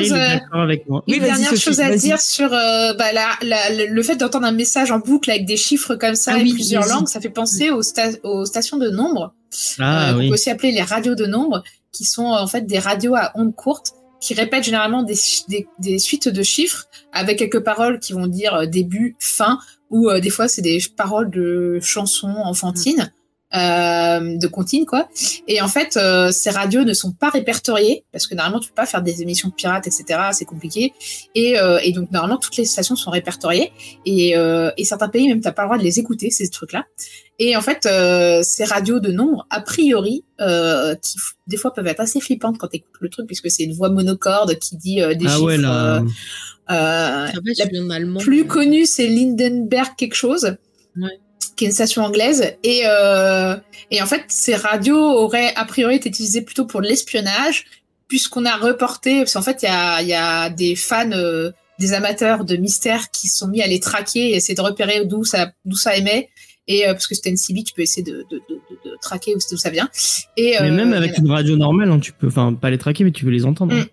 est 0.00 0.04
chose, 0.04 0.12
euh, 0.12 0.28
d'accord 0.28 0.60
avec 0.60 0.88
moi. 0.88 1.02
Oui, 1.08 1.14
Une 1.14 1.20
vas-y, 1.20 1.30
dernière 1.30 1.48
Sophie, 1.50 1.62
chose 1.62 1.80
à 1.80 1.96
dire 1.96 2.20
sur 2.20 2.52
euh, 2.52 2.94
bah, 2.94 3.12
la, 3.12 3.30
la- 3.42 3.86
le- 3.86 4.02
fait 4.04 4.14
d'entendre 4.16 4.46
un 4.46 4.52
message 4.52 4.92
en 4.92 5.00
boucle 5.00 5.28
avec 5.30 5.44
des 5.44 5.56
chiffres 5.56 5.96
comme 5.96 6.14
ça 6.14 6.32
Ah 6.34 6.38
et 6.38 6.42
oui, 6.42 6.52
plusieurs 6.54 6.86
langues, 6.86 7.08
ça 7.08 7.20
fait 7.20 7.30
penser 7.30 7.70
aux, 7.70 7.82
sta- 7.82 8.20
aux 8.22 8.44
stations 8.44 8.76
de 8.76 8.90
nombre, 8.90 9.34
Ah 9.80 10.10
euh, 10.10 10.12
qu'on 10.12 10.18
oui. 10.20 10.28
peut 10.28 10.34
aussi 10.34 10.50
appeler 10.50 10.70
les 10.70 10.82
radios 10.82 11.16
de 11.16 11.26
nombre, 11.26 11.64
qui 11.90 12.04
sont 12.04 12.26
euh, 12.32 12.38
en 12.38 12.46
fait 12.46 12.64
des 12.64 12.78
radios 12.78 13.16
à 13.16 13.32
ondes 13.34 13.54
courtes 13.56 13.92
qui 14.20 14.34
répètent 14.34 14.64
généralement 14.64 15.02
des, 15.02 15.16
des, 15.48 15.66
des 15.80 15.98
suites 15.98 16.28
de 16.28 16.42
chiffres 16.44 16.84
avec 17.12 17.38
quelques 17.38 17.60
paroles 17.64 17.98
qui 17.98 18.12
vont 18.12 18.26
dire 18.28 18.54
euh, 18.54 18.66
début, 18.66 19.16
fin, 19.18 19.58
ou 19.90 20.08
euh, 20.10 20.20
des 20.20 20.30
fois 20.30 20.46
c'est 20.46 20.62
des 20.62 20.78
paroles 20.96 21.30
de 21.30 21.78
chansons 21.82 22.34
enfantines. 22.44 23.10
Euh, 23.52 24.36
de 24.36 24.46
comptines 24.46 24.86
quoi. 24.86 25.08
Et 25.48 25.60
en 25.60 25.66
fait 25.66 25.96
euh, 25.96 26.30
ces 26.30 26.50
radios 26.50 26.84
ne 26.84 26.92
sont 26.92 27.10
pas 27.10 27.30
répertoriées 27.30 28.04
parce 28.12 28.28
que 28.28 28.36
normalement 28.36 28.60
tu 28.60 28.68
peux 28.68 28.76
pas 28.76 28.86
faire 28.86 29.02
des 29.02 29.22
émissions 29.22 29.50
pirates 29.50 29.88
etc 29.88 30.20
c'est 30.30 30.44
compliqué. 30.44 30.92
Et, 31.34 31.58
euh, 31.58 31.80
et 31.82 31.90
donc 31.90 32.12
normalement 32.12 32.36
toutes 32.36 32.56
les 32.58 32.64
stations 32.64 32.94
sont 32.94 33.10
répertoriées. 33.10 33.72
Et, 34.06 34.36
euh, 34.36 34.70
et 34.76 34.84
certains 34.84 35.08
pays 35.08 35.26
même 35.26 35.40
t'as 35.40 35.50
pas 35.50 35.62
le 35.62 35.66
droit 35.66 35.78
de 35.78 35.82
les 35.82 35.98
écouter 35.98 36.30
ces 36.30 36.48
trucs 36.48 36.72
là 36.72 36.84
et 37.40 37.56
en 37.56 37.60
fait 37.60 37.86
euh, 37.86 38.40
ces 38.44 38.62
radios 38.62 39.00
de 39.00 39.10
nombre 39.10 39.44
a 39.50 39.60
priori 39.60 40.22
euh, 40.40 40.94
qui 40.94 41.16
des 41.48 41.56
fois 41.56 41.74
peuvent 41.74 41.88
être 41.88 41.98
assez 41.98 42.20
flippantes 42.20 42.56
quand 42.56 42.68
t'écoutes 42.68 43.00
le 43.00 43.08
truc 43.08 43.26
puisque 43.26 43.50
c'est 43.50 43.64
une 43.64 43.74
voix 43.74 43.88
monocorde 43.90 44.56
qui 44.60 44.76
dit 44.76 45.02
euh, 45.02 45.14
des 45.14 45.26
Ah 45.26 45.30
chiffres 45.30 45.42
ouais, 45.44 45.56
là. 45.56 45.96
euh, 45.96 46.00
euh, 46.70 47.26
la 47.58 48.20
plus 48.20 48.46
connue, 48.46 48.86
c'est 48.86 49.08
Lindenberg 49.08 49.88
quelque 49.96 50.14
chose, 50.14 50.56
Ouais. 50.96 51.18
Qui 51.60 51.66
est 51.66 51.68
une 51.68 51.74
station 51.74 52.02
anglaise. 52.02 52.54
Et, 52.64 52.82
euh, 52.86 53.54
et 53.90 54.00
en 54.00 54.06
fait, 54.06 54.22
ces 54.28 54.54
radios 54.56 54.96
auraient 54.98 55.52
a 55.56 55.66
priori 55.66 55.96
été 55.96 56.08
utilisées 56.08 56.40
plutôt 56.40 56.64
pour 56.64 56.80
l'espionnage, 56.80 57.66
puisqu'on 58.08 58.46
a 58.46 58.56
reporté, 58.56 59.18
parce 59.18 59.34
qu'en 59.34 59.42
fait, 59.42 59.58
il 59.62 59.66
y 59.66 59.68
a, 59.68 60.00
y 60.02 60.14
a 60.14 60.48
des 60.48 60.74
fans, 60.74 61.12
euh, 61.12 61.50
des 61.78 61.92
amateurs 61.92 62.46
de 62.46 62.56
mystère 62.56 63.10
qui 63.10 63.28
sont 63.28 63.46
mis 63.48 63.60
à 63.60 63.66
les 63.66 63.78
traquer 63.78 64.30
et 64.30 64.36
essayer 64.36 64.54
de 64.54 64.62
repérer 64.62 65.04
d'où 65.04 65.22
ça, 65.24 65.52
d'où 65.66 65.76
ça 65.76 65.94
émet. 65.96 66.30
Et 66.66 66.88
euh, 66.88 66.92
parce 66.92 67.06
que 67.06 67.14
c'était 67.14 67.28
une 67.30 67.36
CB, 67.36 67.62
tu 67.62 67.74
peux 67.74 67.82
essayer 67.82 68.02
de, 68.02 68.24
de, 68.30 68.36
de, 68.48 68.54
de, 68.54 68.90
de 68.90 68.96
traquer 69.02 69.34
d'où 69.50 69.56
ça 69.58 69.68
vient. 69.68 69.90
Et, 70.38 70.56
Mais 70.60 70.70
euh, 70.70 70.72
même 70.72 70.94
avec 70.94 71.18
une 71.18 71.30
radio 71.30 71.56
normale, 71.56 71.90
hein, 71.90 72.00
tu 72.00 72.12
peux, 72.12 72.28
enfin, 72.28 72.54
pas 72.54 72.70
les 72.70 72.78
traquer, 72.78 73.04
mais 73.04 73.10
tu 73.12 73.24
peux 73.26 73.30
les 73.30 73.44
entendre. 73.44 73.74
hein. 73.74 73.84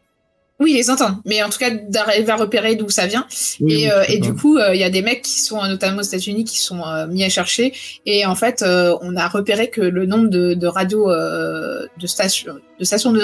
Oui, 0.59 0.73
les 0.73 0.89
entendre, 0.89 1.21
mais 1.23 1.43
en 1.43 1.49
tout 1.49 1.59
cas 1.59 1.69
d'arriver 1.69 2.31
à 2.31 2.35
repérer 2.35 2.75
d'où 2.75 2.89
ça 2.89 3.05
vient. 3.05 3.27
Oui, 3.61 3.73
et 3.73 3.75
oui, 3.75 3.91
euh, 3.91 4.03
et 4.07 4.17
du 4.17 4.33
coup, 4.33 4.57
euh, 4.57 4.73
il 4.73 4.81
y 4.81 4.83
a 4.83 4.89
des 4.89 5.03
mecs 5.03 5.21
qui 5.21 5.39
sont 5.39 5.63
notamment 5.67 5.99
aux 5.99 6.03
États-Unis 6.03 6.45
qui 6.45 6.57
sont 6.57 6.81
euh, 6.83 7.05
mis 7.05 7.23
à 7.23 7.29
chercher. 7.29 7.73
Et 8.07 8.25
en 8.25 8.33
fait, 8.33 8.63
euh, 8.63 8.97
on 9.01 9.15
a 9.15 9.27
repéré 9.27 9.69
que 9.69 9.81
le 9.81 10.07
nombre 10.07 10.29
de, 10.29 10.55
de 10.55 10.67
radios 10.67 11.11
euh, 11.11 11.85
de 11.99 12.07
stations 12.07 12.55
de 12.79 12.85
stations 12.85 13.11
de 13.11 13.21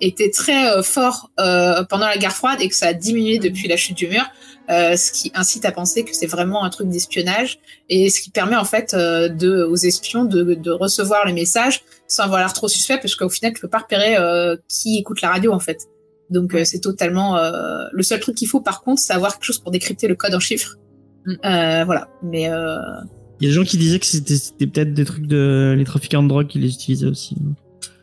était 0.00 0.30
très 0.30 0.82
fort 0.82 1.30
euh, 1.38 1.84
pendant 1.84 2.06
la 2.06 2.16
guerre 2.16 2.34
froide 2.34 2.58
et 2.60 2.68
que 2.68 2.74
ça 2.74 2.88
a 2.88 2.92
diminué 2.94 3.38
depuis 3.38 3.68
la 3.68 3.76
chute 3.76 3.96
du 3.96 4.08
mur. 4.08 4.24
Euh, 4.70 4.96
ce 4.96 5.12
qui 5.12 5.30
incite 5.34 5.66
à 5.66 5.72
penser 5.72 6.04
que 6.04 6.14
c'est 6.16 6.26
vraiment 6.26 6.64
un 6.64 6.70
truc 6.70 6.88
d'espionnage 6.88 7.58
et 7.90 8.08
ce 8.08 8.22
qui 8.22 8.30
permet 8.30 8.56
en 8.56 8.64
fait 8.64 8.94
euh, 8.94 9.28
de 9.28 9.62
aux 9.62 9.76
espions 9.76 10.24
de, 10.24 10.54
de 10.54 10.70
recevoir 10.70 11.26
les 11.26 11.34
messages 11.34 11.82
sans 12.08 12.22
avoir 12.22 12.40
l'air 12.40 12.54
trop 12.54 12.66
suspect 12.66 12.96
parce 12.96 13.14
qu'au 13.14 13.28
final 13.28 13.52
tu 13.52 13.60
peux 13.60 13.68
pas 13.68 13.80
repérer 13.80 14.16
euh, 14.16 14.56
qui 14.68 14.96
écoute 14.96 15.20
la 15.20 15.28
radio 15.28 15.52
en 15.52 15.60
fait 15.60 15.86
donc 16.30 16.54
euh, 16.54 16.64
c'est 16.64 16.80
totalement 16.80 17.36
euh, 17.36 17.84
le 17.92 18.02
seul 18.02 18.20
truc 18.20 18.34
qu'il 18.36 18.48
faut 18.48 18.60
par 18.60 18.82
contre 18.82 19.00
c'est 19.00 19.12
avoir 19.12 19.34
quelque 19.34 19.44
chose 19.44 19.58
pour 19.58 19.70
décrypter 19.70 20.08
le 20.08 20.14
code 20.14 20.34
en 20.34 20.40
chiffres 20.40 20.76
Mm. 21.26 21.32
Euh, 21.46 21.84
voilà 21.86 22.08
mais 22.22 22.50
euh, 22.50 22.76
Il 23.40 23.44
y 23.44 23.46
a 23.46 23.48
des 23.48 23.54
gens 23.54 23.64
qui 23.64 23.78
disaient 23.78 23.98
que 23.98 24.04
c'était 24.04 24.66
peut-être 24.66 24.92
des 24.92 25.06
trucs 25.06 25.26
de 25.26 25.74
les 25.74 25.84
trafiquants 25.84 26.22
de 26.22 26.28
drogue 26.28 26.46
qui 26.48 26.58
les 26.58 26.68
utilisaient 26.68 27.06
aussi. 27.06 27.34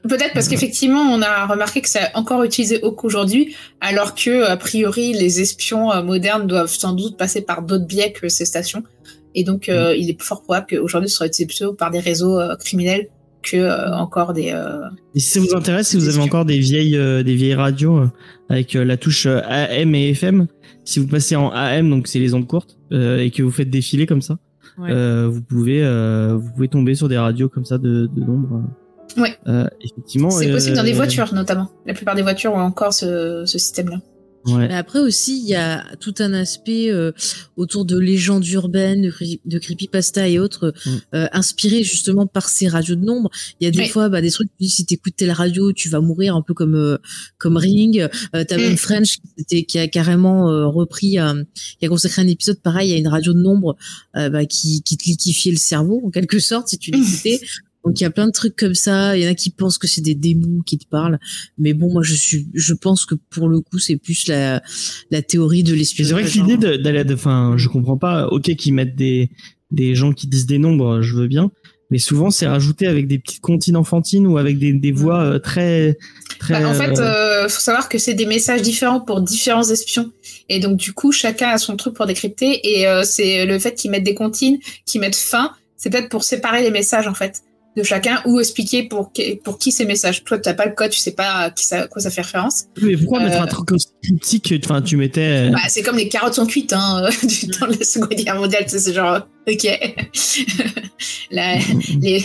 peut-être 0.10 0.34
parce 0.34 0.48
Ouais. 0.48 0.56
qu'effectivement 0.56 1.02
on 1.02 1.22
a 1.22 1.46
remarqué 1.46 1.82
que 1.82 1.88
c'est 1.90 2.10
encore 2.16 2.44
utilisé 2.44 2.82
qu'aujourd'hui 2.82 3.56
alors 3.80 4.16
que 4.16 4.44
a 4.46 4.58
priori 4.58 5.14
les 5.14 5.40
espions 5.40 5.92
euh, 5.92 6.02
modernes 6.02 6.48
doivent 6.48 6.74
sans 6.74 6.94
doute 6.94 7.16
passer 7.16 7.42
par 7.44 7.62
d'autres 7.62 7.86
biais 7.86 8.12
que 8.12 8.28
ces 8.28 8.46
stations 8.46 8.82
et 9.36 9.44
donc 9.44 9.70
euh, 9.70 9.96
il 9.96 10.10
est 10.10 10.20
fort 10.20 10.42
probable 10.42 10.66
qu'aujourd'hui 10.72 11.08
ce 11.10 11.18
sera 11.18 11.28
utilisé 11.28 11.46
plutôt 11.46 11.74
par 11.74 11.92
des 11.92 12.00
réseaux 12.00 12.40
euh, 12.40 12.56
criminels 12.56 13.08
que 13.44 13.58
euh, 13.58 13.94
encore 13.94 14.34
des 14.34 14.52
euh, 14.54 14.82
Et 15.16 15.20
si 15.20 15.30
ça 15.32 15.40
vous 15.40 15.56
intéresse, 15.56 15.90
si 15.90 15.98
vous 15.98 16.08
avez 16.10 16.20
encore 16.20 16.46
des 16.46 16.60
vieilles, 16.60 16.96
euh, 16.98 17.24
des 17.24 17.36
vieilles 17.36 17.56
radios 17.56 18.04
avec 18.50 18.76
euh, 18.76 18.84
la 18.86 18.98
touche 18.98 19.26
AM 19.26 19.96
et 19.96 20.10
FM, 20.12 20.48
si 20.86 21.00
vous 21.00 21.08
passez 21.08 21.36
en 21.36 21.50
AM, 21.52 21.90
donc 21.90 22.08
c'est 22.08 22.20
les 22.20 22.34
ondes 22.34 22.48
courtes, 22.48 22.78
euh, 22.92 23.20
et 23.20 23.32
que 23.32 23.42
vous 23.44 23.52
faites 23.52 23.70
défiler 23.70 24.06
comme 24.06 24.22
ça, 24.22 24.38
Ouais. 24.78 24.90
euh, 24.92 25.28
vous 25.30 25.42
pouvez, 25.42 25.84
euh, 25.84 26.38
vous 26.40 26.50
pouvez 26.54 26.68
tomber 26.70 26.96
sur 26.96 27.10
des 27.10 27.18
radios 27.18 27.50
comme 27.50 27.66
ça 27.66 27.78
de, 27.78 28.08
de 28.16 28.20
nombre. 28.22 28.64
Ouais. 29.18 29.36
Euh, 29.48 29.68
effectivement. 29.84 30.30
c'est 30.32 30.50
possible 30.50 30.78
dans 30.78 30.84
des 30.84 30.94
voitures 30.94 31.34
notamment 31.34 31.70
la 31.86 31.94
plupart 31.94 32.16
des 32.16 32.22
voitures 32.22 32.54
ont 32.54 32.62
encore 32.62 32.94
ce, 32.94 33.44
ce 33.46 33.58
système 33.58 33.90
là 33.90 33.98
Ouais. 34.46 34.68
Mais 34.68 34.74
après 34.76 35.00
aussi, 35.00 35.40
il 35.40 35.48
y 35.48 35.56
a 35.56 35.86
tout 36.00 36.16
un 36.20 36.34
aspect 36.34 36.90
euh, 36.92 37.12
autour 37.58 37.86
de 37.86 37.98
légendes 37.98 38.48
urbaines, 38.48 39.02
de, 39.04 39.12
de 39.46 39.60
creepypasta 39.60 40.28
et 40.28 40.40
autres, 40.40 40.74
Mm. 40.86 40.90
euh, 41.16 41.28
inspirés 41.32 41.84
justement 41.84 42.26
par 42.28 42.50
ces 42.50 42.68
radios 42.68 42.96
de 42.96 43.04
nombre. 43.06 43.30
Il 43.60 43.66
y 43.66 43.68
a 43.68 43.72
des 43.72 43.80
Oui. 43.80 43.88
fois 43.90 44.10
bah, 44.10 44.22
des 44.22 44.32
trucs, 44.32 44.50
tu 44.50 44.64
dis, 44.66 44.70
si 44.70 44.86
t'écoutes 44.86 45.16
telle 45.16 45.32
radio, 45.32 45.74
tu 45.74 45.90
vas 45.90 46.00
mourir 46.02 46.36
un 46.36 46.42
peu 46.42 46.54
comme 46.54 46.76
euh, 46.76 46.98
comme 47.38 47.58
Ring. 47.58 48.08
Euh, 48.36 48.44
T'as 48.44 48.58
Mm. 48.58 48.62
même 48.62 48.78
French 48.78 49.18
qui, 49.48 49.78
a 49.80 49.88
carrément 49.88 50.50
euh, 50.50 50.66
repris, 50.68 51.20
euh, 51.20 51.44
qui 51.80 51.86
a 51.86 51.90
consacré 51.90 52.22
un 52.22 52.28
épisode 52.28 52.60
pareil 52.62 52.94
à 52.94 52.98
une 52.98 53.08
radio 53.08 53.34
de 53.34 53.40
nombre 53.40 53.76
euh, 54.16 54.30
bah, 54.30 54.46
qui, 54.46 54.82
qui 54.84 54.98
te 54.98 55.04
liquifiait 55.06 55.52
le 55.52 55.58
cerveau 55.58 56.02
en 56.06 56.10
quelque 56.10 56.40
sorte 56.40 56.68
si 56.70 56.78
tu 56.78 56.92
l'écoutais. 56.92 57.40
Donc 57.84 58.00
il 58.00 58.04
y 58.04 58.06
a 58.06 58.12
plein 58.12 58.28
de 58.28 58.32
trucs 58.32 58.56
comme 58.56 58.76
ça. 58.76 59.18
Il 59.18 59.24
y 59.24 59.28
en 59.28 59.32
a 59.32 59.36
qui 59.36 59.50
pensent 59.50 59.78
que 59.78 59.88
c'est 59.88 60.02
des 60.02 60.14
démons 60.16 60.62
qui 60.66 60.78
te 60.78 60.86
parlent, 60.88 61.20
mais 61.58 61.74
bon, 61.74 61.92
moi 61.92 62.04
je 62.04 62.14
suis, 62.14 62.48
je 62.54 62.74
pense 62.74 63.06
que 63.06 63.16
pour 63.30 63.48
le 63.50 63.60
coup 63.62 63.80
c'est 63.80 63.98
plus 63.98 64.28
la 64.28 64.62
la 65.10 65.22
théorie 65.22 65.64
de 65.64 65.74
l'espionnage. 65.74 66.10
c'est 66.10 66.22
vrai 66.22 66.24
que 66.46 66.52
l'idée 66.52 66.58
de- 66.58 66.76
d'aller, 66.82 67.04
de- 67.04 67.14
enfin, 67.16 67.56
je 67.58 67.68
comprends 67.70 67.98
pas. 67.98 68.28
Ok, 68.28 68.56
qu'ils 68.56 68.74
mettent 68.74 68.96
des 68.96 69.32
des 69.72 69.96
gens 69.96 70.12
qui 70.14 70.28
disent 70.28 70.46
des 70.46 70.60
nombres, 70.60 71.02
je 71.02 71.16
veux 71.16 71.28
bien, 71.28 71.50
mais 71.90 71.98
souvent 71.98 72.30
c'est 72.30 72.46
rajouté 72.46 72.88
avec 72.88 73.08
des 73.08 73.18
petites 73.20 73.40
comptines 73.42 73.78
enfantines 73.78 74.28
ou 74.28 74.38
avec 74.38 74.60
des, 74.60 74.74
des 74.74 74.92
voix 74.92 75.22
euh, 75.24 75.40
très 75.40 75.98
très. 76.40 76.62
Bah, 76.62 76.70
en 76.70 76.74
fait, 76.74 77.00
euh, 77.00 77.46
euh, 77.46 77.50
faut 77.50 77.62
savoir 77.62 77.88
que 77.90 77.98
c'est 77.98 78.14
des 78.14 78.26
messages 78.26 78.62
différents 78.62 79.00
pour 79.02 79.22
différents 79.22 79.64
espions. 79.64 80.12
Et 80.50 80.60
donc, 80.60 80.78
du 80.78 80.92
coup, 80.94 81.12
chacun 81.12 81.50
a 81.50 81.58
son 81.58 81.78
truc 81.78 81.94
pour 81.96 82.06
décrypter. 82.06 82.60
Et 82.70 82.86
euh, 82.88 83.04
c'est 83.04 83.46
le 83.46 83.58
fait 83.60 83.74
qu'ils 83.76 83.90
mettent 83.92 84.04
des 84.04 84.14
comptines, 84.14 84.60
qu'ils 84.86 85.00
mettent 85.02 85.16
fin, 85.16 85.52
c'est 85.78 85.90
peut-être 85.90 86.10
pour 86.10 86.24
séparer 86.26 86.62
les 86.62 86.70
messages, 86.72 87.08
en 87.08 87.14
fait, 87.14 87.42
de 87.78 87.84
chacun 87.84 88.22
ou 88.26 88.40
expliquer 88.40 88.84
pour, 88.84 89.14
qui- 89.14 89.38
pour 89.38 89.58
qui 89.58 89.72
ces 89.72 89.86
messages. 89.86 90.24
Toi, 90.26 90.38
t'as 90.40 90.54
pas 90.54 90.66
le 90.66 90.74
code, 90.74 90.90
tu 90.92 91.00
sais 91.00 91.12
pas 91.14 91.32
à 91.36 91.50
qui 91.52 91.66
ça, 91.66 91.84
à 91.84 91.88
quoi 91.88 92.02
ça 92.02 92.10
fait 92.10 92.22
référence. 92.22 92.66
mais 92.82 92.98
pourquoi 92.98 93.20
euh, 93.22 93.24
mettre 93.26 93.42
un 93.42 93.48
truc 93.48 93.72
aussi 93.72 93.88
cryptique 94.04 94.54
Enfin, 94.66 94.82
tu 94.82 94.98
mettais. 94.98 95.48
euh, 95.48 95.52
Bah, 95.52 95.60
c'est 95.70 95.82
comme 95.82 95.96
les 95.98 96.10
carottes 96.10 96.34
sont 96.34 96.46
cuites, 96.46 96.74
hein, 96.74 97.04
euh, 97.06 97.10
du 97.28 97.48
temps 97.48 97.68
de 97.68 97.78
la 97.80 97.86
Seconde 97.86 98.10
Guerre 98.10 98.36
mondiale. 98.36 98.66
tu 98.70 98.78
C'est 98.78 98.94
genre, 98.94 99.26
ok. 99.48 99.68
La- 101.32 101.58
les, 102.00 102.20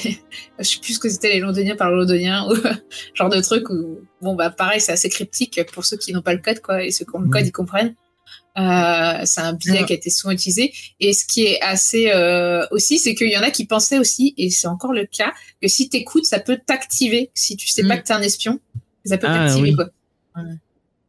je 0.59 0.65
sais 0.65 0.79
plus 0.81 0.95
ce 0.95 0.99
que 0.99 1.09
c'était 1.09 1.33
les 1.33 1.41
londoniens 1.41 1.77
par 1.77 1.91
le 1.91 1.99
londonien 1.99 2.47
ou 2.51 2.57
genre 3.15 3.29
de 3.29 3.41
truc 3.41 3.71
où 3.71 4.01
bon 4.21 4.35
bah 4.35 4.51
pareil 4.51 4.81
c'est 4.81 4.93
assez 4.93 5.09
cryptique 5.09 5.61
pour 5.73 5.85
ceux 5.85 5.97
qui 5.97 6.13
n'ont 6.13 6.23
pas 6.23 6.35
le 6.35 6.41
code 6.41 6.61
quoi 6.61 6.83
et 6.85 6.91
ceux 6.91 7.05
qui 7.05 7.11
ont 7.15 7.21
le 7.21 7.29
code 7.29 7.43
Mhm. 7.43 7.47
ils 7.49 7.53
comprennent 7.53 7.95
euh, 8.59 9.21
c'est 9.25 9.41
un 9.41 9.53
biais 9.53 9.85
qui 9.85 9.93
a 9.93 9.97
été 9.97 10.09
souvent 10.11 10.33
utilisé 10.33 10.73
et 11.01 11.13
ce 11.13 11.25
qui 11.27 11.45
est 11.45 11.61
assez 11.61 12.11
euh, 12.11 12.67
aussi 12.71 12.99
c'est 12.99 13.15
qu'il 13.15 13.31
y 13.31 13.37
en 13.37 13.43
a 13.43 13.51
qui 13.51 13.67
pensaient 13.67 13.99
aussi 13.99 14.35
et 14.39 14.49
c'est 14.51 14.67
encore 14.67 14.93
le 14.93 15.05
cas 15.07 15.33
que 15.61 15.69
si 15.69 15.89
t'écoutes 15.91 16.25
ça 16.25 16.41
peut 16.41 16.59
t'activer 16.65 17.31
si 17.35 17.57
tu 17.57 17.69
sais 17.69 17.83
pas 17.83 17.97
Mhm. 17.97 18.03
que 18.03 18.07
t'es 18.07 18.13
un 18.15 18.23
espion 18.23 18.59
ça 19.05 19.19
peut 19.19 19.27
Ah, 19.29 19.47
t'activer 19.47 19.71
oui. 19.71 19.75
quoi 19.77 19.91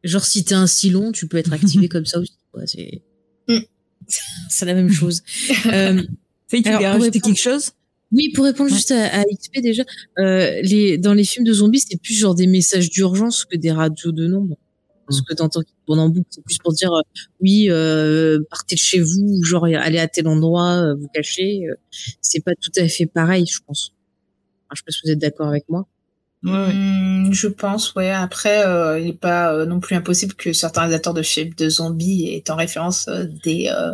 Genre 0.04 0.24
si 0.26 0.44
t'es 0.46 0.54
un 0.56 0.68
silon, 0.68 1.12
tu 1.12 1.28
peux 1.28 1.38
être 1.38 1.52
activé 1.52 1.90
comme 1.90 2.06
ça 2.06 2.20
aussi. 2.20 2.38
quoi. 2.52 2.66
C'est 2.68 3.02
Mm. 3.50 3.60
c'est 4.50 4.66
la 4.66 4.74
même 4.74 4.92
chose. 4.92 5.24
Euh, 5.68 6.04
Faye, 6.50 6.62
tu 6.64 6.70
Alors, 6.70 6.82
rajouter 6.82 7.06
répondre- 7.06 7.26
quelque 7.36 7.42
chose? 7.42 7.72
Oui, 8.14 8.30
pour 8.34 8.46
répondre 8.46 8.70
juste 8.74 8.92
à, 8.92 9.20
à 9.20 9.24
XP 9.24 9.60
déjà, 9.62 9.84
euh, 10.20 10.62
les, 10.64 10.98
dans 10.98 11.14
les 11.14 11.26
films 11.26 11.44
de 11.46 11.52
zombies, 11.52 11.82
c'est 11.86 11.98
plus 12.02 12.14
genre 12.14 12.36
des 12.36 12.48
messages 12.48 12.90
d'urgence 12.90 13.44
que 13.44 13.58
des 13.58 13.72
radios 13.72 14.14
de 14.14 14.28
nombre. 14.28 14.58
Ce 15.10 15.22
que 15.22 15.34
t'entends 15.34 15.62
qui 15.62 15.74
tourne 15.86 16.00
en 16.00 16.10
boucle, 16.10 16.28
c'est 16.30 16.44
plus 16.44 16.58
pour 16.58 16.74
dire 16.74 16.92
euh, 16.94 17.02
oui, 17.42 17.68
euh, 17.70 18.40
partez 18.50 18.76
de 18.76 18.80
chez 18.80 19.00
vous, 19.00 19.38
ou 19.40 19.44
genre 19.44 19.66
allez 19.66 20.00
à 20.00 20.08
tel 20.08 20.28
endroit, 20.28 20.72
euh, 20.74 20.96
vous 20.96 21.08
cachez. 21.14 21.68
euh, 21.70 21.76
c'est 22.22 22.44
pas 22.44 22.54
tout 22.60 22.72
à 22.78 22.88
fait 22.88 23.06
pareil, 23.06 23.46
je 23.46 23.60
pense. 23.66 23.94
Enfin, 24.66 24.76
je 24.76 24.80
sais 24.80 24.84
pas 24.86 24.92
si 24.92 25.00
vous 25.06 25.12
êtes 25.12 25.20
d'accord 25.20 25.48
avec 25.48 25.66
moi. 25.70 25.88
Hmm, 26.44 27.32
je 27.32 27.48
pense, 27.48 27.96
ouais. 27.96 28.12
Après, 28.12 28.66
euh, 28.66 29.00
il 29.00 29.08
n'est 29.08 29.14
pas 29.14 29.54
euh, 29.54 29.66
non 29.66 29.80
plus 29.80 29.96
impossible 29.96 30.36
que 30.36 30.54
certains 30.54 30.82
réalisateurs 30.82 31.16
de 31.16 31.24
films 31.24 31.54
de 31.58 31.68
zombies 31.68 32.30
aient 32.30 32.52
en 32.52 32.56
référence 32.56 33.08
euh, 33.08 33.26
des, 33.44 33.70
euh, 33.74 33.92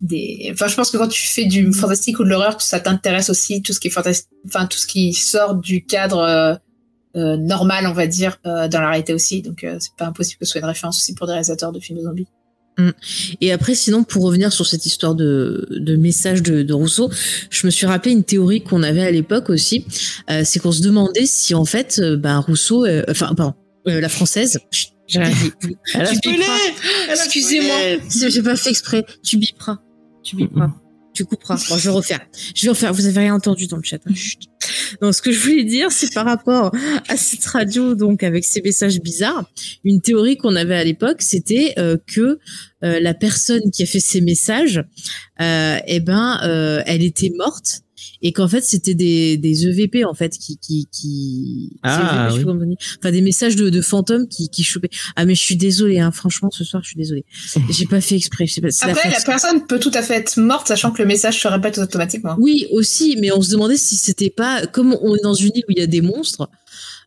des. 0.00 0.50
Enfin, 0.52 0.68
je 0.68 0.76
pense 0.76 0.90
que 0.90 0.96
quand 0.96 1.08
tu 1.08 1.26
fais 1.26 1.44
du 1.44 1.72
fantastique 1.72 2.20
ou 2.20 2.24
de 2.24 2.28
l'horreur, 2.28 2.60
ça 2.60 2.78
t'intéresse 2.78 3.30
aussi 3.30 3.62
tout 3.62 3.72
ce 3.72 3.80
qui 3.80 3.88
est 3.88 3.90
fantastique, 3.90 4.28
enfin 4.46 4.66
tout 4.66 4.78
ce 4.78 4.86
qui 4.86 5.12
sort 5.12 5.56
du 5.56 5.84
cadre 5.84 6.60
euh, 7.16 7.36
normal, 7.36 7.86
on 7.86 7.92
va 7.92 8.06
dire, 8.06 8.38
euh, 8.46 8.68
dans 8.68 8.80
la 8.80 8.90
réalité 8.90 9.14
aussi. 9.14 9.42
Donc, 9.42 9.64
euh, 9.64 9.76
c'est 9.80 9.94
pas 9.96 10.06
impossible 10.06 10.38
que 10.40 10.46
ce 10.46 10.52
soit 10.52 10.60
une 10.60 10.66
référence 10.66 10.98
aussi 10.98 11.14
pour 11.14 11.26
des 11.26 11.32
réalisateurs 11.32 11.72
de 11.72 11.80
films 11.80 11.98
de 11.98 12.04
zombies. 12.04 12.28
Et 13.40 13.52
après, 13.52 13.74
sinon, 13.74 14.04
pour 14.04 14.24
revenir 14.24 14.52
sur 14.52 14.66
cette 14.66 14.84
histoire 14.84 15.14
de, 15.14 15.66
de 15.70 15.96
message 15.96 16.42
de, 16.42 16.62
de 16.62 16.74
Rousseau, 16.74 17.10
je 17.50 17.66
me 17.66 17.70
suis 17.70 17.86
rappelé 17.86 18.12
une 18.12 18.24
théorie 18.24 18.62
qu'on 18.62 18.82
avait 18.82 19.02
à 19.02 19.10
l'époque 19.10 19.48
aussi. 19.48 19.86
Euh, 20.30 20.42
c'est 20.44 20.58
qu'on 20.58 20.72
se 20.72 20.82
demandait 20.82 21.26
si 21.26 21.54
en 21.54 21.64
fait, 21.64 21.98
euh, 21.98 22.16
ben 22.16 22.38
Rousseau, 22.38 22.84
euh, 22.84 23.02
enfin, 23.08 23.34
pardon, 23.34 23.54
euh, 23.88 24.00
la 24.00 24.08
française. 24.08 24.58
J'ai 25.06 25.20
rien 25.20 25.30
dit. 25.30 25.76
Excusez-moi, 27.08 27.76
j'ai 28.28 28.42
pas 28.42 28.56
fait 28.56 28.70
exprès. 28.70 29.06
Tu 29.22 29.38
biperas. 29.38 29.78
Tu 30.22 30.36
biperas. 30.36 30.70
Tu 31.16 31.24
couperas. 31.24 31.56
Bon, 31.70 31.78
je 31.78 31.88
vais 31.88 31.94
refaire. 31.96 32.20
Je 32.54 32.62
vais 32.64 32.68
refaire. 32.68 32.92
Vous 32.92 33.06
avez 33.06 33.20
rien 33.20 33.34
entendu 33.34 33.66
dans 33.66 33.78
le 33.78 33.82
chat. 33.82 33.98
hein. 34.06 34.14
Chut. 34.14 34.40
Donc, 35.00 35.14
ce 35.14 35.22
que 35.22 35.32
je 35.32 35.40
voulais 35.40 35.64
dire, 35.64 35.90
c'est 35.90 36.12
par 36.12 36.26
rapport 36.26 36.70
à 37.08 37.16
cette 37.16 37.44
radio, 37.46 37.94
donc 37.94 38.22
avec 38.22 38.44
ces 38.44 38.60
messages 38.60 39.00
bizarres. 39.00 39.50
Une 39.84 40.02
théorie 40.02 40.36
qu'on 40.36 40.54
avait 40.56 40.76
à 40.76 40.84
l'époque, 40.84 41.22
c'était 41.22 41.72
euh, 41.78 41.96
que 42.06 42.38
euh, 42.84 43.00
la 43.00 43.14
personne 43.14 43.70
qui 43.72 43.82
a 43.82 43.86
fait 43.86 44.00
ces 44.00 44.20
messages, 44.20 44.84
euh, 45.40 45.78
eh 45.86 46.00
ben, 46.00 46.38
euh, 46.44 46.82
elle 46.84 47.02
était 47.02 47.32
morte 47.34 47.80
et 48.22 48.32
qu'en 48.32 48.48
fait 48.48 48.64
c'était 48.64 48.94
des, 48.94 49.36
des 49.36 49.66
EVP 49.66 50.04
en 50.04 50.14
fait 50.14 50.36
qui 50.38 50.58
qui 50.58 50.86
qui 50.92 51.76
Ah, 51.82 52.28
EVP, 52.28 52.28
je 52.28 52.32
sais 52.32 52.38
oui. 52.38 52.44
pas 52.44 52.50
comment 52.52 52.64
on 52.64 52.68
dit. 52.68 52.76
enfin 52.98 53.10
des 53.12 53.20
messages 53.20 53.56
de, 53.56 53.70
de 53.70 53.80
fantômes 53.80 54.28
qui 54.28 54.48
qui 54.48 54.62
chopaient 54.64 54.90
ah 55.16 55.24
mais 55.24 55.34
je 55.34 55.42
suis 55.42 55.56
désolée 55.56 55.98
hein 56.00 56.10
franchement 56.12 56.50
ce 56.50 56.64
soir 56.64 56.82
je 56.82 56.88
suis 56.88 56.96
désolée 56.96 57.24
j'ai 57.70 57.86
pas 57.86 58.00
fait 58.00 58.16
exprès 58.16 58.46
je 58.46 58.54
sais 58.54 58.60
pas 58.60 58.68
la 58.68 58.92
Après, 58.92 59.08
la 59.08 59.14
fatigue. 59.14 59.26
personne 59.26 59.66
peut 59.66 59.78
tout 59.78 59.90
à 59.94 60.02
fait 60.02 60.14
être 60.14 60.36
morte, 60.38 60.68
sachant 60.68 60.90
que 60.90 61.02
le 61.02 61.08
message 61.08 61.40
se 61.40 61.48
répète 61.48 61.78
automatiquement. 61.78 62.36
oui 62.38 62.66
aussi 62.72 63.16
mais 63.20 63.32
on 63.32 63.42
se 63.42 63.50
demandait 63.50 63.76
si 63.76 63.96
c'était 63.96 64.30
pas 64.30 64.66
comme 64.66 64.96
on 65.02 65.14
est 65.16 65.22
dans 65.22 65.34
une 65.34 65.52
île 65.54 65.64
où 65.68 65.72
il 65.72 65.78
y 65.78 65.82
a 65.82 65.86
des 65.86 66.00
monstres 66.02 66.48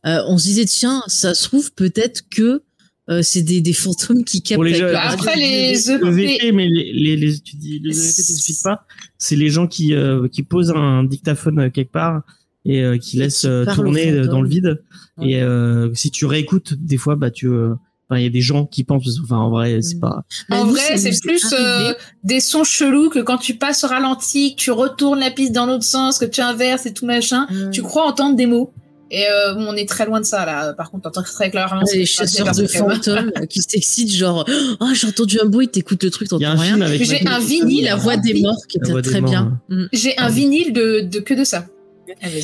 euh, 0.05 0.21
on 0.27 0.37
se 0.37 0.45
disait 0.45 0.65
tiens 0.65 1.03
ça 1.07 1.33
se 1.33 1.43
trouve 1.43 1.71
peut-être 1.73 2.21
que 2.29 2.63
euh, 3.09 3.21
c'est 3.23 3.41
des, 3.41 3.61
des 3.61 3.73
fantômes 3.73 4.23
qui 4.23 4.41
captent 4.41 4.63
les 4.63 4.81
avec 4.81 4.95
après, 4.95 5.35
les 5.35 5.73
Le 5.73 6.07
EVP, 6.07 6.37
VP, 6.37 6.51
mais 6.51 6.67
les, 6.67 6.93
les, 6.93 7.15
les- 7.15 7.39
tu 7.39 7.55
dis, 7.55 7.79
les 7.83 7.97
EVP 7.97 8.15
t'expliques 8.15 8.63
pas. 8.63 8.85
C'est 9.17 9.35
les 9.35 9.49
gens 9.49 9.67
qui, 9.67 9.93
euh, 9.93 10.27
qui 10.27 10.43
posent 10.43 10.71
un 10.75 11.03
dictaphone 11.03 11.59
euh, 11.59 11.69
quelque 11.69 11.91
part 11.91 12.21
et 12.65 12.81
euh, 12.83 12.97
qui 12.97 13.17
laissent 13.17 13.41
qui 13.41 13.47
euh, 13.47 13.65
tourner 13.73 14.11
euh, 14.11 14.27
dans 14.27 14.41
le 14.41 14.49
vide. 14.49 14.81
Ouais. 15.17 15.31
Et 15.31 15.41
euh, 15.41 15.93
si 15.93 16.11
tu 16.11 16.25
réécoutes, 16.25 16.73
des 16.75 16.97
fois, 16.97 17.15
bah 17.15 17.31
tu, 17.31 17.47
euh, 17.47 17.73
enfin, 18.09 18.19
il 18.19 18.23
y 18.23 18.27
a 18.27 18.29
des 18.29 18.41
gens 18.41 18.65
qui 18.65 18.83
pensent, 18.83 19.19
enfin, 19.23 19.37
en 19.37 19.49
vrai, 19.49 19.81
c'est 19.81 19.95
Mm. 19.95 19.99
pas. 20.01 20.23
Bah, 20.49 20.57
En 20.61 20.65
nous, 20.65 20.71
vrai, 20.73 20.97
c'est 20.97 21.19
plus 21.21 21.51
euh, 21.53 21.93
des 22.23 22.39
sons 22.41 22.63
chelous 22.63 23.09
que 23.09 23.19
quand 23.19 23.37
tu 23.37 23.55
passes 23.55 23.83
au 23.83 23.87
ralenti, 23.87 24.55
que 24.55 24.61
tu 24.61 24.71
retournes 24.71 25.19
la 25.19 25.31
piste 25.31 25.53
dans 25.53 25.65
l'autre 25.65 25.83
sens, 25.85 26.19
que 26.19 26.25
tu 26.25 26.41
inverses 26.41 26.85
et 26.85 26.93
tout 26.93 27.05
machin. 27.05 27.47
Tu 27.71 27.81
crois 27.81 28.05
entendre 28.05 28.35
des 28.35 28.45
mots. 28.45 28.71
Et 29.11 29.25
euh, 29.27 29.55
on 29.55 29.75
est 29.75 29.87
très 29.87 30.05
loin 30.05 30.19
de 30.19 30.25
ça 30.25 30.45
là. 30.45 30.73
Par 30.73 30.91
contre, 30.91 31.03
t'entends 31.03 31.23
très 31.23 31.49
clairement. 31.49 31.85
ce 31.85 31.95
les 31.95 32.05
chasseurs 32.05 32.53
de 32.53 32.67
fantômes 32.67 33.31
euh, 33.37 33.45
qui 33.45 33.61
s'excitent 33.61 34.13
genre 34.13 34.45
oh 34.79 34.87
j'ai 34.93 35.07
entendu 35.07 35.39
un 35.41 35.45
bruit 35.45 35.67
t'écoutes 35.67 36.03
le 36.03 36.11
truc 36.11 36.29
t'entends 36.29 36.55
rien. 36.55 36.77
J'ai 36.97 37.25
un 37.27 37.39
vinyle, 37.39 37.85
la 37.85 37.95
voix 37.95 38.17
des 38.17 38.41
morts 38.41 38.65
qui 38.67 38.77
était 38.77 39.01
très 39.01 39.21
bien 39.21 39.59
Mm. 39.69 39.85
J'ai 39.93 40.17
un 40.17 40.29
vinyle 40.29 40.73
de, 40.73 41.01
de 41.01 41.19
que 41.19 41.33
de 41.33 41.43
ça. 41.43 41.65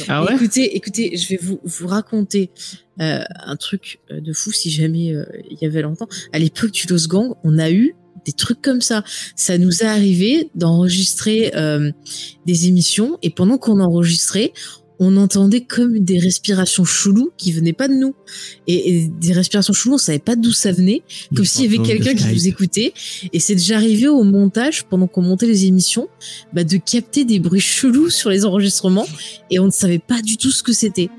Ah 0.08 0.24
ouais. 0.24 0.36
écoutez 0.36 0.76
écoutez 0.76 1.18
je 1.18 1.28
vais 1.30 1.40
vous 1.42 1.60
vous 1.64 1.88
raconter 1.88 2.52
euh, 3.02 3.24
un 3.46 3.56
truc 3.56 4.00
de 4.12 4.32
fou 4.32 4.52
si 4.52 4.70
jamais 4.70 5.12
euh, 5.14 5.26
il 5.50 5.58
y 5.60 5.66
avait 5.66 5.82
longtemps 5.82 6.08
à 6.34 6.40
l'époque 6.40 6.72
du 6.72 6.86
Los 6.88 7.08
Gang 7.08 7.34
on 7.44 7.58
a 7.58 7.72
eu 7.72 7.96
des 8.26 8.32
trucs 8.32 8.62
comme 8.62 8.82
ça 8.82 9.04
ça 9.36 9.58
nous 9.58 9.82
est 9.82 9.88
arrivé 9.88 10.50
d'enregistrer 10.54 11.52
euh, 11.56 11.92
des 12.46 12.68
émissions 12.68 13.18
et 13.24 13.32
pendant 13.32 13.58
qu'on 13.58 13.80
enregistrait 13.80 14.54
on 15.00 15.18
entendait 15.18 15.62
comme 15.62 16.00
des 16.00 16.20
respirations 16.20 16.86
cheloues 16.86 17.32
qui 17.38 17.52
venaient 17.52 17.74
pas 17.74 17.88
de 17.88 17.94
nous 17.94 18.16
et, 18.68 18.96
et 19.04 19.08
des 19.08 19.34
respirations 19.34 19.74
cheloues 19.74 19.96
on 19.96 19.98
savait 19.98 20.20
pas 20.20 20.36
d'où 20.36 20.52
ça 20.54 20.72
venait 20.72 21.04
comme 21.36 21.44
s'il 21.46 21.64
y 21.64 21.68
avait 21.68 21.78
quelqu'un 21.86 22.14
qui 22.16 22.24
nous 22.34 22.48
écoutait. 22.48 22.94
Et 23.34 23.40
c'est 23.40 23.56
déjà 23.56 23.76
arrivé 23.76 24.08
au 24.08 24.24
montage, 24.24 24.86
pendant 24.86 25.08
qu'on 25.08 25.22
montait 25.22 25.48
les 25.48 25.66
émissions, 25.66 26.08
bah, 26.54 26.64
de 26.64 26.78
capter 26.78 27.26
des 27.26 27.40
bruits 27.40 27.60
chelous 27.60 28.10
sur 28.10 28.30
les 28.30 28.46
enregistrements 28.46 29.08
et 29.52 29.60
on 29.60 29.66
ne 29.66 29.72
savait 29.72 30.00
pas 30.00 30.22
du 30.22 30.38
tout 30.38 30.52
ce 30.52 30.64
que 30.64 30.72
c'était. 30.74 31.10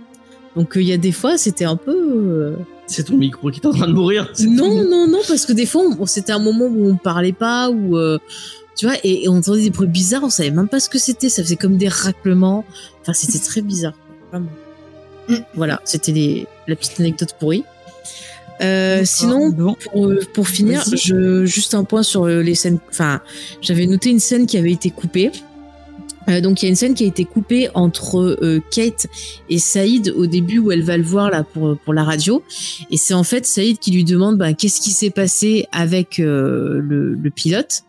Donc 0.57 0.77
euh, 0.77 0.83
il 0.83 0.89
y 0.89 0.93
a 0.93 0.97
des 0.97 1.13
fois, 1.13 1.37
c'était 1.37 1.67
un 1.67 1.77
peu... 1.77 1.93
euh, 1.95 2.57
C'est 2.87 3.05
ton 3.05 3.17
micro 3.19 3.51
qui 3.51 3.61
est 3.61 3.67
en 3.67 3.73
train 3.73 3.89
de 3.89 3.93
mourir. 3.93 4.33
Non, 4.47 4.83
non, 4.85 5.07
non, 5.07 5.21
parce 5.29 5.45
que 5.45 5.53
des 5.53 5.67
fois, 5.67 5.83
on- 5.99 6.07
c'était 6.07 6.33
un 6.33 6.39
moment 6.39 6.65
où 6.65 6.89
on 6.89 6.97
parlait 6.97 7.35
pas, 7.35 7.69
ou... 7.71 7.99
euh, 7.99 8.19
Tu 8.77 8.87
vois, 8.87 8.97
et, 9.05 9.25
et 9.25 9.29
on 9.29 9.37
entendait 9.39 9.63
des 9.63 9.71
bruits 9.71 9.89
bizarres, 9.89 10.23
on 10.25 10.31
savait 10.31 10.51
même 10.51 10.69
pas 10.69 10.81
ce 10.81 10.89
que 10.91 10.99
c'était, 10.99 11.29
ça 11.31 11.43
faisait 11.43 11.57
comme 11.57 11.79
des 11.79 11.89
raclements. 11.89 12.65
Enfin, 13.03 13.15
c'était 13.15 13.39
très 13.39 13.63
bizarre, 13.63 13.95
vraiment. 14.31 14.51
Mm. 15.29 15.37
Voilà, 15.55 15.81
c'était 15.85 16.13
les- 16.13 16.47
la 16.69 16.77
petite 16.77 17.01
anecdote 17.01 17.35
pourrie. 17.41 17.65
Euh, 18.63 19.03
sinon, 19.05 19.51
Bon. 19.51 19.75
pour, 19.75 20.07
euh, 20.07 20.21
pour 20.33 20.49
finir, 20.49 20.83
je, 20.95 21.45
juste 21.45 21.75
un 21.75 21.85
point 21.85 22.03
sur 22.03 22.25
euh, 22.27 22.43
les 22.43 22.55
scènes. 22.55 22.79
Enfin, 22.91 23.21
j'avais 23.61 23.87
noté 23.87 24.11
une 24.11 24.21
scène 24.21 24.47
qui 24.47 24.57
avait 24.57 24.73
été 24.73 24.91
coupée 24.91 25.31
Euh, 26.29 26.41
donc 26.41 26.63
il 26.63 26.67
y 26.67 26.69
a 26.69 26.71
une 26.71 26.77
scène 26.77 26.95
qui 26.95 27.05
a 27.05 27.07
été 27.07 27.25
coupée 27.25 27.69
entre 27.75 28.39
euh, 28.43 28.61
Kate 28.71 29.07
et 29.49 29.59
Saïd 29.59 30.13
au 30.17 30.27
début 30.27 30.59
où 30.59 30.73
elle 30.73 30.83
va 30.83 30.97
le 30.97 31.03
voir 31.03 31.31
là 31.31 31.45
pour 31.45 31.79
pour 31.79 31.95
la 31.95 32.05
radio. 32.05 32.43
Et 32.91 32.97
c'est 32.97 33.15
en 33.15 33.25
fait 33.25 33.47
Saïd 33.47 33.79
qui 33.79 33.93
lui 33.93 34.05
demande 34.05 34.39
bah, 34.39 34.53
qu'est-ce 34.53 34.81
qui 34.81 34.91
s'est 34.91 35.11
passé 35.11 35.67
avec 35.73 36.19
euh, 36.19 36.81
le, 36.81 37.15
le, 37.15 37.31
pilote? 37.31 37.83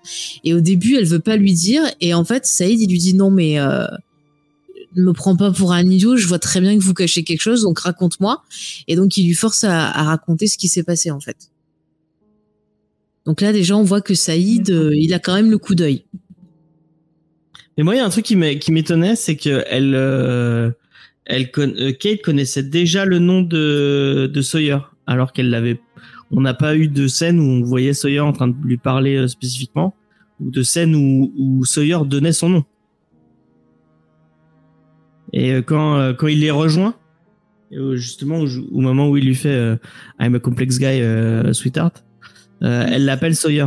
Et 0.44 0.54
au 0.54 0.62
début 0.62 0.96
elle 0.96 1.06
veut 1.06 1.20
pas 1.20 1.36
lui 1.36 1.54
dire. 1.54 1.84
Et 2.02 2.14
en 2.14 2.24
fait 2.24 2.46
Saïd 2.46 2.80
il 2.80 2.90
lui 2.90 3.00
dit 3.00 3.14
non 3.14 3.32
mais 3.32 3.60
euh, 3.60 3.88
ne 4.96 5.04
me 5.04 5.14
prends 5.14 5.36
pas 5.36 5.52
pour 5.52 5.74
un 5.74 5.84
idiot. 5.84 6.18
Je 6.18 6.28
vois 6.28 6.40
très 6.40 6.62
bien 6.62 6.78
que 6.78 6.84
vous 6.84 6.94
cachez 6.94 7.24
quelque 7.24 7.42
chose 7.42 7.64
donc 7.64 7.80
raconte-moi. 7.80 8.44
Et 8.88 8.96
donc 8.96 9.18
il 9.18 9.26
lui 9.26 9.36
force 9.36 9.64
à, 9.64 9.90
à 9.90 10.04
raconter 10.04 10.48
ce 10.48 10.58
qui 10.58 10.68
s'est 10.68 10.84
passé 10.84 11.12
en 11.12 11.20
fait. 11.20 11.52
Donc 13.26 13.42
là 13.42 13.52
déjà 13.52 13.76
on 13.76 13.84
voit 13.84 14.02
que 14.02 14.14
Saïd 14.14 14.70
il 14.70 15.14
a 15.14 15.20
quand 15.20 15.34
même 15.34 15.52
le 15.52 15.58
coup 15.58 15.76
d'œil 15.76 16.06
mais 17.78 17.84
moi, 17.84 17.94
il 17.94 18.00
y 18.00 18.02
a 18.02 18.06
un 18.06 18.10
truc 18.10 18.26
qui 18.26 18.36
m'étonnait, 18.36 19.16
c'est 19.16 19.36
que 19.36 19.64
elle, 19.70 19.94
euh, 19.94 20.72
euh, 21.32 21.92
Kate 21.94 22.22
connaissait 22.24 22.64
déjà 22.64 23.06
le 23.06 23.20
nom 23.20 23.44
de, 23.44 24.30
de 24.34 24.42
Sawyer, 24.42 24.80
alors 25.06 25.32
qu'elle 25.32 25.52
l'avait. 25.52 25.80
On 26.32 26.42
n'a 26.42 26.56
pas 26.56 26.76
eu 26.76 26.88
de 26.88 27.08
scène 27.08 27.40
où 27.40 27.44
on 27.44 27.62
voyait 27.62 27.94
Sawyer 27.94 28.20
en 28.20 28.34
train 28.34 28.48
de 28.48 28.56
lui 28.64 28.78
parler 28.78 29.16
euh, 29.16 29.28
spécifiquement, 29.28 29.96
ou 30.40 30.50
de 30.50 30.64
scène 30.64 30.96
où, 30.96 31.32
où 31.38 31.66
Sawyer 31.66 32.00
donnait 32.06 32.34
son 32.34 32.50
nom. 32.50 32.66
Et 35.34 35.58
quand 35.58 36.14
quand 36.14 36.28
il 36.28 36.40
les 36.40 36.52
rejoint, 36.52 36.96
justement 37.96 38.40
au, 38.40 38.80
moment 38.80 39.10
où 39.10 39.18
il 39.18 39.26
lui 39.26 39.36
fait 39.36 39.78
I'm 40.22 40.36
a 40.36 40.40
complex 40.40 40.80
guy, 40.80 41.04
sweetheart, 41.54 42.06
elle 42.62 43.04
l'appelle 43.04 43.36
Sawyer. 43.36 43.66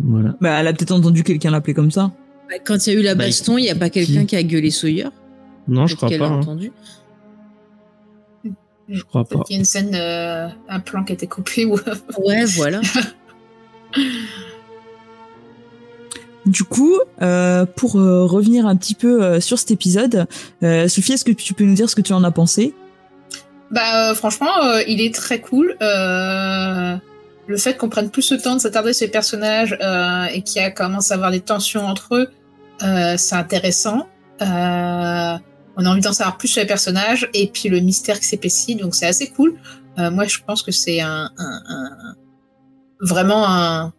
Voilà. 0.00 0.34
Bah, 0.40 0.60
elle 0.60 0.66
a 0.66 0.72
peut-être 0.72 0.92
entendu 0.92 1.22
quelqu'un 1.22 1.50
l'appeler 1.50 1.74
comme 1.74 1.90
ça. 1.90 2.12
Bah, 2.48 2.56
quand 2.64 2.86
il 2.86 2.92
y 2.92 2.96
a 2.96 3.00
eu 3.00 3.02
la 3.02 3.14
bah, 3.14 3.24
baston, 3.24 3.58
il 3.58 3.62
n'y 3.62 3.70
a 3.70 3.74
pas 3.74 3.90
quelqu'un 3.90 4.24
qui 4.26 4.36
a 4.36 4.42
gueulé 4.42 4.70
Sawyer 4.70 5.08
Non, 5.68 5.86
je 5.86 5.96
crois 5.96 6.08
pas. 6.10 6.26
Hein. 6.26 6.40
entendu. 6.40 6.72
Je 8.88 9.02
crois 9.02 9.24
pas. 9.24 9.40
Il 9.48 9.52
y 9.52 9.56
a 9.56 9.58
une 9.58 9.64
scène, 9.64 9.94
euh, 9.94 10.48
un 10.68 10.80
plan 10.80 11.04
qui 11.04 11.12
a 11.12 11.14
été 11.14 11.26
coupé. 11.26 11.64
Ou... 11.64 11.78
ouais, 12.18 12.44
voilà. 12.44 12.80
Du 16.46 16.64
coup, 16.64 16.98
euh, 17.22 17.64
pour 17.64 17.96
euh, 17.96 18.26
revenir 18.26 18.66
un 18.66 18.76
petit 18.76 18.94
peu 18.94 19.40
sur 19.40 19.58
cet 19.58 19.70
épisode, 19.70 20.26
Sophie, 20.60 21.12
est-ce 21.12 21.24
que 21.24 21.32
tu 21.32 21.54
peux 21.54 21.64
nous 21.64 21.72
dire 21.72 21.88
ce 21.88 21.96
que 21.96 22.02
tu 22.02 22.12
en 22.12 22.22
as 22.22 22.30
pensé? 22.30 22.74
Bah, 23.70 24.14
franchement, 24.14 24.52
il 24.86 25.00
est 25.00 25.14
très 25.14 25.40
cool. 25.40 25.74
Le 27.46 27.56
fait 27.56 27.76
qu'on 27.76 27.88
prenne 27.88 28.10
plus 28.10 28.32
le 28.32 28.38
temps 28.38 28.54
de 28.54 28.60
s'attarder 28.60 28.92
sur 28.92 29.06
les 29.06 29.10
personnages 29.10 29.76
euh, 29.80 30.24
et 30.32 30.42
qu'il 30.42 30.62
y 30.62 30.64
a 30.64 30.70
commence 30.70 31.10
à 31.10 31.14
avoir 31.14 31.30
des 31.30 31.40
tensions 31.40 31.86
entre 31.86 32.14
eux, 32.16 32.30
euh, 32.82 33.16
c'est 33.18 33.34
intéressant. 33.34 34.08
Euh, 34.40 35.36
on 35.76 35.84
a 35.84 35.88
envie 35.88 36.00
d'en 36.00 36.12
savoir 36.12 36.38
plus 36.38 36.48
sur 36.48 36.62
les 36.62 36.66
personnages 36.66 37.28
et 37.34 37.48
puis 37.48 37.68
le 37.68 37.80
mystère 37.80 38.18
qui 38.18 38.26
s'épaissit, 38.26 38.76
donc 38.76 38.94
c'est 38.94 39.06
assez 39.06 39.28
cool. 39.28 39.58
Euh, 39.98 40.10
moi, 40.10 40.24
je 40.24 40.38
pense 40.46 40.62
que 40.62 40.72
c'est 40.72 41.00
un, 41.00 41.30
un, 41.36 41.62
un, 41.68 42.14
vraiment 43.00 43.46
un 43.46 43.92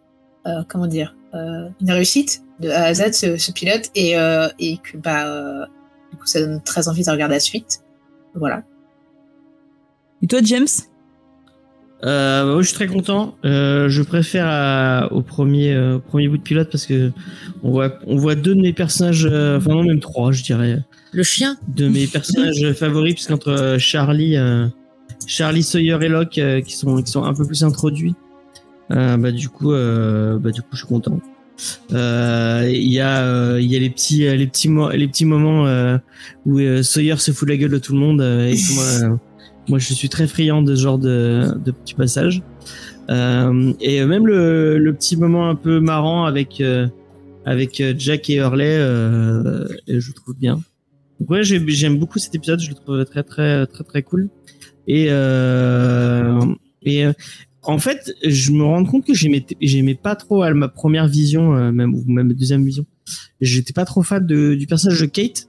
euh, 0.46 0.62
comment 0.68 0.86
dire 0.86 1.14
une 1.34 1.90
réussite 1.90 2.42
de 2.60 2.70
A 2.70 2.84
à 2.84 2.94
Z 2.94 3.12
ce, 3.12 3.36
ce 3.36 3.52
pilote 3.52 3.90
et, 3.94 4.12
et 4.58 4.78
que 4.78 4.96
bah 4.96 5.68
du 6.10 6.16
coup 6.16 6.24
ça 6.24 6.40
donne 6.40 6.62
très 6.62 6.88
envie 6.88 7.04
de 7.04 7.10
regarder 7.10 7.34
la 7.34 7.40
suite. 7.40 7.82
Voilà. 8.34 8.62
Et 10.22 10.26
toi, 10.26 10.38
James? 10.42 10.66
Euh, 12.04 12.44
bah, 12.44 12.52
moi, 12.52 12.62
je 12.62 12.66
suis 12.66 12.74
très 12.74 12.86
content. 12.86 13.36
Euh, 13.44 13.88
je 13.88 14.02
préfère 14.02 15.08
au 15.12 15.22
premier 15.22 15.72
euh, 15.72 15.98
premier 15.98 16.28
bout 16.28 16.36
de 16.36 16.42
pilote 16.42 16.68
parce 16.70 16.86
que 16.86 17.10
on 17.62 17.70
voit 17.70 17.98
on 18.06 18.16
voit 18.16 18.34
deux 18.34 18.54
de 18.54 18.60
mes 18.60 18.72
personnages, 18.72 19.26
euh, 19.30 19.58
enfin 19.58 19.70
non 19.70 19.82
même 19.82 20.00
trois, 20.00 20.32
je 20.32 20.42
dirais. 20.42 20.78
Le 21.12 21.22
chien. 21.22 21.56
De 21.68 21.88
mes 21.88 22.06
personnages 22.12 22.72
favoris, 22.74 23.14
puisqu'entre 23.14 23.48
euh, 23.48 23.78
Charlie, 23.78 24.36
Charlie 25.26 25.62
Sawyer 25.62 25.98
et 26.02 26.08
Locke 26.08 26.40
qui 26.64 26.76
sont 26.76 27.02
qui 27.02 27.10
sont 27.10 27.24
un 27.24 27.34
peu 27.34 27.46
plus 27.46 27.64
introduits. 27.64 28.14
bah 28.90 29.32
du 29.32 29.48
coup 29.48 29.72
bah 29.72 30.50
du 30.50 30.60
coup 30.60 30.68
je 30.72 30.78
suis 30.78 30.86
content. 30.86 31.18
Il 31.90 32.92
y 32.92 33.00
a 33.00 33.58
il 33.58 33.66
y 33.66 33.76
a 33.76 33.80
les 33.80 33.90
petits 33.90 34.18
les 34.36 34.46
petits 34.46 34.68
les 34.92 35.08
petits 35.08 35.24
moments 35.24 35.98
où 36.44 36.82
Sawyer 36.82 37.16
se 37.16 37.32
fout 37.32 37.48
la 37.48 37.56
gueule 37.56 37.70
de 37.70 37.78
tout 37.78 37.94
le 37.94 37.98
monde 38.00 38.20
et 38.20 38.54
moi 38.74 39.18
moi, 39.68 39.78
je 39.78 39.92
suis 39.92 40.08
très 40.08 40.26
friand 40.26 40.62
de 40.62 40.74
ce 40.74 40.82
genre 40.82 40.98
de, 40.98 41.54
de 41.64 41.70
petits 41.70 41.94
passages. 41.94 42.42
Euh, 43.10 43.72
et 43.80 44.04
même 44.04 44.26
le, 44.26 44.78
le, 44.78 44.92
petit 44.92 45.16
moment 45.16 45.48
un 45.48 45.54
peu 45.54 45.78
marrant 45.78 46.24
avec 46.24 46.60
euh, 46.60 46.88
avec 47.46 47.80
euh, 47.80 47.94
Jack 47.96 48.28
et 48.28 48.34
Hurley, 48.36 48.76
euh, 48.78 49.66
je 49.86 50.12
trouve 50.12 50.36
bien. 50.36 50.60
Donc 51.20 51.30
ouais, 51.30 51.42
j'aime 51.44 51.98
beaucoup 51.98 52.18
cet 52.18 52.34
épisode, 52.34 52.60
je 52.60 52.68
le 52.68 52.74
trouve 52.74 53.04
très 53.04 53.22
très 53.22 53.66
très 53.66 53.84
très 53.84 54.02
cool. 54.02 54.28
Et 54.88 55.06
euh, 55.10 56.44
et 56.82 57.04
en 57.62 57.78
fait, 57.78 58.12
je 58.24 58.52
me 58.52 58.64
rends 58.64 58.84
compte 58.84 59.06
que 59.06 59.14
j'aimais 59.14 59.94
pas 59.94 60.16
trop 60.16 60.42
à 60.42 60.52
ma 60.52 60.68
première 60.68 61.08
vision, 61.08 61.72
même 61.72 61.94
ou 61.94 62.04
même 62.06 62.32
deuxième 62.32 62.64
vision. 62.64 62.84
J'étais 63.40 63.72
pas 63.72 63.84
trop 63.84 64.02
fan 64.02 64.26
de, 64.26 64.54
du 64.54 64.66
personnage 64.66 65.00
de 65.00 65.06
Kate 65.06 65.48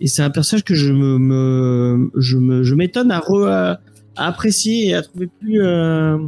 et 0.00 0.06
c'est 0.06 0.22
un 0.22 0.30
personnage 0.30 0.64
que 0.64 0.74
je 0.74 0.92
me, 0.92 1.18
me 1.18 2.10
je 2.16 2.36
me 2.36 2.62
je 2.62 2.74
m'étonne 2.74 3.10
à, 3.10 3.20
re, 3.20 3.46
à, 3.46 3.78
apprécier 4.16 4.88
et 4.88 4.94
à 4.94 5.02
trouver 5.02 5.28
plus 5.40 5.62
euh... 5.62 6.18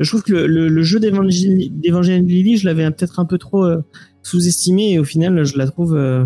je 0.00 0.08
trouve 0.08 0.22
que 0.22 0.32
le, 0.32 0.68
le, 0.68 0.82
jeu 0.82 1.00
d'Evangeline 1.00 2.26
Lily 2.26 2.56
je 2.56 2.66
l'avais 2.66 2.90
peut-être 2.90 3.20
un 3.20 3.24
peu 3.24 3.38
trop 3.38 3.64
euh, 3.64 3.82
sous-estimé 4.22 4.92
et 4.92 4.98
au 4.98 5.04
final 5.04 5.44
je 5.44 5.58
la 5.58 5.66
trouve 5.66 5.94
euh, 5.96 6.24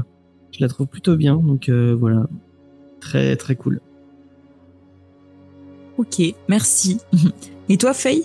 je 0.53 0.61
la 0.61 0.69
trouve 0.69 0.87
plutôt 0.87 1.17
bien. 1.17 1.37
Donc 1.37 1.69
euh, 1.69 1.95
voilà. 1.99 2.27
Très 3.01 3.37
très 3.37 3.57
cool. 3.57 3.81
Ok 5.99 6.23
merci. 6.49 6.99
Et 7.69 7.79
toi 7.79 7.95
Faye? 7.95 8.25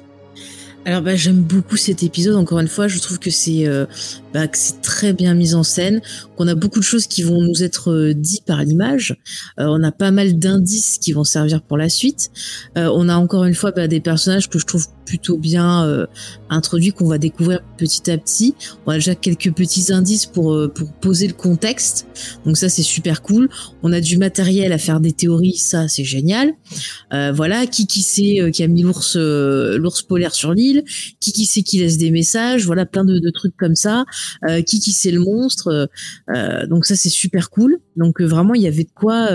Alors 0.85 1.01
bah, 1.01 1.15
j'aime 1.15 1.41
beaucoup 1.41 1.77
cet 1.77 2.03
épisode. 2.03 2.35
Encore 2.35 2.59
une 2.59 2.67
fois, 2.67 2.87
je 2.87 2.99
trouve 2.99 3.19
que 3.19 3.29
c'est 3.29 3.67
euh, 3.67 3.85
bah, 4.33 4.47
que 4.47 4.57
c'est 4.57 4.81
très 4.81 5.13
bien 5.13 5.33
mis 5.33 5.53
en 5.53 5.63
scène, 5.63 6.01
qu'on 6.37 6.47
a 6.47 6.55
beaucoup 6.55 6.79
de 6.79 6.83
choses 6.83 7.07
qui 7.07 7.23
vont 7.23 7.41
nous 7.41 7.63
être 7.63 7.91
euh, 7.91 8.13
dites 8.13 8.45
par 8.45 8.63
l'image. 8.63 9.17
Euh, 9.59 9.65
on 9.67 9.83
a 9.83 9.91
pas 9.91 10.11
mal 10.11 10.37
d'indices 10.39 10.97
qui 10.99 11.13
vont 11.13 11.23
servir 11.23 11.61
pour 11.61 11.77
la 11.77 11.89
suite. 11.89 12.31
on 12.75 13.09
a 13.09 13.15
encore 13.15 13.45
une 13.45 13.53
fois 13.53 13.71
bah, 13.71 13.87
des 13.87 13.99
personnages 13.99 14.49
que 14.49 14.59
je 14.59 14.65
trouve 14.65 14.87
plutôt 15.05 15.37
bien 15.37 16.07
introduits, 16.49 16.93
qu'on 16.93 17.07
va 17.07 17.17
découvrir 17.17 17.59
petit 17.77 18.09
à 18.09 18.17
petit. 18.17 18.55
On 18.85 18.91
a 18.91 18.95
déjà 18.95 19.13
quelques 19.13 19.53
petits 19.53 19.91
indices 19.91 20.25
pour 20.25 20.71
pour 20.73 20.93
poser 20.93 21.27
le 21.27 21.33
contexte. 21.33 22.07
Donc 22.45 22.55
ça 22.55 22.69
c'est 22.69 22.83
super 22.83 23.21
cool. 23.21 23.49
On 23.83 23.91
a 23.91 23.99
du 23.99 24.17
matériel 24.17 24.71
à 24.71 24.77
faire 24.77 25.01
des 25.01 25.11
théories, 25.11 25.57
ça 25.57 25.89
c'est 25.89 26.05
génial. 26.05 26.53
voilà, 27.11 27.67
qui 27.67 27.87
qui 27.87 28.03
sait 28.03 28.51
qui 28.53 28.63
a 28.63 28.67
mis 28.67 28.83
l'ours 28.83 29.17
l'ours 29.17 30.01
polaire 30.01 30.33
sur 30.33 30.53
l'île 30.53 30.83
qui 31.19 31.33
qui 31.33 31.45
c'est 31.45 31.63
qui 31.63 31.79
laisse 31.79 31.97
des 31.97 32.11
messages, 32.11 32.65
voilà 32.65 32.85
plein 32.85 33.03
de, 33.03 33.19
de 33.19 33.29
trucs 33.29 33.55
comme 33.57 33.75
ça, 33.75 34.05
euh, 34.47 34.61
qui 34.61 34.79
qui 34.79 34.91
c'est 34.91 35.11
le 35.11 35.19
monstre, 35.19 35.89
euh, 36.33 36.67
donc 36.67 36.85
ça 36.85 36.95
c'est 36.95 37.09
super 37.09 37.49
cool. 37.49 37.79
Donc 37.95 38.21
euh, 38.21 38.25
vraiment 38.25 38.53
il 38.53 38.61
y 38.61 38.67
avait 38.67 38.83
de 38.83 38.91
quoi 38.93 39.29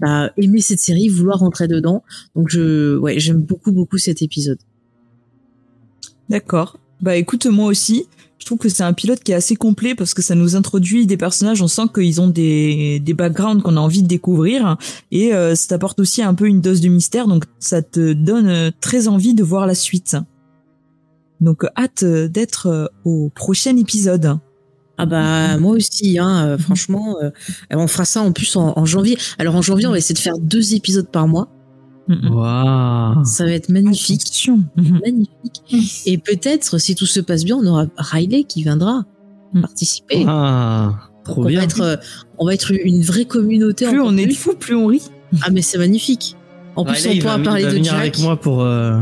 bah, 0.00 0.32
aimer 0.36 0.60
cette 0.60 0.80
série, 0.80 1.08
vouloir 1.08 1.38
rentrer 1.38 1.68
dedans. 1.68 2.02
Donc 2.34 2.48
je 2.48 2.96
ouais 2.96 3.18
j'aime 3.18 3.40
beaucoup 3.40 3.72
beaucoup 3.72 3.98
cet 3.98 4.22
épisode. 4.22 4.58
D'accord. 6.28 6.78
Bah 7.00 7.16
écoute 7.16 7.46
moi 7.46 7.66
aussi. 7.66 8.06
Je 8.38 8.46
trouve 8.46 8.56
que 8.56 8.70
c'est 8.70 8.82
un 8.82 8.94
pilote 8.94 9.22
qui 9.22 9.32
est 9.32 9.34
assez 9.34 9.54
complet 9.54 9.94
parce 9.94 10.14
que 10.14 10.22
ça 10.22 10.34
nous 10.34 10.56
introduit 10.56 11.06
des 11.06 11.18
personnages, 11.18 11.60
on 11.60 11.68
sent 11.68 11.88
qu'ils 11.94 12.22
ont 12.22 12.26
des, 12.26 12.98
des 12.98 13.12
backgrounds 13.12 13.62
qu'on 13.62 13.76
a 13.76 13.80
envie 13.80 14.02
de 14.02 14.08
découvrir 14.08 14.78
et 15.10 15.32
ça 15.32 15.66
t'apporte 15.68 16.00
aussi 16.00 16.22
un 16.22 16.32
peu 16.32 16.46
une 16.46 16.62
dose 16.62 16.80
de 16.80 16.88
mystère, 16.88 17.28
donc 17.28 17.44
ça 17.58 17.82
te 17.82 18.14
donne 18.14 18.72
très 18.80 19.08
envie 19.08 19.34
de 19.34 19.44
voir 19.44 19.66
la 19.66 19.74
suite. 19.74 20.16
Donc 21.40 21.64
hâte 21.76 22.04
d'être 22.04 22.66
euh, 22.66 22.86
au 23.04 23.30
prochain 23.34 23.76
épisode. 23.76 24.38
Ah 24.98 25.06
bah 25.06 25.56
moi 25.56 25.72
aussi, 25.72 26.18
hein, 26.18 26.44
euh, 26.46 26.58
franchement, 26.58 27.16
euh, 27.22 27.30
on 27.70 27.86
fera 27.86 28.04
ça 28.04 28.20
en 28.20 28.32
plus 28.32 28.54
en, 28.56 28.84
janvier. 28.84 29.16
Alors 29.38 29.56
en 29.56 29.62
janvier, 29.62 29.86
on 29.86 29.92
va 29.92 29.98
essayer 29.98 30.14
de 30.14 30.18
faire 30.18 30.38
deux 30.38 30.74
épisodes 30.74 31.08
par 31.08 31.26
mois. 31.26 31.48
Wow. 32.08 33.24
Ça 33.24 33.44
va 33.44 33.52
être 33.52 33.70
magnifique, 33.70 34.50
magnifique. 34.76 36.04
Et 36.04 36.18
peut-être, 36.18 36.78
si 36.78 36.94
tout 36.94 37.06
se 37.06 37.20
passe 37.20 37.44
bien, 37.44 37.56
on 37.56 37.66
aura 37.66 37.86
Riley 37.96 38.44
qui 38.44 38.62
viendra 38.62 39.04
participer. 39.62 40.24
Ah, 40.26 40.98
trop 41.24 41.44
bien. 41.44 41.60
Va 41.60 41.64
être, 41.64 42.00
on 42.38 42.46
va 42.46 42.52
être 42.52 42.72
une 42.72 43.00
vraie 43.02 43.24
communauté. 43.24 43.86
Plus 43.86 44.00
on 44.00 44.16
est 44.18 44.26
de 44.26 44.34
fou, 44.34 44.54
plus 44.54 44.74
on 44.74 44.86
rit. 44.86 45.08
Ah 45.42 45.50
mais 45.50 45.62
c'est 45.62 45.78
magnifique. 45.78 46.36
En 46.76 46.84
plus, 46.84 47.06
on 47.06 47.18
pourra 47.18 47.38
parler 47.38 47.64
de 47.64 47.82
Jack. 47.82 47.94
avec 47.94 48.18
moi 48.18 48.36
pour 48.36 48.56
pour, 48.56 48.62
euh, 48.62 49.00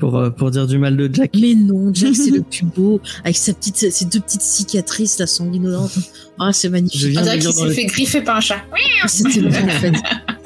pour 0.00 0.50
dire 0.50 0.66
du 0.66 0.78
mal 0.78 0.96
de 0.96 1.08
Jack. 1.12 1.32
Mais 1.40 1.54
non, 1.54 1.92
Jack 1.92 2.14
c'est 2.14 2.30
le 2.30 2.42
plus 2.42 2.64
beau, 2.64 3.00
avec 3.22 3.36
sa 3.36 3.52
petite, 3.52 3.90
ses 3.90 4.04
deux 4.06 4.20
petites 4.20 4.42
cicatrices, 4.42 5.18
la 5.18 5.26
sanguinolente. 5.26 5.92
Ah, 6.38 6.52
c'est 6.52 6.68
magnifique. 6.68 7.16
On 7.18 7.22
dirait 7.22 7.38
qu'il 7.38 7.52
s'est 7.52 7.70
fait 7.70 7.86
griffer 7.86 8.20
par 8.20 8.36
un 8.36 8.40
chat. 8.40 8.62
Ah, 9.02 9.08
C'était 9.08 9.40
moi 9.40 9.58
en 9.62 9.68
fait. 9.68 9.92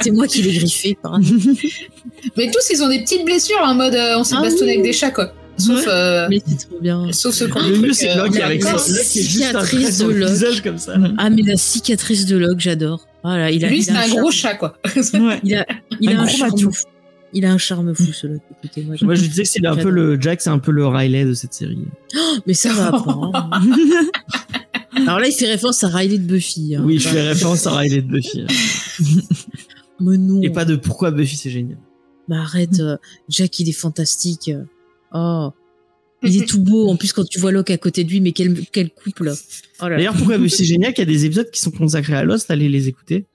C'est 0.01 0.11
moi 0.11 0.27
qui 0.27 0.43
l'ai 0.43 0.55
griffé 0.55 0.97
par 1.01 1.15
un 1.15 1.21
Mais 2.37 2.51
tous, 2.51 2.71
ils 2.71 2.83
ont 2.83 2.89
des 2.89 3.01
petites 3.01 3.25
blessures 3.25 3.61
en 3.63 3.75
mode 3.75 3.95
euh, 3.95 4.19
on 4.19 4.25
s'est 4.25 4.37
ah 4.39 4.43
bastonné 4.43 4.73
avec 4.73 4.85
des 4.85 4.93
chats 4.93 5.11
quoi. 5.11 5.33
Sauf, 5.57 5.85
euh, 5.89 6.29
Mais 6.31 6.41
c'est 6.47 6.69
trop 6.69 6.79
bien. 6.81 7.11
sauf 7.11 7.35
ce 7.35 7.45
qu'on 7.45 7.61
Le 7.61 7.79
mieux, 7.79 7.93
c'est 7.93 8.15
Locke 8.15 8.37
euh, 8.37 8.45
avec 8.45 8.61
trait 8.61 8.79
Cicatrice 8.79 9.99
de 9.99 10.13
visage 10.13 10.63
comme 10.63 10.79
ça. 10.79 10.95
Ah, 11.19 11.31
mais 11.31 11.43
la 11.43 11.57
cicatrice 11.57 12.27
de 12.27 12.37
Locke, 12.37 12.61
j'adore. 12.61 13.07
Voilà, 13.25 13.51
il 13.51 13.65
a, 13.65 13.69
Lui, 13.69 13.83
c'est 13.83 13.91
un 13.91 14.09
gros 14.09 14.31
chat, 14.31 14.55
quoi. 14.55 14.79
Ouais. 15.15 15.41
Il 15.43 15.55
a, 15.57 15.67
il 16.01 16.11
Un 16.11 16.19
a 16.19 16.23
un 16.23 16.27
gros 16.27 16.39
matou. 16.39 16.71
Il 17.35 17.45
a 17.45 17.53
un 17.53 17.59
charme 17.59 17.95
fou, 17.95 18.05
ce 18.13 18.27
Locke. 18.27 18.43
Écoutez, 18.65 18.83
moi, 18.85 18.97
Moi, 19.03 19.15
je 19.15 19.23
disais 19.23 19.43
que 19.43 19.49
c'est 19.49 19.65
un 19.67 19.77
peu 19.77 19.91
le 19.91 20.19
Jack, 20.21 20.41
c'est 20.41 20.51
un 20.51 20.59
peu 20.59 20.73
le 20.73 20.87
Riley 20.87 21.25
de 21.25 21.35
cette 21.35 21.53
série. 21.55 21.79
Mais 22.47 22.55
ça 22.55 22.73
va 22.73 22.91
pas. 23.05 23.31
hein. 23.33 23.61
Alors 25.07 25.19
là, 25.21 25.29
il 25.29 25.33
fait 25.35 25.47
référence 25.51 25.85
à 25.85 25.89
Riley 25.89 26.19
de 26.19 26.25
Buffy. 26.25 26.75
hein. 26.75 26.83
Oui, 26.85 26.99
je 26.99 27.09
fais 27.09 27.23
référence 27.23 27.67
à 27.67 27.73
Riley 27.77 28.03
de 28.03 28.09
Buffy. 28.09 28.45
Mais 30.01 30.17
non. 30.17 30.41
Et 30.43 30.51
pas 30.51 30.65
de 30.65 30.77
pourquoi 30.77 31.11
Buffy 31.11 31.37
c'est 31.37 31.51
génial. 31.51 31.79
Mais 32.29 32.37
arrête, 32.37 32.81
euh, 32.81 32.97
Jack, 33.29 33.59
il 33.61 33.69
est 33.69 33.73
fantastique. 33.73 34.51
Oh. 35.13 35.51
Il 36.23 36.43
est 36.43 36.47
tout 36.47 36.63
beau. 36.63 36.89
En 36.89 36.97
plus, 36.97 37.13
quand 37.13 37.25
tu 37.29 37.39
vois 37.39 37.53
Locke 37.53 37.71
à 37.71 37.79
côté 37.79 38.05
de 38.05 38.11
lui, 38.11 38.21
mais 38.21 38.33
quel, 38.33 38.65
quel 38.73 38.91
couple. 38.91 39.33
Oh 39.81 39.85
là 39.85 39.91
là. 39.91 39.97
D'ailleurs, 39.97 40.15
pourquoi 40.15 40.37
Buffy 40.39 40.57
c'est 40.57 40.65
génial 40.65 40.93
qu'il 40.93 41.03
y 41.03 41.09
a 41.09 41.13
des 41.13 41.25
épisodes 41.25 41.51
qui 41.51 41.61
sont 41.61 41.71
consacrés 41.71 42.15
à 42.15 42.25
Lost, 42.25 42.51
allez 42.51 42.69
les 42.69 42.89
écouter. 42.89 43.27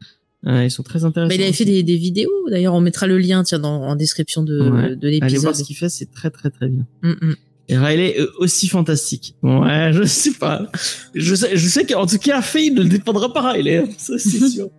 Euh, 0.46 0.66
ils 0.66 0.72
sont 0.72 0.84
très 0.84 1.06
intéressants. 1.06 1.30
Bah, 1.30 1.36
il 1.36 1.42
avait 1.44 1.54
fait 1.54 1.66
des, 1.66 1.84
des 1.84 1.96
vidéos. 1.96 2.32
D'ailleurs, 2.50 2.74
on 2.74 2.82
mettra 2.82 3.08
le 3.08 3.18
lien, 3.18 3.44
tiens, 3.44 3.60
dans, 3.60 3.82
en 3.84 3.96
description 3.96 4.44
de, 4.44 4.60
Ouais. 4.70 4.96
de 4.96 5.08
Allez 5.08 5.20
voir 5.20 5.30
l'épisode. 5.30 5.56
ce 5.56 5.64
qu'il 5.64 5.76
fait, 5.78 5.90
c'est 5.90 6.12
très 6.12 6.30
très 6.30 6.50
très 6.50 6.68
bien. 6.68 6.86
Mm, 7.02 7.12
mm. 7.22 7.36
Et 7.70 7.78
Riley 7.78 8.20
euh, 8.20 8.28
aussi 8.40 8.68
fantastique. 8.68 9.36
Ouais, 9.42 9.92
je 9.94 10.04
sais 10.04 10.32
pas. 10.34 10.70
Je 11.16 11.34
sais, 11.34 11.52
je 11.56 11.68
sais 11.68 11.86
qu'en 11.86 12.06
tout 12.06 12.18
cas, 12.18 12.42
Faye 12.42 12.72
ne 12.72 12.84
dépendra 12.84 13.32
pas 13.32 13.52
Riley, 13.54 13.78
hein, 13.78 13.86
ça 13.98 14.18
c'est 14.18 14.50
sûr. 14.50 14.70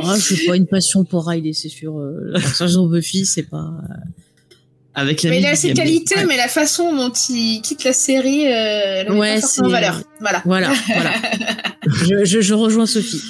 Ah, 0.00 0.14
je 0.18 0.34
n'ai 0.34 0.40
pas 0.46 0.56
une 0.56 0.66
passion 0.66 1.04
pour 1.04 1.26
Riley, 1.26 1.54
c'est 1.54 1.68
sûr. 1.70 1.96
Euh, 1.98 2.12
Le 2.26 2.32
personnage 2.40 2.74
de 2.74 2.86
Buffy, 2.86 3.24
c'est 3.24 3.42
pas. 3.44 3.70
Avec 4.94 5.22
la 5.22 5.30
Mais 5.30 5.40
il 5.40 5.46
a 5.46 5.54
ses 5.54 5.72
qualités, 5.74 6.16
Ouais. 6.16 6.26
mais 6.26 6.36
la 6.36 6.48
façon 6.48 6.94
dont 6.94 7.12
il 7.30 7.60
quitte 7.62 7.84
la 7.84 7.92
série, 7.92 8.46
euh, 8.46 8.50
elle 9.06 9.12
met 9.12 9.18
Ouais, 9.18 9.34
pas 9.36 9.40
forcément 9.42 9.68
c'est- 9.68 9.72
valeur. 9.74 10.02
Voilà. 10.20 10.42
Voilà, 10.44 10.72
voilà. 10.88 11.12
je, 11.86 12.24
je, 12.24 12.40
je 12.40 12.54
rejoins 12.54 12.86
Sophie. 12.86 13.22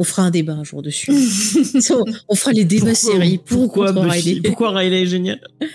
On 0.00 0.04
fera 0.04 0.22
un 0.22 0.30
débat 0.30 0.54
un 0.54 0.64
jour 0.64 0.80
dessus. 0.80 1.10
on, 1.90 2.04
on 2.30 2.34
fera 2.34 2.52
les 2.52 2.64
débats 2.64 2.92
Pourquoi- 2.92 3.12
séries 3.12 3.36
pour 3.38 3.58
ou 3.58 3.66
pourquoi 3.66 3.92
Buffy- 3.92 4.08
Riley. 4.10 4.40
Pourquoi 4.42 4.70
Riley 4.70 5.02
est 5.02 5.06
génial 5.06 5.40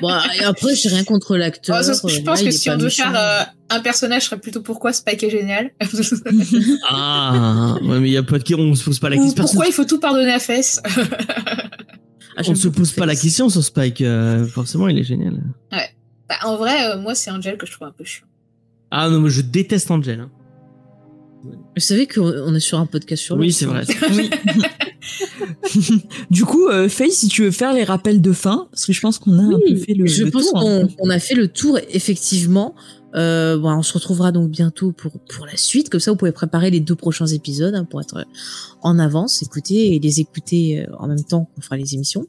Bon, 0.00 0.08
et 0.40 0.44
après, 0.44 0.74
j'ai 0.74 0.88
rien 0.88 1.04
contre 1.04 1.36
l'acteur. 1.36 1.76
Oh, 1.78 1.82
ça, 1.82 1.92
je 2.08 2.20
pense 2.22 2.40
là, 2.42 2.46
que 2.46 2.50
si 2.52 2.70
on 2.70 2.74
devait 2.74 2.84
méchant. 2.84 3.10
faire 3.12 3.14
euh, 3.16 3.42
un 3.76 3.80
personnage, 3.80 4.22
ce 4.22 4.28
serait 4.30 4.40
plutôt 4.40 4.62
pourquoi 4.62 4.92
Spike 4.92 5.22
est 5.24 5.30
génial. 5.30 5.70
Ah, 6.88 7.76
ouais, 7.82 8.00
mais 8.00 8.08
il 8.08 8.12
y 8.12 8.16
a 8.16 8.22
pas 8.22 8.38
de 8.38 8.44
qui, 8.44 8.54
on 8.54 8.74
se 8.74 8.84
pose 8.84 8.98
pas 8.98 9.08
la 9.10 9.16
question. 9.16 9.42
pourquoi 9.44 9.66
il 9.66 9.72
faut 9.72 9.84
tout 9.84 10.00
pardonner 10.00 10.32
à 10.32 10.38
Fess. 10.38 10.80
Ah, 12.36 12.42
On 12.46 12.54
se 12.54 12.68
pose 12.68 12.92
pas 12.92 13.06
la 13.06 13.14
question 13.16 13.48
sur 13.48 13.62
Spike. 13.62 14.00
euh, 14.00 14.46
forcément, 14.46 14.88
il 14.88 14.98
est 14.98 15.04
génial. 15.04 15.40
Bah, 15.70 16.36
en 16.44 16.56
vrai, 16.56 16.90
euh, 16.92 16.98
moi, 16.98 17.14
c'est 17.14 17.30
Angel 17.30 17.56
que 17.56 17.66
je 17.66 17.72
trouve 17.72 17.86
un 17.88 17.92
peu 17.92 18.04
chiant. 18.04 18.24
Ah 18.90 19.08
non, 19.10 19.20
moi 19.20 19.28
je 19.28 19.40
déteste 19.42 19.90
Angel. 19.90 20.20
hein. 20.20 20.30
Vous 21.76 21.80
savez 21.82 22.06
qu'on 22.06 22.22
on 22.22 22.54
est 22.54 22.60
sur 22.60 22.78
un 22.78 22.86
podcast 22.86 23.22
sur 23.22 23.36
Oui, 23.36 23.46
Lost, 23.48 23.58
c'est 23.58 23.66
vrai. 23.66 23.84
Oui. 24.12 24.30
du 26.30 26.44
coup, 26.44 26.68
euh, 26.68 26.88
Faye, 26.88 27.10
si 27.10 27.28
tu 27.28 27.42
veux 27.42 27.50
faire 27.50 27.72
les 27.74 27.84
rappels 27.84 28.20
de 28.20 28.32
fin, 28.32 28.68
parce 28.70 28.86
que 28.86 28.92
je 28.92 29.00
pense 29.00 29.18
qu'on 29.18 29.38
a 29.38 29.42
un 29.42 29.58
peu 29.68 29.76
fait 29.76 29.94
le, 29.94 30.06
je 30.06 30.24
le 30.24 30.30
pense 30.30 30.48
tour. 30.50 30.58
hein. 30.60 30.88
qu'on 30.98 31.10
a 31.10 31.18
fait 31.18 31.34
le 31.34 31.48
tour, 31.48 31.78
effectivement. 31.90 32.74
Euh, 33.14 33.56
bon, 33.58 33.70
on 33.72 33.82
se 33.82 33.92
retrouvera 33.92 34.32
donc 34.32 34.50
bientôt 34.50 34.90
pour, 34.92 35.12
pour 35.12 35.46
la 35.46 35.56
suite. 35.56 35.88
Comme 35.88 36.00
ça, 36.00 36.10
vous 36.10 36.16
pouvez 36.16 36.32
préparer 36.32 36.70
les 36.70 36.80
deux 36.80 36.96
prochains 36.96 37.26
épisodes 37.26 37.74
hein, 37.74 37.84
pour 37.84 38.00
être 38.00 38.24
en 38.82 38.98
avance, 38.98 39.42
écouter 39.42 39.94
et 39.94 39.98
les 40.00 40.20
écouter 40.20 40.80
euh, 40.80 40.96
en 40.98 41.06
même 41.06 41.22
temps 41.22 41.48
qu'on 41.54 41.60
fera 41.60 41.76
les 41.76 41.94
émissions. 41.94 42.26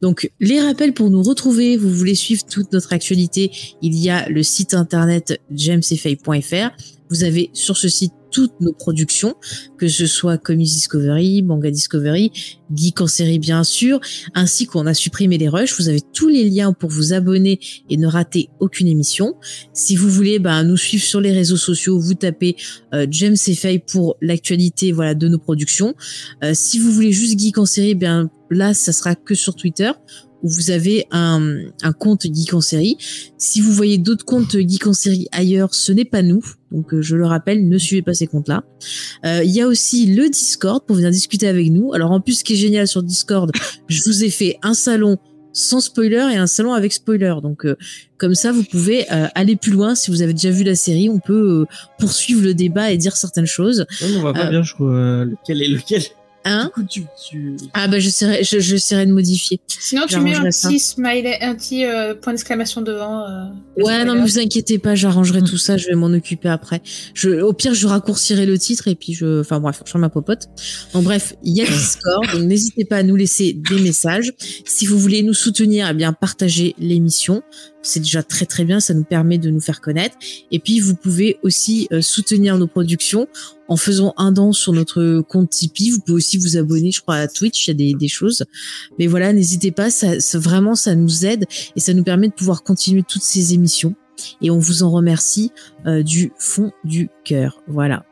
Donc, 0.00 0.30
les 0.40 0.60
rappels 0.60 0.94
pour 0.94 1.10
nous 1.10 1.22
retrouver, 1.22 1.76
vous 1.76 1.90
voulez 1.90 2.14
suivre 2.14 2.42
toute 2.50 2.72
notre 2.72 2.92
actualité, 2.92 3.50
il 3.82 3.94
y 3.96 4.08
a 4.10 4.28
le 4.28 4.42
site 4.42 4.74
internet 4.74 5.38
jamesfay.fr. 5.54 6.70
Vous 7.10 7.24
avez 7.24 7.50
sur 7.52 7.76
ce 7.76 7.88
site 7.88 8.12
toutes 8.32 8.60
nos 8.60 8.72
productions, 8.72 9.36
que 9.78 9.86
ce 9.86 10.06
soit 10.06 10.38
Comics 10.38 10.72
Discovery, 10.72 11.42
Manga 11.42 11.70
Discovery, 11.70 12.32
Geek 12.74 13.00
en 13.00 13.06
série 13.06 13.38
bien 13.38 13.62
sûr, 13.62 14.00
ainsi 14.34 14.66
qu'on 14.66 14.86
a 14.86 14.94
supprimé 14.94 15.38
les 15.38 15.48
rushs. 15.48 15.78
Vous 15.78 15.88
avez 15.88 16.00
tous 16.00 16.28
les 16.28 16.48
liens 16.48 16.72
pour 16.72 16.90
vous 16.90 17.12
abonner 17.12 17.60
et 17.90 17.96
ne 17.96 18.06
rater 18.06 18.48
aucune 18.58 18.88
émission. 18.88 19.34
Si 19.72 19.94
vous 19.94 20.08
voulez 20.08 20.38
ben, 20.38 20.64
nous 20.64 20.76
suivre 20.76 21.04
sur 21.04 21.20
les 21.20 21.32
réseaux 21.32 21.56
sociaux, 21.56 22.00
vous 22.00 22.14
tapez 22.14 22.56
euh, 22.94 23.06
James 23.10 23.36
et 23.46 23.78
pour 23.78 24.16
l'actualité 24.20 24.92
voilà 24.92 25.14
de 25.14 25.28
nos 25.28 25.38
productions. 25.38 25.94
Euh, 26.42 26.52
si 26.54 26.78
vous 26.78 26.90
voulez 26.90 27.12
juste 27.12 27.38
Geek 27.38 27.58
en 27.58 27.66
série, 27.66 27.94
ben 27.94 28.30
là 28.50 28.74
ça 28.74 28.92
sera 28.92 29.14
que 29.14 29.34
sur 29.34 29.54
Twitter 29.54 29.92
où 30.42 30.48
vous 30.48 30.70
avez 30.70 31.06
un, 31.10 31.66
un 31.82 31.92
compte 31.92 32.22
Geek 32.22 32.54
en 32.54 32.60
série. 32.60 32.96
Si 33.38 33.60
vous 33.60 33.72
voyez 33.72 33.98
d'autres 33.98 34.24
comptes 34.24 34.56
Geek 34.58 34.86
en 34.86 34.92
série 34.92 35.28
ailleurs, 35.32 35.74
ce 35.74 35.92
n'est 35.92 36.04
pas 36.04 36.22
nous. 36.22 36.42
Donc 36.72 36.92
euh, 36.94 37.02
je 37.02 37.16
le 37.16 37.26
rappelle, 37.26 37.68
ne 37.68 37.78
suivez 37.78 38.02
pas 38.02 38.14
ces 38.14 38.26
comptes-là. 38.26 38.64
Euh, 39.24 39.42
Il 39.44 39.50
y 39.50 39.60
a 39.60 39.66
aussi 39.66 40.06
le 40.06 40.28
Discord 40.28 40.84
pour 40.86 40.96
venir 40.96 41.10
discuter 41.10 41.46
avec 41.46 41.70
nous. 41.70 41.92
Alors 41.92 42.10
en 42.10 42.20
plus, 42.20 42.38
ce 42.40 42.44
qui 42.44 42.54
est 42.54 42.56
génial 42.56 42.88
sur 42.88 43.02
Discord, 43.02 43.50
je 43.88 44.02
vous 44.04 44.24
ai 44.24 44.30
fait 44.30 44.58
un 44.62 44.74
salon 44.74 45.18
sans 45.54 45.80
spoiler 45.80 46.30
et 46.32 46.36
un 46.36 46.46
salon 46.46 46.72
avec 46.72 46.94
spoiler. 46.94 47.34
Donc 47.42 47.66
euh, 47.66 47.76
comme 48.16 48.34
ça, 48.34 48.52
vous 48.52 48.64
pouvez 48.64 49.04
euh, 49.12 49.26
aller 49.34 49.54
plus 49.56 49.70
loin. 49.72 49.94
Si 49.94 50.10
vous 50.10 50.22
avez 50.22 50.32
déjà 50.32 50.50
vu 50.50 50.64
la 50.64 50.74
série, 50.74 51.10
on 51.10 51.18
peut 51.18 51.66
euh, 51.68 51.74
poursuivre 51.98 52.42
le 52.42 52.54
débat 52.54 52.90
et 52.90 52.96
dire 52.96 53.14
certaines 53.16 53.46
choses. 53.46 53.84
Non, 54.00 54.08
on 54.16 54.20
voit 54.20 54.32
pas 54.32 54.46
Euh, 54.46 54.50
bien, 54.50 54.62
je 54.62 54.72
crois, 54.74 54.92
euh, 54.94 55.24
lequel 55.26 55.60
est 55.62 55.68
lequel? 55.68 56.02
Hein 56.44 56.70
Du 56.76 56.82
coup, 56.82 56.88
tu, 56.88 57.04
tu... 57.30 57.56
Ah 57.74 57.86
bah 57.88 57.98
j'essaierai, 57.98 58.42
je, 58.44 58.58
j'essaierai 58.58 59.06
de 59.06 59.12
modifier. 59.12 59.60
Sinon, 59.68 60.02
tu 60.08 60.18
mets 60.18 60.34
un 60.34 60.50
ça. 60.50 60.68
petit 60.68 60.78
smiley, 60.80 61.38
un 61.40 61.54
petit 61.54 61.84
euh, 61.84 62.14
point 62.14 62.32
d'exclamation 62.32 62.80
devant. 62.82 63.20
euh, 63.20 63.44
Ouais, 63.76 64.04
non, 64.04 64.14
mais 64.14 64.22
vous 64.22 64.38
inquiétez 64.38 64.78
pas, 64.78 64.94
j'arrangerai 64.94 65.40
Mm. 65.42 65.44
tout 65.44 65.56
ça, 65.58 65.76
je 65.76 65.86
vais 65.88 65.94
m'en 65.94 66.06
occuper 66.12 66.48
après. 66.48 66.82
Je, 67.14 67.40
au 67.40 67.52
pire, 67.52 67.74
je 67.74 67.86
raccourcirai 67.86 68.44
le 68.46 68.58
titre 68.58 68.88
et 68.88 68.94
puis 68.94 69.14
je, 69.14 69.40
enfin 69.40 69.60
bref, 69.60 69.82
je 69.84 69.98
ma 69.98 70.08
popote. 70.08 70.48
Donc 70.94 71.04
bref, 71.04 71.34
il 71.44 71.56
y 71.56 71.62
a 71.62 71.64
Discord, 71.66 72.26
donc 72.32 72.42
n'hésitez 72.42 72.84
pas 72.84 72.96
à 72.98 73.02
nous 73.02 73.16
laisser 73.16 73.52
des 73.52 73.80
messages. 73.80 74.32
Si 74.64 74.84
vous 74.86 74.98
voulez 74.98 75.22
nous 75.22 75.34
soutenir, 75.34 75.88
eh 75.90 75.94
bien, 75.94 76.12
partagez 76.12 76.74
l'émission. 76.78 77.42
C'est 77.84 77.98
déjà 78.00 78.22
très 78.22 78.46
très 78.46 78.64
bien, 78.64 78.78
ça 78.78 78.94
nous 78.94 79.02
permet 79.04 79.38
de 79.38 79.50
nous 79.50 79.60
faire 79.60 79.80
connaître. 79.80 80.16
Et 80.52 80.58
puis, 80.60 80.78
vous 80.80 80.94
pouvez 80.94 81.38
aussi 81.42 81.88
euh, 81.92 82.00
soutenir 82.00 82.56
nos 82.56 82.68
productions 82.68 83.26
en 83.72 83.76
faisant 83.78 84.12
un 84.18 84.32
don 84.32 84.52
sur 84.52 84.72
notre 84.74 85.22
compte 85.22 85.48
Tipeee. 85.48 85.90
Vous 85.92 86.00
pouvez 86.00 86.16
aussi 86.16 86.36
vous 86.36 86.58
abonner, 86.58 86.92
je 86.92 87.00
crois, 87.00 87.16
à 87.16 87.26
Twitch, 87.28 87.66
il 87.66 87.70
y 87.70 87.72
a 87.72 87.74
des, 87.74 87.94
des 87.94 88.08
choses. 88.08 88.44
Mais 88.98 89.06
voilà, 89.06 89.32
n'hésitez 89.32 89.72
pas, 89.72 89.90
ça, 89.90 90.20
ça- 90.20 90.38
vraiment, 90.38 90.74
ça 90.74 90.94
nous 90.94 91.24
aide 91.24 91.46
et 91.74 91.80
ça 91.80 91.94
nous 91.94 92.04
permet 92.04 92.28
de 92.28 92.34
pouvoir 92.34 92.62
continuer 92.64 93.02
toutes 93.02 93.22
ces 93.22 93.54
émissions. 93.54 93.94
Et 94.42 94.50
on 94.50 94.58
vous 94.58 94.82
en 94.82 94.90
remercie 94.90 95.52
euh, 95.86 96.02
du 96.02 96.32
fond 96.38 96.70
du 96.84 97.08
cœur. 97.24 97.62
Voilà. 97.66 98.04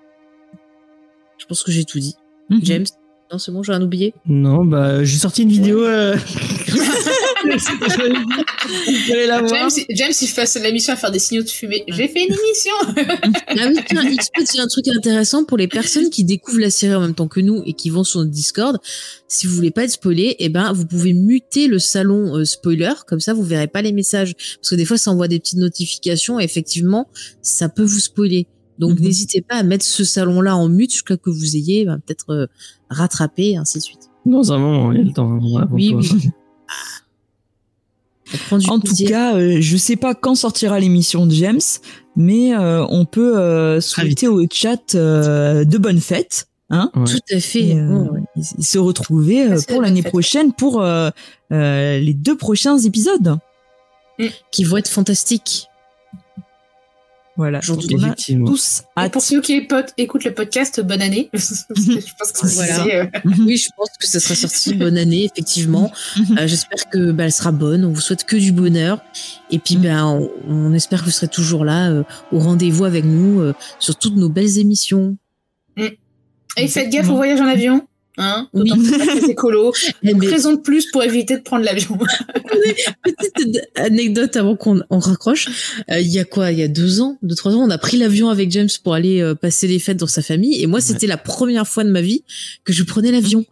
Je 1.38 1.44
pense 1.44 1.62
que 1.62 1.70
j'ai 1.72 1.84
tout 1.84 1.98
dit. 2.00 2.14
Mhm. 2.48 2.60
James 2.62 2.86
Non, 3.30 3.38
c'est 3.38 3.52
bon, 3.52 3.62
j'ai 3.62 3.72
rien 3.72 3.82
oublié? 3.82 4.14
Non, 4.26 4.64
bah, 4.64 5.04
j'ai 5.04 5.18
sorti 5.18 5.42
une 5.42 5.50
vidéo. 5.50 5.84
Euh... 5.84 6.16
James, 9.08 9.70
James, 9.90 10.12
il 10.20 10.28
fait 10.28 10.60
l'émission 10.62 10.92
à 10.92 10.96
faire 10.96 11.10
des 11.10 11.18
signaux 11.18 11.42
de 11.42 11.48
fumée. 11.48 11.84
J'ai 11.88 12.08
fait 12.08 12.26
une 12.26 12.34
émission. 12.34 12.72
Ah 13.52 13.66
oui, 13.68 13.76
tiens, 13.88 14.04
XP, 14.04 14.32
c'est 14.44 14.60
un 14.60 14.66
truc 14.68 14.86
intéressant 14.88 15.44
pour 15.44 15.56
les 15.58 15.66
personnes 15.68 16.08
qui 16.08 16.24
découvrent 16.24 16.60
la 16.60 16.70
série 16.70 16.94
en 16.94 17.00
même 17.00 17.14
temps 17.14 17.26
que 17.28 17.40
nous 17.40 17.62
et 17.66 17.72
qui 17.72 17.90
vont 17.90 18.04
sur 18.04 18.20
notre 18.20 18.30
Discord. 18.30 18.78
Si 19.28 19.46
vous 19.46 19.54
voulez 19.54 19.70
pas 19.72 19.84
être 19.84 19.90
spoilé, 19.90 20.36
eh 20.38 20.48
ben, 20.48 20.72
vous 20.72 20.86
pouvez 20.86 21.12
muter 21.12 21.66
le 21.66 21.78
salon 21.78 22.36
euh, 22.36 22.44
spoiler. 22.44 22.92
Comme 23.06 23.20
ça, 23.20 23.34
vous 23.34 23.42
verrez 23.42 23.66
pas 23.66 23.82
les 23.82 23.92
messages. 23.92 24.34
Parce 24.56 24.70
que 24.70 24.74
des 24.76 24.84
fois, 24.84 24.96
ça 24.98 25.10
envoie 25.10 25.28
des 25.28 25.38
petites 25.40 25.58
notifications 25.58 26.38
et 26.40 26.44
effectivement, 26.44 27.08
ça 27.42 27.68
peut 27.68 27.82
vous 27.82 27.98
spoiler. 28.00 28.46
Donc, 28.78 28.98
Mhm. 28.98 29.04
n'hésitez 29.04 29.42
pas 29.42 29.56
à 29.56 29.62
mettre 29.62 29.84
ce 29.84 30.04
salon-là 30.04 30.56
en 30.56 30.68
mute 30.68 30.92
jusqu'à 30.92 31.16
que 31.16 31.28
vous 31.30 31.56
ayez 31.56 31.84
ben, 31.84 32.00
peut-être 32.06 32.30
euh, 32.30 32.46
rattrapé, 32.88 33.50
et 33.50 33.56
ainsi 33.56 33.78
de 33.78 33.82
suite. 33.82 34.00
Dans 34.24 34.52
un 34.52 34.58
moment, 34.58 34.92
il 34.92 34.98
y 34.98 35.00
a 35.02 35.04
le 35.04 35.12
temps. 35.12 35.30
hein, 35.58 35.68
Oui, 35.72 35.92
oui. 35.94 36.08
On 38.34 38.38
prend 38.38 38.58
du 38.58 38.68
En 38.70 38.80
tout 38.80 38.94
cas, 39.06 39.34
euh, 39.36 39.58
je 39.60 39.76
sais 39.76 39.96
pas 39.96 40.14
quand 40.14 40.34
sortira 40.34 40.78
l'émission 40.80 41.26
de 41.26 41.32
James, 41.32 41.60
mais 42.16 42.54
euh, 42.54 42.84
on 42.88 43.04
peut 43.04 43.38
euh, 43.38 43.80
souhaiter 43.80 44.28
au 44.28 44.44
chat 44.52 44.94
euh, 44.94 45.64
de 45.64 45.78
bonnes 45.78 46.00
fêtes. 46.00 46.46
Hein 46.72 46.90
Ouais. 46.94 47.04
Tout 47.04 47.18
à 47.34 47.40
fait. 47.40 47.68
et, 47.70 47.76
euh, 47.78 47.88
Ouais, 47.88 48.20
ouais. 48.36 48.42
se 48.60 48.78
retrouver 48.78 49.42
euh, 49.44 49.58
pour 49.66 49.82
l'année 49.82 50.02
prochaine 50.02 50.52
pour 50.52 50.80
euh, 50.82 51.10
euh, 51.52 51.98
les 51.98 52.14
deux 52.14 52.36
prochains 52.36 52.78
épisodes. 52.78 53.38
Qui 54.52 54.64
vont 54.64 54.76
être 54.76 54.88
fantastiques. 54.88 55.66
Voilà. 57.40 57.60
Doute 57.60 57.86
on 57.94 58.02
a 58.02 58.06
Effectivement. 58.08 58.46
tous 58.46 58.82
Et 59.02 59.08
pour 59.08 59.22
ceux 59.22 59.40
qui 59.40 59.54
écoutent 59.54 59.94
écoutent 59.96 60.24
le 60.24 60.34
podcast, 60.34 60.80
bonne 60.82 61.00
année. 61.00 61.30
Je 61.34 62.12
pense 62.18 62.32
que 62.32 62.46
Voilà. 62.54 62.84
euh, 62.86 63.06
Oui, 63.46 63.56
je 63.56 63.68
pense 63.76 63.88
que 63.98 64.06
ça 64.06 64.20
sera 64.20 64.34
sorti. 64.34 64.74
Bonne 64.80 64.98
année, 64.98 65.24
effectivement. 65.24 65.90
Euh, 66.38 66.46
J'espère 66.46 66.90
que 66.90 67.12
bah, 67.12 67.24
elle 67.24 67.32
sera 67.32 67.50
bonne. 67.50 67.84
On 67.86 67.92
vous 67.92 68.00
souhaite 68.02 68.24
que 68.24 68.36
du 68.36 68.52
bonheur. 68.52 69.00
Et 69.50 69.58
puis, 69.58 69.76
Mm. 69.76 69.80
ben, 69.82 70.04
on, 70.04 70.30
on 70.48 70.72
espère 70.74 71.00
que 71.00 71.06
vous 71.06 71.10
serez 71.10 71.28
toujours 71.28 71.64
là 71.64 71.90
euh, 71.90 72.02
au 72.30 72.38
rendez-vous 72.40 72.84
avec 72.84 73.04
nous 73.06 73.40
euh, 73.40 73.54
sur 73.78 73.96
toutes 73.96 74.16
nos 74.16 74.28
belles 74.28 74.58
émissions. 74.58 75.16
Et 76.56 76.68
faites 76.68 76.90
gaffe 76.90 77.08
au 77.08 77.14
voyage 77.16 77.40
en 77.40 77.46
avion. 77.46 77.86
Hein 78.18 78.48
Oui. 78.54 78.72
C'est 79.20 79.30
écolo. 79.30 79.72
Ben, 80.02 80.18
raison 80.18 80.54
de 80.54 80.60
plus 80.60 80.86
pour 80.90 81.02
éviter 81.02 81.36
de 81.36 81.42
prendre 81.42 81.64
l'avion. 81.64 81.98
Petite 83.04 83.58
anecdote 83.76 84.34
avant 84.36 84.56
qu'on 84.56 84.80
on 84.88 84.98
raccroche. 84.98 85.48
Euh, 85.90 86.00
il 86.00 86.08
y 86.08 86.18
a 86.18 86.24
quoi? 86.24 86.52
Il 86.52 86.58
y 86.58 86.62
a 86.62 86.68
deux 86.68 87.00
ans, 87.00 87.18
deux 87.22 87.34
trois 87.34 87.52
ans, 87.52 87.60
on 87.60 87.70
a 87.70 87.78
pris 87.78 87.96
l'avion 87.96 88.30
avec 88.30 88.50
James 88.50 88.68
pour 88.82 88.94
aller 88.94 89.20
euh, 89.20 89.34
passer 89.34 89.66
les 89.68 89.78
fêtes 89.78 89.98
dans 89.98 90.06
sa 90.06 90.22
famille. 90.22 90.60
Et 90.62 90.66
moi, 90.66 90.80
c'était 90.80 91.06
la 91.06 91.18
première 91.18 91.68
fois 91.68 91.84
de 91.84 91.90
ma 91.90 92.00
vie 92.00 92.24
que 92.64 92.72
je 92.72 92.82
prenais 92.82 93.12
l'avion. 93.12 93.44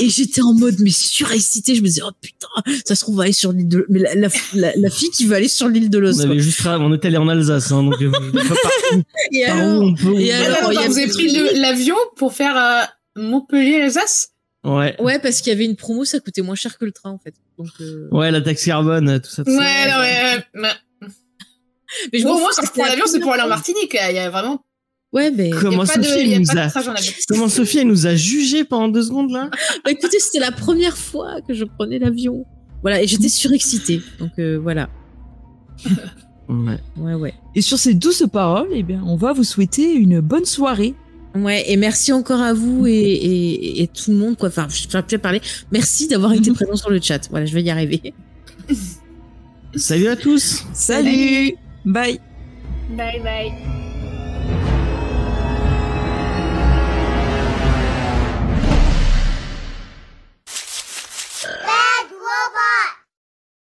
Et 0.00 0.08
j'étais 0.08 0.42
en 0.42 0.52
mode 0.52 0.76
mais 0.80 0.90
surexcitée. 0.90 1.74
Je 1.74 1.80
me 1.80 1.86
disais 1.86 2.02
oh 2.06 2.12
putain, 2.20 2.48
ça 2.84 2.94
se 2.94 3.00
trouve 3.00 3.14
on 3.14 3.18
va 3.18 3.24
aller 3.24 3.32
sur 3.32 3.52
l'île 3.52 3.68
de 3.68 3.86
mais 3.88 4.00
la, 4.00 4.14
la, 4.14 4.28
la, 4.54 4.72
la 4.76 4.90
fille 4.90 5.10
qui 5.10 5.26
va 5.26 5.36
aller 5.36 5.48
sur 5.48 5.68
l'île 5.68 5.88
de 5.88 5.98
Los. 5.98 6.20
On 6.20 6.30
avait 6.30 6.40
juste 6.40 6.60
on 6.66 6.92
était 6.92 7.08
allé 7.08 7.16
en 7.16 7.28
Alsace, 7.28 7.70
hein, 7.70 7.84
donc 7.84 8.00
euh, 8.02 8.10
Et 9.32 9.44
alors 9.44 9.82
on 9.82 9.94
peut. 9.94 10.18
et 10.18 10.32
alors, 10.32 10.72
vous 10.72 10.98
avez 10.98 11.06
pris 11.08 11.30
l'avion 11.54 11.96
pour 12.16 12.32
faire 12.32 12.56
euh, 12.56 12.82
Montpellier-Alsace 13.16 14.30
Ouais. 14.64 14.96
Ouais, 14.98 15.18
parce 15.18 15.42
qu'il 15.42 15.52
y 15.52 15.54
avait 15.54 15.66
une 15.66 15.76
promo, 15.76 16.06
ça 16.06 16.20
coûtait 16.20 16.40
moins 16.40 16.54
cher 16.54 16.78
que 16.78 16.86
le 16.86 16.92
train 16.92 17.10
en 17.10 17.18
fait. 17.18 17.34
Donc 17.58 17.68
euh... 17.82 18.08
Ouais, 18.12 18.30
la 18.30 18.40
taxe 18.40 18.64
carbone, 18.64 19.20
tout 19.20 19.28
ça. 19.30 19.44
tout 19.44 19.50
Ouais, 19.50 19.58
ça. 19.58 19.90
non, 19.90 20.00
ouais. 20.00 20.36
ouais. 20.62 21.08
mais 22.12 22.22
Bon, 22.22 22.32
m'en 22.32 22.38
moi, 22.40 22.48
fous, 22.48 22.56
quand 22.56 22.62
je 22.62 22.66
c'était 22.68 22.80
prends 22.80 22.84
la 22.84 22.90
l'avion, 22.90 23.04
c'est 23.06 23.20
pour 23.20 23.32
aller 23.32 23.42
en 23.42 23.48
Martinique. 23.48 23.94
Il 24.08 24.14
y 24.14 24.18
a 24.18 24.30
vraiment. 24.30 24.64
Ouais, 25.12 25.30
mais 25.30 25.50
Comment 25.50 25.84
Sophie, 25.84 26.38
nous 26.40 26.58
a-. 26.58 26.68
Comment 27.28 27.48
Sophie, 27.48 27.78
elle 27.78 27.88
nous 27.88 28.06
a 28.06 28.16
jugé 28.16 28.64
pendant 28.64 28.88
deux 28.88 29.02
secondes 29.02 29.30
là? 29.30 29.50
Bah, 29.84 29.90
écoutez, 29.90 30.18
c'était 30.18 30.40
la 30.40 30.50
première 30.50 30.96
fois 30.96 31.40
que 31.46 31.52
je 31.52 31.64
prenais 31.64 31.98
l'avion. 31.98 32.46
Voilà, 32.82 33.02
et 33.02 33.06
j'étais 33.06 33.28
surexcitée. 33.28 34.00
Donc 34.18 34.32
euh, 34.38 34.58
voilà. 34.60 34.88
Ouais. 36.48 36.78
Ouais, 36.96 37.14
ouais. 37.14 37.34
Et 37.54 37.60
sur 37.60 37.78
ces 37.78 37.94
douces 37.94 38.24
paroles, 38.32 38.68
eh 38.72 38.82
bien, 38.82 39.02
on 39.06 39.16
va 39.16 39.32
vous 39.32 39.44
souhaiter 39.44 39.92
une 39.94 40.20
bonne 40.20 40.44
soirée. 40.44 40.94
Ouais, 41.34 41.64
et 41.70 41.76
merci 41.76 42.12
encore 42.12 42.40
à 42.40 42.52
vous 42.52 42.86
et, 42.86 42.92
et, 42.92 43.82
et 43.82 43.88
tout 43.88 44.12
le 44.12 44.16
monde, 44.16 44.36
quoi. 44.36 44.48
Enfin, 44.48 44.68
je 44.70 44.86
ne 44.86 45.16
parler. 45.18 45.40
Merci 45.72 46.06
d'avoir 46.06 46.32
été 46.32 46.52
présent 46.54 46.76
sur 46.76 46.90
le 46.90 47.00
chat. 47.00 47.28
Voilà, 47.30 47.46
je 47.46 47.54
vais 47.54 47.62
y 47.62 47.70
arriver. 47.70 48.14
Salut 49.76 50.06
à 50.06 50.16
tous 50.16 50.64
Salut 50.72 51.56
Bye 51.84 52.20
Bye 52.90 53.20
bye. 53.20 53.83